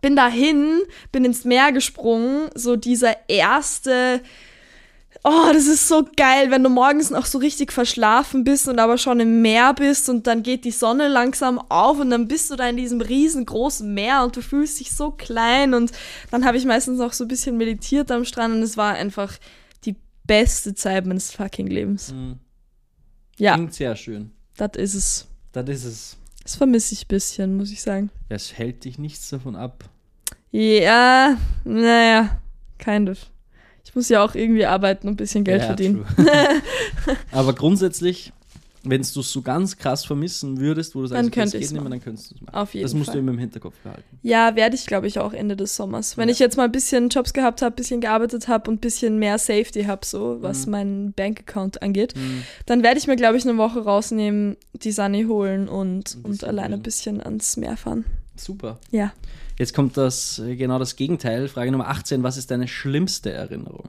bin 0.00 0.14
dahin, 0.14 0.80
bin 1.10 1.24
ins 1.24 1.44
Meer 1.44 1.72
gesprungen, 1.72 2.50
so 2.54 2.76
dieser 2.76 3.16
erste 3.28 4.20
Oh, 5.24 5.50
das 5.52 5.66
ist 5.66 5.88
so 5.88 6.06
geil, 6.16 6.52
wenn 6.52 6.62
du 6.62 6.70
morgens 6.70 7.10
noch 7.10 7.26
so 7.26 7.38
richtig 7.38 7.72
verschlafen 7.72 8.44
bist 8.44 8.68
und 8.68 8.78
aber 8.78 8.98
schon 8.98 9.18
im 9.18 9.42
Meer 9.42 9.74
bist 9.74 10.08
und 10.08 10.28
dann 10.28 10.44
geht 10.44 10.64
die 10.64 10.70
Sonne 10.70 11.08
langsam 11.08 11.58
auf 11.58 11.98
und 11.98 12.10
dann 12.10 12.28
bist 12.28 12.50
du 12.50 12.56
da 12.56 12.68
in 12.68 12.76
diesem 12.76 13.00
riesengroßen 13.00 13.92
Meer 13.92 14.22
und 14.22 14.36
du 14.36 14.42
fühlst 14.42 14.78
dich 14.78 14.92
so 14.92 15.10
klein 15.10 15.74
und 15.74 15.90
dann 16.30 16.44
habe 16.44 16.56
ich 16.56 16.64
meistens 16.64 17.00
auch 17.00 17.12
so 17.12 17.24
ein 17.24 17.28
bisschen 17.28 17.56
meditiert 17.56 18.12
am 18.12 18.24
Strand 18.24 18.54
und 18.54 18.62
es 18.62 18.76
war 18.76 18.94
einfach 18.94 19.34
die 19.84 19.96
beste 20.24 20.74
Zeit 20.74 21.04
meines 21.04 21.32
fucking 21.32 21.66
Lebens. 21.66 22.12
Mhm. 22.12 22.38
Ja. 23.38 23.54
Klingt 23.54 23.74
sehr 23.74 23.96
schön. 23.96 24.32
Das 24.56 24.72
ist 24.76 24.94
es. 24.94 25.26
Das 25.52 25.68
ist 25.68 25.84
es. 25.84 26.16
Das 26.42 26.56
vermisse 26.56 26.94
ich 26.94 27.04
ein 27.04 27.08
bisschen, 27.08 27.56
muss 27.56 27.70
ich 27.70 27.82
sagen. 27.82 28.10
Es 28.28 28.56
hält 28.56 28.84
dich 28.84 28.98
nichts 28.98 29.28
davon 29.30 29.54
ab. 29.54 29.88
Ja, 30.50 31.36
naja, 31.64 32.40
kind 32.78 33.10
of. 33.10 33.18
Ich 33.84 33.94
muss 33.94 34.08
ja 34.08 34.24
auch 34.24 34.34
irgendwie 34.34 34.66
arbeiten 34.66 35.08
und 35.08 35.14
ein 35.14 35.16
bisschen 35.16 35.44
Geld 35.44 35.62
ja, 35.62 35.66
verdienen. 35.66 36.04
Aber 37.32 37.54
grundsätzlich, 37.54 38.32
wenn 38.84 39.02
du 39.02 39.20
es 39.20 39.32
so 39.32 39.42
ganz 39.42 39.76
krass 39.76 40.04
vermissen 40.04 40.60
würdest, 40.60 40.94
wo 40.94 41.00
du 41.00 41.06
sagst, 41.06 41.22
dann 41.22 41.30
könnte 41.30 41.58
es 41.58 41.72
nicht 41.72 41.80
mehr, 41.80 41.90
dann 41.90 42.02
könntest 42.02 42.30
du 42.30 42.34
es 42.36 42.40
machen. 42.40 42.54
Auf 42.54 42.74
jeden 42.74 42.84
das 42.84 42.94
musst 42.94 43.06
Fall. 43.06 43.14
du 43.14 43.20
immer 43.20 43.32
im 43.32 43.38
Hinterkopf 43.38 43.74
behalten. 43.82 44.18
Ja, 44.22 44.54
werde 44.56 44.76
ich, 44.76 44.86
glaube 44.86 45.06
ich, 45.06 45.18
auch 45.18 45.32
Ende 45.32 45.56
des 45.56 45.74
Sommers. 45.76 46.16
Wenn 46.16 46.28
ja. 46.28 46.32
ich 46.32 46.38
jetzt 46.38 46.56
mal 46.56 46.64
ein 46.64 46.72
bisschen 46.72 47.08
Jobs 47.08 47.32
gehabt 47.32 47.62
habe, 47.62 47.74
ein 47.74 47.76
bisschen 47.76 48.00
gearbeitet 48.00 48.48
habe 48.48 48.70
und 48.70 48.76
ein 48.76 48.80
bisschen 48.80 49.18
mehr 49.18 49.38
Safety 49.38 49.84
habe, 49.84 50.04
so 50.04 50.38
was 50.40 50.66
mhm. 50.66 50.72
meinen 50.72 51.12
Bankaccount 51.12 51.82
angeht, 51.82 52.14
mhm. 52.16 52.42
dann 52.66 52.82
werde 52.82 52.98
ich 52.98 53.06
mir, 53.06 53.16
glaube 53.16 53.36
ich, 53.36 53.46
eine 53.46 53.58
Woche 53.58 53.80
rausnehmen, 53.80 54.56
die 54.74 54.92
Sunny 54.92 55.24
holen 55.24 55.68
und, 55.68 56.18
und 56.22 56.44
alleine 56.44 56.74
ein 56.74 56.82
bisschen 56.82 57.20
ans 57.20 57.56
Meer 57.56 57.76
fahren. 57.76 58.04
Super. 58.36 58.78
Ja. 58.90 59.12
Jetzt 59.58 59.74
kommt 59.74 59.96
das 59.96 60.38
äh, 60.38 60.54
genau 60.54 60.78
das 60.78 60.94
Gegenteil. 60.94 61.48
Frage 61.48 61.72
Nummer 61.72 61.88
18. 61.88 62.22
Was 62.22 62.36
ist 62.36 62.50
deine 62.50 62.68
schlimmste 62.68 63.32
Erinnerung? 63.32 63.88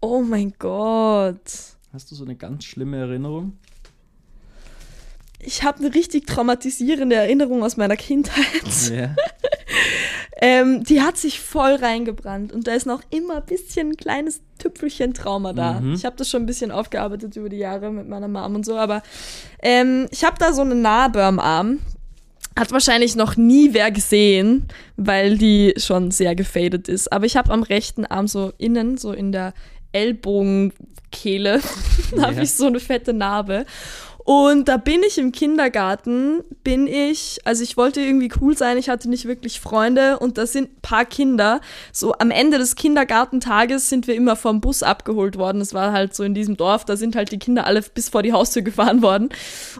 Oh 0.00 0.22
mein 0.22 0.54
Gott. 0.58 1.76
Hast 1.92 2.10
du 2.10 2.14
so 2.14 2.24
eine 2.24 2.36
ganz 2.36 2.64
schlimme 2.64 2.98
Erinnerung? 2.98 3.58
Ich 5.40 5.62
habe 5.62 5.78
eine 5.78 5.94
richtig 5.94 6.26
traumatisierende 6.26 7.16
Erinnerung 7.16 7.64
aus 7.64 7.76
meiner 7.76 7.96
Kindheit. 7.96 8.90
Ja. 8.92 9.16
ähm, 10.42 10.84
die 10.84 11.00
hat 11.00 11.16
sich 11.16 11.40
voll 11.40 11.74
reingebrannt 11.74 12.52
und 12.52 12.66
da 12.66 12.74
ist 12.74 12.86
noch 12.86 13.02
immer 13.10 13.38
ein 13.38 13.46
bisschen 13.46 13.90
ein 13.90 13.96
kleines 13.96 14.42
Tüpfelchen 14.58 15.14
Trauma 15.14 15.52
da. 15.52 15.80
Mhm. 15.80 15.94
Ich 15.94 16.04
habe 16.04 16.16
das 16.16 16.28
schon 16.28 16.42
ein 16.42 16.46
bisschen 16.46 16.70
aufgearbeitet 16.70 17.34
über 17.36 17.48
die 17.48 17.56
Jahre 17.56 17.90
mit 17.90 18.06
meiner 18.06 18.28
Mom 18.28 18.54
und 18.54 18.66
so, 18.66 18.76
aber 18.76 19.02
ähm, 19.62 20.06
ich 20.10 20.22
habe 20.22 20.36
da 20.38 20.52
so 20.52 20.60
eine 20.60 20.74
Narbe 20.74 21.24
am 21.24 21.38
Arm. 21.38 21.78
Hat 22.56 22.72
wahrscheinlich 22.72 23.16
noch 23.16 23.36
nie 23.36 23.72
wer 23.72 23.90
gesehen, 23.90 24.68
weil 24.96 25.38
die 25.38 25.72
schon 25.78 26.10
sehr 26.10 26.34
gefadet 26.34 26.88
ist. 26.88 27.10
Aber 27.10 27.24
ich 27.24 27.36
habe 27.36 27.52
am 27.52 27.62
rechten 27.62 28.04
Arm 28.04 28.28
so 28.28 28.52
innen, 28.58 28.98
so 28.98 29.12
in 29.12 29.32
der 29.32 29.54
Ellbogenkehle, 31.10 31.60
yeah. 32.12 32.22
habe 32.26 32.42
ich 32.42 32.52
so 32.52 32.66
eine 32.66 32.80
fette 32.80 33.12
Narbe. 33.12 33.66
Und 34.22 34.68
da 34.68 34.76
bin 34.76 35.00
ich 35.04 35.16
im 35.18 35.32
Kindergarten, 35.32 36.44
bin 36.62 36.86
ich, 36.86 37.40
also 37.44 37.64
ich 37.64 37.76
wollte 37.78 38.00
irgendwie 38.00 38.30
cool 38.40 38.56
sein, 38.56 38.76
ich 38.76 38.90
hatte 38.90 39.08
nicht 39.08 39.24
wirklich 39.24 39.60
Freunde 39.60 40.18
und 40.18 40.36
da 40.36 40.46
sind 40.46 40.70
ein 40.70 40.80
paar 40.82 41.04
Kinder. 41.06 41.60
So 41.90 42.12
am 42.12 42.30
Ende 42.30 42.58
des 42.58 42.76
Kindergartentages 42.76 43.88
sind 43.88 44.06
wir 44.06 44.14
immer 44.14 44.36
vom 44.36 44.60
Bus 44.60 44.82
abgeholt 44.82 45.36
worden. 45.38 45.58
Das 45.58 45.72
war 45.72 45.92
halt 45.92 46.14
so 46.14 46.22
in 46.22 46.34
diesem 46.34 46.56
Dorf, 46.56 46.84
da 46.84 46.96
sind 46.96 47.16
halt 47.16 47.32
die 47.32 47.38
Kinder 47.38 47.66
alle 47.66 47.82
bis 47.82 48.10
vor 48.10 48.22
die 48.22 48.32
Haustür 48.32 48.62
gefahren 48.62 49.00
worden. 49.02 49.30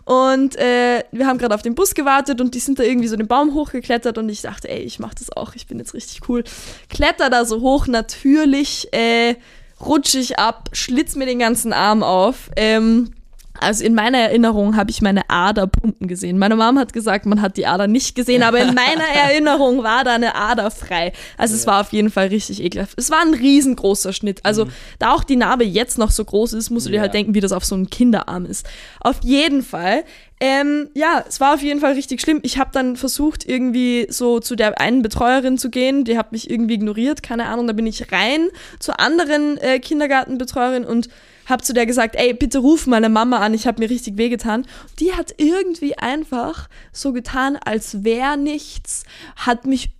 Und 0.05 0.57
äh, 0.57 1.05
wir 1.12 1.27
haben 1.27 1.38
gerade 1.38 1.55
auf 1.55 1.62
den 1.62 1.75
Bus 1.75 1.95
gewartet 1.95 2.40
und 2.40 2.55
die 2.55 2.61
sind 2.61 2.79
da 2.79 2.83
irgendwie 2.83 3.09
so 3.09 3.16
den 3.16 3.29
Baum 3.29 3.55
hochgeklettert 3.55 4.16
und 4.16 4.29
ich 4.31 4.40
dachte, 4.40 4.71
ey, 4.71 4.81
ich 4.81 4.99
mach 4.99 5.14
das 5.14 5.31
auch, 5.31 5.55
ich 5.55 5.66
bin 5.66 5.79
jetzt 5.79 5.93
richtig 5.93 6.29
cool. 6.29 6.45
Kletter 6.88 7.29
da 7.29 7.45
so 7.45 7.61
hoch, 7.61 7.87
natürlich 7.87 8.88
äh, 8.93 9.37
rutsche 9.85 10.19
ich 10.19 10.38
ab, 10.38 10.71
schlitz 10.73 11.16
mir 11.16 11.27
den 11.27 11.38
ganzen 11.38 11.73
Arm 11.73 12.03
auf. 12.03 12.51
Ähm, 12.57 13.12
Also 13.61 13.85
in 13.85 13.94
meiner 13.94 14.18
Erinnerung 14.18 14.77
habe 14.77 14.90
ich 14.90 15.03
meine 15.03 15.23
Ader 15.29 15.66
pumpen 15.66 16.09
gesehen. 16.09 16.38
Meine 16.38 16.57
Mom 16.57 16.79
hat 16.79 16.92
gesagt, 16.92 17.27
man 17.27 17.40
hat 17.42 17.57
die 17.57 17.66
Ader 17.66 17.87
nicht 17.87 18.14
gesehen, 18.14 18.42
aber 18.42 18.59
in 18.61 18.75
meiner 18.75 19.05
Erinnerung 19.14 19.83
war 19.83 20.05
da 20.05 20.14
eine 20.14 20.35
Ader 20.35 20.70
frei. 20.70 21.12
Also 21.37 21.55
es 21.55 21.66
war 21.66 21.81
auf 21.81 21.92
jeden 21.92 22.11
Fall 22.11 22.29
richtig 22.29 22.62
ekelhaft. 22.62 22.94
Es 22.99 23.11
war 23.11 23.20
ein 23.20 23.35
riesengroßer 23.35 24.12
Schnitt. 24.12 24.40
Also 24.44 24.66
da 24.99 25.12
auch 25.12 25.25
die 25.25 25.37
Narbe 25.37 25.64
jetzt 25.64 25.99
noch 25.99 26.11
so 26.11 26.25
groß 26.25 26.55
ist, 26.55 26.70
musst 26.70 26.87
du 26.87 26.90
dir 26.90 27.01
halt 27.01 27.11
Ja. 27.11 27.18
denken, 27.20 27.35
wie 27.35 27.40
das 27.40 27.53
auf 27.53 27.64
so 27.64 27.75
einen 27.75 27.90
Kinderarm 27.90 28.46
ist. 28.46 28.66
Auf 29.01 29.16
jeden 29.23 29.62
Fall. 29.62 30.05
Ähm, 30.42 30.88
ja, 30.94 31.23
es 31.29 31.38
war 31.38 31.53
auf 31.53 31.62
jeden 31.62 31.81
Fall 31.81 31.92
richtig 31.92 32.23
schlimm. 32.23 32.40
Ich 32.42 32.57
habe 32.57 32.70
dann 32.73 32.96
versucht, 32.96 33.46
irgendwie 33.46 34.07
so 34.09 34.40
zu 34.40 34.57
der 34.57 34.81
einen 34.81 35.03
Betreuerin 35.03 35.59
zu 35.59 35.68
gehen. 35.68 36.05
Die 36.05 36.16
hat 36.16 36.33
mich 36.33 36.49
irgendwie 36.49 36.75
ignoriert, 36.75 37.23
keine 37.23 37.44
Ahnung. 37.46 37.66
Da 37.66 37.75
bin 37.75 37.87
ich 37.87 38.11
rein 38.11 38.49
zur 38.79 39.01
anderen 39.01 39.59
äh, 39.59 39.79
Kindergartenbetreuerin 39.81 40.85
und 40.85 41.11
habe 41.51 41.63
zu 41.63 41.73
der 41.73 41.87
gesagt, 41.87 42.17
ey, 42.17 42.33
bitte 42.33 42.59
ruf 42.59 42.87
meine 42.87 43.09
Mama 43.09 43.39
an, 43.39 43.55
ich 43.55 43.67
habe 43.67 43.81
mir 43.81 43.91
richtig 43.91 44.17
wehgetan. 44.17 44.67
Die 44.99 45.13
hat 45.13 45.35
irgendwie 45.37 45.97
einfach 45.99 46.69
so 46.93 47.13
getan, 47.13 47.59
als 47.65 48.05
wäre 48.05 48.37
nichts, 48.37 49.05
hat 49.37 49.67
mich 49.67 49.91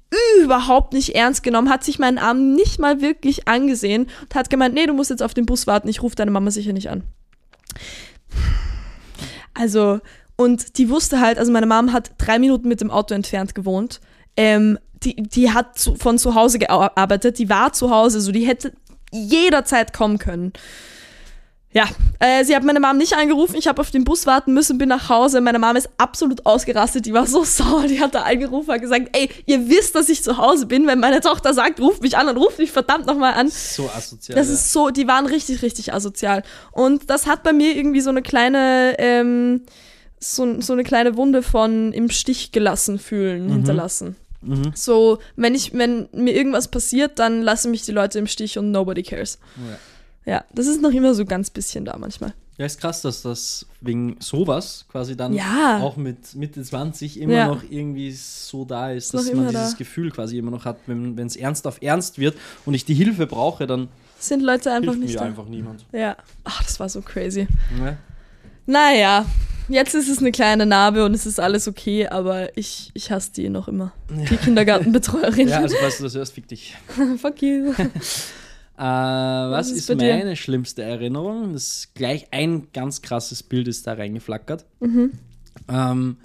überhaupt 0.41 0.93
nicht 0.93 1.15
ernst 1.15 1.43
genommen, 1.43 1.71
hat 1.71 1.85
sich 1.85 1.99
meinen 1.99 2.19
Arm 2.19 2.55
nicht 2.55 2.79
mal 2.79 3.01
wirklich 3.01 3.47
angesehen 3.47 4.09
und 4.23 4.35
hat 4.35 4.51
gemeint, 4.51 4.75
nee, 4.75 4.87
du 4.87 4.93
musst 4.93 5.11
jetzt 5.11 5.23
auf 5.23 5.35
den 5.35 5.47
Bus 5.47 5.67
warten, 5.67 5.89
ich 5.89 6.03
rufe 6.03 6.17
deine 6.17 6.31
Mama 6.31 6.51
sicher 6.51 6.73
nicht 6.73 6.91
an. 6.91 7.05
Also, 9.55 10.01
und 10.37 10.79
die 10.79 10.89
wusste 10.89 11.21
halt, 11.21 11.39
also 11.39 11.53
meine 11.53 11.67
Mom 11.67 11.93
hat 11.93 12.13
drei 12.19 12.39
Minuten 12.39 12.69
mit 12.69 12.81
dem 12.81 12.91
Auto 12.91 13.15
entfernt 13.15 13.55
gewohnt. 13.55 14.01
Ähm, 14.37 14.79
die, 15.03 15.17
die 15.17 15.51
hat 15.51 15.79
zu, 15.79 15.95
von 15.95 16.19
zu 16.19 16.35
Hause 16.35 16.59
gearbeitet, 16.59 17.39
die 17.39 17.49
war 17.49 17.73
zu 17.73 17.91
Hause, 17.91 18.21
so 18.21 18.33
die 18.33 18.47
hätte 18.47 18.73
jederzeit 19.13 19.93
kommen 19.93 20.19
können. 20.19 20.53
Ja, 21.73 21.89
äh, 22.19 22.45
sie 22.45 22.57
hat 22.57 22.65
meine 22.65 22.81
Mom 22.81 22.97
nicht 22.97 23.13
angerufen, 23.15 23.55
ich 23.55 23.69
habe 23.69 23.81
auf 23.81 23.93
den 23.93 24.03
Bus 24.03 24.27
warten 24.27 24.53
müssen, 24.55 24.77
bin 24.77 24.89
nach 24.89 25.09
Hause. 25.09 25.41
Meine 25.41 25.61
Mom 25.61 25.77
ist 25.77 25.89
absolut 25.99 26.45
ausgerastet, 26.45 27.07
die 27.07 27.13
war 27.13 27.27
so 27.27 27.45
sauer, 27.45 27.87
die 27.87 28.01
hat 28.01 28.15
da 28.15 28.23
angerufen, 28.23 28.73
hat 28.73 28.81
gesagt, 28.81 29.11
ey, 29.13 29.31
ihr 29.47 29.69
wisst, 29.69 29.95
dass 29.95 30.09
ich 30.09 30.25
zu 30.25 30.37
Hause 30.37 30.67
bin, 30.67 30.89
wenn 30.89 30.99
meine 30.99 31.21
Tochter 31.21 31.55
sagt, 31.55 31.81
ruft 31.81 32.03
mich 32.03 32.17
an 32.17 32.29
und 32.29 32.37
ruft 32.37 32.59
mich 32.59 32.73
verdammt 32.73 33.07
nochmal 33.07 33.35
an. 33.35 33.49
So 33.49 33.89
asozial. 33.89 34.37
Das 34.37 34.49
ist 34.49 34.73
so, 34.73 34.91
die 34.91 35.07
waren 35.07 35.27
richtig, 35.27 35.63
richtig 35.63 35.95
asozial. 35.95 36.43
Und 36.73 37.09
das 37.09 37.27
hat 37.27 37.45
bei 37.45 37.53
mir 37.53 37.77
irgendwie 37.77 38.01
so 38.01 38.11
eine 38.11 38.23
kleine, 38.23 38.97
ähm, 38.99 39.63
so, 40.19 40.61
so 40.61 40.73
eine 40.73 40.83
kleine 40.83 41.17
Wunde 41.17 41.43
von 41.43 41.93
im 41.93 42.11
Stich 42.11 42.51
gelassen 42.51 42.99
fühlen 42.99 43.49
hinterlassen. 43.49 44.17
Mhm. 44.43 44.73
So, 44.75 45.19
wenn 45.37 45.55
ich, 45.55 45.73
wenn 45.73 46.09
mir 46.13 46.35
irgendwas 46.35 46.69
passiert, 46.69 47.21
dann 47.21 47.43
lassen 47.43 47.71
mich 47.71 47.83
die 47.83 47.93
Leute 47.93 48.19
im 48.19 48.27
Stich 48.27 48.59
und 48.59 48.73
nobody 48.73 49.03
cares. 49.03 49.39
Ja. 49.57 49.79
Ja, 50.27 50.45
das 50.55 50.67
ist 50.67 50.83
noch 50.83 50.91
immer 50.93 51.15
so 51.15 51.25
ganz 51.25 51.51
bisschen 51.51 51.85
da 51.85 51.97
manchmal. 51.99 52.35
Ja, 52.59 52.67
ist 52.67 52.79
krass, 52.79 53.01
dass 53.01 53.23
das 53.23 53.65
wegen 53.81 54.17
sowas 54.21 54.85
quasi 54.93 55.17
dann 55.17 55.33
Ja. 55.33 55.79
auch 55.83 55.97
mit 55.97 56.35
Mitte 56.35 56.63
20 56.63 57.19
immer 57.19 57.33
Ja. 57.33 57.47
noch 57.47 57.63
irgendwie 57.71 58.13
so 58.13 58.67
da 58.67 58.91
ist, 58.91 59.15
dass 59.15 59.33
man 59.33 59.49
dieses 59.49 59.73
da. 59.73 59.79
Gefühl 59.79 60.11
quasi 60.11 60.37
immer 60.37 60.51
noch 60.51 60.67
hat, 60.67 60.77
wenn 60.87 61.19
es 61.19 61.37
ernst 61.37 61.67
auf 61.67 61.81
ernst 61.81 62.19
wird 62.19 62.37
und 62.67 62.75
ich 62.75 62.85
die 62.85 62.93
Hilfe 62.95 63.27
brauche, 63.27 63.67
dann 63.67 63.89
Sind 64.19 64.43
Leute 64.43 64.71
einfach 64.73 64.93
hilft 64.93 65.01
nicht 65.01 65.13
mir 65.15 65.21
da. 65.21 65.25
einfach 65.25 65.47
niemand. 65.47 65.87
Ja. 65.93 66.17
Ach, 66.45 66.63
das 66.63 66.79
war 66.79 66.91
so 66.91 67.01
crazy. 67.01 67.49
Ja. 67.83 67.97
Naja, 68.67 69.25
jetzt 69.71 69.95
ist 69.95 70.11
es 70.11 70.19
eine 70.19 70.31
kleine 70.31 70.67
Narbe 70.67 71.07
und 71.07 71.15
es 71.15 71.25
ist 71.25 71.41
alles 71.41 71.67
okay, 71.67 72.09
aber 72.09 72.57
ich, 72.59 72.91
ich 72.93 73.11
hasse 73.11 73.33
die 73.33 73.49
noch 73.49 73.69
immer. 73.69 73.93
Die 74.11 74.37
Kindergartenbetreuerin. 74.37 75.49
ja, 75.49 75.61
also 75.61 75.77
falls 75.81 75.97
du 75.97 76.05
das 76.05 76.15
hörst, 76.15 76.35
fick 76.35 76.47
dich. 76.47 76.77
Fuck 77.17 77.41
you. 77.41 77.73
Äh, 78.81 78.83
was 78.83 79.71
ist 79.71 79.79
ist, 79.79 79.87
bei 79.89 79.95
dir? 79.97 80.17
meine 80.17 80.37
schlimmste 80.37 80.83
Erinnerung? 80.83 81.53
Das 81.53 81.65
ist 81.65 81.95
gleich 81.95 82.29
ein 82.33 82.69
ganz 82.73 83.03
krasses 83.03 83.43
Bild 83.43 83.69
ist 83.69 83.87
da 83.87 83.93
reingeflackert. 83.93 84.65
Mhm. 84.81 85.13
Ähm, 85.69 86.17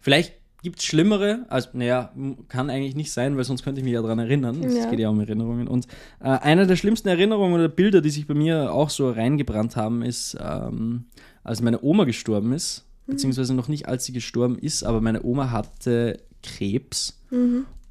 vielleicht 0.00 0.34
gibt 0.62 0.78
es 0.78 0.84
schlimmere, 0.86 1.44
also 1.48 1.70
naja, 1.74 2.12
kann 2.48 2.70
eigentlich 2.70 2.94
nicht 2.94 3.12
sein, 3.12 3.36
weil 3.36 3.44
sonst 3.44 3.64
könnte 3.64 3.80
ich 3.80 3.84
mich 3.84 3.92
ja 3.92 4.00
daran 4.00 4.18
erinnern. 4.20 4.62
Es 4.62 4.74
Ja. 4.76 4.88
geht 4.90 5.00
ja 5.00 5.08
um 5.10 5.20
Erinnerungen. 5.20 5.66
Und 5.68 5.86
äh, 6.20 6.28
eine 6.28 6.66
der 6.66 6.76
schlimmsten 6.76 7.08
Erinnerungen 7.08 7.54
oder 7.54 7.68
Bilder, 7.68 8.00
die 8.00 8.10
sich 8.10 8.26
bei 8.26 8.34
mir 8.34 8.72
auch 8.72 8.88
so 8.90 9.10
reingebrannt 9.10 9.76
haben, 9.76 10.02
ist, 10.02 10.36
ähm, 10.40 11.06
als 11.42 11.60
meine 11.60 11.82
Oma 11.82 12.04
gestorben 12.04 12.52
ist, 12.52 12.84
beziehungsweise 13.06 13.52
noch 13.54 13.68
nicht, 13.68 13.88
als 13.88 14.06
sie 14.06 14.12
gestorben 14.12 14.56
ist, 14.58 14.84
aber 14.84 15.00
meine 15.02 15.22
Oma 15.24 15.50
hatte 15.50 16.20
Krebs. 16.42 17.20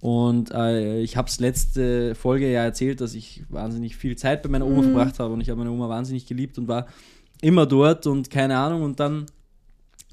Und 0.04 0.52
äh, 0.52 1.00
ich 1.00 1.16
habe 1.16 1.30
es 1.30 1.40
letzte 1.40 2.14
Folge 2.14 2.52
ja 2.52 2.62
erzählt, 2.66 3.00
dass 3.00 3.14
ich 3.14 3.46
wahnsinnig 3.48 3.96
viel 3.96 4.18
Zeit 4.18 4.44
bei 4.44 4.50
meiner 4.50 4.66
Oma 4.66 4.82
verbracht 4.82 5.18
habe 5.18 5.34
und 5.34 5.40
ich 5.40 5.50
habe 5.50 5.60
meine 5.60 5.72
Oma 5.72 5.88
wahnsinnig 5.88 6.26
geliebt 6.26 6.58
und 6.58 6.68
war 6.68 6.88
immer 7.40 7.66
dort 7.66 8.06
und 8.06 8.30
keine 8.30 8.58
Ahnung 8.58 8.82
und 8.82 9.00
dann, 9.00 9.28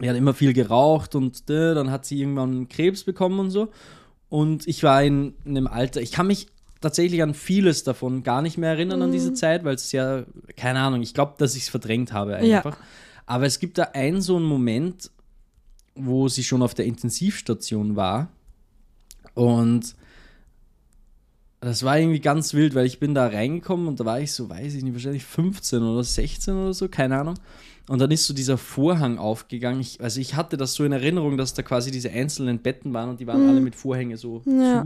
die 0.01 0.09
hat 0.09 0.17
immer 0.17 0.33
viel 0.33 0.53
geraucht 0.53 1.17
und 1.17 1.51
äh, 1.51 1.75
dann 1.75 1.91
hat 1.91 2.07
sie 2.07 2.21
irgendwann 2.21 2.69
Krebs 2.69 3.03
bekommen 3.03 3.41
und 3.41 3.51
so. 3.51 3.71
Und 4.29 4.69
ich 4.69 4.85
war 4.85 5.03
in, 5.03 5.35
in 5.45 5.57
einem 5.57 5.67
Alter, 5.67 6.01
ich 6.01 6.13
kann 6.13 6.29
mich 6.29 6.47
tatsächlich 6.81 7.21
an 7.21 7.35
vieles 7.35 7.83
davon 7.83 8.23
gar 8.23 8.43
nicht 8.43 8.59
mehr 8.59 8.71
erinnern 8.71 9.03
an 9.03 9.11
diese 9.11 9.35
Zeit, 9.35 9.65
weil 9.65 9.75
es 9.75 9.91
ja, 9.91 10.23
keine 10.57 10.79
Ahnung, 10.79 11.03
ich 11.03 11.15
glaube, 11.15 11.35
dass 11.39 11.57
ich 11.57 11.65
es 11.65 11.69
verdrängt 11.69 12.13
habe 12.13 12.39
Ja. 12.47 12.59
einfach. 12.59 12.77
Aber 13.27 13.45
es 13.45 13.59
gibt 13.59 13.77
da 13.77 13.89
einen 13.95 14.21
so 14.21 14.37
einen 14.37 14.47
Moment, 14.47 15.11
wo 15.97 16.29
sie 16.29 16.45
schon 16.45 16.63
auf 16.63 16.75
der 16.75 16.85
Intensivstation 16.85 17.97
war 17.97 18.29
und 19.41 19.95
das 21.61 21.83
war 21.83 21.99
irgendwie 21.99 22.21
ganz 22.21 22.55
wild, 22.55 22.75
weil 22.75 22.87
ich 22.87 23.01
bin 23.01 23.15
da 23.15 23.27
reingekommen 23.27 23.87
und 23.89 24.01
da 24.01 24.05
war 24.05 24.21
ich 24.21 24.33
so, 24.33 24.49
weiß 24.49 24.75
ich 24.75 24.83
nicht, 24.83 24.93
wahrscheinlich 24.95 25.25
15 25.25 25.83
oder 25.83 26.03
16 26.05 26.55
oder 26.55 26.75
so, 26.75 26.89
keine 26.89 27.19
Ahnung. 27.19 27.35
Und 27.89 27.99
dann 28.01 28.11
ist 28.11 28.27
so 28.27 28.35
dieser 28.35 28.57
Vorhang 28.59 29.19
aufgegangen. 29.19 29.81
Ich, 29.81 30.01
also 30.01 30.21
ich 30.21 30.35
hatte 30.37 30.57
das 30.57 30.75
so 30.75 30.85
in 30.85 30.93
Erinnerung, 30.93 31.37
dass 31.37 31.55
da 31.55 31.63
quasi 31.63 31.91
diese 31.91 32.11
einzelnen 32.11 32.59
Betten 32.61 32.93
waren 32.93 33.11
und 33.11 33.21
die 33.21 33.27
waren 33.27 33.43
alle 33.47 33.61
mit 33.61 33.75
Vorhänge 33.75 34.17
so 34.17 34.43
Ja. 34.47 34.85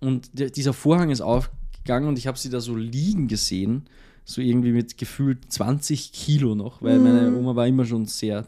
zu. 0.00 0.06
Und 0.06 0.38
der, 0.38 0.50
dieser 0.50 0.72
Vorhang 0.72 1.10
ist 1.10 1.20
aufgegangen 1.22 2.08
und 2.08 2.18
ich 2.18 2.26
habe 2.26 2.38
sie 2.38 2.50
da 2.50 2.60
so 2.60 2.76
liegen 2.76 3.26
gesehen, 3.28 3.86
so 4.24 4.40
irgendwie 4.40 4.72
mit 4.72 4.98
gefühlt 4.98 5.50
20 5.50 6.12
Kilo 6.12 6.54
noch, 6.54 6.82
weil 6.82 7.00
meine 7.00 7.34
Oma 7.34 7.56
war 7.56 7.66
immer 7.66 7.84
schon 7.86 8.06
sehr 8.06 8.46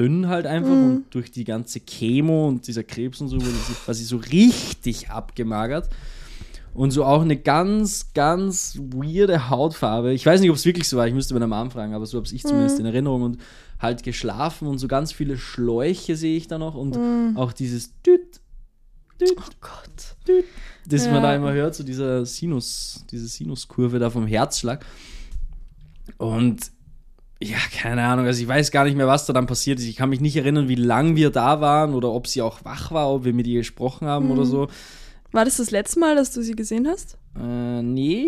dünn 0.00 0.28
halt 0.28 0.46
einfach 0.46 0.70
und 0.70 1.04
durch 1.10 1.30
die 1.30 1.44
ganze 1.44 1.80
Chemo 1.80 2.48
und 2.48 2.66
dieser 2.66 2.82
Krebs 2.82 3.20
und 3.20 3.28
so 3.28 3.36
wurde 3.36 3.50
sie 3.50 3.74
quasi 3.84 4.04
so 4.04 4.16
richtig 4.16 5.10
abgemagert. 5.10 5.88
Und 6.72 6.92
so 6.92 7.04
auch 7.04 7.22
eine 7.22 7.36
ganz, 7.36 8.12
ganz 8.14 8.78
weirde 8.78 9.50
Hautfarbe. 9.50 10.12
Ich 10.12 10.24
weiß 10.24 10.40
nicht, 10.40 10.50
ob 10.50 10.56
es 10.56 10.64
wirklich 10.64 10.88
so 10.88 10.96
war, 10.96 11.06
ich 11.08 11.14
müsste 11.14 11.34
meine 11.34 11.48
Mom 11.48 11.70
fragen, 11.70 11.94
aber 11.94 12.06
so 12.06 12.16
habe 12.16 12.28
ich 12.32 12.42
zumindest 12.44 12.78
in 12.78 12.86
Erinnerung. 12.86 13.22
Und 13.22 13.38
halt 13.80 14.02
geschlafen 14.02 14.68
und 14.68 14.78
so 14.78 14.86
ganz 14.88 15.10
viele 15.10 15.36
Schläuche 15.38 16.14
sehe 16.14 16.36
ich 16.36 16.46
da 16.46 16.58
noch 16.58 16.74
und 16.74 16.96
auch 17.36 17.52
dieses 17.52 17.92
Düt, 18.02 18.40
Düt, 19.20 19.32
Oh 19.36 19.42
Gott. 19.60 20.16
Düt, 20.28 20.44
das 20.86 21.06
man 21.06 21.16
Ja. 21.16 21.20
da 21.22 21.36
immer 21.36 21.52
hört, 21.52 21.74
so 21.74 21.82
dieser 21.82 22.24
Sinus, 22.26 23.04
diese 23.10 23.26
Sinuskurve 23.26 23.98
da 23.98 24.10
vom 24.10 24.26
Herzschlag. 24.26 24.84
Und 26.18 26.70
ja, 27.42 27.58
keine 27.74 28.04
Ahnung, 28.04 28.26
also 28.26 28.42
ich 28.42 28.48
weiß 28.48 28.70
gar 28.70 28.84
nicht 28.84 28.96
mehr, 28.96 29.06
was 29.06 29.24
da 29.24 29.32
dann 29.32 29.46
passiert 29.46 29.78
ist. 29.78 29.86
Ich 29.86 29.96
kann 29.96 30.10
mich 30.10 30.20
nicht 30.20 30.36
erinnern, 30.36 30.68
wie 30.68 30.74
lang 30.74 31.16
wir 31.16 31.30
da 31.30 31.60
waren 31.60 31.94
oder 31.94 32.10
ob 32.10 32.26
sie 32.26 32.42
auch 32.42 32.64
wach 32.64 32.92
war, 32.92 33.10
ob 33.10 33.24
wir 33.24 33.32
mit 33.32 33.46
ihr 33.46 33.60
gesprochen 33.60 34.06
haben 34.06 34.30
oder 34.30 34.44
so. 34.44 34.68
War 35.32 35.44
das 35.44 35.56
das 35.56 35.70
letzte 35.70 36.00
Mal, 36.00 36.16
dass 36.16 36.32
du 36.32 36.42
sie 36.42 36.54
gesehen 36.54 36.86
hast? 36.86 37.16
Äh, 37.38 37.82
nee, 37.82 38.26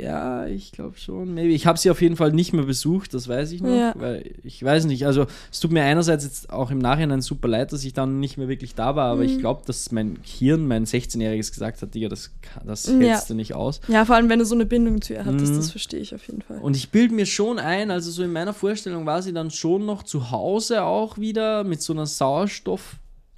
ja, 0.00 0.46
ich 0.46 0.70
glaube 0.70 0.96
schon. 0.96 1.34
Maybe. 1.34 1.52
Ich 1.52 1.66
habe 1.66 1.76
sie 1.78 1.90
auf 1.90 2.00
jeden 2.00 2.14
Fall 2.16 2.30
nicht 2.32 2.52
mehr 2.52 2.64
besucht, 2.64 3.12
das 3.12 3.26
weiß 3.26 3.50
ich 3.50 3.60
noch. 3.60 3.74
Ja. 3.76 3.92
Weil 3.96 4.30
ich 4.44 4.62
weiß 4.62 4.84
nicht, 4.84 5.06
also 5.06 5.26
es 5.50 5.58
tut 5.58 5.72
mir 5.72 5.82
einerseits 5.82 6.22
jetzt 6.24 6.50
auch 6.50 6.70
im 6.70 6.78
Nachhinein 6.78 7.20
super 7.20 7.48
leid, 7.48 7.72
dass 7.72 7.84
ich 7.84 7.94
dann 7.94 8.20
nicht 8.20 8.38
mehr 8.38 8.46
wirklich 8.48 8.76
da 8.76 8.94
war, 8.94 9.10
aber 9.10 9.22
Mhm. 9.22 9.28
ich 9.28 9.38
glaube, 9.40 9.62
dass 9.66 9.90
mein 9.90 10.18
Hirn, 10.22 10.68
mein 10.68 10.86
16-Jähriges 10.86 11.50
gesagt 11.52 11.82
hat, 11.82 11.94
Digga, 11.94 12.08
das, 12.08 12.30
das 12.64 12.86
Ja. 12.86 12.92
hältst 12.98 13.30
du 13.30 13.34
nicht 13.34 13.54
aus. 13.54 13.80
Ja, 13.88 14.04
vor 14.04 14.14
allem, 14.14 14.28
wenn 14.28 14.38
du 14.38 14.44
so 14.44 14.54
eine 14.54 14.66
Bindung 14.66 15.02
zu 15.02 15.14
ihr 15.14 15.24
hattest, 15.24 15.52
Mhm. 15.52 15.56
das 15.56 15.70
verstehe 15.72 16.00
ich 16.00 16.14
auf 16.14 16.24
jeden 16.28 16.42
Fall. 16.42 16.58
Und 16.60 16.76
ich 16.76 16.90
bilde 16.90 17.12
mir 17.14 17.26
schon 17.26 17.58
ein, 17.58 17.90
also 17.90 18.10
so 18.12 18.22
in 18.22 18.32
meiner 18.32 18.52
Vorstellung 18.54 19.04
war 19.04 19.20
sie 19.20 19.32
dann 19.32 19.50
schon 19.50 19.84
noch 19.84 20.04
zu 20.04 20.30
Hause 20.30 20.84
auch 20.84 21.18
wieder 21.18 21.64
mit 21.64 21.82
so 21.82 21.92
einer 21.92 22.06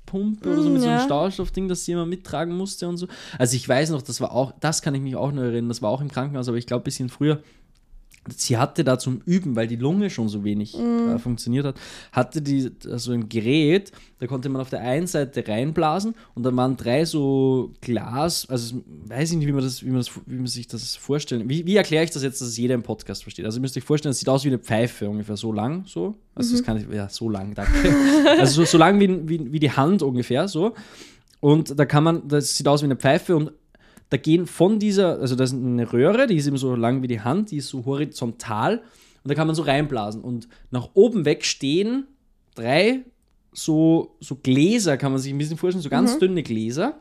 Sauerstoffpumpe 0.07 0.49
oder 0.49 0.63
so 0.63 0.71
Mm, 0.71 0.73
mit 0.73 0.83
so 0.83 0.89
einem 0.89 0.99
ja. 0.99 1.09
Sauerstoffding, 1.09 1.69
das 1.69 1.85
sie 1.85 1.93
immer 1.93 2.07
mittragen 2.07 2.57
musste 2.57 2.89
und 2.89 2.97
so. 2.97 3.07
Also 3.39 3.57
ich 3.57 3.69
weiß 3.69 3.91
noch, 3.91 4.03
das 4.03 4.21
war 4.21 4.33
auch, 4.33 4.53
das 4.61 4.83
kann 4.83 4.95
ich 4.95 5.01
mich 5.01 5.17
auch 5.17 5.33
noch 5.33 5.43
erinnern, 5.43 5.69
das 5.69 5.83
war 5.83 5.91
auch 5.91 6.01
im 6.01 6.11
Krankenhaus, 6.11 6.49
aber 6.49 6.57
ich 6.57 6.67
glaube 6.67 6.83
ein 6.83 6.85
bisschen 6.85 7.09
früher. 7.09 7.43
Sie 8.35 8.57
hatte 8.57 8.85
da 8.85 8.99
zum 8.99 9.21
Üben, 9.25 9.57
weil 9.57 9.67
die 9.67 9.77
Lunge 9.77 10.11
schon 10.11 10.29
so 10.29 10.43
wenig 10.45 10.77
Mm. 10.77 11.17
äh, 11.17 11.19
funktioniert 11.19 11.65
hat, 11.65 11.77
hatte 12.13 12.43
die 12.43 12.71
so 12.81 13.13
ein 13.13 13.29
Gerät, 13.29 13.93
da 14.19 14.27
konnte 14.27 14.49
man 14.49 14.61
auf 14.61 14.71
der 14.71 14.81
einen 14.81 15.07
Seite 15.07 15.47
reinblasen 15.47 16.15
und 16.35 16.43
dann 16.43 16.57
waren 16.57 16.77
drei 16.77 17.05
so 17.05 17.73
Glas, 17.81 18.47
also 18.49 18.83
weiß 19.07 19.33
ich 19.33 19.37
nicht, 19.39 19.47
wie 19.47 19.53
man, 19.53 19.63
das, 19.63 19.83
wie 19.85 19.89
man, 19.91 19.99
das, 19.99 20.11
wie 20.27 20.37
man 20.37 20.47
sich 20.47 20.67
das 20.67 20.97
vorstellt. 20.97 21.49
Wie, 21.49 21.67
wie 21.67 21.77
erkläre 21.77 22.05
ich 22.05 22.11
das 22.11 22.23
jetzt, 22.23 22.41
dass 22.41 22.49
es 22.49 22.57
jeder 22.57 22.75
im 22.75 22.83
Podcast 22.83 23.23
versteht? 23.23 23.45
Also 23.45 23.59
ihr 23.59 23.63
müsst 23.63 23.77
euch 23.77 23.85
vorstellen, 23.85 24.11
es 24.13 24.19
sieht 24.19 24.29
aus 24.29 24.45
wie 24.45 24.49
eine 24.49 24.59
Pfeife, 24.59 25.09
ungefähr 25.09 25.37
so 25.37 25.53
lang, 25.53 25.85
so. 25.87 26.15
Also 26.35 26.53
das 26.53 26.63
kann 26.63 26.77
ich, 26.79 26.87
ja, 26.95 27.09
so 27.09 27.29
lang, 27.29 27.55
danke. 27.55 27.95
also 28.39 28.63
so, 28.63 28.65
so 28.65 28.79
lang 28.79 28.99
wie, 29.01 29.29
wie, 29.29 29.53
wie 29.53 29.61
die 29.61 29.71
Hand 29.71 30.03
ungefähr, 30.03 30.49
so. 30.49 30.75
Und 31.41 31.79
da 31.79 31.85
kann 31.85 32.03
man, 32.03 32.27
das 32.29 32.57
sieht 32.57 32.67
aus 32.67 32.81
wie 32.83 32.87
eine 32.87 32.97
Pfeife 32.97 33.37
und 33.37 33.53
da 34.11 34.17
gehen 34.17 34.47
von 34.47 34.79
dieser, 34.79 35.19
also 35.21 35.35
das 35.35 35.53
ist 35.53 35.59
eine 35.59 35.93
Röhre, 35.93 36.27
die 36.27 36.37
ist 36.37 36.47
eben 36.47 36.57
so 36.59 36.75
lang 36.77 37.03
wie 37.03 37.09
die 37.09 37.21
Hand, 37.21 37.51
die 37.51 37.57
ist 37.57 37.69
so 37.69 37.85
horizontal 37.85 38.79
und 39.25 39.29
da 39.31 39.35
kann 39.35 39.47
man 39.49 39.57
so 39.57 39.63
reinblasen. 39.63 40.23
Und 40.23 40.49
nach 40.71 40.91
oben 40.95 41.25
weg 41.25 41.45
stehen 41.45 42.07
drei 42.55 43.01
so, 43.53 44.17
so 44.21 44.37
Gläser, 44.37 44.97
kann 44.97 45.13
man 45.13 45.21
sich 45.21 45.33
ein 45.33 45.39
bisschen 45.39 45.57
vorstellen, 45.57 45.83
so 45.83 45.89
Mhm. 45.89 45.91
ganz 45.91 46.19
dünne 46.19 46.43
Gläser. 46.43 46.99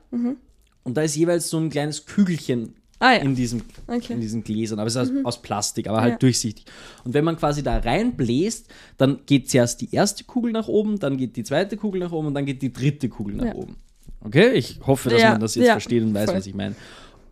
Und 0.83 0.95
da 0.97 1.01
ist 1.01 1.15
jeweils 1.15 1.49
so 1.49 1.57
ein 1.57 1.69
kleines 1.69 2.05
Kügelchen 2.05 2.75
Ah 2.99 3.13
ja. 3.13 3.17
in, 3.19 3.35
diesem, 3.35 3.61
Okay. 3.87 4.13
in 4.13 4.21
diesen 4.21 4.43
Gläsern, 4.43 4.79
aber 4.79 4.87
es 4.87 4.95
ist 4.95 5.01
aus, 5.01 5.25
aus 5.25 5.41
Plastik, 5.41 5.87
aber 5.87 5.99
halt 6.01 6.13
Ja. 6.13 6.17
durchsichtig. 6.19 6.63
Und 7.03 7.13
wenn 7.13 7.25
man 7.25 7.35
quasi 7.35 7.61
da 7.61 7.77
reinbläst, 7.77 8.67
dann 8.97 9.19
geht 9.25 9.49
zuerst 9.49 9.81
die 9.81 9.93
erste 9.93 10.23
Kugel 10.23 10.51
nach 10.53 10.67
oben, 10.69 10.97
dann 10.97 11.17
geht 11.17 11.35
die 11.35 11.43
zweite 11.43 11.75
Kugel 11.75 11.99
nach 11.99 12.13
oben 12.13 12.27
und 12.27 12.33
dann 12.35 12.45
geht 12.45 12.61
die 12.61 12.71
dritte 12.71 13.09
Kugel 13.09 13.35
nach 13.35 13.45
Ja. 13.47 13.55
oben. 13.55 13.75
Okay? 14.21 14.53
Ich 14.53 14.79
hoffe, 14.85 15.09
dass 15.09 15.21
Ja, 15.21 15.31
man 15.31 15.41
das 15.41 15.55
jetzt 15.55 15.67
ja, 15.67 15.73
versteht 15.73 16.03
und 16.03 16.13
weiß, 16.13 16.25
voll. 16.25 16.35
was 16.35 16.47
ich 16.47 16.55
meine. 16.55 16.75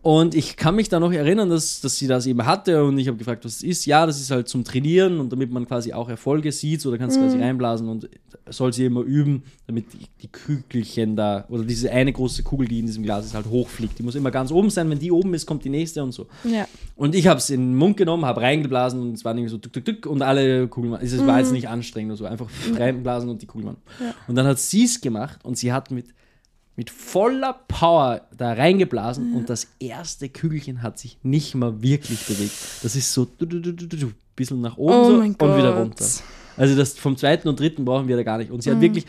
Und 0.02 0.34
ich 0.34 0.58
kann 0.58 0.76
mich 0.76 0.90
da 0.90 1.00
noch 1.00 1.12
erinnern, 1.12 1.48
dass, 1.48 1.80
dass 1.80 1.96
sie 1.96 2.06
das 2.06 2.26
eben 2.26 2.44
hatte 2.44 2.84
und 2.84 2.98
ich 2.98 3.08
habe 3.08 3.16
gefragt, 3.16 3.42
was 3.46 3.54
es 3.56 3.62
ist. 3.62 3.86
Ja, 3.86 4.04
das 4.04 4.20
ist 4.20 4.30
halt 4.30 4.48
zum 4.50 4.62
Trainieren 4.62 5.18
und 5.18 5.32
damit 5.32 5.50
man 5.50 5.66
quasi 5.66 5.94
auch 5.94 6.10
Erfolge 6.10 6.52
sieht, 6.52 6.82
so 6.82 6.90
da 6.90 6.98
kannst 6.98 7.16
du 7.16 7.20
Mhm. 7.20 7.24
quasi 7.24 7.38
reinblasen 7.40 7.88
und 7.88 8.10
soll 8.50 8.74
sie 8.74 8.84
immer 8.84 9.00
üben, 9.00 9.44
damit 9.66 9.86
die, 9.94 10.00
die 10.20 10.28
Kügelchen 10.28 11.16
da 11.16 11.46
oder 11.48 11.64
diese 11.64 11.90
eine 11.90 12.12
große 12.12 12.42
Kugel, 12.42 12.68
die 12.68 12.80
in 12.80 12.86
diesem 12.86 13.02
Glas 13.02 13.24
ist, 13.24 13.32
halt 13.32 13.46
hochfliegt. 13.46 13.98
Die 13.98 14.02
muss 14.02 14.14
immer 14.14 14.30
ganz 14.30 14.50
oben 14.50 14.68
sein, 14.68 14.90
wenn 14.90 14.98
die 14.98 15.10
oben 15.10 15.32
ist, 15.32 15.46
kommt 15.46 15.64
die 15.64 15.70
nächste 15.70 16.02
und 16.04 16.12
so. 16.12 16.26
Ja. 16.44 16.68
Und 16.96 17.14
ich 17.14 17.26
habe 17.26 17.38
es 17.38 17.48
in 17.48 17.60
den 17.70 17.74
Mund 17.76 17.96
genommen, 17.96 18.26
habe 18.26 18.42
reingeblasen 18.42 19.00
und 19.00 19.14
es 19.14 19.24
war 19.24 19.32
irgendwie 19.32 19.48
so 19.50 19.56
tuk, 19.56 19.72
tuk, 19.72 19.86
tuk 19.86 20.04
und 20.06 20.20
alle 20.20 20.68
Kugeln 20.68 20.92
waren. 20.92 21.02
Es 21.02 21.26
war 21.26 21.38
jetzt 21.40 21.52
nicht 21.52 21.70
anstrengend 21.70 22.10
oder 22.12 22.18
so, 22.18 22.24
einfach 22.26 22.50
reinblasen 22.76 23.30
und 23.30 23.40
die 23.40 23.46
Kugeln 23.46 23.68
waren. 23.68 24.12
Und 24.28 24.34
dann 24.34 24.46
hat 24.46 24.58
sie 24.58 24.84
es 24.84 25.00
gemacht 25.00 25.38
und 25.44 25.56
sie 25.56 25.72
hat 25.72 25.90
mit, 25.90 26.08
mit 26.76 26.90
voller 26.90 27.52
Power 27.68 28.22
da 28.36 28.52
reingeblasen 28.54 29.34
und 29.34 29.48
das 29.48 29.68
erste 29.78 30.28
Kügelchen 30.28 30.82
hat 30.82 30.98
sich 30.98 31.18
nicht 31.22 31.54
mal 31.54 31.82
wirklich 31.82 32.20
bewegt. 32.26 32.52
Das 32.82 32.96
ist 32.96 33.12
so 33.12 33.26
du, 33.38 33.46
du, 33.46 33.60
du, 33.60 33.72
du, 33.72 33.86
du, 33.86 33.96
du, 33.96 34.12
bisschen 34.36 34.60
nach 34.60 34.76
oben 34.76 34.92
Oh 34.94 35.04
so 35.04 35.14
und 35.18 35.38
wieder 35.40 35.72
Gott. 35.72 35.78
runter. 35.82 36.04
Also 36.56 36.74
das 36.76 36.94
vom 36.94 37.16
zweiten 37.16 37.48
und 37.48 37.58
dritten 37.60 37.84
brauchen 37.84 38.08
wir 38.08 38.16
da 38.16 38.22
gar 38.24 38.38
nicht. 38.38 38.50
Und 38.50 38.62
sie 38.62 38.70
hat 38.72 38.80
wirklich 38.80 39.06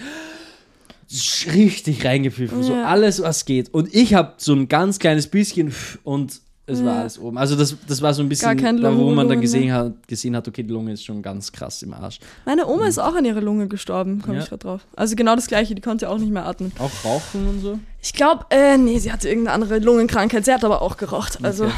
richtig 1.54 2.06
reingepfiffen, 2.06 2.64
so 2.64 2.74
Ja. 2.74 2.86
alles, 2.86 3.22
was 3.22 3.46
geht. 3.46 3.74
Und 3.74 3.94
ich 3.94 4.14
habe 4.14 4.34
so 4.38 4.54
ein 4.54 4.68
ganz 4.68 5.00
kleines 5.00 5.28
bisschen 5.28 5.74
und 6.04 6.42
es 6.68 6.84
war 6.84 7.00
alles 7.00 7.20
oben. 7.20 7.38
Also 7.38 7.56
das, 7.56 7.76
das 7.88 8.02
war 8.02 8.14
so 8.14 8.24
ein 8.24 8.30
bisschen, 8.30 8.58
da, 8.82 8.96
wo 8.98 9.12
man 9.12 9.30
dann 9.30 9.40
gesehen 9.42 9.72
hat, 9.72 10.08
gesehen 10.08 10.36
hat, 10.36 10.48
okay, 10.48 10.64
die 10.64 10.74
Lunge 10.74 10.94
ist 10.94 11.04
schon 11.06 11.22
ganz 11.22 11.52
krass 11.52 11.84
im 11.84 11.94
Arsch. 11.94 12.20
Meine 12.46 12.66
Oma 12.68 12.88
ist 12.88 12.98
auch 13.00 13.14
an 13.16 13.24
ihrer 13.26 13.42
Lunge 13.42 13.68
gestorben, 13.68 14.22
komme 14.22 14.38
Ja. 14.38 14.44
ich 14.44 14.50
gerade 14.50 14.60
drauf. 14.64 14.82
Also 14.96 15.16
genau 15.16 15.36
das 15.36 15.48
gleiche, 15.48 15.76
die 15.76 15.82
konnte 15.82 16.10
auch 16.10 16.18
nicht 16.18 16.32
mehr 16.32 16.46
atmen. 16.46 16.72
Auch 16.80 16.92
Rauchen 17.06 17.48
und 17.48 17.60
so. 17.62 17.80
Ich 18.02 18.14
glaube, 18.14 18.46
äh, 18.50 18.78
nee, 18.78 18.98
sie 19.00 19.12
hatte 19.12 19.30
irgendeine 19.30 19.54
andere 19.56 19.80
Lungenkrankheit. 19.80 20.46
Sie 20.46 20.54
hat 20.54 20.64
aber 20.64 20.82
auch 20.82 20.98
geraucht. 20.98 21.40
Also 21.44 21.66
Okay. 21.66 21.74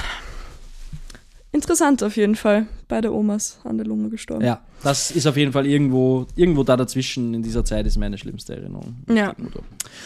Interessant 1.58 2.04
auf 2.04 2.16
jeden 2.16 2.36
Fall. 2.36 2.68
Beide 2.88 3.14
Omas 3.14 3.60
an 3.64 3.78
der 3.78 3.86
Lunge 3.86 4.10
gestorben. 4.10 4.46
Ja, 4.46 4.62
das 4.84 5.12
ist 5.12 5.28
auf 5.28 5.36
jeden 5.36 5.52
Fall 5.52 5.66
irgendwo, 5.66 6.26
irgendwo 6.36 6.64
da 6.64 6.78
dazwischen 6.78 7.34
in 7.34 7.44
dieser 7.44 7.66
Zeit 7.66 7.86
ist 7.86 7.98
meine 7.98 8.18
schlimmste 8.18 8.56
Erinnerung. 8.56 8.96
Ja. 9.10 9.36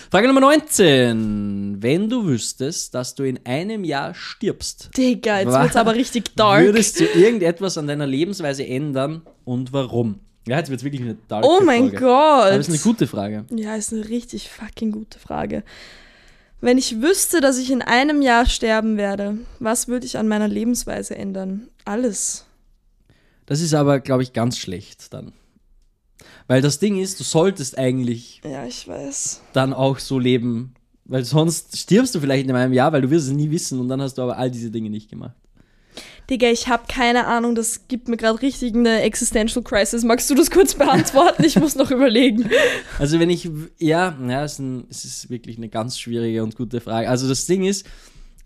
Frage 0.10 0.28
Nummer 0.28 0.40
19. 0.40 1.78
Wenn 1.80 2.10
du 2.10 2.26
wüsstest, 2.26 2.96
dass 2.96 3.14
du 3.14 3.24
in 3.24 3.40
einem 3.46 3.84
Jahr 3.84 4.14
stirbst, 4.16 4.90
Digga, 4.98 5.42
jetzt 5.42 5.52
wird's 5.52 5.76
aber 5.76 5.94
richtig 5.94 6.36
dark. 6.36 6.64
würdest 6.64 7.00
du 7.00 7.06
irgendetwas 7.06 7.78
an 7.78 7.88
deiner 7.88 8.08
Lebensweise 8.08 8.66
ändern 8.66 9.22
und 9.46 9.74
warum? 9.74 10.20
Ja, 10.48 10.58
jetzt 10.58 10.70
wird 10.70 10.80
es 10.80 10.84
wirklich 10.84 11.02
eine 11.02 11.18
dark 11.28 11.46
oh 11.46 11.62
mein 11.64 11.90
Folge. 11.90 11.98
Gott. 11.98 12.46
Aber 12.48 12.58
das 12.58 12.68
ist 12.68 12.74
eine 12.74 12.84
gute 12.84 13.06
Frage. 13.06 13.46
Ja, 13.56 13.76
ist 13.76 13.94
eine 13.94 14.10
richtig 14.10 14.50
fucking 14.50 14.92
gute 14.92 15.20
Frage. 15.20 15.64
Wenn 16.62 16.78
ich 16.78 17.02
wüsste, 17.02 17.42
dass 17.42 17.58
ich 17.58 17.72
in 17.72 17.82
einem 17.82 18.22
Jahr 18.22 18.46
sterben 18.46 18.96
werde, 18.98 19.38
was 19.60 19.88
würde 19.88 20.06
ich 20.06 20.18
an 20.18 20.28
meiner 20.28 20.48
Lebensweise 20.48 21.16
ändern? 21.16 21.70
Alles. 21.86 22.46
Das 23.48 23.62
ist 23.62 23.74
aber, 23.74 24.00
glaube 24.00 24.22
ich, 24.24 24.34
ganz 24.34 24.58
schlecht 24.58 25.12
dann. 25.14 25.34
Weil 26.48 26.62
das 26.62 26.78
Ding 26.80 27.00
ist, 27.00 27.20
du 27.20 27.24
solltest 27.24 27.78
eigentlich 27.78 28.42
Ja, 28.44 28.66
ich 28.66 28.88
weiß. 28.88 29.42
dann 29.54 29.74
auch 29.74 29.98
so 30.00 30.20
leben, 30.20 30.76
weil 31.06 31.26
sonst 31.26 31.76
stirbst 31.78 32.14
du 32.14 32.20
vielleicht 32.20 32.48
in 32.48 32.56
einem 32.56 32.74
Jahr, 32.74 32.94
weil 32.94 33.02
du 33.02 33.10
wirst 33.10 33.28
es 33.28 33.34
nie 33.34 33.50
wissen 33.50 33.80
und 33.80 33.88
dann 33.90 34.02
hast 34.02 34.16
du 34.16 34.22
aber 34.22 34.38
all 34.38 34.52
diese 34.52 34.70
Dinge 34.70 34.90
nicht 34.90 35.10
gemacht. 35.10 35.36
Digga, 36.32 36.48
ich 36.48 36.70
habe 36.70 36.84
keine 36.88 37.28
Ahnung, 37.28 37.56
das 37.56 37.90
gibt 37.90 38.08
mir 38.08 38.16
gerade 38.16 38.42
richtig 38.42 38.74
eine 38.74 39.02
Existential 39.02 39.62
Crisis. 39.64 40.06
Magst 40.06 40.30
du 40.30 40.36
das 40.36 40.50
kurz 40.50 40.74
beantworten? 40.76 41.44
Ich 41.44 41.60
muss 41.60 41.76
noch 41.76 41.92
überlegen. 41.92 42.50
Also 43.00 43.20
wenn 43.20 43.30
ich, 43.30 43.50
ja, 43.78 44.18
ja, 44.26 44.46
es 44.46 44.54
ist, 44.54 44.60
ein, 44.60 44.86
es 44.90 45.04
ist 45.04 45.30
wirklich 45.30 45.58
eine 45.58 45.68
ganz 45.68 46.00
schwierige 46.00 46.42
und 46.42 46.56
gute 46.56 46.80
Frage. 46.80 47.10
Also 47.10 47.28
das 47.28 47.46
Ding 47.48 47.66
ist, 47.66 47.86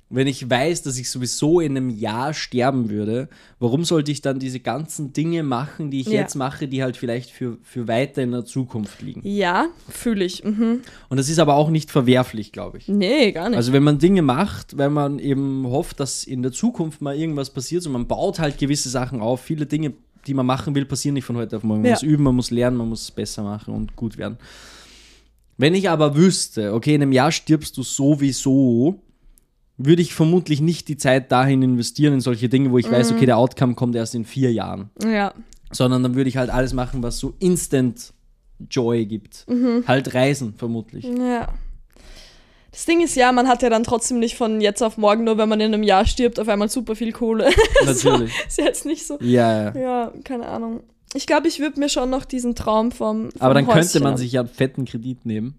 wenn 0.10 0.28
ich 0.28 0.48
weiß, 0.48 0.84
dass 0.84 0.98
ich 1.00 1.10
sowieso 1.10 1.60
in 1.60 1.76
einem 1.76 1.90
Jahr 1.90 2.34
sterben 2.36 2.90
würde, 2.92 3.28
warum 3.60 3.84
sollte 3.84 4.12
ich 4.12 4.22
dann 4.22 4.38
diese 4.38 4.60
ganzen 4.60 5.14
Dinge 5.14 5.42
machen, 5.42 5.90
die 5.90 6.00
ich 6.02 6.08
Ja. 6.08 6.22
jetzt 6.22 6.36
mache, 6.36 6.68
die 6.68 6.84
halt 6.84 6.96
vielleicht 6.96 7.32
für, 7.32 7.58
für 7.64 7.88
weiter 7.88 8.22
in 8.22 8.32
der 8.32 8.46
Zukunft 8.46 9.02
liegen? 9.02 9.22
Ja, 9.24 9.66
fühle 9.90 10.24
ich. 10.24 10.44
Mhm. 10.44 10.82
Und 11.10 11.18
das 11.18 11.28
ist 11.28 11.40
aber 11.40 11.56
auch 11.56 11.72
nicht 11.72 11.90
verwerflich, 11.90 12.52
glaube 12.52 12.78
ich. 12.78 12.88
Nee, 12.88 13.32
gar 13.32 13.50
nicht. 13.50 13.58
Also 13.58 13.74
wenn 13.74 13.82
man 13.84 13.98
Dinge 13.98 14.22
macht, 14.22 14.78
weil 14.78 14.92
man 14.92 15.18
eben 15.18 15.66
hofft, 15.66 16.00
dass 16.00 16.24
in 16.24 16.44
der 16.44 16.52
Zukunft 16.52 17.02
mal 17.02 17.16
irgendwas 17.18 17.50
passiert, 17.50 17.82
so 17.82 17.90
man 17.90 18.06
baut 18.08 18.38
halt 18.38 18.60
gewisse 18.60 18.90
Sachen 18.90 19.22
auf, 19.22 19.42
viele 19.42 19.66
Dinge, 19.66 19.94
die 20.28 20.36
man 20.36 20.46
machen 20.46 20.76
will, 20.76 20.86
passieren 20.86 21.16
nicht 21.16 21.26
von 21.26 21.36
heute 21.36 21.58
auf 21.58 21.64
morgen. 21.64 21.82
Man 21.82 21.90
Ja. 21.90 21.96
muss 21.96 22.04
üben, 22.04 22.24
man 22.24 22.36
muss 22.36 22.52
lernen, 22.52 22.78
man 22.78 22.90
muss 22.90 23.02
es 23.02 23.12
besser 23.12 23.42
machen 23.42 23.74
und 23.74 23.96
gut 23.96 24.18
werden. 24.20 24.38
Wenn 25.58 25.74
ich 25.74 25.90
aber 25.90 26.16
wüsste, 26.16 26.74
okay, 26.74 26.94
in 26.96 27.02
einem 27.02 27.12
Jahr 27.14 27.32
stirbst 27.32 27.76
du 27.78 27.82
sowieso, 27.84 29.02
würde 29.78 30.02
ich 30.02 30.14
vermutlich 30.14 30.62
nicht 30.62 30.88
die 30.88 30.98
Zeit 30.98 31.32
dahin 31.32 31.62
investieren 31.62 32.14
in 32.14 32.22
solche 32.22 32.48
Dinge, 32.50 32.72
wo 32.72 32.78
ich 32.78 32.90
weiß, 32.90 33.12
Mhm. 33.12 33.18
okay, 33.18 33.26
der 33.26 33.38
Outcome 33.38 33.76
kommt 33.76 33.96
erst 33.96 34.16
in 34.16 34.26
vier 34.26 34.52
Jahren. 34.54 34.90
ja. 35.04 35.34
Sondern 35.72 36.04
dann 36.04 36.16
würde 36.16 36.30
ich 36.30 36.38
halt 36.38 36.52
alles 36.52 36.74
machen, 36.74 37.02
was 37.04 37.18
so 37.18 37.34
Instant 37.40 38.14
Joy 38.70 39.06
gibt. 39.06 39.46
Mhm. 39.50 39.84
Halt 39.88 40.14
reisen, 40.14 40.54
vermutlich. 40.56 41.04
Ja. 41.04 41.50
Das 42.72 42.86
Ding 42.86 43.02
ist 43.02 43.16
ja, 43.16 43.32
man 43.32 43.48
hat 43.48 43.62
ja 43.64 43.70
dann 43.70 43.84
trotzdem 43.84 44.20
nicht 44.20 44.36
von 44.38 44.62
jetzt 44.62 44.82
auf 44.84 44.98
morgen, 44.98 45.24
nur 45.24 45.38
wenn 45.38 45.50
man 45.50 45.60
in 45.60 45.74
einem 45.74 45.84
Jahr 45.84 46.06
stirbt, 46.06 46.40
auf 46.40 46.48
einmal 46.50 46.70
super 46.70 46.96
viel 46.96 47.12
Kohle. 47.12 47.50
Natürlich. 47.86 48.32
ist 48.48 48.58
jetzt 48.60 48.86
nicht 48.86 49.06
so. 49.08 49.18
Ja, 49.22 49.72
ja. 49.74 49.80
Ja, 49.80 50.14
keine 50.24 50.46
Ahnung. 50.48 50.82
Ich 51.14 51.26
glaube, 51.26 51.48
ich 51.48 51.60
würde 51.60 51.80
mir 51.80 51.90
schon 51.90 52.10
noch 52.10 52.26
diesen 52.26 52.54
Traum 52.56 52.92
vom. 52.92 53.32
vom 53.32 53.42
Aber 53.42 53.54
dann 53.54 53.66
könnte 53.66 53.80
Häuschen 53.88 54.04
man 54.04 54.14
am- 54.14 54.18
sich 54.18 54.34
ja 54.34 54.42
einen 54.42 54.50
fetten 54.50 54.86
Kredit 54.86 55.26
nehmen. 55.26 55.58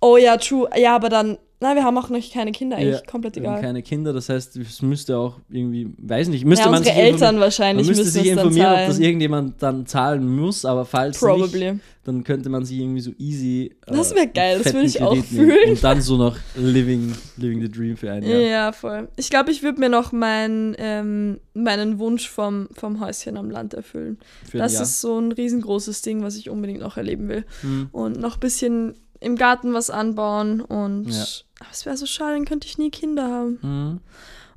Oh 0.00 0.16
ja, 0.16 0.36
true. 0.38 0.68
Ja, 0.76 0.94
aber 0.96 1.08
dann. 1.08 1.38
Na, 1.58 1.74
wir 1.74 1.84
haben 1.84 1.96
auch 1.96 2.10
noch 2.10 2.30
keine 2.32 2.52
Kinder, 2.52 2.76
eigentlich. 2.76 2.96
Ja, 2.96 3.10
Komplett 3.10 3.36
wir 3.36 3.44
haben 3.44 3.54
egal. 3.54 3.62
keine 3.62 3.82
Kinder, 3.82 4.12
das 4.12 4.28
heißt, 4.28 4.56
es 4.56 4.82
müsste 4.82 5.16
auch 5.16 5.38
irgendwie, 5.48 5.88
weiß 5.96 6.28
nicht, 6.28 6.44
müsste 6.44 6.66
ja, 6.66 6.70
man 6.70 6.84
sich 6.84 6.92
Eltern 6.92 7.40
wahrscheinlich 7.40 7.86
man 7.86 7.96
müsste 7.96 8.10
sich 8.10 8.28
informieren, 8.28 8.72
ob 8.72 8.86
das 8.88 8.98
irgendjemand 8.98 9.62
dann 9.62 9.86
zahlen 9.86 10.28
muss, 10.36 10.66
aber 10.66 10.84
falls 10.84 11.18
Probably. 11.18 11.72
nicht, 11.72 11.84
dann 12.04 12.24
könnte 12.24 12.50
man 12.50 12.64
sich 12.66 12.78
irgendwie 12.78 13.00
so 13.00 13.10
easy 13.18 13.74
äh, 13.86 13.92
Das 13.92 14.14
wär 14.14 14.26
geil, 14.26 14.60
das 14.62 14.74
würde 14.74 14.86
ich 14.86 15.00
auch 15.02 15.12
Kredit 15.14 15.32
nehmen 15.32 15.50
fühlen. 15.50 15.70
Und 15.70 15.82
dann 15.82 16.00
so 16.02 16.18
noch 16.18 16.36
living, 16.56 17.14
living 17.38 17.62
the 17.62 17.70
dream 17.70 17.96
für 17.96 18.12
ein 18.12 18.22
Ja, 18.22 18.38
Jahr. 18.38 18.72
voll. 18.74 19.08
Ich 19.16 19.30
glaube, 19.30 19.50
ich 19.50 19.62
würde 19.62 19.80
mir 19.80 19.88
noch 19.88 20.12
mein, 20.12 20.76
ähm, 20.78 21.40
meinen 21.54 21.98
Wunsch 21.98 22.28
vom, 22.28 22.68
vom 22.74 23.00
Häuschen 23.00 23.38
am 23.38 23.50
Land 23.50 23.72
erfüllen. 23.72 24.18
Für 24.48 24.58
Das 24.58 24.78
ist 24.78 25.00
so 25.00 25.18
ein 25.18 25.32
riesengroßes 25.32 26.02
Ding, 26.02 26.22
was 26.22 26.36
ich 26.36 26.50
unbedingt 26.50 26.80
noch 26.80 26.98
erleben 26.98 27.28
will. 27.28 27.44
Hm. 27.62 27.88
Und 27.92 28.20
noch 28.20 28.34
ein 28.34 28.40
bisschen 28.40 28.94
im 29.20 29.36
Garten 29.36 29.72
was 29.74 29.90
anbauen 29.90 30.60
und. 30.60 31.08
Ja. 31.10 31.24
Aber 31.60 31.68
es 31.72 31.86
wäre 31.86 31.96
so 31.96 32.06
schade, 32.06 32.34
dann 32.34 32.44
könnte 32.44 32.66
ich 32.66 32.76
nie 32.78 32.90
Kinder 32.90 33.24
haben. 33.24 33.58
Hm. 33.62 34.00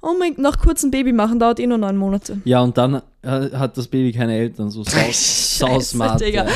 Oh 0.02 0.16
mein 0.18 0.36
noch 0.38 0.60
kurz 0.60 0.84
ein 0.84 0.92
Baby 0.92 1.12
machen, 1.12 1.40
dauert 1.40 1.60
eh 1.60 1.68
nur 1.68 1.78
neun 1.78 1.98
Monate. 1.98 2.40
Ja, 2.46 2.62
und 2.62 2.78
dann 2.78 3.02
äh, 3.22 3.50
hat 3.52 3.78
das 3.78 3.88
Baby 3.88 4.14
keine 4.14 4.36
Eltern, 4.38 4.70
so 4.72 4.84
saus, 4.84 5.58
sausmart. 5.60 6.22
Digga. 6.22 6.46
Ja. 6.46 6.52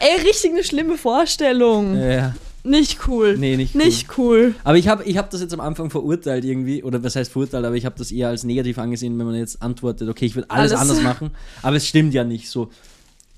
Ey, 0.00 0.20
richtig 0.26 0.50
eine 0.52 0.62
schlimme 0.64 0.96
Vorstellung. 0.98 1.98
ja, 1.98 2.34
Nicht 2.64 3.06
cool. 3.08 3.36
nee, 3.38 3.56
nicht 3.56 3.74
cool. 3.74 3.82
Nicht 3.84 4.18
cool. 4.18 4.54
Aber 4.64 4.76
ich 4.76 4.88
habe 4.88 5.04
ich 5.04 5.16
hab 5.16 5.30
das 5.30 5.40
jetzt 5.40 5.54
am 5.54 5.60
Anfang 5.60 5.88
verurteilt 5.90 6.44
irgendwie, 6.44 6.82
oder 6.82 7.02
was 7.02 7.16
heißt 7.16 7.32
verurteilt, 7.32 7.64
aber 7.64 7.76
ich 7.76 7.86
habe 7.86 7.94
das 7.98 8.12
eher 8.12 8.28
als 8.28 8.44
negativ 8.44 8.78
angesehen, 8.78 9.18
wenn 9.18 9.26
man 9.26 9.36
jetzt 9.36 9.62
antwortet, 9.62 10.08
okay, 10.08 10.26
ich 10.26 10.36
will 10.36 10.44
alles, 10.48 10.72
Alles. 10.72 10.82
anders 10.90 11.02
machen. 11.02 11.30
Aber 11.62 11.76
es 11.76 11.86
stimmt 11.86 12.12
ja 12.14 12.24
nicht 12.24 12.48
so. 12.50 12.68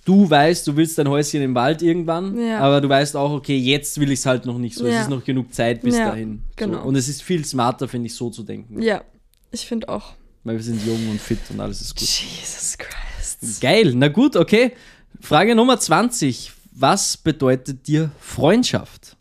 Du 0.05 0.29
weißt, 0.29 0.67
du 0.67 0.77
willst 0.77 0.99
dein 0.99 1.09
Häuschen 1.09 1.41
im 1.41 1.55
Wald 1.55 1.81
irgendwann, 1.81 2.39
Ja. 2.39 2.61
aber 2.61 2.81
du 2.83 2.89
weißt 2.89 3.17
auch, 3.17 3.33
okay, 3.33 3.57
jetzt 3.57 3.99
will 3.99 4.11
ich 4.11 4.19
es 4.21 4.27
halt 4.27 4.45
noch 4.45 4.59
nicht 4.59 4.77
so. 4.77 4.85
Es 4.87 4.93
Ja. 4.95 5.03
ist 5.03 5.09
noch 5.11 5.25
genug 5.25 5.55
Zeit 5.55 5.81
bis 5.81 5.97
Ja, 5.97 6.11
dahin. 6.11 6.43
genau. 6.57 6.83
So. 6.83 6.89
Und 6.89 6.97
es 6.97 7.09
ist 7.09 7.23
viel 7.23 7.45
smarter, 7.45 7.89
finde 7.89 8.07
ich, 8.09 8.15
so 8.15 8.29
zu 8.29 8.43
denken. 8.43 8.83
Ja, 8.83 9.03
ich 9.51 9.67
finde 9.67 9.89
auch. 9.89 10.13
Weil 10.45 10.57
wir 10.57 10.63
sind 10.63 10.85
jung 10.87 11.09
und 11.09 11.19
fit 11.21 11.39
und 11.49 11.59
alles 11.61 11.81
ist 11.81 11.95
gut. 11.97 12.03
Jesus 12.07 12.77
Christ. 12.77 13.61
Geil, 13.63 13.93
na 13.97 14.09
gut, 14.09 14.37
okay. 14.37 14.73
Frage 15.21 15.55
Nummer 15.55 15.81
20. 15.81 16.53
Was 16.73 17.17
bedeutet 17.17 17.87
dir 17.87 18.11
Freundschaft? 18.21 19.17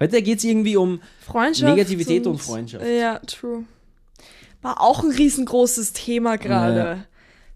Heute 0.00 0.20
geht 0.22 0.38
es 0.38 0.44
irgendwie 0.44 0.76
um 0.76 1.00
Freundschaft. 1.20 1.70
Negativität 1.76 2.26
und 2.26 2.38
Freundschaft. 2.38 2.84
Ja, 2.86 3.18
true. 3.20 3.64
War 4.62 4.80
auch 4.80 5.04
ein 5.04 5.10
riesengroßes 5.12 5.92
Thema 5.92 6.38
gerade. 6.38 7.04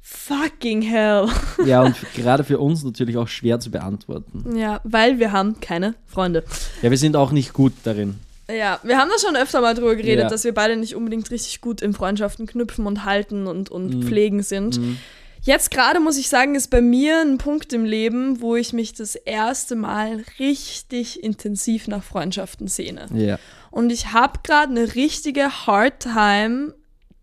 Fucking 0.02 0.82
hell. 0.82 1.28
Ja, 1.64 1.82
und 1.82 1.94
gerade 2.14 2.42
für 2.44 2.58
uns 2.58 2.82
natürlich 2.84 3.16
auch 3.16 3.28
schwer 3.28 3.60
zu 3.60 3.70
beantworten. 3.70 4.56
Ja, 4.56 4.80
weil 4.84 5.18
wir 5.20 5.32
haben 5.32 5.60
keine 5.60 5.94
Freunde. 6.06 6.44
Ja, 6.82 6.90
wir 6.90 6.98
sind 6.98 7.14
auch 7.16 7.30
nicht 7.32 7.52
gut 7.52 7.72
darin. 7.84 8.18
Ja, 8.50 8.80
wir 8.82 8.98
haben 8.98 9.08
da 9.10 9.18
schon 9.24 9.36
öfter 9.36 9.60
mal 9.60 9.74
drüber 9.74 9.94
geredet, 9.94 10.24
Ja. 10.24 10.28
dass 10.28 10.42
wir 10.44 10.52
beide 10.52 10.76
nicht 10.76 10.96
unbedingt 10.96 11.30
richtig 11.30 11.60
gut 11.60 11.80
in 11.80 11.94
Freundschaften 11.94 12.46
knüpfen 12.46 12.86
und 12.86 13.04
halten 13.04 13.46
und, 13.46 13.70
und 13.70 13.94
Mhm. 13.94 14.02
pflegen 14.02 14.42
sind. 14.42 14.78
Mhm. 14.78 14.98
Jetzt 15.44 15.70
gerade 15.70 15.98
muss 16.00 16.18
ich 16.18 16.28
sagen, 16.28 16.54
ist 16.54 16.68
bei 16.70 16.80
mir 16.80 17.20
ein 17.20 17.38
Punkt 17.38 17.72
im 17.72 17.84
Leben, 17.84 18.40
wo 18.40 18.54
ich 18.56 18.72
mich 18.72 18.92
das 18.94 19.14
erste 19.14 19.74
Mal 19.76 20.24
richtig 20.38 21.22
intensiv 21.22 21.88
nach 21.88 22.02
Freundschaften 22.04 22.68
sehne. 22.68 23.06
Ja. 23.14 23.38
Und 23.70 23.90
ich 23.90 24.12
habe 24.12 24.40
gerade 24.44 24.70
eine 24.70 24.94
richtige 24.94 25.66
Hard 25.66 26.00
Time, 26.00 26.74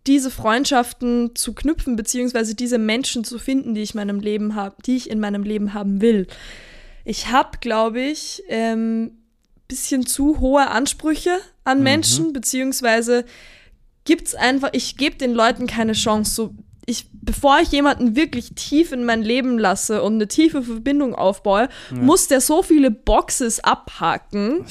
diese 0.09 0.31
Freundschaften 0.31 1.35
zu 1.35 1.53
knüpfen, 1.53 1.95
beziehungsweise 1.95 2.55
diese 2.55 2.79
Menschen 2.79 3.23
zu 3.23 3.37
finden, 3.37 3.75
die 3.75 3.83
ich 3.83 3.93
meinem 3.93 4.19
Leben 4.19 4.55
habe, 4.55 4.75
die 4.83 4.97
ich 4.97 5.09
in 5.09 5.19
meinem 5.19 5.43
Leben 5.43 5.75
haben 5.75 6.01
will. 6.01 6.25
Ich 7.05 7.27
habe, 7.31 7.59
glaube 7.61 8.01
ich, 8.01 8.41
ähm, 8.49 9.11
bisschen 9.67 10.07
zu 10.07 10.39
hohe 10.39 10.67
Ansprüche 10.67 11.37
an 11.63 11.83
Menschen, 11.83 12.33
beziehungsweise 12.33 13.23
gibt's 14.03 14.33
einfach, 14.33 14.69
ich 14.73 14.97
gebe 14.97 15.15
den 15.15 15.35
Leuten 15.35 15.67
keine 15.67 15.93
Chance. 15.93 16.33
So, 16.33 16.55
bevor 17.21 17.59
ich 17.59 17.71
jemanden 17.71 18.15
wirklich 18.15 18.53
tief 18.55 18.91
in 18.91 19.05
mein 19.05 19.21
Leben 19.21 19.57
lasse 19.57 20.01
und 20.01 20.15
eine 20.15 20.27
tiefe 20.27 20.63
Verbindung 20.63 21.15
aufbaue, 21.15 21.69
muss 21.91 22.27
der 22.27 22.41
so 22.41 22.63
viele 22.63 22.91
Boxes 22.91 23.63
abhaken. 23.63 24.65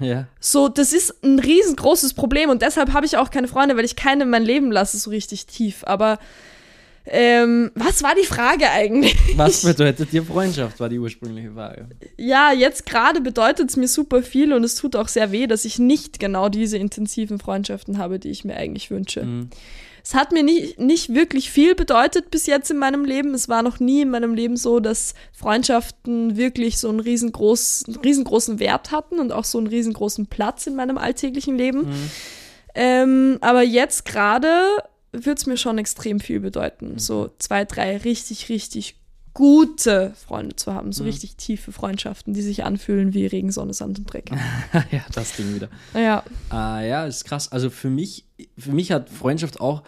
Ja. 0.00 0.26
So, 0.40 0.68
das 0.68 0.92
ist 0.92 1.22
ein 1.24 1.38
riesengroßes 1.38 2.14
Problem 2.14 2.50
und 2.50 2.62
deshalb 2.62 2.92
habe 2.92 3.06
ich 3.06 3.16
auch 3.16 3.30
keine 3.30 3.48
Freunde, 3.48 3.76
weil 3.76 3.84
ich 3.84 3.96
keine 3.96 4.24
in 4.24 4.30
mein 4.30 4.44
Leben 4.44 4.72
lasse, 4.72 4.98
so 4.98 5.10
richtig 5.10 5.46
tief. 5.46 5.84
Aber 5.84 6.18
ähm, 7.06 7.70
was 7.74 8.02
war 8.02 8.14
die 8.14 8.26
Frage 8.26 8.70
eigentlich? 8.70 9.14
Was 9.36 9.62
bedeutet 9.62 10.10
dir 10.12 10.22
Freundschaft, 10.22 10.80
war 10.80 10.88
die 10.88 10.98
ursprüngliche 10.98 11.52
Frage. 11.52 11.88
Ja, 12.16 12.52
jetzt 12.52 12.86
gerade 12.86 13.20
bedeutet 13.20 13.68
es 13.68 13.76
mir 13.76 13.88
super 13.88 14.22
viel 14.22 14.54
und 14.54 14.64
es 14.64 14.74
tut 14.74 14.96
auch 14.96 15.08
sehr 15.08 15.30
weh, 15.30 15.46
dass 15.46 15.66
ich 15.66 15.78
nicht 15.78 16.18
genau 16.18 16.48
diese 16.48 16.78
intensiven 16.78 17.38
Freundschaften 17.38 17.98
habe, 17.98 18.18
die 18.18 18.30
ich 18.30 18.44
mir 18.44 18.56
eigentlich 18.56 18.90
wünsche. 18.90 19.22
Mhm. 19.22 19.50
Es 20.06 20.14
hat 20.14 20.32
mir 20.32 20.42
nicht, 20.42 20.78
nicht 20.78 21.14
wirklich 21.14 21.50
viel 21.50 21.74
bedeutet 21.74 22.30
bis 22.30 22.46
jetzt 22.46 22.70
in 22.70 22.76
meinem 22.76 23.06
Leben. 23.06 23.32
Es 23.32 23.48
war 23.48 23.62
noch 23.62 23.80
nie 23.80 24.02
in 24.02 24.10
meinem 24.10 24.34
Leben 24.34 24.58
so, 24.58 24.78
dass 24.78 25.14
Freundschaften 25.32 26.36
wirklich 26.36 26.78
so 26.78 26.90
einen 26.90 27.00
riesengroß, 27.00 27.84
riesengroßen 28.04 28.58
Wert 28.60 28.90
hatten 28.90 29.18
und 29.18 29.32
auch 29.32 29.44
so 29.44 29.56
einen 29.56 29.66
riesengroßen 29.66 30.26
Platz 30.26 30.66
in 30.66 30.76
meinem 30.76 30.98
alltäglichen 30.98 31.56
Leben. 31.56 31.86
Ähm, 32.74 33.38
aber 33.40 33.62
jetzt 33.62 34.04
gerade 34.04 34.48
würde 35.12 35.38
es 35.38 35.46
mir 35.46 35.56
schon 35.56 35.78
extrem 35.78 36.20
viel 36.20 36.40
bedeuten, 36.40 36.98
so 36.98 37.30
zwei, 37.38 37.64
drei 37.64 37.96
richtig, 37.96 38.48
richtig 38.48 38.96
gute 39.34 40.12
Freunde 40.26 40.54
zu 40.56 40.72
haben, 40.72 40.92
so 40.92 41.02
richtig 41.04 41.36
tiefe 41.36 41.72
Freundschaften, 41.72 42.34
die 42.34 42.42
sich 42.42 42.64
anfühlen 42.64 43.12
wie 43.14 43.26
Regen, 43.26 43.50
Sonne, 43.50 43.74
Sand 43.74 43.98
und 43.98 44.12
Dreck. 44.12 44.30
ja, 44.92 45.00
das 45.12 45.36
Ding 45.36 45.54
wieder. 45.54 45.68
ja. 45.94 46.22
Ah, 46.50 46.80
ja, 46.82 47.04
ist 47.04 47.24
krass. 47.24 47.50
Also 47.50 47.68
für 47.68 47.90
mich, 47.90 48.24
für 48.56 48.72
mich 48.72 48.92
hat 48.92 49.10
Freundschaft 49.10 49.60
auch 49.60 49.82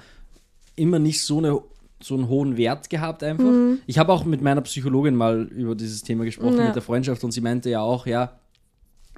immer 0.75 0.99
nicht 0.99 1.23
so, 1.23 1.39
eine, 1.39 1.61
so 2.03 2.15
einen 2.15 2.29
hohen 2.29 2.57
Wert 2.57 2.91
gehabt 2.91 3.23
einfach. 3.23 3.79
Ich 3.87 3.99
habe 3.99 4.13
auch 4.13 4.25
mit 4.25 4.43
meiner 4.43 4.61
Psychologin 4.63 5.15
mal 5.15 5.45
über 5.45 5.75
dieses 5.77 6.03
Thema 6.03 6.25
gesprochen, 6.25 6.59
Ja. 6.59 6.67
mit 6.67 6.75
der 6.75 6.83
Freundschaft 6.83 7.23
und 7.25 7.31
sie 7.31 7.41
meinte 7.41 7.71
ja 7.71 7.81
auch, 7.81 8.07
ja, 8.07 8.39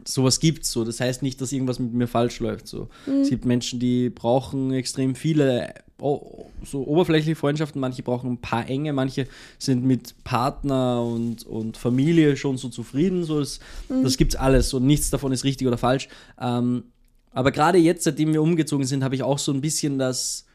sowas 0.06 0.40
gibt's 0.40 0.70
so. 0.70 0.84
Das 0.84 1.00
heißt 1.00 1.22
nicht, 1.22 1.40
dass 1.40 1.52
irgendwas 1.52 1.78
mit 1.78 1.92
mir 1.94 2.06
falsch 2.06 2.38
läuft. 2.40 2.68
So. 2.68 2.88
Es 3.22 3.30
gibt 3.30 3.44
Menschen, 3.46 3.80
die 3.80 4.10
brauchen 4.10 4.72
extrem 4.72 5.14
viele 5.14 5.72
so 6.00 6.86
oberflächliche 6.86 7.34
Freundschaften, 7.34 7.80
manche 7.80 8.02
brauchen 8.02 8.32
ein 8.32 8.40
paar 8.40 8.68
enge, 8.68 8.92
manche 8.92 9.26
sind 9.58 9.84
mit 9.84 10.14
Partner 10.22 11.02
und, 11.02 11.44
und 11.44 11.76
Familie 11.76 12.36
schon 12.36 12.56
so 12.56 12.68
zufrieden. 12.68 13.24
So 13.24 13.40
das, 13.40 13.58
das 13.88 14.16
gibt's 14.16 14.36
alles 14.36 14.72
und 14.74 14.86
nichts 14.86 15.10
davon 15.10 15.32
ist 15.32 15.44
richtig 15.44 15.66
oder 15.66 15.78
falsch. 15.78 16.08
Ähm, 16.40 16.84
aber 17.32 17.50
gerade 17.50 17.78
jetzt, 17.78 18.04
seitdem 18.04 18.32
wir 18.32 18.42
umgezogen 18.42 18.86
sind, 18.86 19.02
habe 19.02 19.14
ich 19.14 19.22
auch 19.22 19.38
so 19.38 19.52
ein 19.52 19.60
bisschen 19.60 19.98
das, 19.98 20.46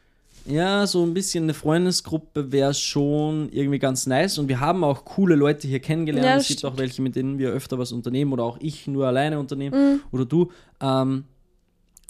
ja, 0.46 0.86
so 0.86 1.04
ein 1.04 1.14
bisschen 1.14 1.44
eine 1.44 1.54
Freundesgruppe 1.54 2.50
wäre 2.50 2.74
schon 2.74 3.50
irgendwie 3.52 3.78
ganz 3.78 4.06
nice. 4.06 4.38
Und 4.38 4.48
wir 4.48 4.60
haben 4.60 4.82
auch 4.82 5.04
coole 5.04 5.34
Leute 5.34 5.68
hier 5.68 5.80
kennengelernt. 5.80 6.26
Ja, 6.26 6.36
es 6.36 6.48
gibt 6.48 6.60
stimmt. 6.60 6.72
auch 6.72 6.78
welche, 6.78 7.02
mit 7.02 7.16
denen 7.16 7.38
wir 7.38 7.50
öfter 7.50 7.78
was 7.78 7.92
unternehmen 7.92 8.32
oder 8.32 8.44
auch 8.44 8.58
ich 8.60 8.86
nur 8.86 9.06
alleine 9.06 9.38
unternehmen 9.38 10.00
oder 10.10 10.24
du. 10.24 10.50
Ähm, 10.80 11.24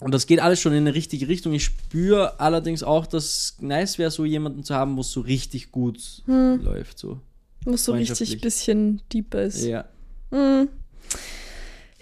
und 0.01 0.13
das 0.13 0.27
geht 0.27 0.39
alles 0.39 0.59
schon 0.59 0.73
in 0.73 0.79
eine 0.79 0.93
richtige 0.93 1.27
Richtung. 1.27 1.53
Ich 1.53 1.63
spüre 1.63 2.39
allerdings 2.39 2.83
auch, 2.83 3.07
dass 3.07 3.25
es 3.25 3.55
nice 3.61 3.97
wäre, 3.97 4.11
so 4.11 4.25
jemanden 4.25 4.63
zu 4.63 4.75
haben, 4.75 4.97
wo 4.97 5.01
es 5.01 5.11
so 5.11 5.21
richtig 5.21 5.71
gut 5.71 6.23
läuft. 6.27 6.99
So. 6.99 7.19
Muss 7.65 7.85
so 7.85 7.93
richtig 7.93 8.17
Freundschaftlich. 8.17 8.41
bisschen 8.41 9.01
deeper 9.11 9.43
ist. 9.43 9.63
Ja. 9.63 9.85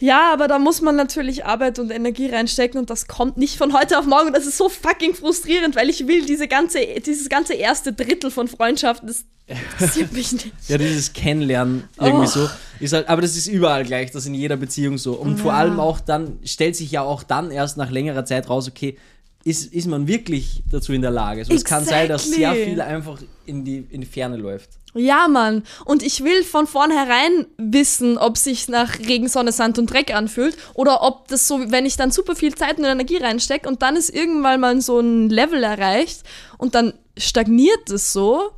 Ja, 0.04 0.34
aber 0.34 0.50
da 0.50 0.60
muss 0.60 0.82
man 0.82 0.98
natürlich 0.98 1.46
Arbeit 1.46 1.80
und 1.80 1.90
Energie 1.90 2.28
reinstecken 2.28 2.78
und 2.78 2.90
das 2.90 3.08
kommt 3.08 3.38
nicht 3.38 3.56
von 3.58 3.72
heute 3.72 3.98
auf 3.98 4.06
morgen. 4.06 4.28
Und 4.28 4.36
das 4.36 4.46
ist 4.46 4.58
so 4.58 4.68
fucking 4.68 5.16
frustrierend, 5.16 5.78
weil 5.78 5.90
ich 5.90 6.08
will 6.08 6.26
diese 6.26 6.50
ganze, 6.50 6.80
dieses 7.06 7.30
ganze 7.30 7.54
erste 7.54 7.94
Drittel 7.94 8.30
von 8.30 8.50
Freundschaften, 8.50 9.08
das 9.08 9.24
interessiert 9.48 10.12
mich 10.12 10.34
nicht. 10.34 10.52
Ja, 10.68 10.78
dieses 10.78 11.14
Kennenlernen 11.14 11.86
irgendwie 11.98 12.26
Oh. 12.26 12.30
so. 12.30 12.50
Ist 12.82 12.92
halt, 12.92 13.08
aber 13.08 13.22
das 13.22 13.38
ist 13.38 13.48
überall 13.48 13.86
gleich, 13.86 14.12
das 14.12 14.24
ist 14.24 14.28
in 14.28 14.34
jeder 14.34 14.58
Beziehung 14.58 14.98
so. 14.98 15.14
Und 15.14 15.38
vor 15.40 15.54
Ja. 15.54 15.60
allem 15.60 15.80
auch 15.80 16.02
dann, 16.02 16.38
stellt 16.44 16.76
sich 16.76 16.92
ja 16.92 17.02
auch 17.02 17.24
dann 17.24 17.50
erst 17.50 17.78
nach 17.78 17.90
längerer 17.90 18.26
Zeit 18.26 18.50
raus, 18.50 18.68
okay, 18.68 18.98
ist, 19.46 19.74
ist 19.74 19.88
man 19.88 20.08
wirklich 20.08 20.64
dazu 20.72 20.94
in 20.94 21.02
der 21.02 21.12
Lage? 21.12 21.44
So, 21.46 21.54
Es 21.54 21.66
kann 21.66 21.84
sein, 21.86 22.08
dass 22.08 22.30
sehr 22.30 22.50
Exactly. 22.52 22.66
viel 22.66 22.82
einfach 22.82 23.20
in 23.46 23.66
die, 23.66 23.86
in 23.90 24.02
die 24.02 24.08
Ferne 24.08 24.38
läuft. 24.38 24.70
Ja, 24.96 25.28
Mann. 25.28 25.64
Und 25.86 26.04
ich 26.04 26.24
will 26.24 26.44
von 26.44 26.68
vornherein 26.68 27.48
wissen, 27.58 28.18
ob 28.18 28.38
sich 28.38 28.68
nach 28.68 29.00
Regen, 29.00 29.28
Sonne, 29.28 29.52
Sand 29.52 29.80
und 29.80 29.88
Dreck 29.92 30.14
anfühlt 30.14 30.56
oder 30.76 31.02
ob 31.02 31.28
das 31.30 31.48
so, 31.48 31.72
wenn 31.72 31.86
ich 31.86 31.98
dann 31.98 32.12
super 32.12 32.36
viel 32.36 32.54
Zeit 32.54 32.78
und 32.78 32.86
Energie 32.86 33.18
reinstecke 33.18 33.68
und 33.68 33.82
dann 33.82 33.96
ist 33.96 34.12
irgendwann 34.12 34.60
mal 34.62 34.80
so 34.82 35.00
ein 35.00 35.30
Level 35.30 35.64
erreicht 35.64 36.22
und 36.60 36.76
dann 36.76 36.94
stagniert 37.18 37.90
es 37.90 38.14
so, 38.14 38.52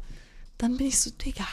dann 0.57 0.75
bin 0.77 0.87
ich 0.87 0.99
so, 0.99 1.09
Digga. 1.11 1.45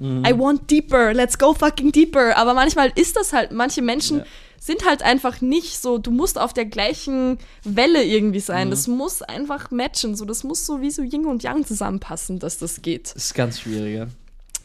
I 0.00 0.36
want 0.36 0.68
deeper, 0.70 1.12
let's 1.14 1.38
go 1.38 1.54
fucking 1.54 1.92
deeper. 1.92 2.36
Aber 2.36 2.54
manchmal 2.54 2.90
ist 2.96 3.16
das 3.16 3.32
halt, 3.32 3.52
manche 3.52 3.82
Menschen 3.82 4.18
Ja. 4.18 4.24
Sind 4.64 4.86
halt 4.86 5.02
einfach 5.02 5.42
nicht 5.42 5.78
so, 5.78 5.98
du 5.98 6.10
musst 6.10 6.38
auf 6.38 6.54
der 6.54 6.64
gleichen 6.64 7.36
Welle 7.64 8.02
irgendwie 8.02 8.40
sein. 8.40 8.70
Das 8.70 8.88
muss 8.88 9.20
einfach 9.20 9.70
matchen, 9.70 10.16
so, 10.16 10.24
das 10.24 10.42
muss 10.42 10.64
so 10.64 10.80
wie 10.80 10.90
so 10.90 11.02
Yin 11.02 11.26
und 11.26 11.42
Yang 11.42 11.66
zusammenpassen, 11.66 12.38
dass 12.38 12.56
das 12.56 12.80
geht. 12.80 13.14
Das 13.14 13.26
ist 13.26 13.34
ganz 13.34 13.60
schwierig, 13.60 13.94
ja. 13.94 14.06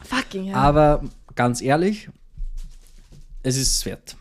Fucking 0.02 0.44
ja. 0.44 0.54
Aber 0.54 1.04
ganz 1.34 1.60
ehrlich, 1.60 2.08
es 3.42 3.58
ist 3.58 3.74
es 3.74 3.84
wert. 3.84 4.16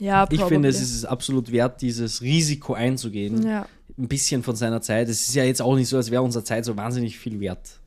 Ja, 0.00 0.24
Ich 0.24 0.38
probably. 0.38 0.56
finde, 0.56 0.68
es 0.70 0.80
ist 0.80 1.04
absolut 1.04 1.52
wert, 1.52 1.82
dieses 1.82 2.20
Risiko 2.20 2.74
einzugehen. 2.74 3.46
Ja. 3.46 3.68
Ein 3.96 4.08
bisschen 4.08 4.42
von 4.42 4.56
seiner 4.56 4.82
Zeit. 4.82 5.08
Es 5.08 5.28
ist 5.28 5.36
ja 5.36 5.44
jetzt 5.44 5.62
auch 5.62 5.76
nicht 5.76 5.88
so, 5.88 5.96
als 5.98 6.10
wäre 6.10 6.22
unsere 6.22 6.42
Zeit 6.42 6.64
so 6.64 6.76
wahnsinnig 6.76 7.16
viel 7.16 7.38
wert. 7.38 7.78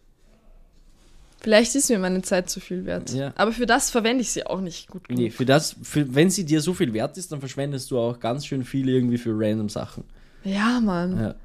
Vielleicht 1.41 1.75
ist 1.75 1.89
mir 1.89 1.99
meine 1.99 2.21
Zeit 2.21 2.49
zu 2.49 2.59
viel 2.59 2.85
wert. 2.85 3.13
Ja. 3.13 3.33
Aber 3.35 3.51
für 3.51 3.65
das 3.65 3.89
verwende 3.89 4.21
ich 4.21 4.31
sie 4.31 4.45
auch 4.45 4.61
nicht 4.61 4.89
gut 4.89 5.07
genug. 5.07 5.21
Nee, 5.21 5.29
für 5.29 5.45
das, 5.45 5.75
für, 5.81 6.13
wenn 6.13 6.29
sie 6.29 6.43
dir 6.43 6.61
so 6.61 6.73
viel 6.73 6.93
wert 6.93 7.17
ist, 7.17 7.31
dann 7.31 7.39
verschwendest 7.39 7.89
du 7.91 7.99
auch 7.99 8.19
ganz 8.19 8.45
schön 8.45 8.63
viel 8.63 8.89
irgendwie 8.89 9.17
für 9.17 9.31
random 9.33 9.69
Sachen. 9.69 10.03
Ja, 10.43 10.79
Mann. 10.81 11.17
Ja, 11.19 11.35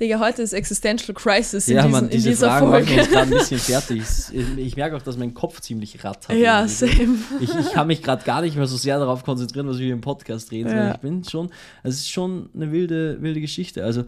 Digga, 0.00 0.20
heute 0.20 0.42
ist 0.42 0.52
Existential 0.52 1.14
Crisis 1.14 1.68
in, 1.68 1.76
ja 1.76 1.82
diesen, 1.82 1.92
Mann, 1.92 2.04
in 2.04 2.10
diese 2.10 2.30
dieser 2.30 2.48
Fragen 2.48 2.70
machen 2.70 2.86
Folge. 2.86 3.00
uns 3.00 3.10
gerade 3.10 3.22
ein 3.22 3.38
bisschen 3.38 3.58
fertig. 3.58 4.02
Ich, 4.56 4.76
merke 4.76 4.96
auch, 4.96 5.02
dass 5.02 5.16
mein 5.16 5.34
Kopf 5.34 5.60
ziemlich 5.60 6.02
rattert. 6.04 6.36
Ja, 6.36 6.60
irgendwie 6.60 6.74
same. 6.74 7.18
Ich, 7.40 7.54
ich 7.54 7.72
kann 7.72 7.86
mich 7.86 8.02
gerade 8.02 8.24
gar 8.24 8.40
nicht 8.40 8.56
mehr 8.56 8.66
so 8.66 8.76
sehr 8.76 8.98
darauf 8.98 9.24
konzentrieren, 9.24 9.68
was 9.68 9.78
wir 9.78 9.86
hier 9.86 9.94
im 9.94 10.00
Podcast 10.00 10.52
reden. 10.52 10.70
Ja. 10.70 10.94
Ich 10.94 11.00
bin 11.00 11.24
schon, 11.24 11.50
es 11.82 11.96
ist 11.96 12.10
schon 12.10 12.48
eine 12.54 12.70
wilde, 12.70 13.20
wilde 13.20 13.40
Geschichte. 13.40 13.84
Also 13.84 14.04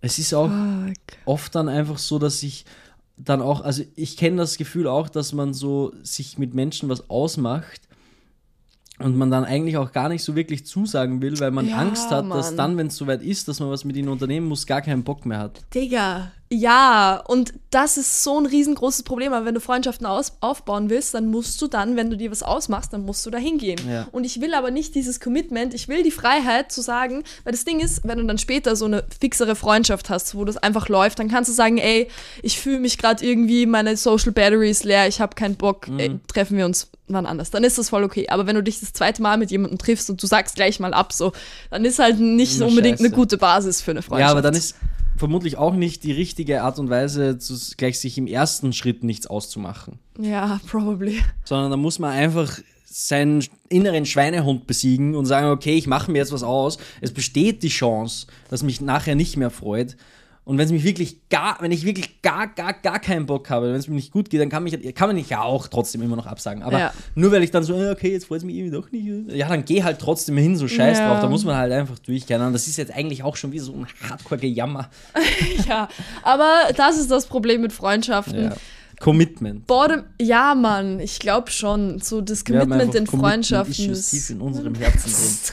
es 0.00 0.18
ist 0.18 0.34
auch 0.34 0.48
Fuck. 0.48 0.94
oft 1.24 1.54
dann 1.54 1.68
einfach 1.68 1.98
so, 1.98 2.18
dass 2.18 2.42
ich 2.42 2.64
dann 3.24 3.40
auch, 3.40 3.60
also 3.60 3.82
ich 3.94 4.16
kenne 4.16 4.36
das 4.38 4.56
Gefühl 4.56 4.86
auch, 4.86 5.08
dass 5.08 5.32
man 5.32 5.54
so 5.54 5.92
sich 6.02 6.38
mit 6.38 6.54
Menschen 6.54 6.88
was 6.88 7.08
ausmacht 7.10 7.80
und 8.98 9.16
man 9.16 9.30
dann 9.30 9.44
eigentlich 9.44 9.76
auch 9.76 9.92
gar 9.92 10.08
nicht 10.08 10.22
so 10.22 10.36
wirklich 10.36 10.66
zusagen 10.66 11.22
will, 11.22 11.38
weil 11.40 11.50
man 11.50 11.68
Ja, 11.68 11.76
Angst 11.78 12.10
hat, 12.10 12.30
dass 12.30 12.48
Mann. 12.48 12.56
dann, 12.56 12.76
wenn 12.76 12.86
es 12.88 12.96
soweit 12.96 13.22
ist, 13.22 13.48
dass 13.48 13.60
man 13.60 13.70
was 13.70 13.84
mit 13.84 13.96
ihnen 13.96 14.08
unternehmen 14.08 14.46
muss, 14.48 14.66
gar 14.66 14.82
keinen 14.82 15.02
Bock 15.02 15.26
mehr 15.26 15.38
hat. 15.38 15.60
Digga, 15.74 16.32
ja, 16.52 17.22
und 17.26 17.54
das 17.70 17.96
ist 17.96 18.22
so 18.22 18.38
ein 18.38 18.44
riesengroßes 18.44 19.04
Problem. 19.04 19.32
Aber 19.32 19.46
wenn 19.46 19.54
du 19.54 19.60
Freundschaften 19.60 20.06
aus 20.06 20.34
aufbauen 20.40 20.90
willst, 20.90 21.14
dann 21.14 21.26
musst 21.26 21.60
du 21.62 21.66
dann, 21.66 21.96
wenn 21.96 22.10
du 22.10 22.16
dir 22.18 22.30
was 22.30 22.42
ausmachst, 22.42 22.92
dann 22.92 23.06
musst 23.06 23.24
du 23.24 23.30
da 23.30 23.38
hingehen. 23.38 23.80
Ja. 23.88 24.06
Und 24.12 24.24
ich 24.24 24.40
will 24.42 24.52
aber 24.52 24.70
nicht 24.70 24.94
dieses 24.94 25.18
Commitment, 25.20 25.72
ich 25.72 25.88
will 25.88 26.02
die 26.02 26.10
Freiheit 26.10 26.70
zu 26.70 26.82
sagen, 26.82 27.22
weil 27.44 27.52
das 27.52 27.64
Ding 27.64 27.80
ist, 27.80 28.02
wenn 28.06 28.18
du 28.18 28.24
dann 28.24 28.36
später 28.36 28.76
so 28.76 28.84
eine 28.84 29.04
fixere 29.20 29.56
Freundschaft 29.56 30.10
hast, 30.10 30.34
wo 30.34 30.44
das 30.44 30.58
einfach 30.58 30.88
läuft, 30.90 31.18
dann 31.18 31.28
kannst 31.28 31.48
du 31.48 31.54
sagen, 31.54 31.78
ey, 31.78 32.08
ich 32.42 32.60
fühle 32.60 32.78
mich 32.80 32.98
gerade 32.98 33.24
irgendwie, 33.24 33.64
meine 33.64 33.96
Social 33.96 34.32
Battery 34.32 34.70
ist 34.70 34.84
leer, 34.84 35.08
ich 35.08 35.20
habe 35.20 35.34
keinen 35.34 35.56
Bock, 35.56 35.88
Mhm. 35.88 35.98
ey, 35.98 36.20
treffen 36.28 36.58
wir 36.58 36.66
uns 36.66 36.88
wann 37.08 37.26
anders. 37.26 37.50
Dann 37.50 37.64
ist 37.64 37.76
das 37.78 37.88
voll 37.90 38.04
okay. 38.04 38.28
Aber 38.30 38.46
wenn 38.46 38.54
du 38.56 38.62
dich 38.62 38.80
das 38.80 38.92
zweite 38.92 39.20
Mal 39.22 39.36
mit 39.36 39.50
jemandem 39.50 39.78
triffst 39.78 40.08
und 40.08 40.22
du 40.22 40.26
sagst 40.26 40.54
gleich 40.54 40.80
mal 40.80 40.94
ab, 40.94 41.12
so, 41.12 41.32
dann 41.70 41.84
ist 41.84 41.98
halt 41.98 42.18
nicht 42.20 42.56
Immer 42.56 42.66
unbedingt 42.68 43.00
eine 43.00 43.08
scheiße. 43.08 43.16
gute 43.16 43.38
Basis 43.38 43.82
für 43.82 43.90
eine 43.90 44.00
Freundschaft. 44.02 44.28
Ja, 44.28 44.30
aber 44.30 44.40
dann 44.42 44.54
ist 44.54 44.76
vermutlich 45.22 45.56
auch 45.56 45.74
nicht 45.74 46.02
die 46.02 46.10
richtige 46.10 46.62
Art 46.64 46.80
und 46.80 46.90
Weise, 46.90 47.38
gleich 47.76 48.00
sich 48.00 48.18
im 48.18 48.26
ersten 48.26 48.72
Schritt 48.72 49.04
nichts 49.04 49.28
auszumachen. 49.28 50.00
Ja, 50.18 50.60
probably. 50.66 51.20
sondern 51.44 51.70
da 51.70 51.76
muss 51.76 52.00
man 52.00 52.10
einfach 52.10 52.58
seinen 52.84 53.44
inneren 53.68 54.04
Schweinehund 54.04 54.66
besiegen 54.66 55.14
und 55.14 55.26
sagen, 55.26 55.46
okay, 55.46 55.76
ich 55.76 55.86
mache 55.86 56.10
mir 56.10 56.18
jetzt 56.18 56.32
was 56.32 56.42
aus. 56.42 56.78
Es 57.00 57.12
besteht 57.12 57.62
die 57.62 57.68
Chance, 57.68 58.26
dass 58.50 58.64
mich 58.64 58.80
nachher 58.80 59.14
nicht 59.14 59.36
mehr 59.36 59.50
freut. 59.50 59.96
Und 60.44 60.58
wenn 60.58 60.66
es 60.66 60.72
mich 60.72 60.82
wirklich 60.82 61.28
gar, 61.28 61.56
wenn 61.60 61.70
ich 61.70 61.84
wirklich 61.84 62.20
gar, 62.20 62.48
gar, 62.48 62.72
gar 62.72 62.98
keinen 62.98 63.26
Bock 63.26 63.48
habe, 63.48 63.68
wenn 63.68 63.76
es 63.76 63.86
mir 63.86 63.94
nicht 63.94 64.12
gut 64.12 64.28
geht, 64.28 64.40
dann 64.40 64.48
kann, 64.48 64.64
mich, 64.64 64.72
kann 64.94 65.08
man 65.08 65.14
mich 65.14 65.30
ja 65.30 65.40
auch 65.42 65.68
trotzdem 65.68 66.02
immer 66.02 66.16
noch 66.16 66.26
absagen. 66.26 66.64
Aber 66.64 66.78
Ja. 66.80 66.92
nur 67.14 67.30
weil 67.30 67.44
ich 67.44 67.52
dann 67.52 67.62
so, 67.62 67.80
äh, 67.80 67.90
okay, 67.92 68.10
jetzt 68.10 68.24
freut 68.26 68.38
es 68.38 68.44
mich 68.44 68.56
irgendwie 68.56 68.74
doch 68.76 68.90
nicht. 68.90 69.36
Ja, 69.36 69.48
dann 69.48 69.64
geh 69.64 69.84
halt 69.84 70.00
trotzdem 70.00 70.36
hin, 70.36 70.56
so 70.56 70.66
scheiß 70.66 70.98
Ja. 70.98 71.08
drauf. 71.08 71.20
Da 71.20 71.28
muss 71.28 71.44
man 71.44 71.56
halt 71.56 71.72
einfach 71.72 71.98
durchgehen. 72.00 72.40
Und 72.42 72.52
das 72.54 72.66
ist 72.66 72.76
jetzt 72.76 72.92
eigentlich 72.92 73.22
auch 73.22 73.36
schon 73.36 73.52
wie 73.52 73.60
so 73.60 73.72
ein 73.72 73.86
Hardcore-Gejammer. 74.08 74.90
Ja, 75.68 75.88
aber 76.22 76.50
das 76.76 76.98
ist 76.98 77.10
das 77.10 77.26
Problem 77.26 77.60
mit 77.60 77.72
Freundschaften. 77.72 78.44
Ja. 78.44 78.54
Commitment. 79.02 79.66
Bottom, 79.66 80.04
ja, 80.20 80.54
Mann, 80.54 81.00
ich 81.00 81.18
glaube 81.18 81.50
schon. 81.50 81.98
So 82.00 82.20
das 82.20 82.44
Commitment 82.44 82.94
in 82.94 83.06
Freundschaften 83.08 83.74
Commitment-Issues 83.74 83.98
ist. 83.98 84.10
tief 84.10 84.30
in 84.30 84.40
unserem 84.40 84.74
Herzen 84.76 85.52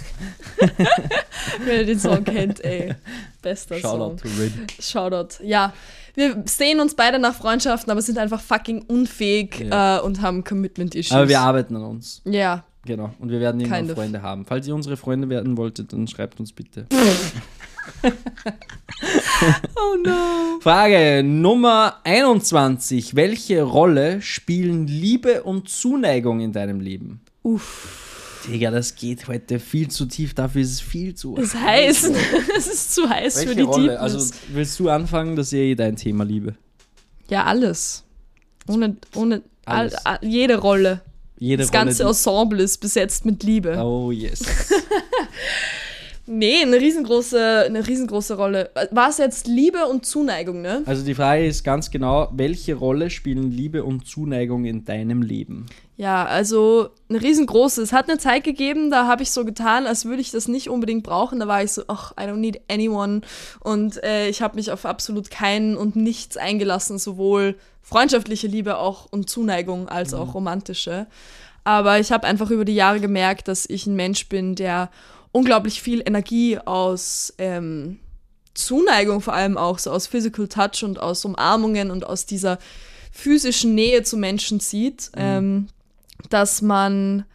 drin. 0.60 0.70
Wer 1.66 1.84
den 1.84 2.00
Song 2.00 2.24
kennt, 2.24 2.64
ey. 2.64 2.94
Bester 3.42 3.80
Shoutout 3.80 3.98
Song. 3.98 4.18
to 4.18 4.28
Rin. 4.40 4.54
Shoutout. 4.80 5.44
Ja. 5.44 5.74
Wir 6.14 6.44
sehen 6.46 6.80
uns 6.80 6.94
beide 6.96 7.18
nach 7.18 7.34
Freundschaften, 7.34 7.90
aber 7.92 8.02
sind 8.04 8.18
einfach 8.20 8.42
fucking 8.42 8.84
unfähig 8.84 9.60
Ja. 9.68 9.98
äh, 9.98 10.02
und 10.02 10.22
haben 10.22 10.44
Commitment-Issues. 10.44 11.12
Aber 11.12 11.28
wir 11.28 11.40
arbeiten 11.40 11.76
an 11.76 11.84
uns. 11.86 12.22
Ja. 12.26 12.66
Genau. 12.86 13.14
Und 13.20 13.30
wir 13.32 13.40
werden 13.40 13.60
irgendwann 13.62 13.80
Kind 13.80 13.92
of. 13.92 13.98
Freunde 13.98 14.22
haben. 14.22 14.46
Falls 14.46 14.68
ihr 14.68 14.76
unsere 14.76 14.96
Freunde 14.96 15.28
werden 15.30 15.58
wolltet, 15.58 15.92
dann 15.92 16.08
schreibt 16.08 16.40
uns 16.40 16.54
bitte. 16.54 16.86
Oh 19.76 19.96
no. 20.06 20.39
Frage 20.60 21.24
Nummer 21.24 22.00
21. 22.04 23.16
Welche 23.16 23.62
Rolle 23.64 24.22
spielen 24.22 24.88
Liebe 24.88 25.44
und 25.44 25.70
Zuneigung 25.70 26.42
in 26.42 26.52
deinem 26.52 26.82
Leben? 26.82 27.22
Uff. 27.44 28.44
Digga, 28.48 28.72
das 28.72 28.96
geht 28.96 29.28
heute 29.28 29.60
viel 29.60 29.90
zu 29.90 30.06
tief. 30.06 30.34
Dafür 30.34 30.62
ist 30.62 30.72
es 30.72 30.82
viel 30.82 31.14
zu 31.16 31.38
Es 31.38 31.54
ist 31.54 31.62
heiß. 31.62 32.12
es 32.58 32.68
ist 32.68 32.96
zu 32.96 33.10
heiß 33.10 33.38
Welche 33.38 33.50
für 33.50 33.56
die 33.56 33.62
Rolle? 33.62 33.82
Deepness. 33.92 34.00
Also 34.02 34.34
willst 34.50 34.80
du 34.80 34.90
anfangen? 34.90 35.36
Das 35.36 35.48
ist 35.48 35.52
ja 35.54 35.60
eh 35.60 35.76
dein 35.76 35.96
Thema, 35.96 36.24
Liebe. 36.26 36.56
ja, 37.30 37.46
alles. 37.46 38.04
Ohne, 38.68 38.98
ohne 39.16 39.42
all, 39.66 39.78
Alles. 39.80 40.06
all, 40.06 40.20
jede 40.22 40.58
Rolle. 40.58 41.02
Jede 41.38 41.64
Das 41.64 41.72
ganze 41.72 42.04
Rolle. 42.04 42.10
Ensemble 42.16 42.62
ist 42.64 42.78
besetzt 42.80 43.26
mit 43.26 43.44
Liebe. 43.44 43.78
Oh 43.82 44.12
yes. 44.12 44.42
Nee, 46.32 46.62
eine 46.62 46.80
riesengroße, 46.80 47.64
eine 47.66 47.88
riesengroße 47.88 48.38
Rolle. 48.38 48.70
War 48.92 49.10
es 49.10 49.18
jetzt 49.18 49.48
Liebe 49.48 49.88
und 49.88 50.06
Zuneigung, 50.06 50.62
ne? 50.62 50.84
Also 50.86 51.04
die 51.04 51.16
Frage 51.16 51.48
ist 51.48 51.64
ganz 51.64 51.90
genau, 51.90 52.30
welche 52.32 52.76
Rolle 52.76 53.10
spielen 53.10 53.50
Liebe 53.50 53.84
und 53.84 54.06
Zuneigung 54.06 54.66
in 54.66 54.86
deinem 54.86 55.24
Leben? 55.24 55.66
Ja, 55.98 56.26
also 56.26 56.90
eine 57.10 57.20
riesengroße. 57.20 57.82
Es 57.82 57.94
hat 57.94 58.10
eine 58.10 58.20
Zeit 58.20 58.44
gegeben, 58.44 58.92
da 58.92 59.08
habe 59.08 59.24
ich 59.24 59.32
so 59.32 59.44
getan, 59.44 59.88
als 59.88 60.06
würde 60.06 60.22
ich 60.22 60.30
das 60.30 60.48
nicht 60.48 60.70
unbedingt 60.70 61.02
brauchen. 61.02 61.40
Da 61.40 61.48
war 61.48 61.64
ich 61.64 61.72
so, 61.72 61.82
ach, 61.88 62.12
I 62.12 62.26
don't 62.26 62.36
need 62.36 62.62
anyone. 62.70 63.22
Und 63.62 64.02
äh, 64.04 64.30
ich 64.30 64.44
habe 64.44 64.56
mich 64.56 64.72
auf 64.72 64.86
absolut 64.86 65.32
keinen 65.32 65.76
und 65.76 65.96
nichts 65.96 66.38
eingelassen, 66.38 67.00
sowohl 67.00 67.56
freundschaftliche 67.82 68.46
Liebe 68.46 68.78
auch 68.78 69.08
und 69.10 69.32
Zuneigung 69.32 69.90
als 69.90 70.14
auch 70.14 70.36
romantische. 70.36 71.08
Aber 71.64 72.00
ich 72.00 72.12
habe 72.12 72.28
einfach 72.28 72.52
über 72.52 72.66
die 72.66 72.76
Jahre 72.76 73.00
gemerkt, 73.00 73.48
dass 73.48 73.68
ich 73.68 73.88
ein 73.88 73.96
Mensch 73.96 74.30
bin, 74.30 74.54
der 74.54 74.92
unglaublich 75.32 75.82
viel 75.82 76.02
Energie 76.06 76.58
aus 76.58 77.34
ähm, 77.38 78.00
Zuneigung 78.54 79.22
vor 79.22 79.34
allem 79.34 79.58
auch, 79.58 79.80
so 79.80 79.92
aus 79.92 80.08
Physical 80.08 80.48
Touch 80.48 80.84
und 80.84 81.00
aus 81.00 81.24
Umarmungen 81.26 81.92
und 81.92 82.06
aus 82.06 82.26
dieser 82.26 82.60
physischen 83.12 83.76
Nähe 83.76 84.04
zu 84.04 84.18
Menschen 84.18 84.60
zieht, 84.60 85.12
ähm, 85.16 85.68
dass 86.30 86.62
man, 86.62 87.26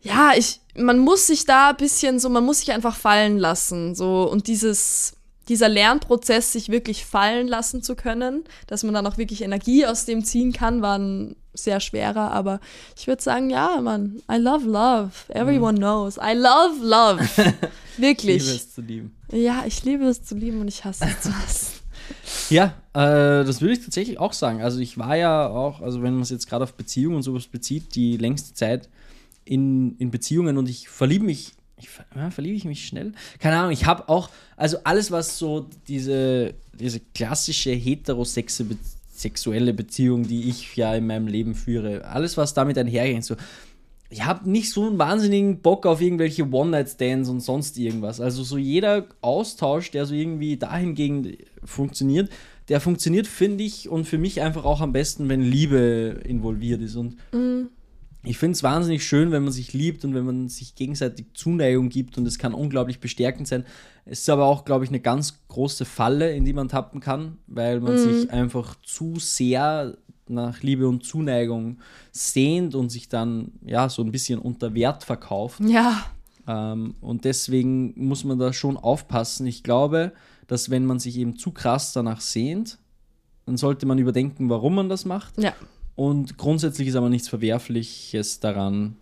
ja, 0.00 0.32
ich, 0.36 0.60
man 0.74 0.98
muss 0.98 1.26
sich 1.26 1.44
da 1.44 1.70
ein 1.70 1.76
bisschen 1.76 2.18
so, 2.18 2.28
man 2.28 2.44
muss 2.44 2.60
sich 2.60 2.72
einfach 2.72 2.96
fallen 2.96 3.38
lassen, 3.38 3.94
so. 3.94 4.28
Und 4.28 4.46
dieses, 4.46 5.17
dieser 5.48 5.68
Lernprozess, 5.68 6.52
sich 6.52 6.68
wirklich 6.68 7.04
fallen 7.04 7.48
lassen 7.48 7.82
zu 7.82 7.96
können, 7.96 8.44
dass 8.66 8.82
man 8.82 8.94
dann 8.94 9.06
auch 9.06 9.18
wirklich 9.18 9.42
Energie 9.42 9.86
aus 9.86 10.04
dem 10.04 10.24
ziehen 10.24 10.52
kann, 10.52 10.82
war 10.82 10.98
ein 10.98 11.36
sehr 11.54 11.80
schwerer, 11.80 12.30
aber 12.30 12.60
ich 12.96 13.06
würde 13.06 13.22
sagen, 13.22 13.50
ja, 13.50 13.80
man, 13.80 14.22
I 14.30 14.36
love 14.36 14.66
love. 14.66 15.10
Everyone 15.28 15.78
knows. 15.78 16.16
I 16.16 16.34
love 16.34 16.82
love. 16.82 17.28
Wirklich. 17.96 18.42
Liebe 18.42 18.56
es 18.56 18.74
zu 18.74 18.80
lieben. 18.80 19.16
Ja, 19.32 19.64
ich 19.66 19.84
liebe 19.84 20.04
es 20.04 20.22
zu 20.22 20.36
lieben 20.36 20.60
und 20.60 20.68
ich 20.68 20.84
hasse 20.84 21.04
es 21.04 21.20
zu 21.20 21.36
hassen. 21.36 21.66
Ja, 22.48 22.74
äh, 22.94 23.44
das 23.44 23.60
würde 23.60 23.74
ich 23.74 23.84
tatsächlich 23.84 24.18
auch 24.18 24.32
sagen. 24.32 24.62
Also 24.62 24.78
ich 24.78 24.96
war 24.96 25.16
ja 25.16 25.46
auch, 25.48 25.82
also 25.82 26.02
wenn 26.02 26.14
man 26.14 26.22
es 26.22 26.30
jetzt 26.30 26.48
gerade 26.48 26.64
auf 26.64 26.72
Beziehungen 26.72 27.16
und 27.16 27.22
sowas 27.22 27.46
bezieht, 27.46 27.94
die 27.94 28.16
längste 28.16 28.54
Zeit 28.54 28.88
in, 29.44 29.96
in 29.98 30.10
Beziehungen 30.10 30.56
und 30.56 30.70
ich 30.70 30.88
verliebe 30.88 31.26
mich, 31.26 31.52
ich, 31.80 31.88
ja, 32.14 32.30
verliebe 32.30 32.56
ich 32.56 32.64
mich 32.64 32.86
schnell? 32.86 33.12
Keine 33.38 33.56
Ahnung, 33.56 33.72
ich 33.72 33.86
habe 33.86 34.08
auch, 34.08 34.30
also 34.56 34.78
alles, 34.84 35.10
was 35.10 35.38
so 35.38 35.68
diese, 35.86 36.54
diese 36.72 37.00
klassische 37.14 37.70
heterosexe 37.72 38.64
Be 38.64 38.76
sexuelle 39.10 39.74
Beziehung, 39.74 40.28
die 40.28 40.48
ich 40.48 40.76
ja 40.76 40.94
in 40.94 41.08
meinem 41.08 41.26
Leben 41.26 41.56
führe, 41.56 42.04
alles, 42.04 42.36
was 42.36 42.54
damit 42.54 42.78
einhergeht, 42.78 43.24
so, 43.24 43.34
ich 44.10 44.24
habe 44.24 44.48
nicht 44.48 44.70
so 44.70 44.86
einen 44.86 44.98
wahnsinnigen 44.98 45.60
Bock 45.60 45.86
auf 45.86 46.00
irgendwelche 46.00 46.48
One-Night-Stands 46.48 47.28
und 47.28 47.40
sonst 47.40 47.76
irgendwas. 47.78 48.20
Also 48.20 48.42
so 48.42 48.56
jeder 48.56 49.06
Austausch, 49.20 49.90
der 49.90 50.06
so 50.06 50.14
irgendwie 50.14 50.56
dahingegen 50.56 51.36
funktioniert, 51.64 52.30
der 52.68 52.80
funktioniert, 52.80 53.26
finde 53.26 53.64
ich, 53.64 53.88
und 53.88 54.06
für 54.06 54.18
mich 54.18 54.40
einfach 54.40 54.64
auch 54.64 54.80
am 54.80 54.92
besten, 54.92 55.28
wenn 55.28 55.42
Liebe 55.42 56.20
involviert 56.24 56.80
ist. 56.80 56.96
Und 56.96 57.16
ich 58.28 58.38
finde 58.38 58.52
es 58.52 58.62
wahnsinnig 58.62 59.06
schön, 59.06 59.30
wenn 59.32 59.42
man 59.42 59.52
sich 59.52 59.72
liebt 59.72 60.04
und 60.04 60.14
wenn 60.14 60.24
man 60.24 60.48
sich 60.48 60.74
gegenseitig 60.74 61.26
Zuneigung 61.34 61.88
gibt 61.88 62.18
und 62.18 62.26
es 62.26 62.38
kann 62.38 62.52
unglaublich 62.52 63.00
bestärkend 63.00 63.48
sein. 63.48 63.64
Es 64.04 64.20
ist 64.20 64.30
aber 64.30 64.44
auch, 64.44 64.64
glaube 64.64 64.84
ich, 64.84 64.90
eine 64.90 65.00
ganz 65.00 65.40
große 65.48 65.84
Falle, 65.84 66.32
in 66.32 66.44
die 66.44 66.52
man 66.52 66.68
tappen 66.68 67.00
kann, 67.00 67.38
weil 67.46 67.80
man 67.80 67.96
sich 67.98 68.30
einfach 68.30 68.74
zu 68.82 69.16
sehr 69.18 69.96
nach 70.28 70.62
Liebe 70.62 70.86
und 70.86 71.04
Zuneigung 71.04 71.78
sehnt 72.12 72.74
und 72.74 72.90
sich 72.90 73.08
dann 73.08 73.52
ja 73.64 73.88
so 73.88 74.02
ein 74.02 74.12
bisschen 74.12 74.38
unter 74.38 74.74
Wert 74.74 75.04
verkauft. 75.04 75.60
Ja, 75.60 76.04
Ähm, 76.48 76.94
und 77.00 77.24
deswegen 77.24 77.92
muss 77.96 78.24
man 78.24 78.38
da 78.38 78.52
schon 78.52 78.76
aufpassen. 78.76 79.46
Ich 79.46 79.62
glaube, 79.62 80.12
dass 80.46 80.70
wenn 80.70 80.86
man 80.86 80.98
sich 80.98 81.16
eben 81.18 81.36
zu 81.36 81.50
krass 81.52 81.92
danach 81.92 82.20
sehnt, 82.20 82.78
dann 83.46 83.56
sollte 83.56 83.86
man 83.86 83.98
überdenken, 83.98 84.48
warum 84.48 84.74
man 84.74 84.88
das 84.88 85.04
macht. 85.04 85.38
ja. 85.38 85.54
Und 85.98 86.38
grundsätzlich 86.38 86.86
ist 86.86 86.94
aber 86.94 87.08
nichts 87.08 87.26
Verwerfliches 87.28 88.38
daran, 88.38 88.94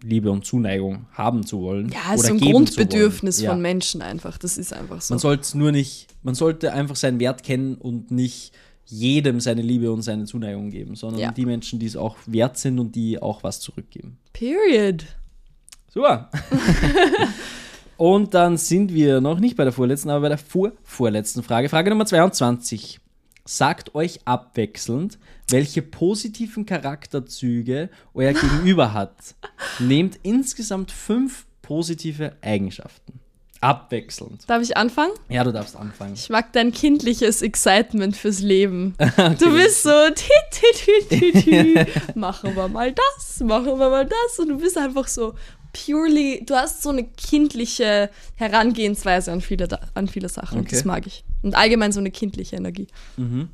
Liebe 0.00 0.30
und 0.30 0.44
Zuneigung 0.44 1.06
haben 1.12 1.44
zu 1.44 1.60
wollen. 1.60 1.88
Ja, 1.90 2.14
es 2.14 2.22
ist 2.22 2.30
ein 2.30 2.38
Grundbedürfnis 2.38 3.38
wollen. 3.40 3.48
von 3.48 3.56
Ja. 3.58 3.60
Menschen 3.62 4.00
einfach. 4.00 4.38
Das 4.38 4.56
ist 4.56 4.72
einfach 4.72 5.00
so. 5.02 5.12
Man 5.12 5.18
sollte 5.18 5.58
nur 5.58 5.72
nicht, 5.72 6.06
man 6.22 6.36
sollte 6.36 6.72
einfach 6.72 6.94
seinen 6.94 7.18
Wert 7.18 7.42
kennen 7.42 7.74
und 7.74 8.12
nicht 8.12 8.52
jedem 8.86 9.40
seine 9.40 9.62
Liebe 9.62 9.90
und 9.90 10.02
seine 10.02 10.24
Zuneigung 10.26 10.70
geben, 10.70 10.94
sondern 10.94 11.20
Ja. 11.20 11.32
die 11.32 11.44
Menschen, 11.46 11.80
die 11.80 11.86
es 11.86 11.96
auch 11.96 12.16
wert 12.26 12.56
sind 12.58 12.78
und 12.78 12.94
die 12.94 13.20
auch 13.20 13.42
was 13.42 13.58
zurückgeben. 13.58 14.16
Period. 14.32 15.04
Super. 15.92 16.30
und 17.96 18.34
dann 18.34 18.56
sind 18.56 18.94
wir 18.94 19.20
noch 19.20 19.40
nicht 19.40 19.56
bei 19.56 19.64
der 19.64 19.72
vorletzten, 19.72 20.10
aber 20.10 20.20
bei 20.22 20.28
der 20.28 20.38
vorvorletzten 20.38 21.42
Frage. 21.42 21.68
Frage 21.68 21.90
Nummer 21.90 22.06
22. 22.06 23.00
Sagt 23.44 23.94
euch 23.96 24.20
abwechselnd, 24.26 25.18
welche 25.50 25.82
positiven 25.82 26.66
Charakterzüge 26.66 27.90
euer 28.14 28.32
Gegenüber 28.32 28.92
hat. 28.94 29.16
Nehmt 29.78 30.18
insgesamt 30.22 30.90
fünf 30.90 31.46
positive 31.62 32.36
Eigenschaften. 32.42 33.20
Abwechselnd. 33.60 34.48
Darf 34.48 34.62
ich 34.62 34.76
anfangen? 34.76 35.12
Ja, 35.28 35.44
du 35.44 35.52
darfst 35.52 35.76
anfangen. 35.76 36.14
Ich 36.14 36.30
mag 36.30 36.52
dein 36.54 36.72
kindliches 36.72 37.42
Excitement 37.42 38.16
fürs 38.16 38.40
Leben. 38.40 38.94
Du 39.38 39.52
bist 39.52 39.82
so, 39.82 39.90
ti, 40.14 41.08
ti, 41.08 41.32
ti. 41.32 41.86
machen 42.14 42.56
wir 42.56 42.68
mal 42.68 42.92
das, 42.92 43.40
machen 43.40 43.78
wir 43.78 43.90
mal 43.90 44.06
das. 44.06 44.38
Und 44.38 44.48
du 44.48 44.58
bist 44.58 44.78
einfach 44.78 45.08
so 45.08 45.34
purely, 45.72 46.42
du 46.44 46.54
hast 46.54 46.82
so 46.82 46.88
eine 46.88 47.04
kindliche 47.04 48.10
Herangehensweise 48.36 49.30
an 49.30 49.40
viele, 49.42 49.68
an 49.94 50.08
viele 50.08 50.28
Sachen. 50.28 50.60
Okay. 50.60 50.70
Das 50.70 50.84
mag 50.84 51.06
ich. 51.06 51.24
Und 51.42 51.54
allgemein 51.54 51.92
so 51.92 52.00
eine 52.00 52.10
kindliche 52.10 52.56
Energie. 52.56 52.88
Mhm. 53.16 53.50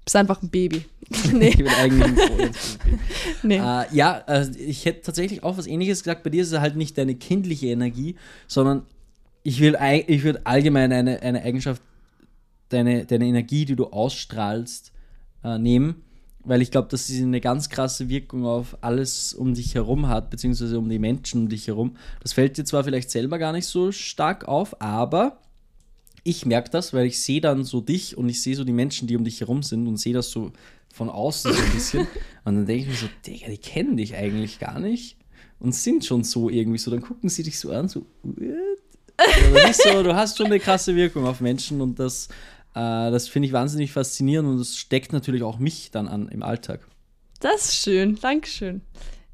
Du 0.00 0.04
bist 0.04 0.16
einfach 0.16 0.42
ein 0.42 0.48
Baby. 0.48 0.84
Ich 1.08 1.24
nee, 1.32 1.54
bin 1.54 1.68
eigentlich 1.68 2.04
ein 2.04 2.50
nee. 3.42 3.56
Äh, 3.56 3.84
ja, 3.92 4.22
also 4.26 4.52
ich 4.58 4.84
hätte 4.84 5.02
tatsächlich 5.02 5.42
auch 5.42 5.58
was 5.58 5.66
ähnliches 5.66 6.02
gesagt. 6.02 6.22
Bei 6.22 6.30
dir 6.30 6.42
ist 6.42 6.52
es 6.52 6.58
halt 6.58 6.76
nicht 6.76 6.96
deine 6.96 7.14
kindliche 7.14 7.66
Energie, 7.66 8.16
sondern 8.46 8.82
ich 9.42 9.60
will, 9.60 9.76
ich 10.06 10.22
würde 10.22 10.40
allgemein 10.44 10.92
eine, 10.92 11.20
eine 11.22 11.42
Eigenschaft, 11.42 11.82
deine, 12.68 13.06
deine 13.06 13.26
Energie, 13.26 13.64
die 13.64 13.76
du 13.76 13.86
ausstrahlst, 13.86 14.92
äh, 15.44 15.58
nehmen, 15.58 16.02
weil 16.44 16.62
ich 16.62 16.70
glaube, 16.70 16.88
dass 16.88 17.06
sie 17.06 17.22
eine 17.22 17.40
ganz 17.40 17.68
krasse 17.68 18.08
Wirkung 18.08 18.44
auf 18.46 18.76
alles 18.82 19.34
um 19.34 19.54
dich 19.54 19.74
herum 19.74 20.08
hat, 20.08 20.30
beziehungsweise 20.30 20.78
um 20.78 20.88
die 20.88 20.98
Menschen 20.98 21.42
um 21.42 21.48
dich 21.48 21.66
herum. 21.66 21.96
Das 22.20 22.32
fällt 22.32 22.58
dir 22.58 22.64
zwar 22.64 22.84
vielleicht 22.84 23.10
selber 23.10 23.38
gar 23.38 23.52
nicht 23.52 23.66
so 23.66 23.92
stark 23.92 24.46
auf, 24.46 24.80
aber 24.80 25.38
ich 26.30 26.46
merke 26.46 26.70
das, 26.70 26.92
weil 26.94 27.06
ich 27.06 27.20
sehe 27.20 27.40
dann 27.40 27.64
so 27.64 27.80
dich 27.80 28.16
und 28.16 28.28
ich 28.28 28.40
sehe 28.40 28.56
so 28.56 28.64
die 28.64 28.72
Menschen, 28.72 29.08
die 29.08 29.16
um 29.16 29.24
dich 29.24 29.40
herum 29.40 29.62
sind 29.62 29.86
und 29.86 29.96
sehe 29.98 30.14
das 30.14 30.30
so 30.30 30.52
von 30.92 31.08
außen 31.08 31.52
so 31.52 31.60
ein 31.60 31.72
bisschen. 31.72 32.06
Und 32.44 32.56
dann 32.56 32.66
denke 32.66 32.82
ich 32.82 32.88
mir 32.88 32.94
so, 32.94 33.06
Digga, 33.24 33.48
die 33.48 33.58
kennen 33.58 33.96
dich 33.96 34.16
eigentlich 34.16 34.58
gar 34.58 34.80
nicht 34.80 35.16
und 35.60 35.74
sind 35.74 36.04
schon 36.04 36.24
so 36.24 36.48
irgendwie 36.48 36.78
so. 36.78 36.90
Dann 36.90 37.02
gucken 37.02 37.28
sie 37.28 37.42
dich 37.42 37.58
so 37.58 37.70
an, 37.70 37.86
so, 37.86 38.06
"What?" 38.22 38.46
Also 39.18 39.92
so, 39.92 40.02
du 40.02 40.16
hast 40.16 40.38
schon 40.38 40.46
eine 40.46 40.58
krasse 40.58 40.96
Wirkung 40.96 41.26
auf 41.26 41.40
Menschen 41.40 41.80
und 41.82 41.98
das, 41.98 42.28
äh, 42.74 43.10
das 43.10 43.28
finde 43.28 43.46
ich 43.46 43.52
wahnsinnig 43.52 43.92
faszinierend 43.92 44.48
und 44.48 44.58
das 44.58 44.76
steckt 44.76 45.12
natürlich 45.12 45.42
auch 45.42 45.58
mich 45.58 45.90
dann 45.90 46.08
an 46.08 46.28
im 46.28 46.42
Alltag. 46.42 46.80
Das 47.40 47.66
ist 47.66 47.76
schön, 47.76 48.18
Dankeschön. 48.20 48.80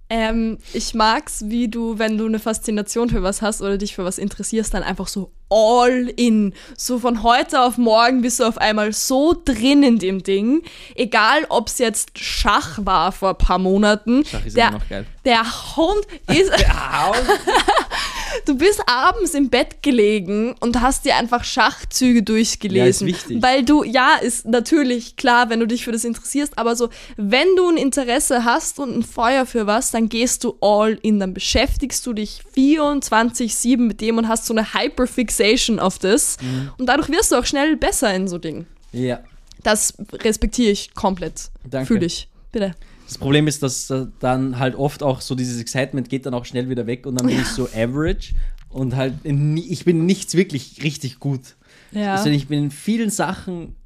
Ähm, 0.09 0.59
ich 0.72 0.94
mag's, 0.94 1.44
wie 1.46 1.68
du, 1.68 1.98
wenn 1.98 2.16
du 2.16 2.26
eine 2.26 2.38
Faszination 2.38 3.11
für 3.11 3.22
was 3.24 3.42
hast 3.42 3.61
oder 3.61 3.76
dich 3.76 3.96
für 3.96 4.04
was 4.04 4.18
interessierst, 4.18 4.72
dann 4.72 4.84
einfach 4.84 5.09
so 5.09 5.32
all 5.48 6.12
in. 6.16 6.54
So 6.76 6.98
von 6.98 7.22
heute 7.24 7.62
auf 7.62 7.76
morgen 7.76 8.22
bist 8.22 8.38
du 8.38 8.44
auf 8.44 8.59
einmal 8.59 8.92
so 8.92 9.34
drin 9.44 9.82
in 9.82 9.98
dem 9.98 10.22
Ding. 10.22 10.62
Egal, 10.94 11.46
ob's 11.48 11.78
jetzt 11.78 12.18
Schach 12.18 12.78
war 12.82 13.11
vor 13.11 13.30
ein 13.30 13.38
paar 13.38 13.59
Monaten. 13.59 14.24
Schach 14.24 14.46
ist 14.46 14.57
der, 14.57 14.68
immer 14.68 14.78
noch 14.78 14.88
geil. 14.88 15.07
Der 15.24 15.76
Hund 15.76 16.07
ist. 16.28 16.52
Du 18.45 18.57
bist 18.57 18.82
abends 18.87 19.34
im 19.34 19.49
Bett 19.49 19.82
gelegen 19.82 20.55
und 20.61 20.80
hast 20.80 21.05
dir 21.05 21.16
einfach 21.16 21.45
Schachzüge 21.45 22.22
durchgelesen. 22.22 22.84
Ja, 22.84 22.87
ist 22.87 23.07
wichtig. 23.07 23.43
Weil 23.43 23.64
du, 23.64 23.84
ja, 23.84 24.16
ist 24.16 24.47
natürlich 24.47 25.16
klar, 25.16 25.51
wenn 25.51 25.61
du 25.61 25.66
dich 25.66 25.84
für 25.84 25.93
das 25.93 26.05
interessierst, 26.05 26.59
aber 26.59 26.76
so, 26.76 26.91
wenn 27.16 27.49
du 27.57 27.68
ein 27.68 27.76
Interesse 27.76 28.45
hast 28.45 28.78
und 28.78 28.97
ein 28.97 29.03
Feuer 29.03 29.47
für 29.47 29.66
was, 29.66 29.91
dann 29.91 30.09
gehst 30.09 30.45
du 30.45 30.57
all 30.61 30.99
in, 31.03 31.20
dann 31.20 31.34
beschäftigst 31.34 32.07
du 32.07 32.12
dich 32.12 32.43
24-7 32.57 33.78
mit 33.78 34.01
dem 34.01 34.18
und 34.18 34.28
hast 34.28 34.47
so 34.47 34.55
eine 34.55 34.74
Hyperfixation 34.74 35.78
auf 35.78 35.99
das. 35.99 36.37
Mhm. 36.41 36.70
Und 36.78 36.87
dadurch 36.87 37.09
wirst 37.09 37.32
du 37.32 37.37
auch 37.37 37.47
schnell 37.47 37.76
besser 37.76 38.12
in 38.14 38.28
so 38.28 38.39
Dingen. 38.39 38.66
Ja. 38.93 39.20
Das 39.62 39.95
respektiere 40.12 40.70
ich 40.70 40.95
komplett. 40.95 41.51
Danke. 41.68 41.87
Fühle 41.87 42.07
ich. 42.07 42.28
Bitte. 42.53 42.74
Das 43.07 43.18
Problem 43.18 43.46
ist, 43.46 43.62
dass 43.62 43.88
äh, 43.90 44.07
dann 44.18 44.59
halt 44.59 44.74
oft 44.74 45.02
auch 45.02 45.20
so 45.20 45.34
dieses 45.34 45.61
Excitement 45.61 46.09
geht 46.09 46.26
dann 46.26 46.34
auch 46.34 46.44
schnell 46.44 46.68
wieder 46.68 46.86
weg 46.86 47.07
und 47.07 47.14
dann 47.14 47.26
bin 47.26 47.40
ich 47.40 47.46
so 47.46 47.68
average 47.68 48.34
und 48.68 48.96
halt 48.96 49.14
in, 49.22 49.57
ich 49.57 49.84
bin 49.84 50.07
nichts 50.07 50.34
wirklich 50.34 50.82
richtig 50.82 51.20
gut. 51.20 51.57
Ja. 51.92 52.14
Also 52.14 52.30
ich 52.30 52.48
bin 52.48 52.64
in 52.64 52.70
vielen 52.70 53.11
Sachen 53.11 53.76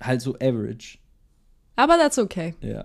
halt 0.00 0.20
so 0.20 0.36
average. 0.36 0.98
aber 1.76 1.96
that's 1.98 2.18
okay. 2.18 2.54
Ja. 2.60 2.84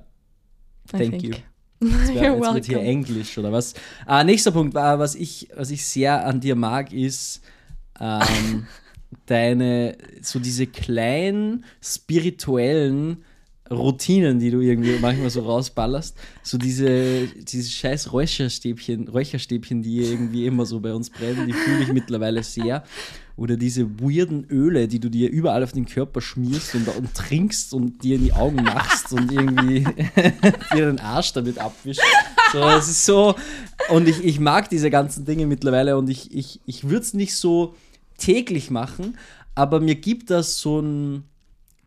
Thank 0.88 1.22
you. 1.24 1.34
Jetzt, 1.84 2.16
wär, 2.16 2.34
jetzt 2.34 2.54
wird 2.54 2.66
hier. 2.66 2.80
Englisch 2.80 3.38
oder 3.38 3.52
was. 3.52 3.74
Ah, 4.06 4.24
nächster 4.24 4.52
Punkt 4.52 4.74
war, 4.74 5.00
was 5.00 5.16
ich, 5.16 5.50
was 5.54 5.70
ich 5.70 5.86
sehr 5.86 6.26
an 6.26 6.40
dir 6.40 6.56
mag, 6.56 6.94
ist 6.94 7.42
ähm, 8.00 8.68
deine, 9.26 9.98
so 10.22 10.40
diese 10.40 10.66
kleinen 10.66 11.66
spirituellen 11.82 13.26
Routinen, 13.72 14.40
die 14.40 14.52
du 14.52 14.60
irgendwie 14.60 14.98
manchmal 15.00 15.30
so 15.30 15.42
rausballerst. 15.42 16.18
So 16.44 16.58
diese, 16.58 17.28
diese 17.28 17.70
scheiß 17.70 18.12
Räucherstäbchen, 18.12 19.08
Räucherstäbchen, 19.08 19.82
die 19.82 20.00
irgendwie 20.00 20.46
immer 20.46 20.66
so 20.66 20.80
bei 20.80 20.94
uns 20.94 21.10
brennen, 21.10 21.48
die 21.48 21.54
fühle 21.54 21.84
ich 21.84 21.94
mittlerweile 21.94 22.44
sehr. 22.44 22.84
Oder 23.36 23.58
diese 23.58 24.00
weirden 24.00 24.46
Öle, 24.50 24.88
die 24.88 25.00
du 25.00 25.10
dir 25.10 25.30
überall 25.32 25.64
auf 25.64 25.72
den 25.72 25.86
Körper 25.86 26.22
schmierst 26.22 26.76
und, 26.76 26.88
und 26.90 27.14
trinkst 27.16 27.74
und 27.74 28.04
dir 28.04 28.18
in 28.18 28.26
die 28.26 28.34
Augen 28.34 28.64
machst 28.64 29.12
und 29.12 29.32
irgendwie 29.32 29.86
dir 30.74 30.86
den 30.86 31.00
Arsch 31.00 31.34
damit 31.34 31.58
abwischst. 31.58 32.04
So, 32.52 32.62
es 32.62 32.90
ist 32.90 33.06
so. 33.06 33.36
Und 33.90 34.08
ich, 34.08 34.24
ich 34.24 34.40
mag 34.40 34.70
diese 34.70 34.92
ganzen 34.92 35.26
Dinge 35.26 35.48
mittlerweile 35.48 35.98
und 35.98 36.10
ich, 36.10 36.36
ich, 36.36 36.60
ich 36.66 36.84
würde 36.84 37.02
es 37.02 37.14
nicht 37.14 37.36
so 37.36 37.74
täglich 38.18 38.70
machen, 38.70 39.18
aber 39.56 39.80
mir 39.80 39.96
gibt 39.96 40.30
das 40.30 40.60
so 40.60 40.80
ein 40.80 41.24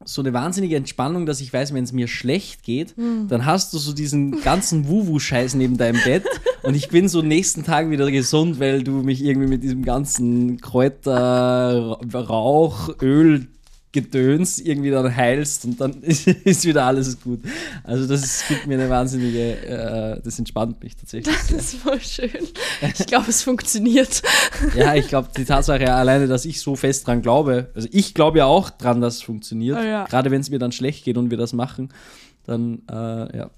so 0.07 0.23
eine 0.23 0.33
wahnsinnige 0.33 0.77
Entspannung, 0.77 1.27
dass 1.27 1.41
ich 1.41 1.53
weiß, 1.53 1.75
wenn 1.75 1.85
es 1.85 1.93
mir 1.93 2.09
schlecht 2.09 2.63
geht, 2.63 2.95
dann 3.29 3.45
hast 3.45 3.75
du 3.75 3.79
so 3.79 3.93
diesen 3.93 4.41
ganzen 4.41 4.89
Wuwu-Scheiß 4.89 5.55
neben 5.55 5.77
deinem 5.77 6.01
Bett 6.05 6.25
und 6.63 6.75
ich 6.75 6.89
bin 6.89 7.09
so 7.09 7.23
nächsten 7.23 7.65
Tag 7.65 7.91
wieder 7.91 8.11
gesund, 8.11 8.59
weil 8.61 8.83
du 8.83 9.03
mich 9.03 9.23
irgendwie 9.23 9.49
mit 9.49 9.63
diesem 9.63 9.85
ganzen 9.85 10.61
Kräuter, 10.61 11.99
Rauch, 12.15 12.91
Öl, 13.03 13.49
Gedöns 13.97 14.59
irgendwie 14.59 14.91
dann 14.91 15.15
heilst 15.17 15.65
und 15.65 15.81
dann 15.81 16.03
ist, 16.03 16.27
wieder 16.65 16.85
alles 16.85 17.21
gut. 17.21 17.41
Also 17.83 18.07
das 18.07 18.23
ist, 18.25 18.49
gibt 18.49 18.67
mir 18.67 18.75
eine 18.75 18.89
wahnsinnige, 18.91 19.57
äh, 19.67 20.21
das 20.23 20.39
entspannt 20.39 20.83
mich 20.83 20.95
tatsächlich. 20.97 21.35
Das 21.35 21.49
sehr. 21.49 21.59
ist 21.59 21.75
voll 21.77 22.01
schön. 22.01 22.31
Ich 22.99 23.07
glaube, 23.07 23.29
es 23.31 23.43
funktioniert. 23.43 24.23
Ja, 24.77 24.95
ich 24.95 25.09
glaube, 25.09 25.29
die 25.37 25.45
Tatsache 25.45 25.93
alleine, 25.93 26.27
dass 26.29 26.45
ich 26.45 26.61
so 26.61 26.77
fest 26.77 27.07
dran 27.07 27.23
glaube, 27.23 27.71
also 27.75 27.89
ich 27.93 28.15
glaube 28.15 28.39
ja 28.39 28.45
auch 28.47 28.71
dran, 28.71 29.01
dass 29.01 29.17
es 29.17 29.23
funktioniert, 29.23 29.77
Ah, 29.79 29.85
ja. 29.85 30.05
gerade 30.05 30.31
wenn 30.31 30.41
es 30.41 30.51
mir 30.51 30.59
dann 30.59 30.73
schlecht 30.73 31.05
geht 31.05 31.17
und 31.17 31.31
wir 31.31 31.39
das 31.39 31.53
machen, 31.53 31.93
dann, 32.45 32.83
äh, 32.91 33.37
ja, 33.39 33.51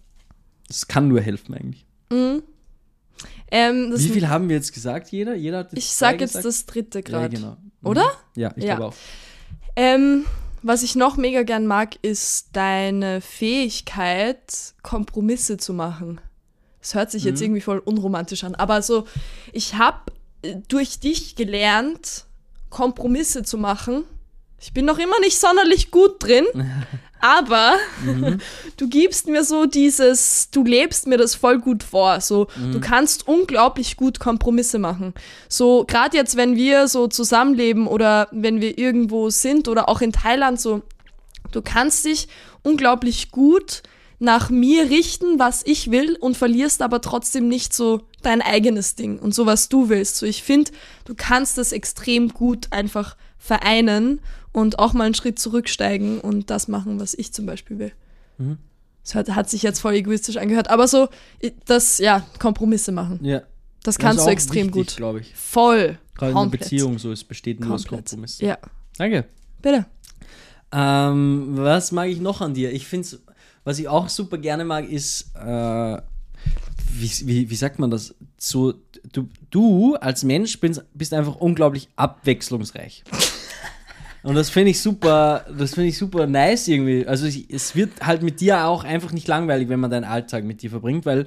das 0.68 0.86
kann 0.88 1.08
nur 1.08 1.20
helfen 1.20 1.54
eigentlich. 1.54 1.84
Ähm, 3.50 3.90
das 3.90 4.04
Wie 4.04 4.08
viel 4.10 4.28
haben 4.28 4.48
wir 4.48 4.56
jetzt 4.56 4.72
gesagt, 4.74 5.10
jeder? 5.10 5.34
Jeder 5.34 5.66
ich 5.72 5.88
zwei 5.90 6.12
sag 6.12 6.20
jetzt 6.20 6.30
gesagt? 6.30 6.44
das 6.46 6.66
dritte 6.66 6.98
Ja, 6.98 7.02
gerade. 7.02 7.28
genau. 7.36 7.56
Oder? 7.82 8.10
Ja, 8.36 8.52
ich 8.56 8.64
Ja. 8.64 8.76
glaube 8.76 8.94
auch. 8.94 8.94
Ähm, 9.78 10.26
was 10.62 10.82
ich 10.82 10.96
noch 10.96 11.16
mega 11.16 11.44
gern 11.44 11.66
mag, 11.66 11.94
ist 12.02 12.48
deine 12.54 13.20
Fähigkeit, 13.20 14.74
Kompromisse 14.82 15.56
zu 15.56 15.72
machen. 15.72 16.20
Das 16.80 16.94
hört 16.94 17.10
sich 17.12 17.22
Mhm. 17.22 17.28
jetzt 17.28 17.42
irgendwie 17.42 17.60
voll 17.60 17.78
unromantisch 17.78 18.42
an, 18.44 18.54
aber 18.56 18.82
so, 18.82 19.04
ich 19.52 19.74
habe 19.76 19.98
durch 20.68 20.98
dich 20.98 21.36
gelernt, 21.36 22.24
Kompromisse 22.70 23.44
zu 23.44 23.56
machen. 23.56 24.02
Ich 24.60 24.72
bin 24.72 24.84
noch 24.84 24.98
immer 24.98 25.18
nicht 25.20 25.38
sonderlich 25.38 25.92
gut 25.92 26.22
drin, 26.22 26.44
aber 27.20 27.74
Mhm. 28.04 28.38
du 28.76 28.88
gibst 28.88 29.26
mir 29.28 29.44
so 29.44 29.66
dieses, 29.66 30.50
du 30.50 30.64
lebst 30.64 31.06
mir 31.06 31.16
das 31.18 31.34
voll 31.34 31.58
gut 31.58 31.82
vor. 31.82 32.20
So, 32.20 32.46
Mhm. 32.56 32.72
du 32.72 32.80
kannst 32.80 33.26
unglaublich 33.28 33.96
gut 33.96 34.20
Kompromisse 34.20 34.78
machen. 34.78 35.14
So, 35.48 35.84
gerade 35.86 36.16
jetzt, 36.16 36.36
wenn 36.36 36.56
wir 36.56 36.88
so 36.88 37.06
zusammenleben 37.08 37.86
oder 37.86 38.28
wenn 38.32 38.60
wir 38.60 38.78
irgendwo 38.78 39.30
sind 39.30 39.68
oder 39.68 39.88
auch 39.88 40.00
in 40.00 40.12
Thailand, 40.12 40.60
so, 40.60 40.82
du 41.52 41.62
kannst 41.62 42.04
dich 42.04 42.28
unglaublich 42.62 43.30
gut 43.30 43.82
nach 44.20 44.50
mir 44.50 44.90
richten, 44.90 45.38
was 45.38 45.62
ich 45.64 45.90
will 45.92 46.16
und 46.18 46.36
verlierst 46.36 46.82
aber 46.82 47.00
trotzdem 47.00 47.46
nicht 47.48 47.72
so 47.72 48.00
dein 48.22 48.42
eigenes 48.42 48.96
Ding 48.96 49.20
und 49.20 49.32
so, 49.32 49.46
was 49.46 49.68
du 49.68 49.88
willst. 49.88 50.16
So, 50.16 50.26
ich 50.26 50.42
finde, 50.42 50.72
du 51.04 51.14
kannst 51.16 51.56
das 51.56 51.70
extrem 51.70 52.30
gut 52.30 52.66
einfach 52.72 53.16
vereinen 53.38 54.20
und 54.58 54.78
auch 54.78 54.92
mal 54.92 55.04
einen 55.04 55.14
Schritt 55.14 55.38
zurücksteigen 55.38 56.20
und 56.20 56.50
das 56.50 56.68
machen, 56.68 57.00
was 57.00 57.14
ich 57.14 57.32
zum 57.32 57.46
Beispiel 57.46 57.78
will. 57.78 57.92
Mhm. 58.38 58.58
Das 59.04 59.14
hat, 59.14 59.30
hat 59.30 59.48
sich 59.48 59.62
jetzt 59.62 59.80
voll 59.80 59.94
egoistisch 59.94 60.36
angehört, 60.36 60.68
aber 60.68 60.86
so, 60.86 61.08
das, 61.64 61.98
ja, 61.98 62.26
Kompromisse 62.38 62.92
machen. 62.92 63.20
Ja. 63.22 63.42
Das 63.82 63.98
kannst 63.98 64.18
ist 64.18 64.26
du 64.26 64.30
extrem 64.30 64.66
wichtig, 64.66 64.88
gut. 64.88 64.96
glaube 64.96 65.20
ich. 65.20 65.34
Voll. 65.34 65.98
Gerade 66.14 66.32
in 66.32 66.36
Komplett. 66.36 66.60
Beziehung 66.62 66.98
so, 66.98 67.12
es 67.12 67.24
besteht 67.24 67.60
nur 67.60 67.74
aus 67.74 67.86
Komplett. 67.86 68.10
Kompromissen. 68.10 68.44
Ja, 68.44 68.58
Danke. 68.98 69.24
bitte. 69.62 69.86
Ähm, 70.72 71.52
was 71.52 71.92
mag 71.92 72.08
ich 72.08 72.20
noch 72.20 72.42
an 72.42 72.52
dir? 72.52 72.72
Ich 72.72 72.86
finde, 72.86 73.08
was 73.64 73.78
ich 73.78 73.88
auch 73.88 74.08
super 74.08 74.36
gerne 74.36 74.64
mag, 74.64 74.88
ist, 74.88 75.30
äh, 75.36 76.02
wie, 76.90 77.10
wie, 77.26 77.50
wie 77.50 77.56
sagt 77.56 77.78
man 77.78 77.90
das? 77.90 78.14
So, 78.36 78.74
du, 79.12 79.28
du 79.50 79.94
als 79.96 80.24
Mensch 80.24 80.60
bist, 80.60 80.84
bist 80.92 81.14
einfach 81.14 81.36
unglaublich 81.36 81.88
abwechslungsreich. 81.96 83.04
Und 84.28 84.34
das 84.34 84.50
finde 84.50 84.72
ich 84.72 84.82
super, 84.82 85.46
das 85.56 85.72
finde 85.72 85.88
ich 85.88 85.96
super 85.96 86.26
nice 86.26 86.68
irgendwie. 86.68 87.06
Also 87.06 87.24
ich, 87.24 87.48
es 87.48 87.74
wird 87.74 88.02
halt 88.02 88.22
mit 88.22 88.42
dir 88.42 88.66
auch 88.66 88.84
einfach 88.84 89.10
nicht 89.10 89.26
langweilig, 89.26 89.70
wenn 89.70 89.80
man 89.80 89.90
deinen 89.90 90.04
Alltag 90.04 90.44
mit 90.44 90.60
dir 90.60 90.68
verbringt, 90.68 91.06
weil 91.06 91.24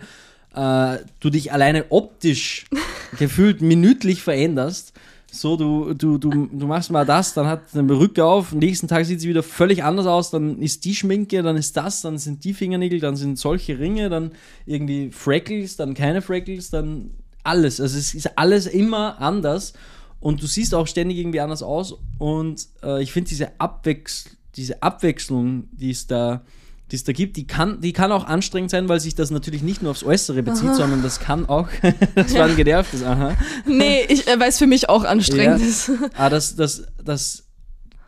äh, 0.54 1.00
du 1.20 1.32
dich 1.32 1.52
alleine 1.52 1.86
optisch 1.90 2.68
gefühlt 3.18 3.64
minütlich 3.64 4.22
veränderst. 4.22 4.94
So, 5.32 5.58
du, 5.58 5.96
du, 5.96 6.20
du, 6.20 6.46
du 6.46 6.68
machst 6.68 6.92
mal 6.92 7.04
das, 7.04 7.34
dann 7.34 7.48
hat 7.48 7.62
eine 7.74 7.86
Perücke 7.86 8.24
auf, 8.24 8.52
am 8.52 8.60
nächsten 8.60 8.88
Tag 8.88 9.04
sieht 9.06 9.20
sie 9.20 9.30
wieder 9.30 9.42
völlig 9.42 9.84
anders 9.84 10.06
aus, 10.06 10.30
dann 10.30 10.62
ist 10.62 10.86
die 10.86 10.94
Schminke, 10.94 11.42
dann 11.42 11.58
ist 11.58 11.76
das, 11.76 12.02
dann 12.02 12.20
sind 12.20 12.44
die 12.44 12.54
Fingernägel, 12.54 13.00
dann 13.00 13.16
sind 13.16 13.40
solche 13.40 13.80
Ringe, 13.80 14.10
dann 14.10 14.30
irgendwie 14.68 15.10
Freckles, 15.10 15.76
dann 15.76 15.96
keine 15.96 16.22
Freckles, 16.22 16.70
dann 16.70 17.10
alles. 17.44 17.82
Also 17.82 17.98
es 17.98 18.14
ist 18.14 18.38
alles 18.38 18.68
immer 18.68 19.20
anders 19.20 19.74
und 20.22 20.42
du 20.42 20.48
siehst 20.48 20.74
auch 20.74 20.88
ständig 20.88 21.18
irgendwie 21.18 21.42
anders 21.42 21.62
aus 21.64 21.96
und 22.18 22.68
äh, 22.84 23.04
ich 23.04 23.12
finde 23.12 23.28
diese, 23.30 23.60
Abwechs 23.60 24.38
diese 24.56 24.82
Abwechslung, 24.82 25.68
die 25.74 25.92
es 25.92 26.08
da 26.08 26.44
die 26.92 26.98
es 26.98 27.06
da 27.06 27.14
gibt, 27.14 27.38
die 27.38 27.48
kann, 27.48 27.80
die 27.80 27.94
kann 27.94 28.12
auch 28.12 28.26
anstrengend 28.26 28.70
sein, 28.70 28.90
weil 28.90 29.00
sich 29.00 29.16
das 29.16 29.32
natürlich 29.32 29.64
nicht 29.64 29.82
nur 29.82 29.92
aufs 29.92 30.04
Äußere 30.04 30.44
bezieht, 30.44 30.76
sondern 30.76 31.02
das 31.02 31.22
kann 31.22 31.48
auch, 31.48 31.70
das 32.16 32.34
war 32.34 32.48
ein 32.48 32.56
genervtes, 32.58 33.02
aha. 33.02 33.38
Nee, 33.66 34.02
ich, 34.10 34.28
äh, 34.28 34.38
weil 34.38 34.50
es 34.50 34.58
für 34.58 34.68
mich 34.68 34.90
auch 34.90 35.06
anstrengend 35.06 35.62
Ja. 35.62 35.66
ist. 35.68 35.90
Ah, 36.18 36.30
das, 36.30 36.58
das, 36.58 36.84
das, 37.02 37.46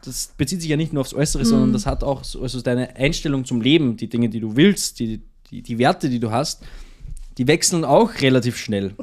das 0.04 0.34
bezieht 0.38 0.60
sich 0.60 0.70
ja 0.70 0.76
nicht 0.76 0.92
nur 0.92 1.00
aufs 1.00 1.14
Äußere, 1.14 1.46
sondern 1.46 1.72
das 1.72 1.86
hat 1.86 2.04
auch 2.04 2.26
so, 2.26 2.42
also 2.42 2.60
deine 2.60 2.98
Einstellung 2.98 3.46
zum 3.46 3.62
Leben, 3.62 3.96
die 3.96 4.10
Dinge, 4.10 4.28
die 4.28 4.42
du 4.42 4.58
willst, 4.58 5.00
die, 5.00 5.22
die, 5.50 5.62
die 5.62 5.78
Werte, 5.78 6.10
die 6.10 6.20
du 6.20 6.32
hast, 6.32 6.64
die 7.38 7.48
wechseln 7.48 7.86
auch 7.86 8.12
relativ 8.20 8.58
schnell. 8.58 8.96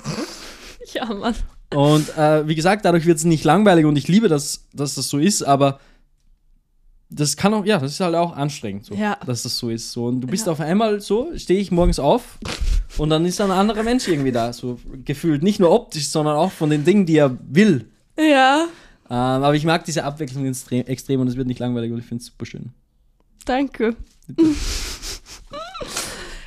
Ja, 0.92 1.06
Mann. 1.06 1.34
Und 1.74 2.16
äh, 2.16 2.46
wie 2.48 2.54
gesagt, 2.54 2.84
dadurch 2.84 3.06
wird 3.06 3.18
es 3.18 3.24
nicht 3.24 3.44
langweilig 3.44 3.84
und 3.84 3.96
ich 3.96 4.08
liebe 4.08 4.28
das, 4.28 4.66
dass 4.72 4.94
das 4.96 5.08
so 5.08 5.18
ist, 5.18 5.42
aber 5.42 5.78
das 7.10 7.36
kann 7.36 7.54
auch, 7.54 7.64
ja, 7.64 7.78
das 7.78 7.92
ist 7.92 8.00
halt 8.00 8.14
auch 8.14 8.36
anstrengend, 8.36 8.86
so, 8.86 8.94
Ja. 8.94 9.16
dass 9.26 9.42
das 9.42 9.56
so 9.58 9.68
ist. 9.70 9.92
So. 9.92 10.06
Und 10.06 10.20
du 10.20 10.26
bist 10.26 10.46
Ja. 10.46 10.52
auf 10.52 10.60
einmal 10.60 11.00
so, 11.00 11.28
stehe 11.36 11.60
ich 11.60 11.70
morgens 11.70 11.98
auf 11.98 12.38
und 12.98 13.10
dann 13.10 13.24
ist 13.24 13.40
ein 13.40 13.50
anderer 13.50 13.82
Mensch 13.82 14.08
irgendwie 14.08 14.32
da, 14.32 14.52
so 14.52 14.78
gefühlt. 15.04 15.42
Nicht 15.42 15.60
nur 15.60 15.70
optisch, 15.70 16.08
sondern 16.08 16.36
auch 16.36 16.52
von 16.52 16.70
den 16.70 16.84
Dingen, 16.84 17.06
die 17.06 17.16
er 17.16 17.36
will. 17.48 17.88
Ja. 18.18 18.66
Ähm, 19.08 19.16
aber 19.16 19.54
ich 19.54 19.64
mag 19.64 19.84
diese 19.84 20.04
Abwechslung 20.04 20.46
extrem, 20.46 20.86
extrem 20.86 21.20
und 21.20 21.28
es 21.28 21.36
wird 21.36 21.46
nicht 21.48 21.58
langweilig 21.60 21.90
und 21.92 21.98
ich 21.98 22.04
finde 22.06 22.20
es 22.22 22.26
super 22.26 22.46
schön. 22.46 22.70
Danke. 23.44 23.96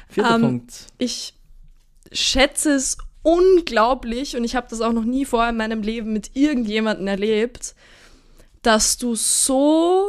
Vierter 0.10 0.36
Ähm, 0.36 0.42
Punkt. 0.42 0.74
Ich 0.98 1.34
schätze 2.12 2.72
es 2.76 2.98
unglaublich 3.24 4.36
und 4.36 4.44
ich 4.44 4.56
habe 4.56 4.68
das 4.70 4.82
auch 4.82 4.92
noch 4.94 5.06
nie 5.06 5.26
vorher 5.26 5.50
in 5.50 5.58
meinem 5.58 5.82
Leben 5.82 6.14
mit 6.14 6.32
irgendjemandem 6.36 7.08
erlebt, 7.08 7.74
dass 8.62 8.98
du 8.98 9.16
so 9.16 10.06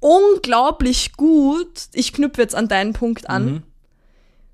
unglaublich 0.00 1.12
gut, 1.16 1.88
ich 1.92 2.12
knüpfe 2.12 2.40
jetzt 2.42 2.54
an 2.54 2.68
deinen 2.68 2.92
Punkt 2.92 3.28
an, 3.28 3.46
Mhm. 3.46 3.62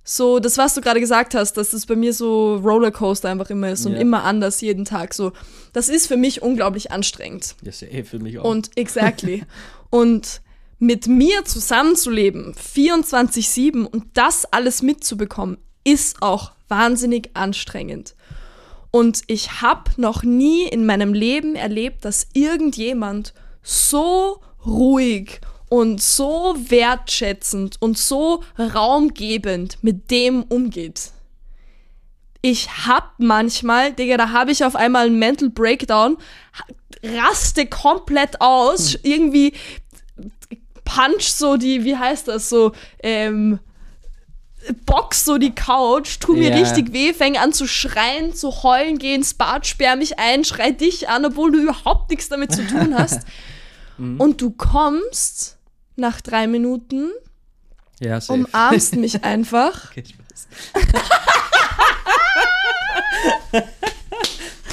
so 0.02 0.38
das, 0.38 0.58
was 0.58 0.74
du 0.74 0.80
gerade 0.80 1.00
gesagt 1.00 1.34
hast, 1.34 1.54
dass 1.54 1.72
es 1.74 1.86
bei 1.86 1.96
mir 1.96 2.12
so 2.14 2.56
Rollercoaster 2.56 3.28
einfach 3.28 3.50
immer 3.50 3.70
ist 3.70 3.84
und 3.86 3.92
Ja. 3.92 3.98
immer 4.00 4.24
anders 4.24 4.60
jeden 4.60 4.84
Tag 4.84 5.12
so, 5.14 5.32
das 5.72 5.88
ist 5.88 6.06
für 6.06 6.16
mich 6.16 6.42
unglaublich 6.42 6.90
anstrengend. 6.92 7.56
Ja, 7.62 7.72
sehr 7.72 8.04
für 8.04 8.18
mich 8.18 8.38
auch. 8.38 8.44
Und 8.44 8.70
exactly. 8.76 9.44
und 9.90 10.40
mit 10.78 11.06
mir 11.06 11.44
zusammenzuleben, 11.44 12.54
24-7 12.54 13.84
und 13.86 14.04
das 14.14 14.44
alles 14.46 14.82
mitzubekommen, 14.82 15.58
ist 15.84 16.20
auch 16.22 16.52
wahnsinnig 16.68 17.30
anstrengend. 17.34 18.14
Und 18.90 19.22
ich 19.26 19.60
habe 19.60 19.90
noch 19.96 20.22
nie 20.22 20.68
in 20.68 20.86
meinem 20.86 21.14
Leben 21.14 21.56
erlebt, 21.56 22.04
dass 22.04 22.28
irgendjemand 22.32 23.34
so 23.62 24.40
ruhig 24.64 25.40
und 25.68 26.00
so 26.00 26.54
wertschätzend 26.68 27.76
und 27.80 27.98
so 27.98 28.44
raumgebend 28.58 29.78
mit 29.82 30.10
dem 30.10 30.44
umgeht. 30.44 31.10
Ich 32.42 32.86
hab 32.86 33.14
manchmal, 33.18 33.92
Digga, 33.92 34.16
da 34.16 34.30
habe 34.30 34.52
ich 34.52 34.64
auf 34.64 34.76
einmal 34.76 35.06
einen 35.06 35.18
Mental 35.18 35.50
Breakdown, 35.50 36.18
raste 37.02 37.66
komplett 37.66 38.40
aus, 38.40 38.96
irgendwie 39.02 39.54
punch 40.84 41.22
so 41.32 41.56
die, 41.56 41.84
wie 41.84 41.96
heißt 41.96 42.28
das 42.28 42.48
so, 42.48 42.72
ähm, 43.02 43.58
box 44.86 45.24
so 45.24 45.38
die 45.38 45.54
Couch, 45.54 46.18
tu 46.20 46.34
mir 46.34 46.50
Ja. 46.50 46.56
richtig 46.56 46.92
weh, 46.92 47.12
fäng 47.12 47.36
an 47.36 47.52
zu 47.52 47.66
schreien, 47.66 48.34
zu 48.34 48.62
heulen, 48.62 48.98
geh 48.98 49.14
ins 49.14 49.34
Bad, 49.34 49.66
sperr 49.66 49.96
mich 49.96 50.18
ein, 50.18 50.44
schrei 50.44 50.70
dich 50.70 51.08
an, 51.08 51.24
obwohl 51.24 51.52
du 51.52 51.58
überhaupt 51.62 52.10
nichts 52.10 52.28
damit 52.28 52.52
zu 52.52 52.66
tun 52.66 52.94
hast. 52.98 53.22
Und 53.98 54.40
du 54.40 54.50
kommst 54.50 55.56
nach 55.96 56.20
drei 56.20 56.46
Minuten, 56.48 57.10
ja, 58.00 58.18
umarmst 58.28 58.96
mich 58.96 59.22
einfach. 59.24 59.90
Okay, 59.92 60.02
ich 60.04 60.14
weiß. 60.18 60.48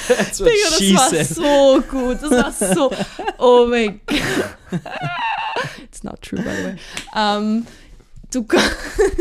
That's 0.08 0.40
what 0.42 0.50
Digga, 0.50 0.78
she 0.78 0.94
das 0.94 1.00
war 1.02 1.10
said. 1.10 1.28
so 1.28 1.82
gut. 1.90 2.18
Das 2.22 2.32
war 2.32 2.74
so. 2.76 2.92
Oh 3.38 3.66
mein 3.68 4.02
Gott. 4.08 4.20
It's 5.84 6.04
not 6.04 6.22
true, 6.22 6.40
by 6.42 6.50
the 6.56 6.64
way. 6.64 6.76
Ähm, 7.16 7.68
du, 8.32 8.46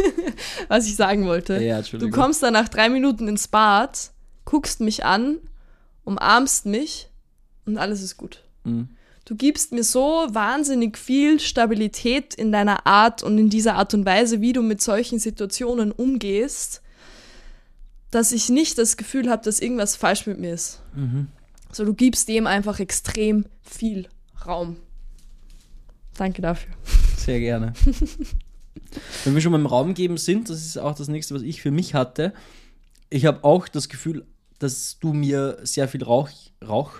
was 0.68 0.86
ich 0.86 0.96
sagen 0.96 1.26
wollte. 1.26 1.62
Ja, 1.62 1.82
du 1.82 2.10
kommst 2.10 2.42
dann 2.42 2.54
nach 2.54 2.68
drei 2.68 2.88
Minuten 2.88 3.28
ins 3.28 3.48
Bad, 3.48 4.10
guckst 4.44 4.80
mich 4.80 5.04
an, 5.04 5.38
umarmst 6.04 6.66
mich 6.66 7.08
und 7.66 7.78
alles 7.78 8.02
ist 8.02 8.16
gut. 8.16 8.42
Mhm. 8.64 8.88
Du 9.24 9.36
gibst 9.36 9.72
mir 9.72 9.84
so 9.84 10.26
wahnsinnig 10.30 10.98
viel 10.98 11.38
Stabilität 11.38 12.34
in 12.34 12.50
deiner 12.50 12.86
Art 12.86 13.22
und 13.22 13.38
in 13.38 13.48
dieser 13.48 13.74
Art 13.74 13.94
und 13.94 14.04
Weise, 14.04 14.40
wie 14.40 14.52
du 14.52 14.62
mit 14.62 14.82
solchen 14.82 15.18
Situationen 15.18 15.92
umgehst, 15.92 16.82
dass 18.10 18.32
ich 18.32 18.48
nicht 18.48 18.76
das 18.78 18.96
Gefühl 18.96 19.30
habe, 19.30 19.44
dass 19.44 19.60
irgendwas 19.60 19.94
falsch 19.94 20.26
mit 20.26 20.40
mir 20.40 20.54
ist. 20.54 20.80
Mhm. 20.96 21.28
So, 21.70 21.84
du 21.84 21.94
gibst 21.94 22.28
dem 22.28 22.48
einfach 22.48 22.80
extrem 22.80 23.44
viel 23.62 24.08
Raum. 24.44 24.78
Danke 26.16 26.42
dafür. 26.42 26.72
Sehr 27.16 27.38
gerne. 27.38 27.72
Wenn 29.24 29.34
wir 29.34 29.40
schon 29.40 29.52
beim 29.52 29.66
Raum 29.66 29.94
geben 29.94 30.16
sind, 30.16 30.50
das 30.50 30.64
ist 30.64 30.78
auch 30.78 30.94
das 30.94 31.08
nächste, 31.08 31.34
was 31.34 31.42
ich 31.42 31.62
für 31.62 31.70
mich 31.70 31.94
hatte. 31.94 32.32
Ich 33.08 33.26
habe 33.26 33.44
auch 33.44 33.68
das 33.68 33.88
Gefühl, 33.88 34.24
dass 34.58 34.98
du 34.98 35.12
mir 35.12 35.58
sehr 35.62 35.88
viel 35.88 36.04
Rauch, 36.04 36.28
Rauch, 36.66 36.92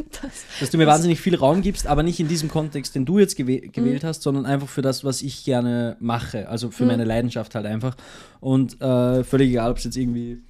dass 0.60 0.70
du 0.70 0.78
mir 0.78 0.86
wahnsinnig 0.86 1.20
viel 1.20 1.36
Raum 1.36 1.62
gibst, 1.62 1.86
aber 1.86 2.02
nicht 2.02 2.18
in 2.18 2.26
diesem 2.26 2.48
Kontext, 2.48 2.94
den 2.94 3.04
du 3.04 3.20
jetzt 3.20 3.36
gewe 3.36 3.60
gewählt 3.60 4.02
hast, 4.02 4.22
sondern 4.22 4.46
einfach 4.46 4.68
für 4.68 4.82
das, 4.82 5.04
was 5.04 5.22
ich 5.22 5.44
gerne 5.44 5.96
mache, 6.00 6.48
also 6.48 6.70
für 6.72 6.84
meine 6.84 7.04
Leidenschaft 7.04 7.54
halt 7.54 7.66
einfach. 7.66 7.96
Und 8.40 8.80
äh, 8.80 9.22
völlig 9.22 9.50
egal, 9.50 9.70
ob 9.70 9.78
es 9.78 9.84
jetzt 9.84 9.96
irgendwie 9.96 10.42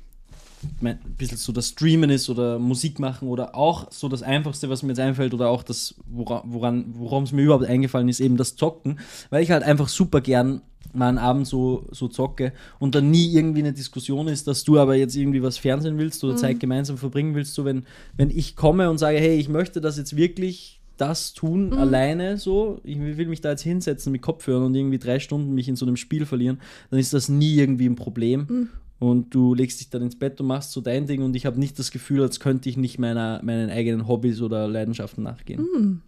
ein 0.83 0.99
bisschen 1.19 1.39
so 1.39 1.53
das 1.53 1.69
Streamen 1.69 2.11
ist 2.11 2.29
oder 2.31 2.59
Musik 2.59 2.99
machen 2.99 3.29
oder 3.29 3.55
auch 3.55 3.91
so 3.91 4.09
das 4.09 4.23
Einfachste, 4.23 4.69
was 4.69 4.83
mir 4.83 4.91
jetzt 4.91 5.01
einfällt 5.01 5.35
oder 5.35 5.49
auch 5.49 5.63
das, 5.63 5.95
wora- 6.11 6.43
woran, 6.47 6.87
worum 6.97 7.25
es 7.25 7.33
mir 7.33 7.43
überhaupt 7.43 7.65
eingefallen 7.67 8.09
ist, 8.09 8.21
eben 8.21 8.37
das 8.37 8.57
Zocken, 8.57 8.99
weil 9.31 9.43
ich 9.43 9.51
halt 9.51 9.63
einfach 9.63 9.89
super 9.89 10.21
gern 10.21 10.63
mal 10.93 11.09
einen 11.09 11.19
Abend 11.19 11.47
so, 11.47 11.87
so 11.91 12.07
zocke 12.09 12.53
und 12.79 12.95
dann 12.95 13.11
nie 13.11 13.33
irgendwie 13.33 13.61
eine 13.61 13.73
Diskussion 13.73 14.29
ist, 14.29 14.47
dass 14.47 14.63
du 14.63 14.79
aber 14.79 14.95
jetzt 14.95 15.17
irgendwie 15.17 15.43
was 15.43 15.59
fernsehen 15.59 15.99
willst 15.99 16.23
oder 16.23 16.35
Zeit 16.37 16.61
gemeinsam 16.61 16.99
verbringen 16.99 17.35
willst, 17.35 17.55
so 17.55 17.65
wenn, 17.65 17.85
wenn 18.17 18.31
ich 18.31 18.55
komme 18.55 18.89
und 18.91 18.99
sage, 18.99 19.19
hey, 19.19 19.37
ich 19.37 19.49
möchte 19.49 19.81
das 19.81 19.97
jetzt 19.99 20.15
wirklich 20.17 20.81
das 20.97 21.33
tun, 21.33 21.73
alleine 21.73 22.37
so, 22.39 22.79
ich 22.85 23.01
will 23.01 23.27
mich 23.27 23.41
da 23.41 23.51
jetzt 23.51 23.63
hinsetzen 23.63 24.13
mit 24.13 24.23
Kopfhörern 24.23 24.63
und 24.67 24.75
irgendwie 24.77 24.99
drei 25.01 25.19
Stunden 25.19 25.53
mich 25.53 25.69
in 25.69 25.75
so 25.75 25.85
einem 25.85 25.97
Spiel 25.97 26.27
verlieren, 26.27 26.61
dann 26.91 27.01
ist 27.01 27.13
das 27.13 27.29
nie 27.29 27.57
irgendwie 27.57 27.87
ein 27.87 27.97
Problem. 27.97 28.69
Und 29.01 29.35
du 29.35 29.55
legst 29.55 29.81
dich 29.81 29.91
dann 29.91 30.03
ins 30.03 30.19
Bett 30.19 30.41
und 30.41 30.47
machst 30.47 30.73
so 30.73 30.81
dein 30.81 31.07
Ding 31.07 31.23
und 31.23 31.35
ich 31.37 31.47
habe 31.47 31.59
nicht 31.59 31.79
das 31.79 31.91
Gefühl, 31.91 32.23
als 32.23 32.41
könnte 32.41 32.69
ich 32.69 32.77
nicht 32.77 32.99
meiner, 32.99 33.41
meinen 33.43 33.69
eigenen 33.71 34.07
Hobbys 34.09 34.41
oder 34.41 34.67
Leidenschaften 34.69 35.23
nachgehen. 35.25 36.03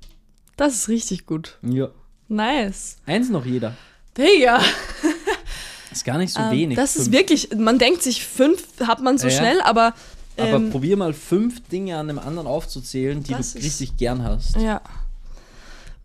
Das 0.57 0.75
ist 0.75 0.89
richtig 0.89 1.27
gut. 1.27 1.59
Ja. 1.63 1.89
Nice. 2.29 2.97
Eins 3.05 3.29
noch 3.29 3.45
jeder. 3.45 3.75
Digga. 4.17 4.61
Ist 5.93 6.05
gar 6.05 6.19
nicht 6.19 6.33
so 6.33 6.41
Ähm, 6.41 6.51
wenig. 6.51 6.77
das 6.77 6.97
ist 6.97 7.05
Fünf. 7.05 7.17
wirklich, 7.17 7.49
man 7.57 7.79
denkt 7.79 8.03
sich, 8.03 8.25
fünf 8.25 8.65
hat 8.87 9.01
man 9.03 9.17
so 9.19 9.29
Ja. 9.29 9.37
schnell, 9.39 9.61
aber. 9.63 9.95
Aber 10.37 10.49
ähm, 10.57 10.71
probier 10.71 10.97
mal 10.97 11.13
fünf 11.15 11.61
Dinge 11.69 11.97
an 11.97 12.09
dem 12.09 12.19
anderen 12.19 12.47
aufzuzählen, 12.47 13.23
die 13.23 13.33
du 13.33 13.39
ist- 13.39 13.57
richtig 13.57 13.97
gern 13.97 14.23
hast. 14.23 14.57
Ja. 14.57 14.81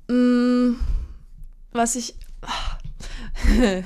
Mm, 0.07 0.75
was 1.73 1.95
ich. 1.95 2.15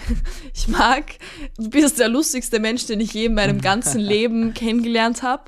Ich 0.54 0.68
mag, 0.68 1.18
du 1.58 1.70
bist 1.70 2.00
der 2.00 2.08
lustigste 2.08 2.60
Mensch, 2.60 2.86
den 2.86 3.00
ich 3.00 3.14
je 3.14 3.26
in 3.26 3.34
meinem 3.34 3.62
ganzen 3.62 4.00
Leben 4.00 4.54
kennengelernt 4.54 5.22
habe. 5.22 5.44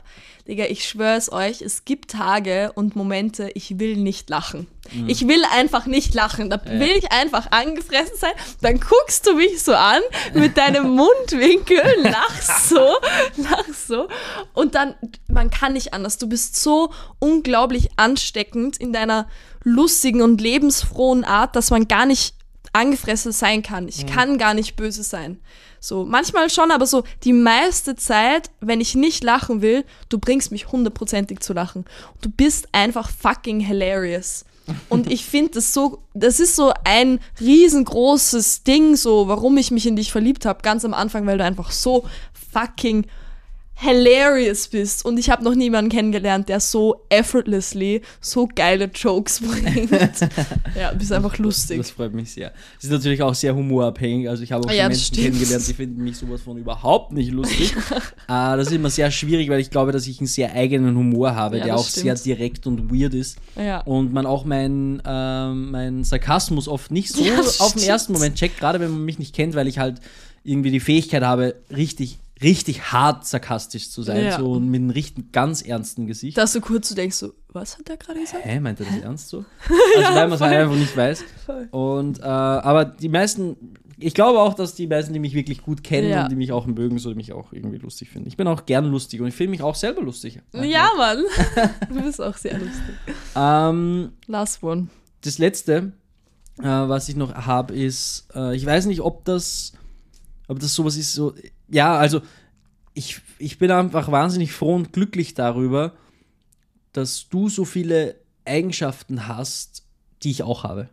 Digga, 0.48 0.66
ich 0.66 0.88
schwör's 0.88 1.30
euch, 1.30 1.62
es 1.62 1.84
gibt 1.84 2.12
Tage 2.12 2.72
und 2.74 2.96
Momente, 2.96 3.52
ich 3.54 3.80
will 3.80 3.98
nicht 3.98 4.30
lachen. 4.30 4.68
Ich 5.06 5.28
will 5.28 5.44
einfach 5.54 5.86
nicht 5.86 6.14
lachen. 6.14 6.50
Da 6.50 6.62
will 6.64 6.96
ich 6.98 7.12
einfach 7.12 7.52
angefressen 7.52 8.16
sein. 8.18 8.32
Dann 8.62 8.80
guckst 8.80 9.28
du 9.28 9.36
mich 9.36 9.62
so 9.62 9.74
an 9.74 10.02
mit 10.34 10.58
deinem 10.58 10.90
Mundwinkel, 10.96 11.82
lachst 12.04 12.70
so, 12.70 12.96
lachst 13.36 13.88
so. 13.88 14.08
Und 14.54 14.76
dann, 14.76 14.96
man 15.28 15.50
kann 15.50 15.74
nicht 15.74 15.94
anders. 15.94 16.18
Du 16.18 16.30
bist 16.30 16.56
so 16.56 16.94
unglaublich 17.20 17.90
ansteckend 17.98 18.78
in 18.78 18.94
deiner 18.94 19.28
lustigen 19.64 20.22
und 20.22 20.40
lebensfrohen 20.40 21.26
Art, 21.26 21.58
dass 21.58 21.72
man 21.72 21.90
gar 21.90 22.06
nicht 22.06 22.37
angefressen 22.74 23.32
sein 23.32 23.64
kann. 23.64 23.88
Ich 23.88 24.06
kann 24.06 24.38
gar 24.38 24.54
nicht 24.54 24.76
böse 24.76 25.04
sein. 25.04 25.40
So, 25.80 26.06
manchmal 26.06 26.50
schon, 26.50 26.72
aber 26.72 26.86
so 26.86 27.04
die 27.24 27.34
meiste 27.34 27.96
Zeit, 27.96 28.50
wenn 28.60 28.82
ich 28.82 28.96
nicht 28.96 29.24
lachen 29.24 29.62
will, 29.62 29.86
du 30.10 30.18
bringst 30.18 30.52
mich 30.52 30.72
hundertprozentig 30.72 31.40
zu 31.40 31.54
lachen. 31.54 31.86
Du 32.22 32.30
bist 32.30 32.68
einfach 32.72 33.10
fucking 33.10 33.60
hilarious. 33.60 34.46
Und 34.90 35.12
ich 35.12 35.26
finde 35.30 35.52
das 35.54 35.74
so, 35.74 36.04
das 36.14 36.40
ist 36.40 36.56
so 36.56 36.74
ein 36.84 37.20
riesengroßes 37.40 38.64
Ding, 38.64 38.96
so, 38.96 39.28
warum 39.28 39.58
ich 39.58 39.72
mich 39.72 39.86
in 39.86 39.96
dich 39.96 40.12
verliebt 40.12 40.46
habe, 40.46 40.62
ganz 40.62 40.84
am 40.84 40.94
Anfang, 40.94 41.26
weil 41.26 41.38
du 41.38 41.44
einfach 41.44 41.72
so 41.72 42.06
fucking 42.52 43.06
hilarious 43.80 44.68
bist. 44.68 45.06
Und 45.06 45.18
ich 45.20 45.30
habe 45.30 45.44
noch 45.44 45.54
niemanden 45.54 45.92
kennengelernt, 45.92 46.50
der 46.50 46.60
so 46.60 47.04
effortlessly 47.10 48.02
so 48.20 48.50
geile 48.54 48.86
Jokes 48.86 49.40
bringt. 49.42 49.92
ja, 50.76 50.92
du 50.92 50.98
bist 50.98 51.12
einfach 51.14 51.38
lustig. 51.38 51.78
Das 51.78 51.92
freut 51.92 52.14
mich 52.14 52.32
sehr. 52.32 52.52
Es 52.80 52.86
ist 52.86 52.92
natürlich 52.92 53.22
auch 53.22 53.36
sehr 53.36 53.56
humorabhängig. 53.56 54.30
Also 54.30 54.42
ich 54.42 54.52
habe 54.52 54.66
auch 54.66 54.70
schon 54.70 54.78
Ja, 54.78 54.90
das 54.90 54.98
Menschen 54.98 55.14
stimmt. 55.16 55.26
kennengelernt, 55.28 55.68
die 55.68 55.74
finden 55.74 56.04
mich 56.04 56.18
sowas 56.18 56.42
von 56.42 56.58
überhaupt 56.58 57.12
nicht 57.14 57.32
lustig. 57.32 57.74
äh, 57.74 58.00
das 58.28 58.68
ist 58.68 58.74
immer 58.74 58.90
sehr 58.90 59.12
schwierig, 59.12 59.50
weil 59.50 59.60
ich 59.60 59.70
glaube, 59.70 59.92
dass 59.92 60.08
ich 60.08 60.20
einen 60.20 60.28
sehr 60.28 60.54
eigenen 60.54 60.96
Humor 60.98 61.36
habe, 61.36 61.60
Ja, 61.60 61.66
der 61.66 61.76
auch 61.76 61.88
sehr 61.88 62.18
stimmt. 62.18 62.26
direkt 62.40 62.68
und 62.68 62.92
weird 62.92 63.14
ist. 63.14 63.38
Ja. 63.56 63.82
Und 63.82 64.12
man 64.12 64.26
auch 64.26 64.44
meinen 64.44 65.02
ähm, 65.06 65.70
mein 65.72 66.04
Sarkasmus 66.04 66.68
oft 66.68 66.90
nicht 66.90 67.10
so 67.14 67.24
Ja, 67.28 67.40
auf 67.40 67.46
den 67.74 67.80
stimmt. 67.80 67.88
ersten 67.88 68.14
Moment 68.14 68.36
checkt, 68.36 68.60
gerade 68.60 68.80
wenn 68.80 68.90
man 68.90 69.06
mich 69.06 69.20
nicht 69.20 69.36
kennt, 69.36 69.54
weil 69.54 69.68
ich 69.68 69.78
halt 69.78 70.00
irgendwie 70.44 70.72
die 70.72 70.80
Fähigkeit 70.80 71.24
habe, 71.24 71.56
richtig, 71.76 72.18
richtig 72.42 72.92
hart 72.92 73.26
sarkastisch 73.26 73.90
zu 73.90 74.04
sein. 74.04 74.26
Ja. 74.26 74.38
So 74.38 74.52
und 74.54 74.70
mit 74.70 74.82
einem 74.82 74.90
richtig 74.92 75.32
ganz 75.32 75.62
ernsten 75.62 76.08
Gesicht. 76.08 76.38
Dass 76.38 76.54
du 76.54 76.62
kurz 76.62 76.90
so 76.90 76.96
denkst, 76.96 77.16
so, 77.16 77.34
was 77.50 77.78
hat 77.78 77.88
der 77.88 77.98
gerade 77.98 78.20
gesagt? 78.20 78.46
Hä, 78.46 78.60
meint 78.60 78.80
er 78.80 78.86
das 78.86 78.98
ernst 78.98 79.30
so? 79.30 79.46
Also 79.98 80.16
weil 80.16 80.28
man 80.28 80.34
es 80.34 80.42
einfach 80.42 80.76
nicht 80.76 80.96
weiß. 80.96 81.24
Und 81.72 82.20
äh, 82.20 82.24
aber 82.24 82.86
die 82.86 83.10
meisten 83.10 83.76
ich 84.00 84.14
glaube 84.14 84.40
auch, 84.40 84.54
dass 84.54 84.76
die 84.76 84.86
meisten, 84.86 85.12
die 85.14 85.20
mich 85.20 85.34
wirklich 85.34 85.64
gut 85.64 85.84
kennen 85.84 86.10
Ja. 86.10 86.24
und 86.24 86.32
die 86.32 86.36
mich 86.36 86.52
auch 86.52 86.68
mögen, 86.68 87.00
so 87.00 87.10
die 87.10 87.16
mich 87.16 87.34
auch 87.34 87.52
irgendwie 87.52 87.80
lustig 87.80 88.10
finden. 88.12 88.28
Ich 88.28 88.38
bin 88.38 88.48
auch 88.48 88.68
gern 88.68 88.86
lustig 88.86 89.22
und 89.22 89.28
ich 89.28 89.34
finde 89.34 89.52
mich 89.52 89.64
auch 89.64 89.74
selber 89.74 90.04
lustig. 90.04 90.40
Ja, 90.54 90.92
Mann. 90.98 91.24
Du 91.90 92.02
bist 92.04 92.22
auch 92.22 92.38
sehr 92.38 92.60
lustig. 92.60 92.94
Ähm, 93.36 94.12
Last 94.28 94.62
one. 94.62 94.90
das 95.22 95.40
letzte, 95.40 95.94
äh, 96.60 96.64
was 96.64 97.10
ich 97.10 97.16
noch 97.16 97.34
habe, 97.34 97.74
ist, 97.74 98.28
äh, 98.36 98.56
ich 98.56 98.64
weiß 98.68 98.86
nicht, 98.86 99.02
ob 99.02 99.26
das, 99.26 99.74
ob 100.48 100.60
das 100.60 100.76
sowas 100.76 100.96
ist, 100.96 101.14
so, 101.14 101.34
ja, 101.70 101.98
also 101.98 102.22
ich, 102.94 103.22
ich 103.40 103.58
bin 103.58 103.72
einfach 103.72 104.12
wahnsinnig 104.12 104.52
froh 104.52 104.76
und 104.76 104.94
glücklich 104.94 105.34
darüber, 105.34 105.94
dass 106.94 107.30
du 107.30 107.50
so 107.50 107.66
viele 107.66 108.16
Eigenschaften 108.46 109.28
hast, 109.28 109.84
die 110.24 110.32
ich 110.32 110.44
auch 110.44 110.64
habe. 110.64 110.90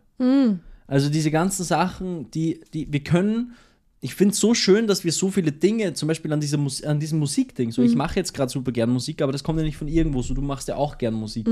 Also 0.87 1.09
diese 1.09 1.31
ganzen 1.31 1.63
Sachen, 1.63 2.29
die, 2.31 2.61
die 2.73 2.91
wir 2.93 3.03
können. 3.03 3.53
Ich 4.01 4.13
finde 4.13 4.33
es 4.33 4.39
so 4.39 4.53
schön, 4.53 4.85
dass 4.85 5.03
wir 5.03 5.11
so 5.11 5.31
viele 5.31 5.51
Dinge, 5.51 5.93
zum 5.93 6.07
Beispiel 6.07 6.31
an, 6.31 6.39
dieser 6.39 6.57
Mus 6.57 6.83
an 6.83 6.99
diesem 6.99 7.17
Musikding, 7.17 7.71
so 7.71 7.81
ich 7.81 7.95
mache 7.95 8.17
jetzt 8.17 8.33
gerade 8.35 8.51
super 8.51 8.71
gern 8.71 8.91
Musik, 8.91 9.21
aber 9.23 9.31
das 9.31 9.43
kommt 9.43 9.57
ja 9.57 9.65
nicht 9.65 9.77
von 9.77 9.87
irgendwo, 9.87 10.21
so 10.21 10.35
du 10.35 10.41
machst 10.41 10.67
ja 10.67 10.75
auch 10.75 10.99
gern 10.99 11.15
Musik. 11.15 11.47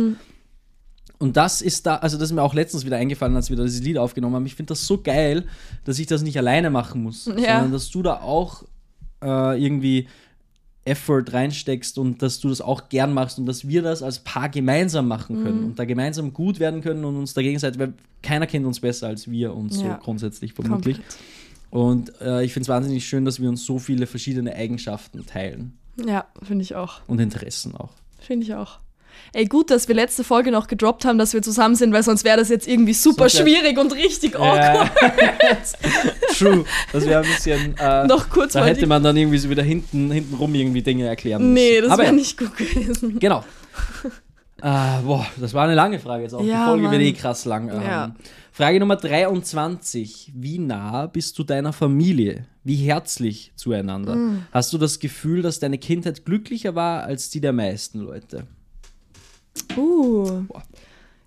Und 1.18 1.38
das 1.38 1.62
ist 1.64 1.86
da, 1.88 1.96
also 1.96 2.18
das 2.18 2.30
ist 2.30 2.36
mir 2.36 2.44
auch 2.44 2.54
letztens 2.54 2.86
wieder 2.86 2.98
eingefallen, 2.98 3.36
als 3.36 3.50
wir 3.50 3.58
da 3.58 3.64
dieses 3.64 3.82
Lied 3.82 3.98
aufgenommen 3.98 4.36
haben. 4.36 4.46
Ich 4.46 4.56
finde 4.56 4.72
das 4.72 4.86
so 4.86 5.02
geil, 5.02 5.46
dass 5.86 5.98
ich 5.98 6.06
das 6.06 6.22
nicht 6.22 6.38
alleine 6.38 6.70
machen 6.70 7.02
muss, 7.02 7.24
sondern 7.24 7.72
dass 7.72 7.90
du 7.90 8.04
da 8.04 8.20
auch 8.22 8.66
äh, 9.24 9.64
irgendwie 9.64 10.08
Effort 10.86 11.24
reinsteckst 11.32 11.98
und 11.98 12.22
dass 12.22 12.42
du 12.42 12.50
das 12.50 12.60
auch 12.60 12.90
gern 12.90 13.14
machst 13.14 13.40
und 13.40 13.46
dass 13.46 13.68
wir 13.68 13.82
das 13.82 14.04
als 14.04 14.20
Paar 14.20 14.50
gemeinsam 14.50 15.08
machen 15.08 15.42
können 15.44 15.60
Mhm. 15.62 15.66
und 15.68 15.80
da 15.80 15.86
gemeinsam 15.86 16.34
gut 16.34 16.60
werden 16.60 16.82
können 16.82 17.06
und 17.06 17.16
uns 17.16 17.34
da 17.34 17.42
gegenseitig, 17.42 17.80
weil 17.80 17.94
keiner 18.22 18.48
kennt 18.48 18.66
uns 18.66 18.82
besser 18.82 19.08
als 19.08 19.32
wir 19.32 19.54
uns 19.56 19.82
Ja. 19.82 19.96
so 19.98 20.04
grundsätzlich 20.04 20.54
vermutlich. 20.54 20.98
Komplett. 20.98 21.18
Und 21.70 22.22
äh, 22.22 22.44
ich 22.44 22.52
finde 22.54 22.64
es 22.64 22.68
wahnsinnig 22.70 23.08
schön, 23.08 23.24
dass 23.26 23.40
wir 23.42 23.48
uns 23.50 23.66
so 23.66 23.80
viele 23.80 24.08
verschiedene 24.08 24.54
Eigenschaften 24.54 25.26
teilen 25.26 25.78
Ja, 26.06 26.26
finde 26.42 26.64
ich 26.64 26.76
auch. 26.76 27.00
und 27.08 27.20
Interessen 27.20 27.76
auch. 27.76 27.92
Finde 28.20 28.46
ich 28.46 28.54
auch. 28.54 28.80
Ey, 29.34 29.46
gut, 29.46 29.72
dass 29.72 29.88
wir 29.88 29.96
letzte 29.96 30.24
Folge 30.24 30.52
noch 30.52 30.68
gedroppt 30.68 31.06
haben, 31.06 31.18
dass 31.18 31.34
wir 31.34 31.42
zusammen 31.42 31.76
sind, 31.76 31.94
weil 31.94 32.04
sonst 32.04 32.24
wäre 32.24 32.38
das 32.38 32.50
jetzt 32.50 32.68
irgendwie 32.68 32.94
super 32.94 33.24
wär- 33.26 33.30
schwierig 33.30 33.78
und 33.80 33.94
richtig 33.94 34.36
awkward. 34.40 34.92
True. 36.38 36.66
Das 36.92 37.06
wäre 37.06 37.22
ein 37.24 37.28
bisschen. 37.30 37.76
Äh, 37.78 38.06
Noch 38.08 38.30
kurz 38.30 38.54
Da 38.54 38.66
hätte 38.66 38.86
man 38.88 39.04
dann 39.04 39.18
irgendwie 39.18 39.38
so 39.38 39.50
wieder 39.50 39.64
hinten, 39.64 40.12
hinten 40.12 40.36
rum 40.36 40.54
irgendwie 40.56 40.82
Dinge 40.82 41.06
erklären 41.08 41.42
müssen. 41.42 41.54
Nee, 41.54 41.82
das 41.82 41.92
wäre 41.92 42.06
ja, 42.06 42.12
nicht 42.12 42.38
gut 42.38 42.56
gewesen. 42.58 43.20
Genau. 43.20 43.44
äh, 44.62 45.02
boah, 45.06 45.26
das 45.40 45.54
war 45.54 45.64
eine 45.66 45.76
lange 45.76 46.00
Frage 46.00 46.24
jetzt 46.24 46.34
auch. 46.34 46.44
Ja, 46.44 46.66
Die 46.66 46.70
Folge 46.70 46.84
wird 46.84 46.94
Mann. 46.94 47.02
eh 47.02 47.14
krass 47.14 47.46
lang. 47.46 47.70
Ähm, 47.70 47.82
Ja. 47.82 48.16
Frage 48.52 48.80
Nummer 48.80 48.98
23. 48.98 50.32
Wie 50.36 50.60
nah 50.60 51.08
bist 51.08 51.40
du 51.40 51.44
deiner 51.44 51.74
Familie? 51.74 52.46
Wie 52.64 52.76
herzlich 52.76 53.52
zueinander? 53.56 54.16
Mm. 54.16 54.46
Hast 54.52 54.72
du 54.74 54.78
das 54.78 55.00
Gefühl, 55.00 55.42
dass 55.42 55.60
deine 55.60 55.80
Kindheit 55.80 56.24
glücklicher 56.24 56.76
war 56.76 57.04
als 57.04 57.30
die 57.32 57.42
der 57.42 57.52
meisten 57.52 58.00
Leute? 58.00 58.46
Uh. 59.76 60.44
Boah. 60.48 60.64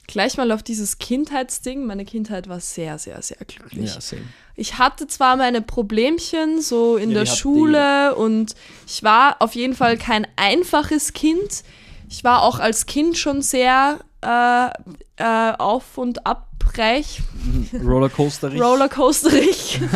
Gleich 0.09 0.37
mal 0.37 0.53
auf 0.53 0.63
dieses 0.63 0.99
Kindheitsding. 0.99 1.85
Meine 1.85 2.05
Kindheit 2.05 2.49
war 2.49 2.61
sehr, 2.61 2.99
sehr, 2.99 3.21
sehr 3.23 3.39
glücklich. 3.39 3.95
Ja, 3.95 4.01
same. 4.01 4.23
Ich 4.55 4.79
hatte 4.79 5.07
zwar 5.09 5.37
meine 5.37 5.61
Problemchen 5.61 6.63
so 6.63 6.97
in 6.97 7.11
Ja, 7.11 7.15
der 7.17 7.25
die 7.25 7.31
Schule 7.31 8.15
und 8.15 8.55
ich 8.87 9.03
war 9.03 9.37
auf 9.41 9.55
jeden 9.55 9.75
Fall 9.75 9.99
kein 9.99 10.27
einfaches 10.37 11.13
Kind. 11.13 11.65
Ich 12.09 12.23
war 12.23 12.43
auch 12.43 12.61
als 12.61 12.87
Kind 12.87 13.19
schon 13.19 13.43
sehr 13.43 13.99
äh, 14.27 14.67
äh, 15.23 15.53
auf 15.59 15.97
und 15.99 16.27
abreich, 16.27 17.23
Rollercoaster. 17.85 18.53
rollercoasterig. 18.59 19.81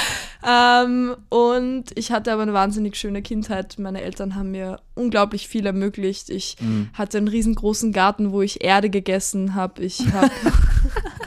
ähm, 0.46 1.16
und 1.28 1.84
ich 1.96 2.12
hatte 2.12 2.32
aber 2.32 2.42
eine 2.42 2.52
wahnsinnig 2.52 2.96
schöne 2.96 3.22
Kindheit. 3.22 3.78
Meine 3.78 4.02
Eltern 4.02 4.34
haben 4.36 4.52
mir 4.52 4.80
unglaublich 4.94 5.48
viel 5.48 5.66
ermöglicht. 5.66 6.30
Ich 6.30 6.56
Mhm. 6.60 6.90
hatte 6.92 7.18
einen 7.18 7.28
riesengroßen 7.28 7.92
Garten, 7.92 8.32
wo 8.32 8.42
ich 8.42 8.62
Erde 8.62 8.90
gegessen 8.90 9.54
habe. 9.54 9.82
Ich 9.82 10.12
habe 10.12 10.30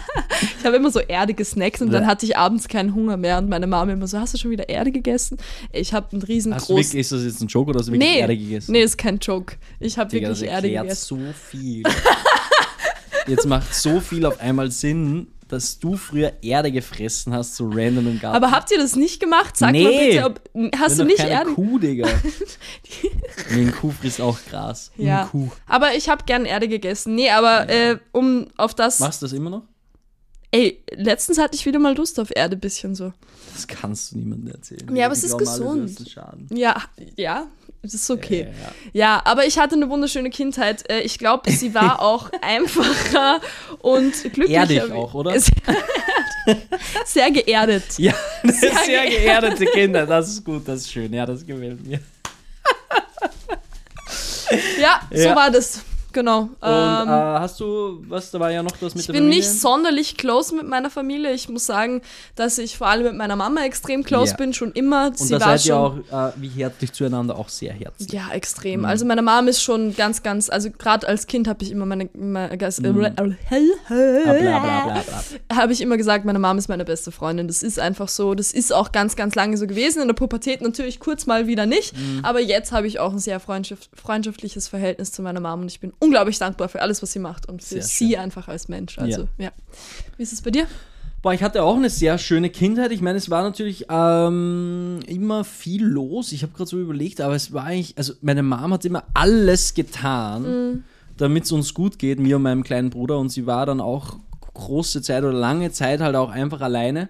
ich 0.60 0.66
habe 0.66 0.76
immer 0.78 0.92
so 0.92 1.00
Erde 1.00 1.34
gesnackt 1.34 1.82
und 1.82 1.92
dann 1.92 2.06
hatte 2.08 2.26
ich 2.26 2.38
abends 2.38 2.68
keinen 2.68 2.94
Hunger 2.96 3.18
mehr 3.18 3.38
und 3.38 3.50
meine 3.50 3.68
Mama 3.68 3.92
immer 3.92 4.08
so, 4.08 4.20
hast 4.20 4.34
du 4.34 4.38
schon 4.38 4.52
wieder 4.52 4.70
Erde 4.70 4.92
gegessen? 4.92 5.38
Ich 5.74 5.94
habe 5.94 6.12
einen 6.12 6.22
Hast 6.22 6.30
riesengroßen... 6.30 6.76
wirklich, 6.76 6.96
ist 6.96 7.12
das 7.12 7.24
jetzt 7.24 7.42
ein 7.42 7.48
Joke 7.48 7.70
oder 7.70 7.80
hast 7.80 7.88
du 7.88 7.94
wirklich 7.94 8.10
Nee, 8.12 8.20
Erde 8.20 8.38
gegessen? 8.38 8.72
nee, 8.72 8.82
ist 8.82 8.98
kein 8.98 9.18
Joke. 9.20 9.56
Ich 9.80 9.98
habe 9.98 10.10
Digga, 10.10 10.30
das 10.30 10.40
wirklich 10.42 10.54
Erde 10.56 10.70
gegessen. 10.70 11.18
so 11.18 11.34
viel. 11.50 11.84
Jetzt 13.28 13.46
macht 13.46 13.74
so 13.76 14.00
viel 14.00 14.26
auf 14.26 14.40
einmal 14.40 14.72
Sinn, 14.72 15.28
dass 15.48 15.78
du 15.80 15.98
früher 15.98 16.34
Erde 16.42 16.72
gefressen 16.72 17.34
hast, 17.34 17.56
so 17.56 17.66
random 17.72 18.08
im 18.08 18.20
Garten. 18.20 18.36
Aber 18.38 18.52
habt 18.52 18.72
ihr 18.72 18.78
das 18.80 18.96
nicht 18.96 19.20
gemacht? 19.20 19.56
Sag 19.58 19.68
mal 19.72 19.82
Nee. 19.84 20.12
bitte, 20.14 20.26
ob, 20.26 20.42
hast 20.80 20.98
du 21.00 21.04
nicht 21.06 21.18
keine 21.18 21.32
Erde? 21.32 21.52
Kuh, 21.52 21.78
Digga. 21.80 22.08
nee, 23.52 23.62
ein 23.62 23.72
Kuh 23.72 23.92
frisst 23.92 24.22
auch 24.22 24.38
Gras. 24.50 24.92
Ja. 24.98 25.24
Ein 25.24 25.28
Kuh. 25.30 25.50
Aber 25.68 25.96
ich 25.96 26.10
habe 26.10 26.24
gern 26.26 26.46
Erde 26.46 26.68
gegessen. 26.68 27.16
Nee, 27.16 27.30
aber 27.30 27.70
äh, 27.70 27.98
um 28.12 28.48
auf 28.58 28.74
das. 28.74 29.00
Machst 29.00 29.22
du 29.22 29.26
das 29.26 29.34
immer 29.34 29.50
noch? 29.50 29.64
Ey, 30.52 30.82
letztens 30.92 31.38
hatte 31.38 31.56
ich 31.56 31.66
wieder 31.66 31.78
mal 31.80 31.96
Lust 31.96 32.20
auf 32.20 32.36
Erde, 32.36 32.56
bisschen 32.56 32.96
so. 32.96 33.14
Das 33.54 33.68
kannst 33.68 34.12
du 34.12 34.18
niemandem 34.18 34.54
erzählen. 34.56 34.96
Ja, 34.96 35.06
aber 35.06 35.14
es 35.14 35.24
ist 35.24 35.38
gesund. 35.38 36.00
Ja, 36.52 36.82
ja, 37.16 37.48
das 37.84 37.94
ist 37.94 38.10
okay. 38.10 38.42
Ja, 38.42 38.48
ja. 38.48 38.72
Ja, 38.94 39.22
aber 39.26 39.46
ich 39.46 39.60
hatte 39.60 39.76
eine 39.76 39.90
wunderschöne 39.90 40.30
Kindheit. 40.32 40.90
Äh, 40.90 41.02
Ich 41.02 41.20
glaube, 41.20 41.52
sie 41.52 41.74
war 41.76 42.02
auch 42.02 42.32
einfacher 42.42 43.42
und 43.80 44.14
glücklicher. 44.34 44.52
Erdig 44.62 44.92
auch, 44.92 45.14
oder? 45.14 45.36
Sehr, 45.40 46.58
sehr 47.06 47.32
geerdet. 47.32 47.84
Ja, 48.00 48.14
sehr, 48.44 48.74
Sehr 48.86 49.08
geerdete 49.08 49.66
Kinder. 49.68 50.08
Das 50.08 50.30
ist 50.30 50.44
gut, 50.44 50.68
das 50.68 50.80
ist 50.82 50.92
schön. 50.92 51.14
Ja, 51.14 51.26
das 51.28 51.46
gefällt 51.46 51.86
mir. 51.86 52.00
Ja, 54.82 55.02
so 55.12 55.18
Ja. 55.18 55.36
war 55.36 55.52
das. 55.52 55.82
Genau. 56.12 56.42
Und 56.42 56.50
Ähm, 56.64 57.08
äh, 57.08 57.12
hast 57.12 57.60
du, 57.60 58.04
was, 58.08 58.32
da 58.32 58.40
war 58.40 58.52
ja 58.52 58.64
noch 58.64 58.72
das 58.78 58.94
mit 58.96 59.02
ich 59.02 59.06
der 59.08 59.14
bin 59.14 59.24
Familie? 59.24 59.40
nicht 59.40 59.50
sonderlich 59.50 60.18
close 60.18 60.56
mit 60.56 60.68
meiner 60.68 60.90
Familie. 60.90 61.32
Ich 61.34 61.50
muss 61.50 61.66
sagen, 61.66 62.02
dass 62.36 62.58
ich 62.58 62.78
vor 62.78 62.88
allem 62.88 63.04
mit 63.04 63.16
meiner 63.16 63.36
Mama 63.36 63.62
extrem 63.64 64.04
close 64.04 64.32
Ja. 64.32 64.38
bin, 64.38 64.54
schon 64.54 64.72
immer. 64.72 65.08
Und 65.08 65.18
Sie 65.20 65.34
da 65.34 65.40
war 65.46 65.58
seid 65.58 65.66
ihr 65.68 65.78
auch, 65.78 65.98
äh, 65.98 66.32
wie 66.38 66.50
herzlich 66.50 66.92
zueinander, 66.94 67.38
auch 67.38 67.50
sehr 67.50 67.74
herzlich. 67.74 68.12
Ja, 68.12 68.30
extrem. 68.32 68.80
Mhm. 68.82 68.86
Also 68.86 69.06
meine 69.06 69.22
Mom 69.22 69.48
ist 69.48 69.62
schon 69.62 69.96
ganz, 69.96 70.24
ganz, 70.24 70.50
also 70.50 70.70
gerade 70.72 71.08
als 71.08 71.28
Kind 71.28 71.48
habe 71.48 71.64
ich 71.64 71.72
immer 71.72 71.86
meine, 71.86 72.10
meine 72.14 72.50
Mhm. 72.58 73.06
Ah, 73.06 73.22
bla, 73.22 73.34
bla, 74.34 74.60
bla, 74.60 74.84
bla, 74.86 75.04
bla. 75.48 75.58
habe 75.58 75.74
ich 75.74 75.82
immer 75.82 75.98
gesagt, 75.98 76.26
meine 76.26 76.40
Mom 76.40 76.58
ist 76.58 76.70
meine 76.70 76.86
beste 76.86 77.12
Freundin. 77.12 77.48
Das 77.48 77.64
ist 77.64 77.80
einfach 77.80 78.08
so. 78.10 78.34
Das 78.36 78.52
ist 78.54 78.74
auch 78.74 78.92
ganz, 78.92 79.16
ganz 79.16 79.36
lange 79.36 79.58
so 79.58 79.68
gewesen. 79.68 80.02
In 80.02 80.08
der 80.08 80.16
Pubertät 80.16 80.62
natürlich 80.62 81.00
kurz 81.00 81.26
mal 81.26 81.48
wieder 81.48 81.66
nicht. 81.66 81.96
Mhm. 81.98 82.20
Aber 82.24 82.40
jetzt 82.40 82.72
habe 82.72 82.88
ich 82.88 83.00
auch 83.00 83.12
ein 83.12 83.20
sehr 83.20 83.40
freundschaft, 83.40 83.90
freundschaftliches 83.94 84.68
Verhältnis 84.68 85.12
zu 85.12 85.22
meiner 85.22 85.40
Mom 85.40 85.62
und 85.62 85.68
ich 85.72 85.80
bin 85.80 85.94
unglaublich 86.00 86.40
dankbar 86.40 86.70
für 86.70 86.82
alles, 86.82 87.02
was 87.02 87.12
sie 87.12 87.20
macht 87.20 87.48
und 87.48 87.62
für 87.62 87.76
Sehr 87.76 87.84
sie 87.84 88.18
einfach 88.18 88.48
als 88.48 88.68
Mensch. 88.68 88.98
Also, 88.98 89.28
ja. 89.38 89.52
Wie 90.18 90.24
ist 90.24 90.34
es 90.34 90.42
bei 90.42 90.52
dir? 90.52 90.68
Boah, 91.22 91.34
ich 91.34 91.44
hatte 91.44 91.64
auch 91.64 91.76
eine 91.76 91.90
sehr 91.90 92.18
schöne 92.18 92.50
Kindheit. 92.50 92.92
Ich 92.94 93.02
meine, 93.02 93.18
es 93.18 93.30
war 93.30 93.44
natürlich 93.44 93.88
ähm, 93.90 95.02
immer 95.06 95.44
viel 95.44 95.84
los. 95.84 96.32
Ich 96.32 96.44
habe 96.44 96.54
gerade 96.54 96.70
so 96.70 96.80
überlegt, 96.80 97.20
aber 97.20 97.36
es 97.36 97.52
war 97.52 97.66
eigentlich, 97.66 97.98
also 97.98 98.14
meine 98.22 98.42
Mom 98.42 98.72
hat 98.72 98.86
immer 98.86 99.04
alles 99.14 99.74
getan, 99.74 100.86
damit 101.18 101.44
es 101.44 101.52
uns 101.52 101.74
gut 101.74 102.00
geht, 102.00 102.20
mir 102.20 102.38
und 102.38 102.44
meinem 102.44 102.64
kleinen 102.64 102.90
Bruder. 102.90 103.18
Und 103.18 103.30
sie 103.30 103.46
war 103.46 103.66
dann 103.66 103.82
auch 103.82 104.18
große 104.54 105.02
Zeit 105.02 105.24
oder 105.24 105.34
lange 105.34 105.72
Zeit 105.72 106.00
halt 106.00 106.16
auch 106.16 106.30
einfach 106.30 106.62
alleine 106.62 107.10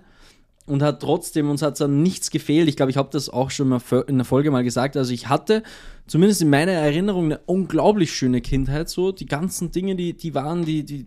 und 0.69 0.81
hat 0.83 1.01
trotzdem, 1.01 1.49
uns 1.49 1.61
hat 1.61 1.79
dann 1.79 2.01
nichts 2.03 2.31
gefehlt. 2.31 2.69
Ich 2.69 2.75
glaube, 2.75 2.91
ich 2.91 2.97
habe 2.97 3.09
das 3.11 3.29
auch 3.29 3.51
schon 3.51 3.69
mal 3.69 3.81
in 4.07 4.17
der 4.17 4.25
Folge 4.25 4.51
mal 4.51 4.63
gesagt. 4.63 4.95
Also 4.95 5.13
ich 5.13 5.27
hatte 5.27 5.63
zumindest 6.07 6.41
in 6.41 6.49
meiner 6.49 6.71
Erinnerung 6.71 7.25
eine 7.25 7.39
unglaublich 7.45 8.13
schöne 8.13 8.41
Kindheit. 8.41 8.89
So 8.89 9.11
die 9.11 9.25
ganzen 9.25 9.71
Dinge, 9.71 9.95
die, 9.95 10.13
die 10.13 10.33
waren, 10.33 10.65
die, 10.65 10.83
die 10.83 11.05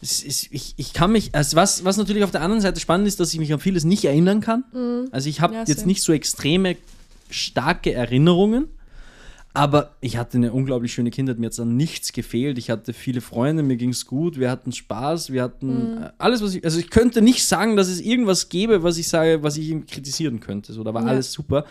ist, 0.00 0.24
ich, 0.50 0.74
ich 0.76 0.92
kann 0.92 1.12
mich, 1.12 1.34
also 1.34 1.56
was, 1.56 1.84
was 1.84 1.96
natürlich 1.96 2.24
auf 2.24 2.30
der 2.30 2.42
anderen 2.42 2.60
Seite 2.60 2.80
spannend 2.80 3.06
ist, 3.06 3.20
dass 3.20 3.32
ich 3.32 3.38
mich 3.38 3.52
an 3.52 3.60
vieles 3.60 3.84
nicht 3.84 4.04
erinnern 4.04 4.40
kann. 4.40 4.64
Also 5.12 5.28
ich 5.28 5.40
habe 5.40 5.54
Ja, 5.54 5.64
jetzt 5.66 5.86
nicht 5.86 6.02
so 6.02 6.12
extreme, 6.12 6.76
starke 7.30 7.92
Erinnerungen. 7.92 8.68
Aber 9.54 9.90
ich 10.00 10.16
hatte 10.16 10.38
eine 10.38 10.52
unglaublich 10.52 10.94
schöne 10.94 11.10
Kindheit, 11.10 11.38
mir 11.38 11.46
hat 11.46 11.60
an 11.60 11.76
nichts 11.76 12.12
gefehlt. 12.14 12.56
Ich 12.56 12.70
hatte 12.70 12.94
viele 12.94 13.20
Freunde, 13.20 13.62
mir 13.62 13.76
ging 13.76 13.90
es 13.90 14.06
gut, 14.06 14.38
wir 14.40 14.50
hatten 14.50 14.72
Spaß, 14.72 15.30
wir 15.30 15.42
hatten 15.42 15.96
Mhm. 15.96 16.02
äh, 16.04 16.10
alles, 16.16 16.42
was 16.42 16.54
ich. 16.54 16.64
Also 16.64 16.78
ich 16.78 16.88
könnte 16.88 17.20
nicht 17.20 17.46
sagen, 17.46 17.76
dass 17.76 17.88
es 17.88 18.00
irgendwas 18.00 18.48
gäbe, 18.48 18.82
was 18.82 18.96
ich 18.96 19.08
sage, 19.08 19.42
was 19.42 19.58
ich 19.58 19.68
ihm 19.68 19.84
kritisieren 19.86 20.40
könnte. 20.40 20.72
So, 20.72 20.82
da 20.82 20.94
war 20.94 21.02
Ja. 21.02 21.08
alles 21.08 21.32
super. 21.32 21.66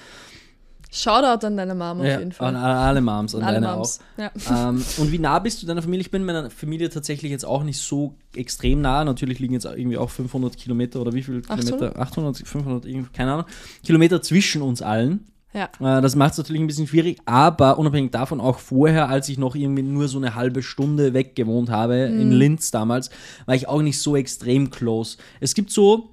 Shoutout 0.93 1.47
an 1.47 1.55
deine 1.55 1.73
Mom 1.73 2.01
auf 2.01 2.05
Ja, 2.05 2.19
jeden 2.19 2.33
Fall. 2.33 2.49
An 2.53 2.57
alle 2.57 2.99
Moms, 2.99 3.33
an 3.33 3.43
Alle 3.43 3.61
deine 3.61 3.75
Moms. 3.77 3.99
Ja. 4.17 4.29
auch. 4.49 4.69
ähm, 4.71 4.83
und 4.97 5.11
wie 5.13 5.19
nah 5.19 5.39
bist 5.39 5.63
du 5.63 5.65
deiner 5.65 5.81
Familie? 5.81 6.01
Ich 6.01 6.11
bin 6.11 6.25
meiner 6.25 6.49
Familie 6.49 6.89
tatsächlich 6.89 7.31
jetzt 7.31 7.45
auch 7.45 7.63
nicht 7.63 7.79
so 7.79 8.15
extrem 8.35 8.81
nah. 8.81 9.05
Natürlich 9.05 9.39
liegen 9.39 9.53
jetzt 9.53 9.63
irgendwie 9.65 9.97
auch 9.97 10.09
500 10.09 10.57
Kilometer 10.57 10.99
oder 10.99 11.13
wie 11.13 11.23
viel 11.23 11.37
800? 11.47 11.65
Kilometer? 11.65 11.99
800, 11.99 12.37
500, 12.45 12.85
irgendwie, 12.85 13.09
keine 13.13 13.31
Ahnung. 13.31 13.45
Kilometer 13.85 14.21
zwischen 14.21 14.61
uns 14.61 14.81
allen. 14.81 15.30
Ja. 15.53 15.65
Äh, 15.79 16.01
Das 16.01 16.15
macht 16.15 16.31
es 16.33 16.37
natürlich 16.37 16.61
ein 16.61 16.67
bisschen 16.67 16.87
schwierig, 16.87 17.19
aber 17.25 17.77
unabhängig 17.77 18.11
davon 18.11 18.39
auch 18.41 18.59
vorher, 18.59 19.09
als 19.09 19.29
ich 19.29 19.37
noch 19.37 19.55
irgendwie 19.55 19.83
nur 19.83 20.07
so 20.07 20.17
eine 20.17 20.35
halbe 20.35 20.63
Stunde 20.63 21.13
weg 21.13 21.35
gewohnt 21.35 21.69
habe, 21.69 21.95
in 21.97 22.31
Linz 22.31 22.71
damals, 22.71 23.09
war 23.45 23.55
ich 23.55 23.67
auch 23.67 23.81
nicht 23.81 23.99
so 23.99 24.15
extrem 24.15 24.69
close. 24.69 25.17
Es 25.39 25.53
gibt 25.53 25.71
so 25.71 26.09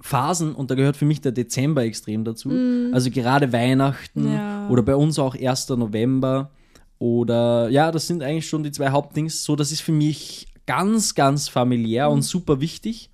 Phasen 0.00 0.54
und 0.54 0.70
da 0.70 0.74
gehört 0.76 0.96
für 0.96 1.04
mich 1.06 1.20
der 1.20 1.32
Dezember 1.32 1.82
extrem 1.82 2.22
dazu. 2.24 2.50
Also 2.92 3.10
gerade 3.10 3.52
Weihnachten 3.52 4.32
Ja. 4.32 4.68
oder 4.68 4.82
bei 4.82 4.94
uns 4.94 5.18
auch 5.18 5.34
1. 5.34 5.70
November 5.70 6.50
oder 7.00 7.68
ja, 7.68 7.90
das 7.90 8.06
sind 8.06 8.22
eigentlich 8.22 8.48
schon 8.48 8.62
die 8.62 8.70
zwei 8.72 8.90
Hauptdings. 8.90 9.44
So, 9.44 9.56
das 9.56 9.72
ist 9.72 9.80
für 9.80 9.92
mich 9.92 10.46
ganz, 10.66 11.14
ganz 11.14 11.48
familiär 11.48 12.10
und 12.10 12.22
super 12.22 12.60
wichtig, 12.60 13.10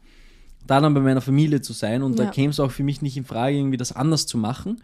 da 0.67 0.81
dann 0.81 0.93
bei 0.95 1.01
meiner 1.01 1.21
Familie 1.21 1.61
zu 1.61 1.73
sein 1.73 2.03
und 2.03 2.19
da 2.19 2.25
Ja. 2.25 2.31
käme 2.31 2.51
es 2.51 2.61
auch 2.61 2.71
für 2.71 2.83
mich 2.83 3.01
nicht 3.03 3.17
in 3.17 3.25
Frage, 3.25 3.57
irgendwie 3.57 3.77
das 3.77 3.93
anders 3.93 4.27
zu 4.27 4.37
machen. 4.39 4.83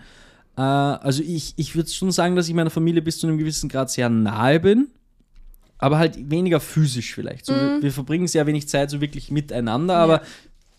Äh, 0.61 0.63
also 0.63 1.23
ich, 1.23 1.55
ich 1.57 1.75
würde 1.75 1.89
schon 1.89 2.13
sagen, 2.13 2.37
dass 2.37 2.49
ich 2.49 2.55
meiner 2.55 2.71
Familie 2.71 3.01
bis 3.01 3.19
zu 3.19 3.27
einem 3.27 3.39
gewissen 3.39 3.71
Grad 3.71 3.91
sehr 3.91 4.11
nahe 4.11 4.61
bin, 4.61 4.89
aber 5.79 5.99
halt 5.99 6.31
weniger 6.31 6.61
physisch 6.61 7.15
vielleicht. 7.15 7.47
So, 7.47 7.55
wir, 7.55 7.83
wir 7.83 7.93
verbringen 7.93 8.29
sehr 8.29 8.47
wenig 8.47 8.69
Zeit 8.69 8.91
so 8.91 9.01
wirklich 9.01 9.31
miteinander, 9.31 9.97
aber 9.97 10.21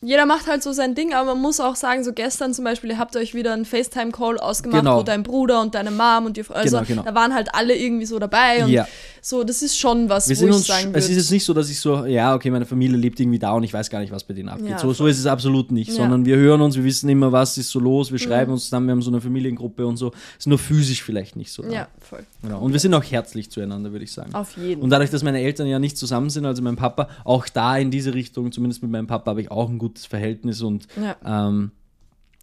Jeder 0.04 0.26
macht 0.26 0.48
halt 0.48 0.64
so 0.64 0.72
sein 0.72 0.96
Ding, 0.96 1.14
aber 1.14 1.36
man 1.36 1.42
muss 1.44 1.60
auch 1.60 1.76
sagen, 1.76 2.04
so 2.04 2.12
gestern 2.12 2.56
zum 2.56 2.66
Beispiel, 2.66 2.90
ihr 2.90 2.98
habt 2.98 3.16
euch 3.16 3.36
wieder 3.36 3.54
einen 3.54 3.66
FaceTime-Call 3.66 4.40
ausgemacht, 4.40 4.80
Genau. 4.82 4.98
wo 5.00 5.04
dein 5.04 5.22
Bruder 5.22 5.62
und 5.62 5.76
deine 5.76 5.92
Mom 5.92 6.26
und 6.26 6.38
die 6.38 6.44
also 6.50 6.78
Genau, 6.78 6.88
genau. 6.88 7.04
da 7.04 7.14
waren 7.14 7.36
halt 7.36 7.54
alle 7.54 7.78
irgendwie 7.78 8.08
so 8.08 8.18
dabei 8.18 8.64
und 8.66 8.72
Ja. 8.72 8.88
so, 9.22 9.44
das 9.44 9.62
ist 9.62 9.78
schon 9.78 10.10
was, 10.10 10.28
wir 10.28 10.36
wo 10.36 10.40
sind 10.40 10.50
ich 10.50 10.56
uns, 10.56 10.66
sagen 10.66 10.90
es 10.96 11.04
ist 11.04 11.10
würde. 11.12 11.20
jetzt 11.22 11.30
nicht 11.32 11.46
so, 11.46 11.54
dass 11.54 11.70
ich 11.70 11.80
so, 11.80 12.06
ja, 12.08 12.34
okay, 12.34 12.50
meine 12.50 12.66
Familie 12.66 12.98
lebt 12.98 13.20
irgendwie 13.20 13.38
da 13.38 13.52
und 13.52 13.64
ich 13.64 13.72
weiß 13.74 13.92
gar 13.92 14.00
nicht, 14.00 14.12
was 14.12 14.24
bei 14.24 14.34
denen 14.34 14.50
abgeht. 14.50 14.70
Ja, 14.72 14.80
so, 14.80 14.92
so 14.92 15.06
ist 15.06 15.20
es 15.20 15.28
absolut 15.28 15.72
nicht, 15.72 15.90
Ja. 15.90 15.94
Mhm. 15.94 15.98
sondern 16.00 16.26
wir 16.26 16.36
hören 16.38 16.62
uns, 16.62 16.76
wir 16.76 16.84
wissen 16.84 17.08
immer, 17.08 17.32
was 17.32 17.60
ist 17.60 17.70
so 17.70 17.80
los, 17.80 18.12
wir 18.12 18.18
schreiben 18.18 18.52
uns 18.54 18.64
zusammen, 18.64 18.88
wir 18.88 18.94
haben 18.94 19.04
so 19.04 19.12
eine 19.12 19.22
Familiengruppe 19.22 19.86
und 19.86 19.98
so. 19.98 20.12
Ist 20.40 20.48
nur 20.48 20.58
physisch 20.58 21.04
vielleicht 21.04 21.36
nicht 21.36 21.52
so. 21.52 21.62
da. 21.62 21.70
Ja, 21.70 21.88
voll. 22.00 22.26
Genau. 22.42 22.60
Und 22.60 22.74
wir 22.74 22.80
sind 22.80 22.96
auch 22.96 23.04
herzlich 23.04 23.52
zueinander, 23.52 23.92
würde 23.92 24.06
ich 24.06 24.12
sagen. 24.12 24.34
Auf 24.34 24.58
jeden 24.58 24.82
Und 24.82 24.90
dadurch, 24.90 25.12
dass 25.12 25.22
meine 25.22 25.42
Eltern 25.42 25.68
ja 25.68 25.78
nicht 25.78 25.96
zusammen 25.96 26.32
sind, 26.32 26.48
also 26.48 26.64
mein 26.64 26.76
Papa, 26.76 27.08
auch 27.24 27.48
da 27.50 27.78
in 27.78 27.92
diese 27.92 28.16
Richtung, 28.16 28.52
zumindest 28.52 28.82
mit 28.82 28.90
meinem 28.92 29.06
Papa, 29.06 29.30
habe 29.30 29.42
ich 29.42 29.52
auch 29.52 29.70
ein 29.70 29.78
gutes 29.92 30.06
Verhältnis 30.06 30.62
und 30.62 30.88
Ja. 31.02 31.16
ähm, 31.48 31.72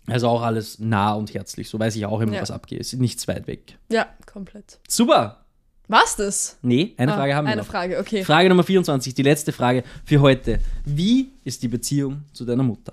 also 0.07 0.29
auch 0.29 0.43
alles 0.43 0.79
nah 0.79 1.13
und 1.15 1.35
herzlich. 1.35 1.69
So 1.69 1.79
weiß 1.79 1.97
ich 1.97 2.07
auch 2.07 2.21
immer, 2.21 2.35
Ja. 2.35 2.43
was 2.43 2.51
abgeht. 2.51 2.81
Ist 2.81 2.95
nichts 2.95 3.27
weit 3.29 3.47
weg. 3.47 3.77
Ja, 3.91 4.07
komplett. 4.31 4.79
Super! 4.89 5.45
Was 5.91 6.17
das? 6.17 6.59
Nee, 6.61 6.93
eine 6.99 7.13
Ah, 7.13 7.17
Frage 7.17 7.35
haben 7.35 7.47
wir 7.47 7.53
Eine 7.53 7.63
noch. 7.63 7.69
Frage, 7.69 7.99
okay. 7.99 8.23
Frage 8.23 8.49
Nummer 8.51 8.63
24, 8.63 9.15
die 9.15 9.23
letzte 9.23 9.53
Frage 9.53 9.85
für 10.05 10.21
heute. 10.21 10.61
Wie 10.85 11.31
ist 11.45 11.63
die 11.63 11.69
Beziehung 11.69 12.25
zu 12.35 12.45
deiner 12.45 12.63
Mutter? 12.63 12.93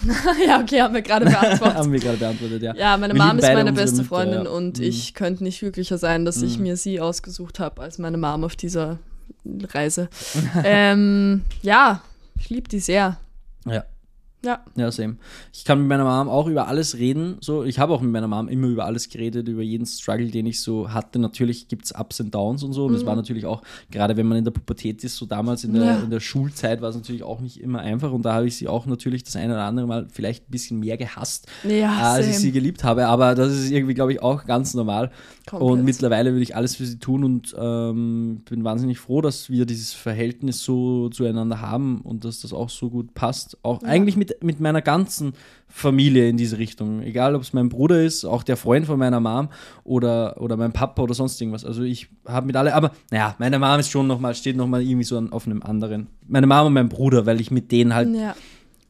ja, 0.46 0.60
okay, 0.60 0.80
haben 0.80 0.94
wir 0.94 1.02
gerade 1.02 1.26
beantwortet. 1.26 1.74
Haben 1.78 1.92
wir 1.92 1.98
gerade 2.00 2.16
beantwortet, 2.18 2.62
ja. 2.62 2.74
Ja, 2.74 2.96
meine 2.96 3.14
Wir 3.14 3.22
Mom 3.24 3.38
ist 3.38 3.52
meine 3.52 3.72
beste 3.72 4.02
Freundin 4.04 4.44
ja. 4.44 4.50
und 4.50 4.78
Mhm. 4.78 4.84
ich 4.84 5.12
könnte 5.14 5.42
nicht 5.44 5.58
glücklicher 5.58 5.98
sein, 5.98 6.24
dass 6.24 6.40
ich 6.40 6.58
mir 6.58 6.76
sie 6.76 7.00
ausgesucht 7.00 7.58
habe 7.58 7.82
als 7.82 7.98
meine 7.98 8.16
Mom 8.16 8.44
auf 8.44 8.54
dieser 8.56 8.98
Reise. 9.44 10.08
ähm, 10.64 11.42
ja, 11.62 12.00
ich 12.38 12.48
liebe 12.48 12.68
die 12.68 12.80
sehr. 12.80 13.18
Ja. 13.66 13.84
Ja, 14.44 14.60
Ja, 14.74 14.90
same. 14.90 15.16
Ich 15.52 15.64
kann 15.64 15.80
mit 15.80 15.88
meiner 15.88 16.04
Mom 16.04 16.28
auch 16.28 16.46
über 16.46 16.66
alles 16.66 16.96
reden. 16.96 17.36
So, 17.40 17.62
ich 17.64 17.78
habe 17.78 17.92
auch 17.92 18.00
mit 18.00 18.10
meiner 18.10 18.28
Mom 18.28 18.48
immer 18.48 18.68
über 18.68 18.86
alles 18.86 19.08
geredet, 19.10 19.48
über 19.48 19.62
jeden 19.62 19.84
Struggle, 19.84 20.28
den 20.28 20.46
ich 20.46 20.60
so 20.62 20.90
hatte. 20.92 21.18
Natürlich 21.18 21.68
gibt 21.68 21.84
es 21.84 21.92
Ups 21.92 22.20
und 22.20 22.34
Downs 22.34 22.62
und 22.62 22.72
so. 22.72 22.86
Und 22.86 22.94
es 22.94 23.04
war 23.04 23.16
natürlich 23.16 23.44
auch, 23.44 23.62
gerade 23.90 24.16
wenn 24.16 24.26
man 24.26 24.38
in 24.38 24.44
der 24.44 24.52
Pubertät 24.52 25.04
ist, 25.04 25.16
so 25.16 25.26
damals 25.26 25.64
in 25.64 25.74
der, 25.74 25.82
Mhm. 25.82 25.88
Ja. 25.88 25.98
in 26.04 26.10
der 26.10 26.20
Schulzeit 26.20 26.80
war 26.80 26.88
es 26.88 26.96
natürlich 26.96 27.22
auch 27.22 27.40
nicht 27.40 27.60
immer 27.60 27.80
einfach. 27.80 28.12
Und 28.12 28.24
da 28.24 28.32
habe 28.32 28.46
ich 28.46 28.56
sie 28.56 28.66
auch 28.68 28.86
natürlich 28.86 29.24
das 29.24 29.36
eine 29.36 29.52
oder 29.52 29.64
andere 29.64 29.86
Mal 29.86 30.06
vielleicht 30.10 30.48
ein 30.48 30.50
bisschen 30.52 30.80
mehr 30.80 30.96
gehasst, 30.96 31.46
ja, 31.64 31.70
äh, 31.72 31.84
als 32.14 32.26
ich 32.26 32.32
same. 32.34 32.42
sie 32.42 32.52
geliebt 32.52 32.82
habe. 32.84 33.06
Aber 33.08 33.34
das 33.34 33.52
ist 33.52 33.70
irgendwie, 33.70 33.94
glaube 33.94 34.12
ich, 34.12 34.22
auch 34.22 34.46
ganz 34.46 34.72
normal. 34.74 35.10
Komplett. 35.48 35.70
Und 35.70 35.84
mittlerweile 35.84 36.32
würde 36.32 36.42
ich 36.42 36.56
alles 36.56 36.76
für 36.76 36.86
sie 36.86 36.98
tun 36.98 37.24
und 37.24 37.54
ähm, 37.58 38.42
bin 38.48 38.64
wahnsinnig 38.64 38.98
froh, 38.98 39.20
dass 39.20 39.50
wir 39.50 39.66
dieses 39.66 39.92
Verhältnis 39.92 40.62
so 40.62 41.08
zueinander 41.10 41.60
haben 41.60 42.00
und 42.02 42.24
dass 42.24 42.40
das 42.40 42.52
auch 42.52 42.70
so 42.70 42.88
gut 42.90 43.14
passt. 43.14 43.58
Auch 43.62 43.82
eigentlich 43.82 44.16
mit, 44.16 44.29
mit 44.40 44.60
meiner 44.60 44.82
ganzen 44.82 45.34
Familie 45.68 46.28
in 46.28 46.36
diese 46.36 46.58
Richtung. 46.58 47.02
Egal, 47.02 47.34
ob 47.34 47.42
es 47.42 47.52
mein 47.52 47.68
Bruder 47.68 48.02
ist, 48.02 48.24
auch 48.24 48.42
der 48.42 48.56
Freund 48.56 48.86
von 48.86 48.98
meiner 48.98 49.20
Mom 49.20 49.48
oder, 49.84 50.40
oder 50.40 50.56
mein 50.56 50.72
Papa 50.72 51.02
oder 51.02 51.14
sonst 51.14 51.40
irgendwas. 51.40 51.64
Also 51.64 51.82
ich 51.82 52.08
habe 52.26 52.46
mit 52.46 52.56
alle, 52.56 52.74
aber 52.74 52.90
naja, 53.10 53.34
meine 53.38 53.58
Mom 53.58 53.78
ist 53.78 53.90
schon 53.90 54.06
nochmal, 54.06 54.34
steht 54.34 54.56
nochmal 54.56 54.82
irgendwie 54.82 55.04
so 55.04 55.16
an, 55.16 55.32
auf 55.32 55.46
einem 55.46 55.62
anderen. 55.62 56.08
Meine 56.26 56.46
Mom 56.46 56.66
und 56.66 56.72
mein 56.72 56.88
Bruder, 56.88 57.26
weil 57.26 57.40
ich 57.40 57.50
mit 57.50 57.70
denen 57.70 57.94
halt 57.94 58.14
ja. 58.14 58.34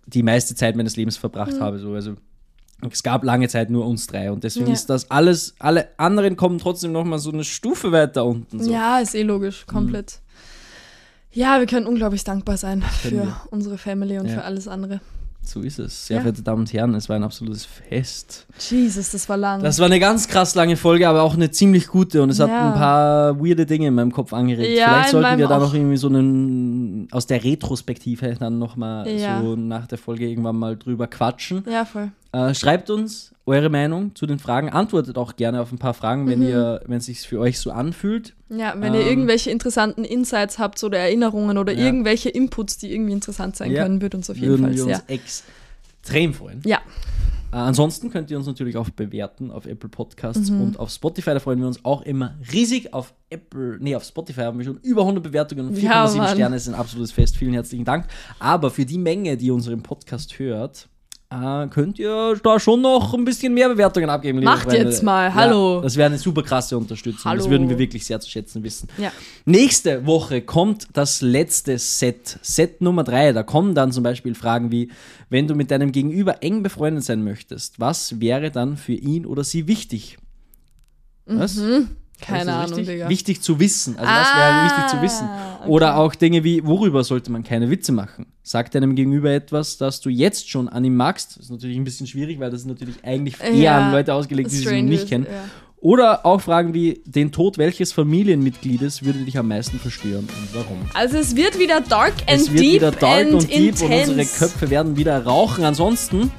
die 0.07 0.23
meiste 0.23 0.55
Zeit 0.55 0.77
meines 0.77 0.97
Lebens 0.97 1.17
verbracht 1.17 1.61
habe. 1.61 1.79
So. 1.79 1.93
Also 1.93 2.15
es 2.91 3.03
gab 3.03 3.25
lange 3.25 3.49
Zeit 3.49 3.69
nur 3.69 3.87
uns 3.87 4.07
drei 4.07 4.33
und 4.33 4.43
deswegen 4.43 4.69
Ja. 4.69 4.73
ist 4.73 4.89
das 4.89 5.11
alles, 5.11 5.55
alle 5.59 5.89
anderen 5.99 6.37
kommen 6.37 6.59
trotzdem 6.59 6.93
noch 6.93 7.05
mal 7.05 7.19
so 7.19 7.31
eine 7.31 7.45
Stufe 7.45 7.93
weiter 7.93 8.25
unten. 8.25 8.63
So. 8.63 8.73
ja, 8.73 9.01
ist 9.01 9.15
eh 9.15 9.23
logisch, 9.23 9.67
komplett. 9.67 10.21
Ja, 11.33 11.61
wir 11.61 11.67
können 11.67 11.87
unglaublich 11.87 12.25
dankbar 12.25 12.57
sein 12.57 12.83
für 12.83 13.37
unsere 13.51 13.79
Family 13.79 14.19
und 14.19 14.27
Ja. 14.27 14.35
für 14.35 14.43
alles 14.45 14.67
andere. 14.67 15.01
So 15.43 15.61
ist 15.63 15.79
es. 15.81 16.07
Sehr 16.07 16.17
Ja. 16.19 16.21
verehrte 16.23 16.43
Damen 16.43 16.61
und 16.61 16.73
Herren, 16.73 16.95
es 16.95 17.09
war 17.09 17.17
ein 17.17 17.25
absolutes 17.25 17.65
Fest. 17.65 18.47
Jesus, 18.71 19.11
das 19.11 19.29
war 19.29 19.37
lang. 19.37 19.63
Das 19.63 19.79
war 19.81 19.87
eine 19.87 19.99
ganz 19.99 20.29
krass 20.29 20.55
lange 20.55 20.77
Folge, 20.77 21.09
aber 21.09 21.23
auch 21.23 21.35
eine 21.35 21.51
ziemlich 21.51 21.89
gute 21.89 22.23
und 22.23 22.31
es 22.31 22.39
hat 22.39 22.51
Ja. 22.51 22.69
ein 22.69 22.75
paar 22.75 23.41
weirde 23.41 23.67
Dinge 23.67 23.89
in 23.89 23.95
meinem 23.95 24.13
Kopf 24.13 24.33
angeregt. 24.33 24.79
Ja, 24.79 24.89
Vielleicht 24.93 25.09
sollten 25.11 25.39
wir 25.39 25.49
da 25.49 25.59
noch 25.59 25.75
irgendwie 25.75 25.97
so 25.97 26.07
einen, 26.09 27.09
aus 27.11 27.27
der 27.27 27.43
Retrospektive 27.43 28.37
dann 28.39 28.59
nochmal 28.59 29.09
Ja. 29.09 29.41
so 29.43 29.57
nach 29.57 29.87
der 29.89 29.99
Folge 29.99 30.29
irgendwann 30.29 30.57
mal 30.57 30.77
drüber 30.77 31.07
quatschen. 31.09 31.65
ja, 31.69 31.85
voll. 31.85 32.13
Äh, 32.33 32.55
schreibt 32.55 32.91
uns 32.91 33.33
eure 33.51 33.69
Meinung 33.69 34.15
zu 34.15 34.27
den 34.27 34.39
Fragen, 34.39 34.71
antwortet 34.71 35.19
auch 35.19 35.37
gerne 35.37 35.61
auf 35.61 35.71
ein 35.73 35.79
paar 35.79 35.95
Fragen, 35.95 36.25
Mhm. 36.25 36.29
wenn 36.31 36.43
ihr, 36.43 36.81
wenn 36.87 36.99
es 36.99 37.07
sich 37.07 37.21
für 37.21 37.39
euch 37.39 37.59
so 37.61 37.71
anfühlt. 37.71 38.35
Ja, 38.49 38.75
wenn 38.79 38.95
ihr 38.95 39.01
Ähm, 39.03 39.07
irgendwelche 39.09 39.51
interessanten 39.51 40.05
Insights 40.05 40.59
habt 40.59 40.83
oder 40.83 40.99
Erinnerungen 40.99 41.59
oder 41.59 41.73
Ja. 41.73 41.85
irgendwelche 41.85 42.31
Inputs, 42.31 42.79
die 42.79 42.93
irgendwie 42.93 43.13
interessant 43.13 43.57
sein 43.57 43.71
Ja. 43.73 43.83
können, 43.83 44.01
würde 44.01 44.17
uns 44.17 44.31
auf 44.31 44.37
jeden 44.37 44.49
Würden 44.51 44.63
Fall 44.67 44.75
wir 44.77 44.85
sehr. 44.85 44.97
uns 44.97 45.05
extrem 46.03 46.35
freuen. 46.35 46.63
Ja, 46.65 46.79
Äh, 47.53 47.57
ansonsten 47.57 48.11
könnt 48.11 48.31
ihr 48.31 48.37
uns 48.39 48.47
natürlich 48.47 48.77
auch 48.77 48.91
bewerten 48.91 49.51
auf 49.51 49.67
Apple 49.67 49.89
Podcasts 49.89 50.51
Mhm. 50.51 50.61
und 50.61 50.79
auf 50.79 50.89
Spotify. 50.91 51.31
Da 51.31 51.41
freuen 51.41 51.59
wir 51.59 51.67
uns 51.67 51.85
auch 51.85 52.03
immer 52.03 52.37
riesig. 52.53 52.95
Auf 52.95 53.13
Apple, 53.29 53.77
nee, 53.81 53.97
auf 53.97 54.05
Spotify 54.05 54.43
haben 54.43 54.59
wir 54.59 54.65
schon 54.65 54.79
über 54.85 55.05
100 55.05 55.25
Bewertungen 55.25 55.67
und 55.67 55.75
4,7 55.77 56.23
Ja. 56.27 56.29
Sterne 56.29 56.55
ist 56.55 56.69
ein 56.69 56.77
absolutes 56.77 57.11
Fest. 57.11 57.37
Vielen 57.37 57.53
herzlichen 57.55 57.85
Dank. 57.85 58.07
Aber 58.39 58.71
für 58.71 58.85
die 58.87 58.99
Menge, 58.99 59.37
die 59.37 59.51
unseren 59.51 59.83
Podcast 59.83 60.39
hört, 60.39 60.89
äh, 61.31 61.69
könnt 61.69 61.99
ihr 61.99 62.35
da 62.43 62.59
schon 62.59 62.81
noch 62.83 63.15
ein 63.15 63.25
bisschen 63.25 63.55
mehr 63.55 63.69
Bewertungen 63.69 64.11
abgeben. 64.11 64.39
liebe 64.39 64.51
Macht 64.51 64.65
Freunde. 64.65 64.79
jetzt 64.79 65.03
mal, 65.03 65.33
hallo. 65.33 65.77
Ja, 65.77 65.83
das 65.83 65.97
wäre 65.97 66.07
eine 66.09 66.19
super 66.19 66.43
krasse 66.43 66.77
Unterstützung. 66.77 67.33
Das 67.33 67.43
Hallo. 67.45 67.51
würden 67.51 67.69
wir 67.69 67.79
wirklich 67.79 68.05
sehr 68.05 68.19
zu 68.21 68.29
schätzen 68.29 68.63
wissen. 68.65 68.89
ja. 68.99 69.13
Nächste 69.45 70.07
Woche 70.07 70.43
kommt 70.43 70.89
das 70.93 71.23
letzte 71.23 71.79
Set, 71.79 72.39
Set 72.43 72.81
Nummer 72.81 73.05
drei. 73.05 73.33
Da 73.33 73.43
kommen 73.43 73.75
dann 73.75 73.93
zum 73.93 74.03
Beispiel 74.03 74.35
Fragen 74.35 74.71
wie, 74.73 74.91
wenn 75.29 75.47
du 75.47 75.55
mit 75.55 75.71
deinem 75.71 75.93
Gegenüber 75.93 76.43
eng 76.43 76.63
befreundet 76.63 77.05
sein 77.05 77.23
möchtest, 77.23 77.79
was 77.79 78.21
wäre 78.21 78.51
dann 78.51 78.77
für 78.77 78.95
ihn 78.95 79.25
oder 79.25 79.45
sie 79.45 79.67
wichtig? 79.69 80.19
Was? 81.27 81.57
Mhm. 81.57 81.89
Keine 82.21 82.53
Ahnung, 82.55 82.71
wichtig? 82.79 82.87
Digga. 82.87 83.09
Wichtig 83.09 83.43
zu 83.43 83.59
wissen. 83.61 83.97
Also 83.99 84.11
was 84.11 84.35
wäre 84.35 84.45
Ah, 84.53 84.65
wichtig 84.65 84.91
zu 84.91 85.03
wissen? 85.03 85.29
okay. 85.61 85.69
Oder 85.69 85.97
auch 85.97 86.15
Dinge 86.15 86.45
wie, 86.45 86.65
worüber 86.65 87.03
sollte 87.05 87.31
man 87.33 87.43
keine 87.45 87.71
Witze 87.71 87.93
machen? 87.93 88.27
Sag 88.43 88.71
deinem 88.71 88.95
Gegenüber 88.95 89.31
etwas, 89.31 89.77
das 89.79 90.01
du 90.01 90.09
jetzt 90.11 90.49
schon 90.51 90.69
an 90.69 90.85
ihm 90.85 90.97
magst. 90.97 91.37
Das 91.37 91.45
ist 91.45 91.51
natürlich 91.51 91.77
ein 91.77 91.85
bisschen 91.85 92.07
schwierig, 92.07 92.41
weil 92.41 92.51
das 92.51 92.61
ist 92.63 92.67
natürlich 92.67 92.97
eigentlich 93.05 93.41
eher 93.41 93.55
Ja, 93.55 93.79
an 93.87 93.93
Leute 93.93 94.15
ausgelegt, 94.15 94.51
die 94.51 94.57
sie 94.57 94.83
nicht 94.83 95.09
kennen. 95.09 95.27
ja. 95.31 95.45
Oder 95.83 96.27
auch 96.27 96.43
Fragen 96.43 96.75
wie, 96.75 97.01
den 97.07 97.33
Tod 97.33 97.57
welches 97.57 97.93
Familienmitgliedes 97.95 99.03
würde 99.03 99.21
dich 99.21 99.39
am 99.39 99.49
meisten 99.49 99.79
verstören 99.79 100.29
und 100.29 100.49
warum? 100.55 100.77
Also 100.93 101.17
es 101.17 101.37
wird 101.37 101.59
wieder 101.59 101.81
dark 101.81 102.13
and 102.27 102.41
es 102.43 102.51
wird 102.53 102.61
deep 102.63 102.73
wieder 102.75 102.91
dark 102.91 103.21
and 103.27 103.33
und 103.35 103.49
deep 103.51 103.59
intense. 103.81 104.13
und 104.13 104.19
unsere 104.19 104.27
Köpfe 104.39 104.69
werden 104.71 104.97
wieder 104.99 105.25
rauchen. 105.25 105.65
Ansonsten 105.65 106.31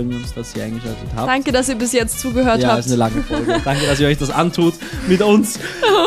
uns, 0.00 0.34
dass 0.34 0.54
ihr 0.54 0.64
eingeschaltet 0.64 1.08
habt. 1.14 1.28
Danke, 1.28 1.52
dass 1.52 1.68
ihr 1.68 1.74
bis 1.76 1.92
jetzt 1.92 2.20
zugehört 2.20 2.60
Ja, 2.60 2.70
habt. 2.70 2.80
ist 2.80 2.86
eine 2.86 2.96
lange 2.96 3.22
Folge. 3.22 3.60
Danke, 3.64 3.86
dass 3.86 3.98
ihr 4.00 4.08
euch 4.08 4.18
das 4.18 4.30
antut 4.30 4.74
mit 5.08 5.22
uns. 5.22 5.58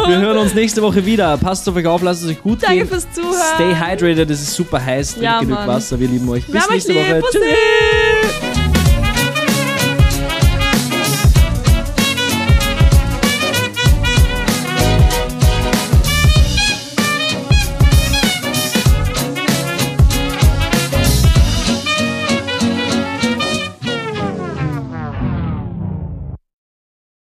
Wir 0.08 0.18
hören 0.20 0.38
uns 0.38 0.54
nächste 0.54 0.82
Woche 0.82 1.06
wieder. 1.06 1.38
Passt 1.38 1.68
auf 1.70 1.76
euch 1.76 1.88
auf, 1.88 2.02
lasst 2.02 2.24
es 2.24 2.30
euch 2.30 2.42
gut 2.42 2.62
Danke 2.64 2.78
gehen. 2.80 2.88
fürs 2.88 3.08
Zuhören. 3.14 3.36
Stay 3.56 3.76
hydrated, 3.76 4.30
es 4.30 4.42
ist 4.42 4.54
super 4.56 4.84
heiß. 4.84 5.10
Trinkt 5.12 5.24
Ja, 5.24 5.40
genug. 5.40 5.58
Wasser. 5.66 6.00
Wir 6.00 6.08
lieben 6.08 6.28
euch. 6.30 6.46
Bis 6.48 6.70
nächste 6.70 6.94
lieb. 6.94 7.02
Woche. 7.02 7.22
Bussi. 7.22 7.40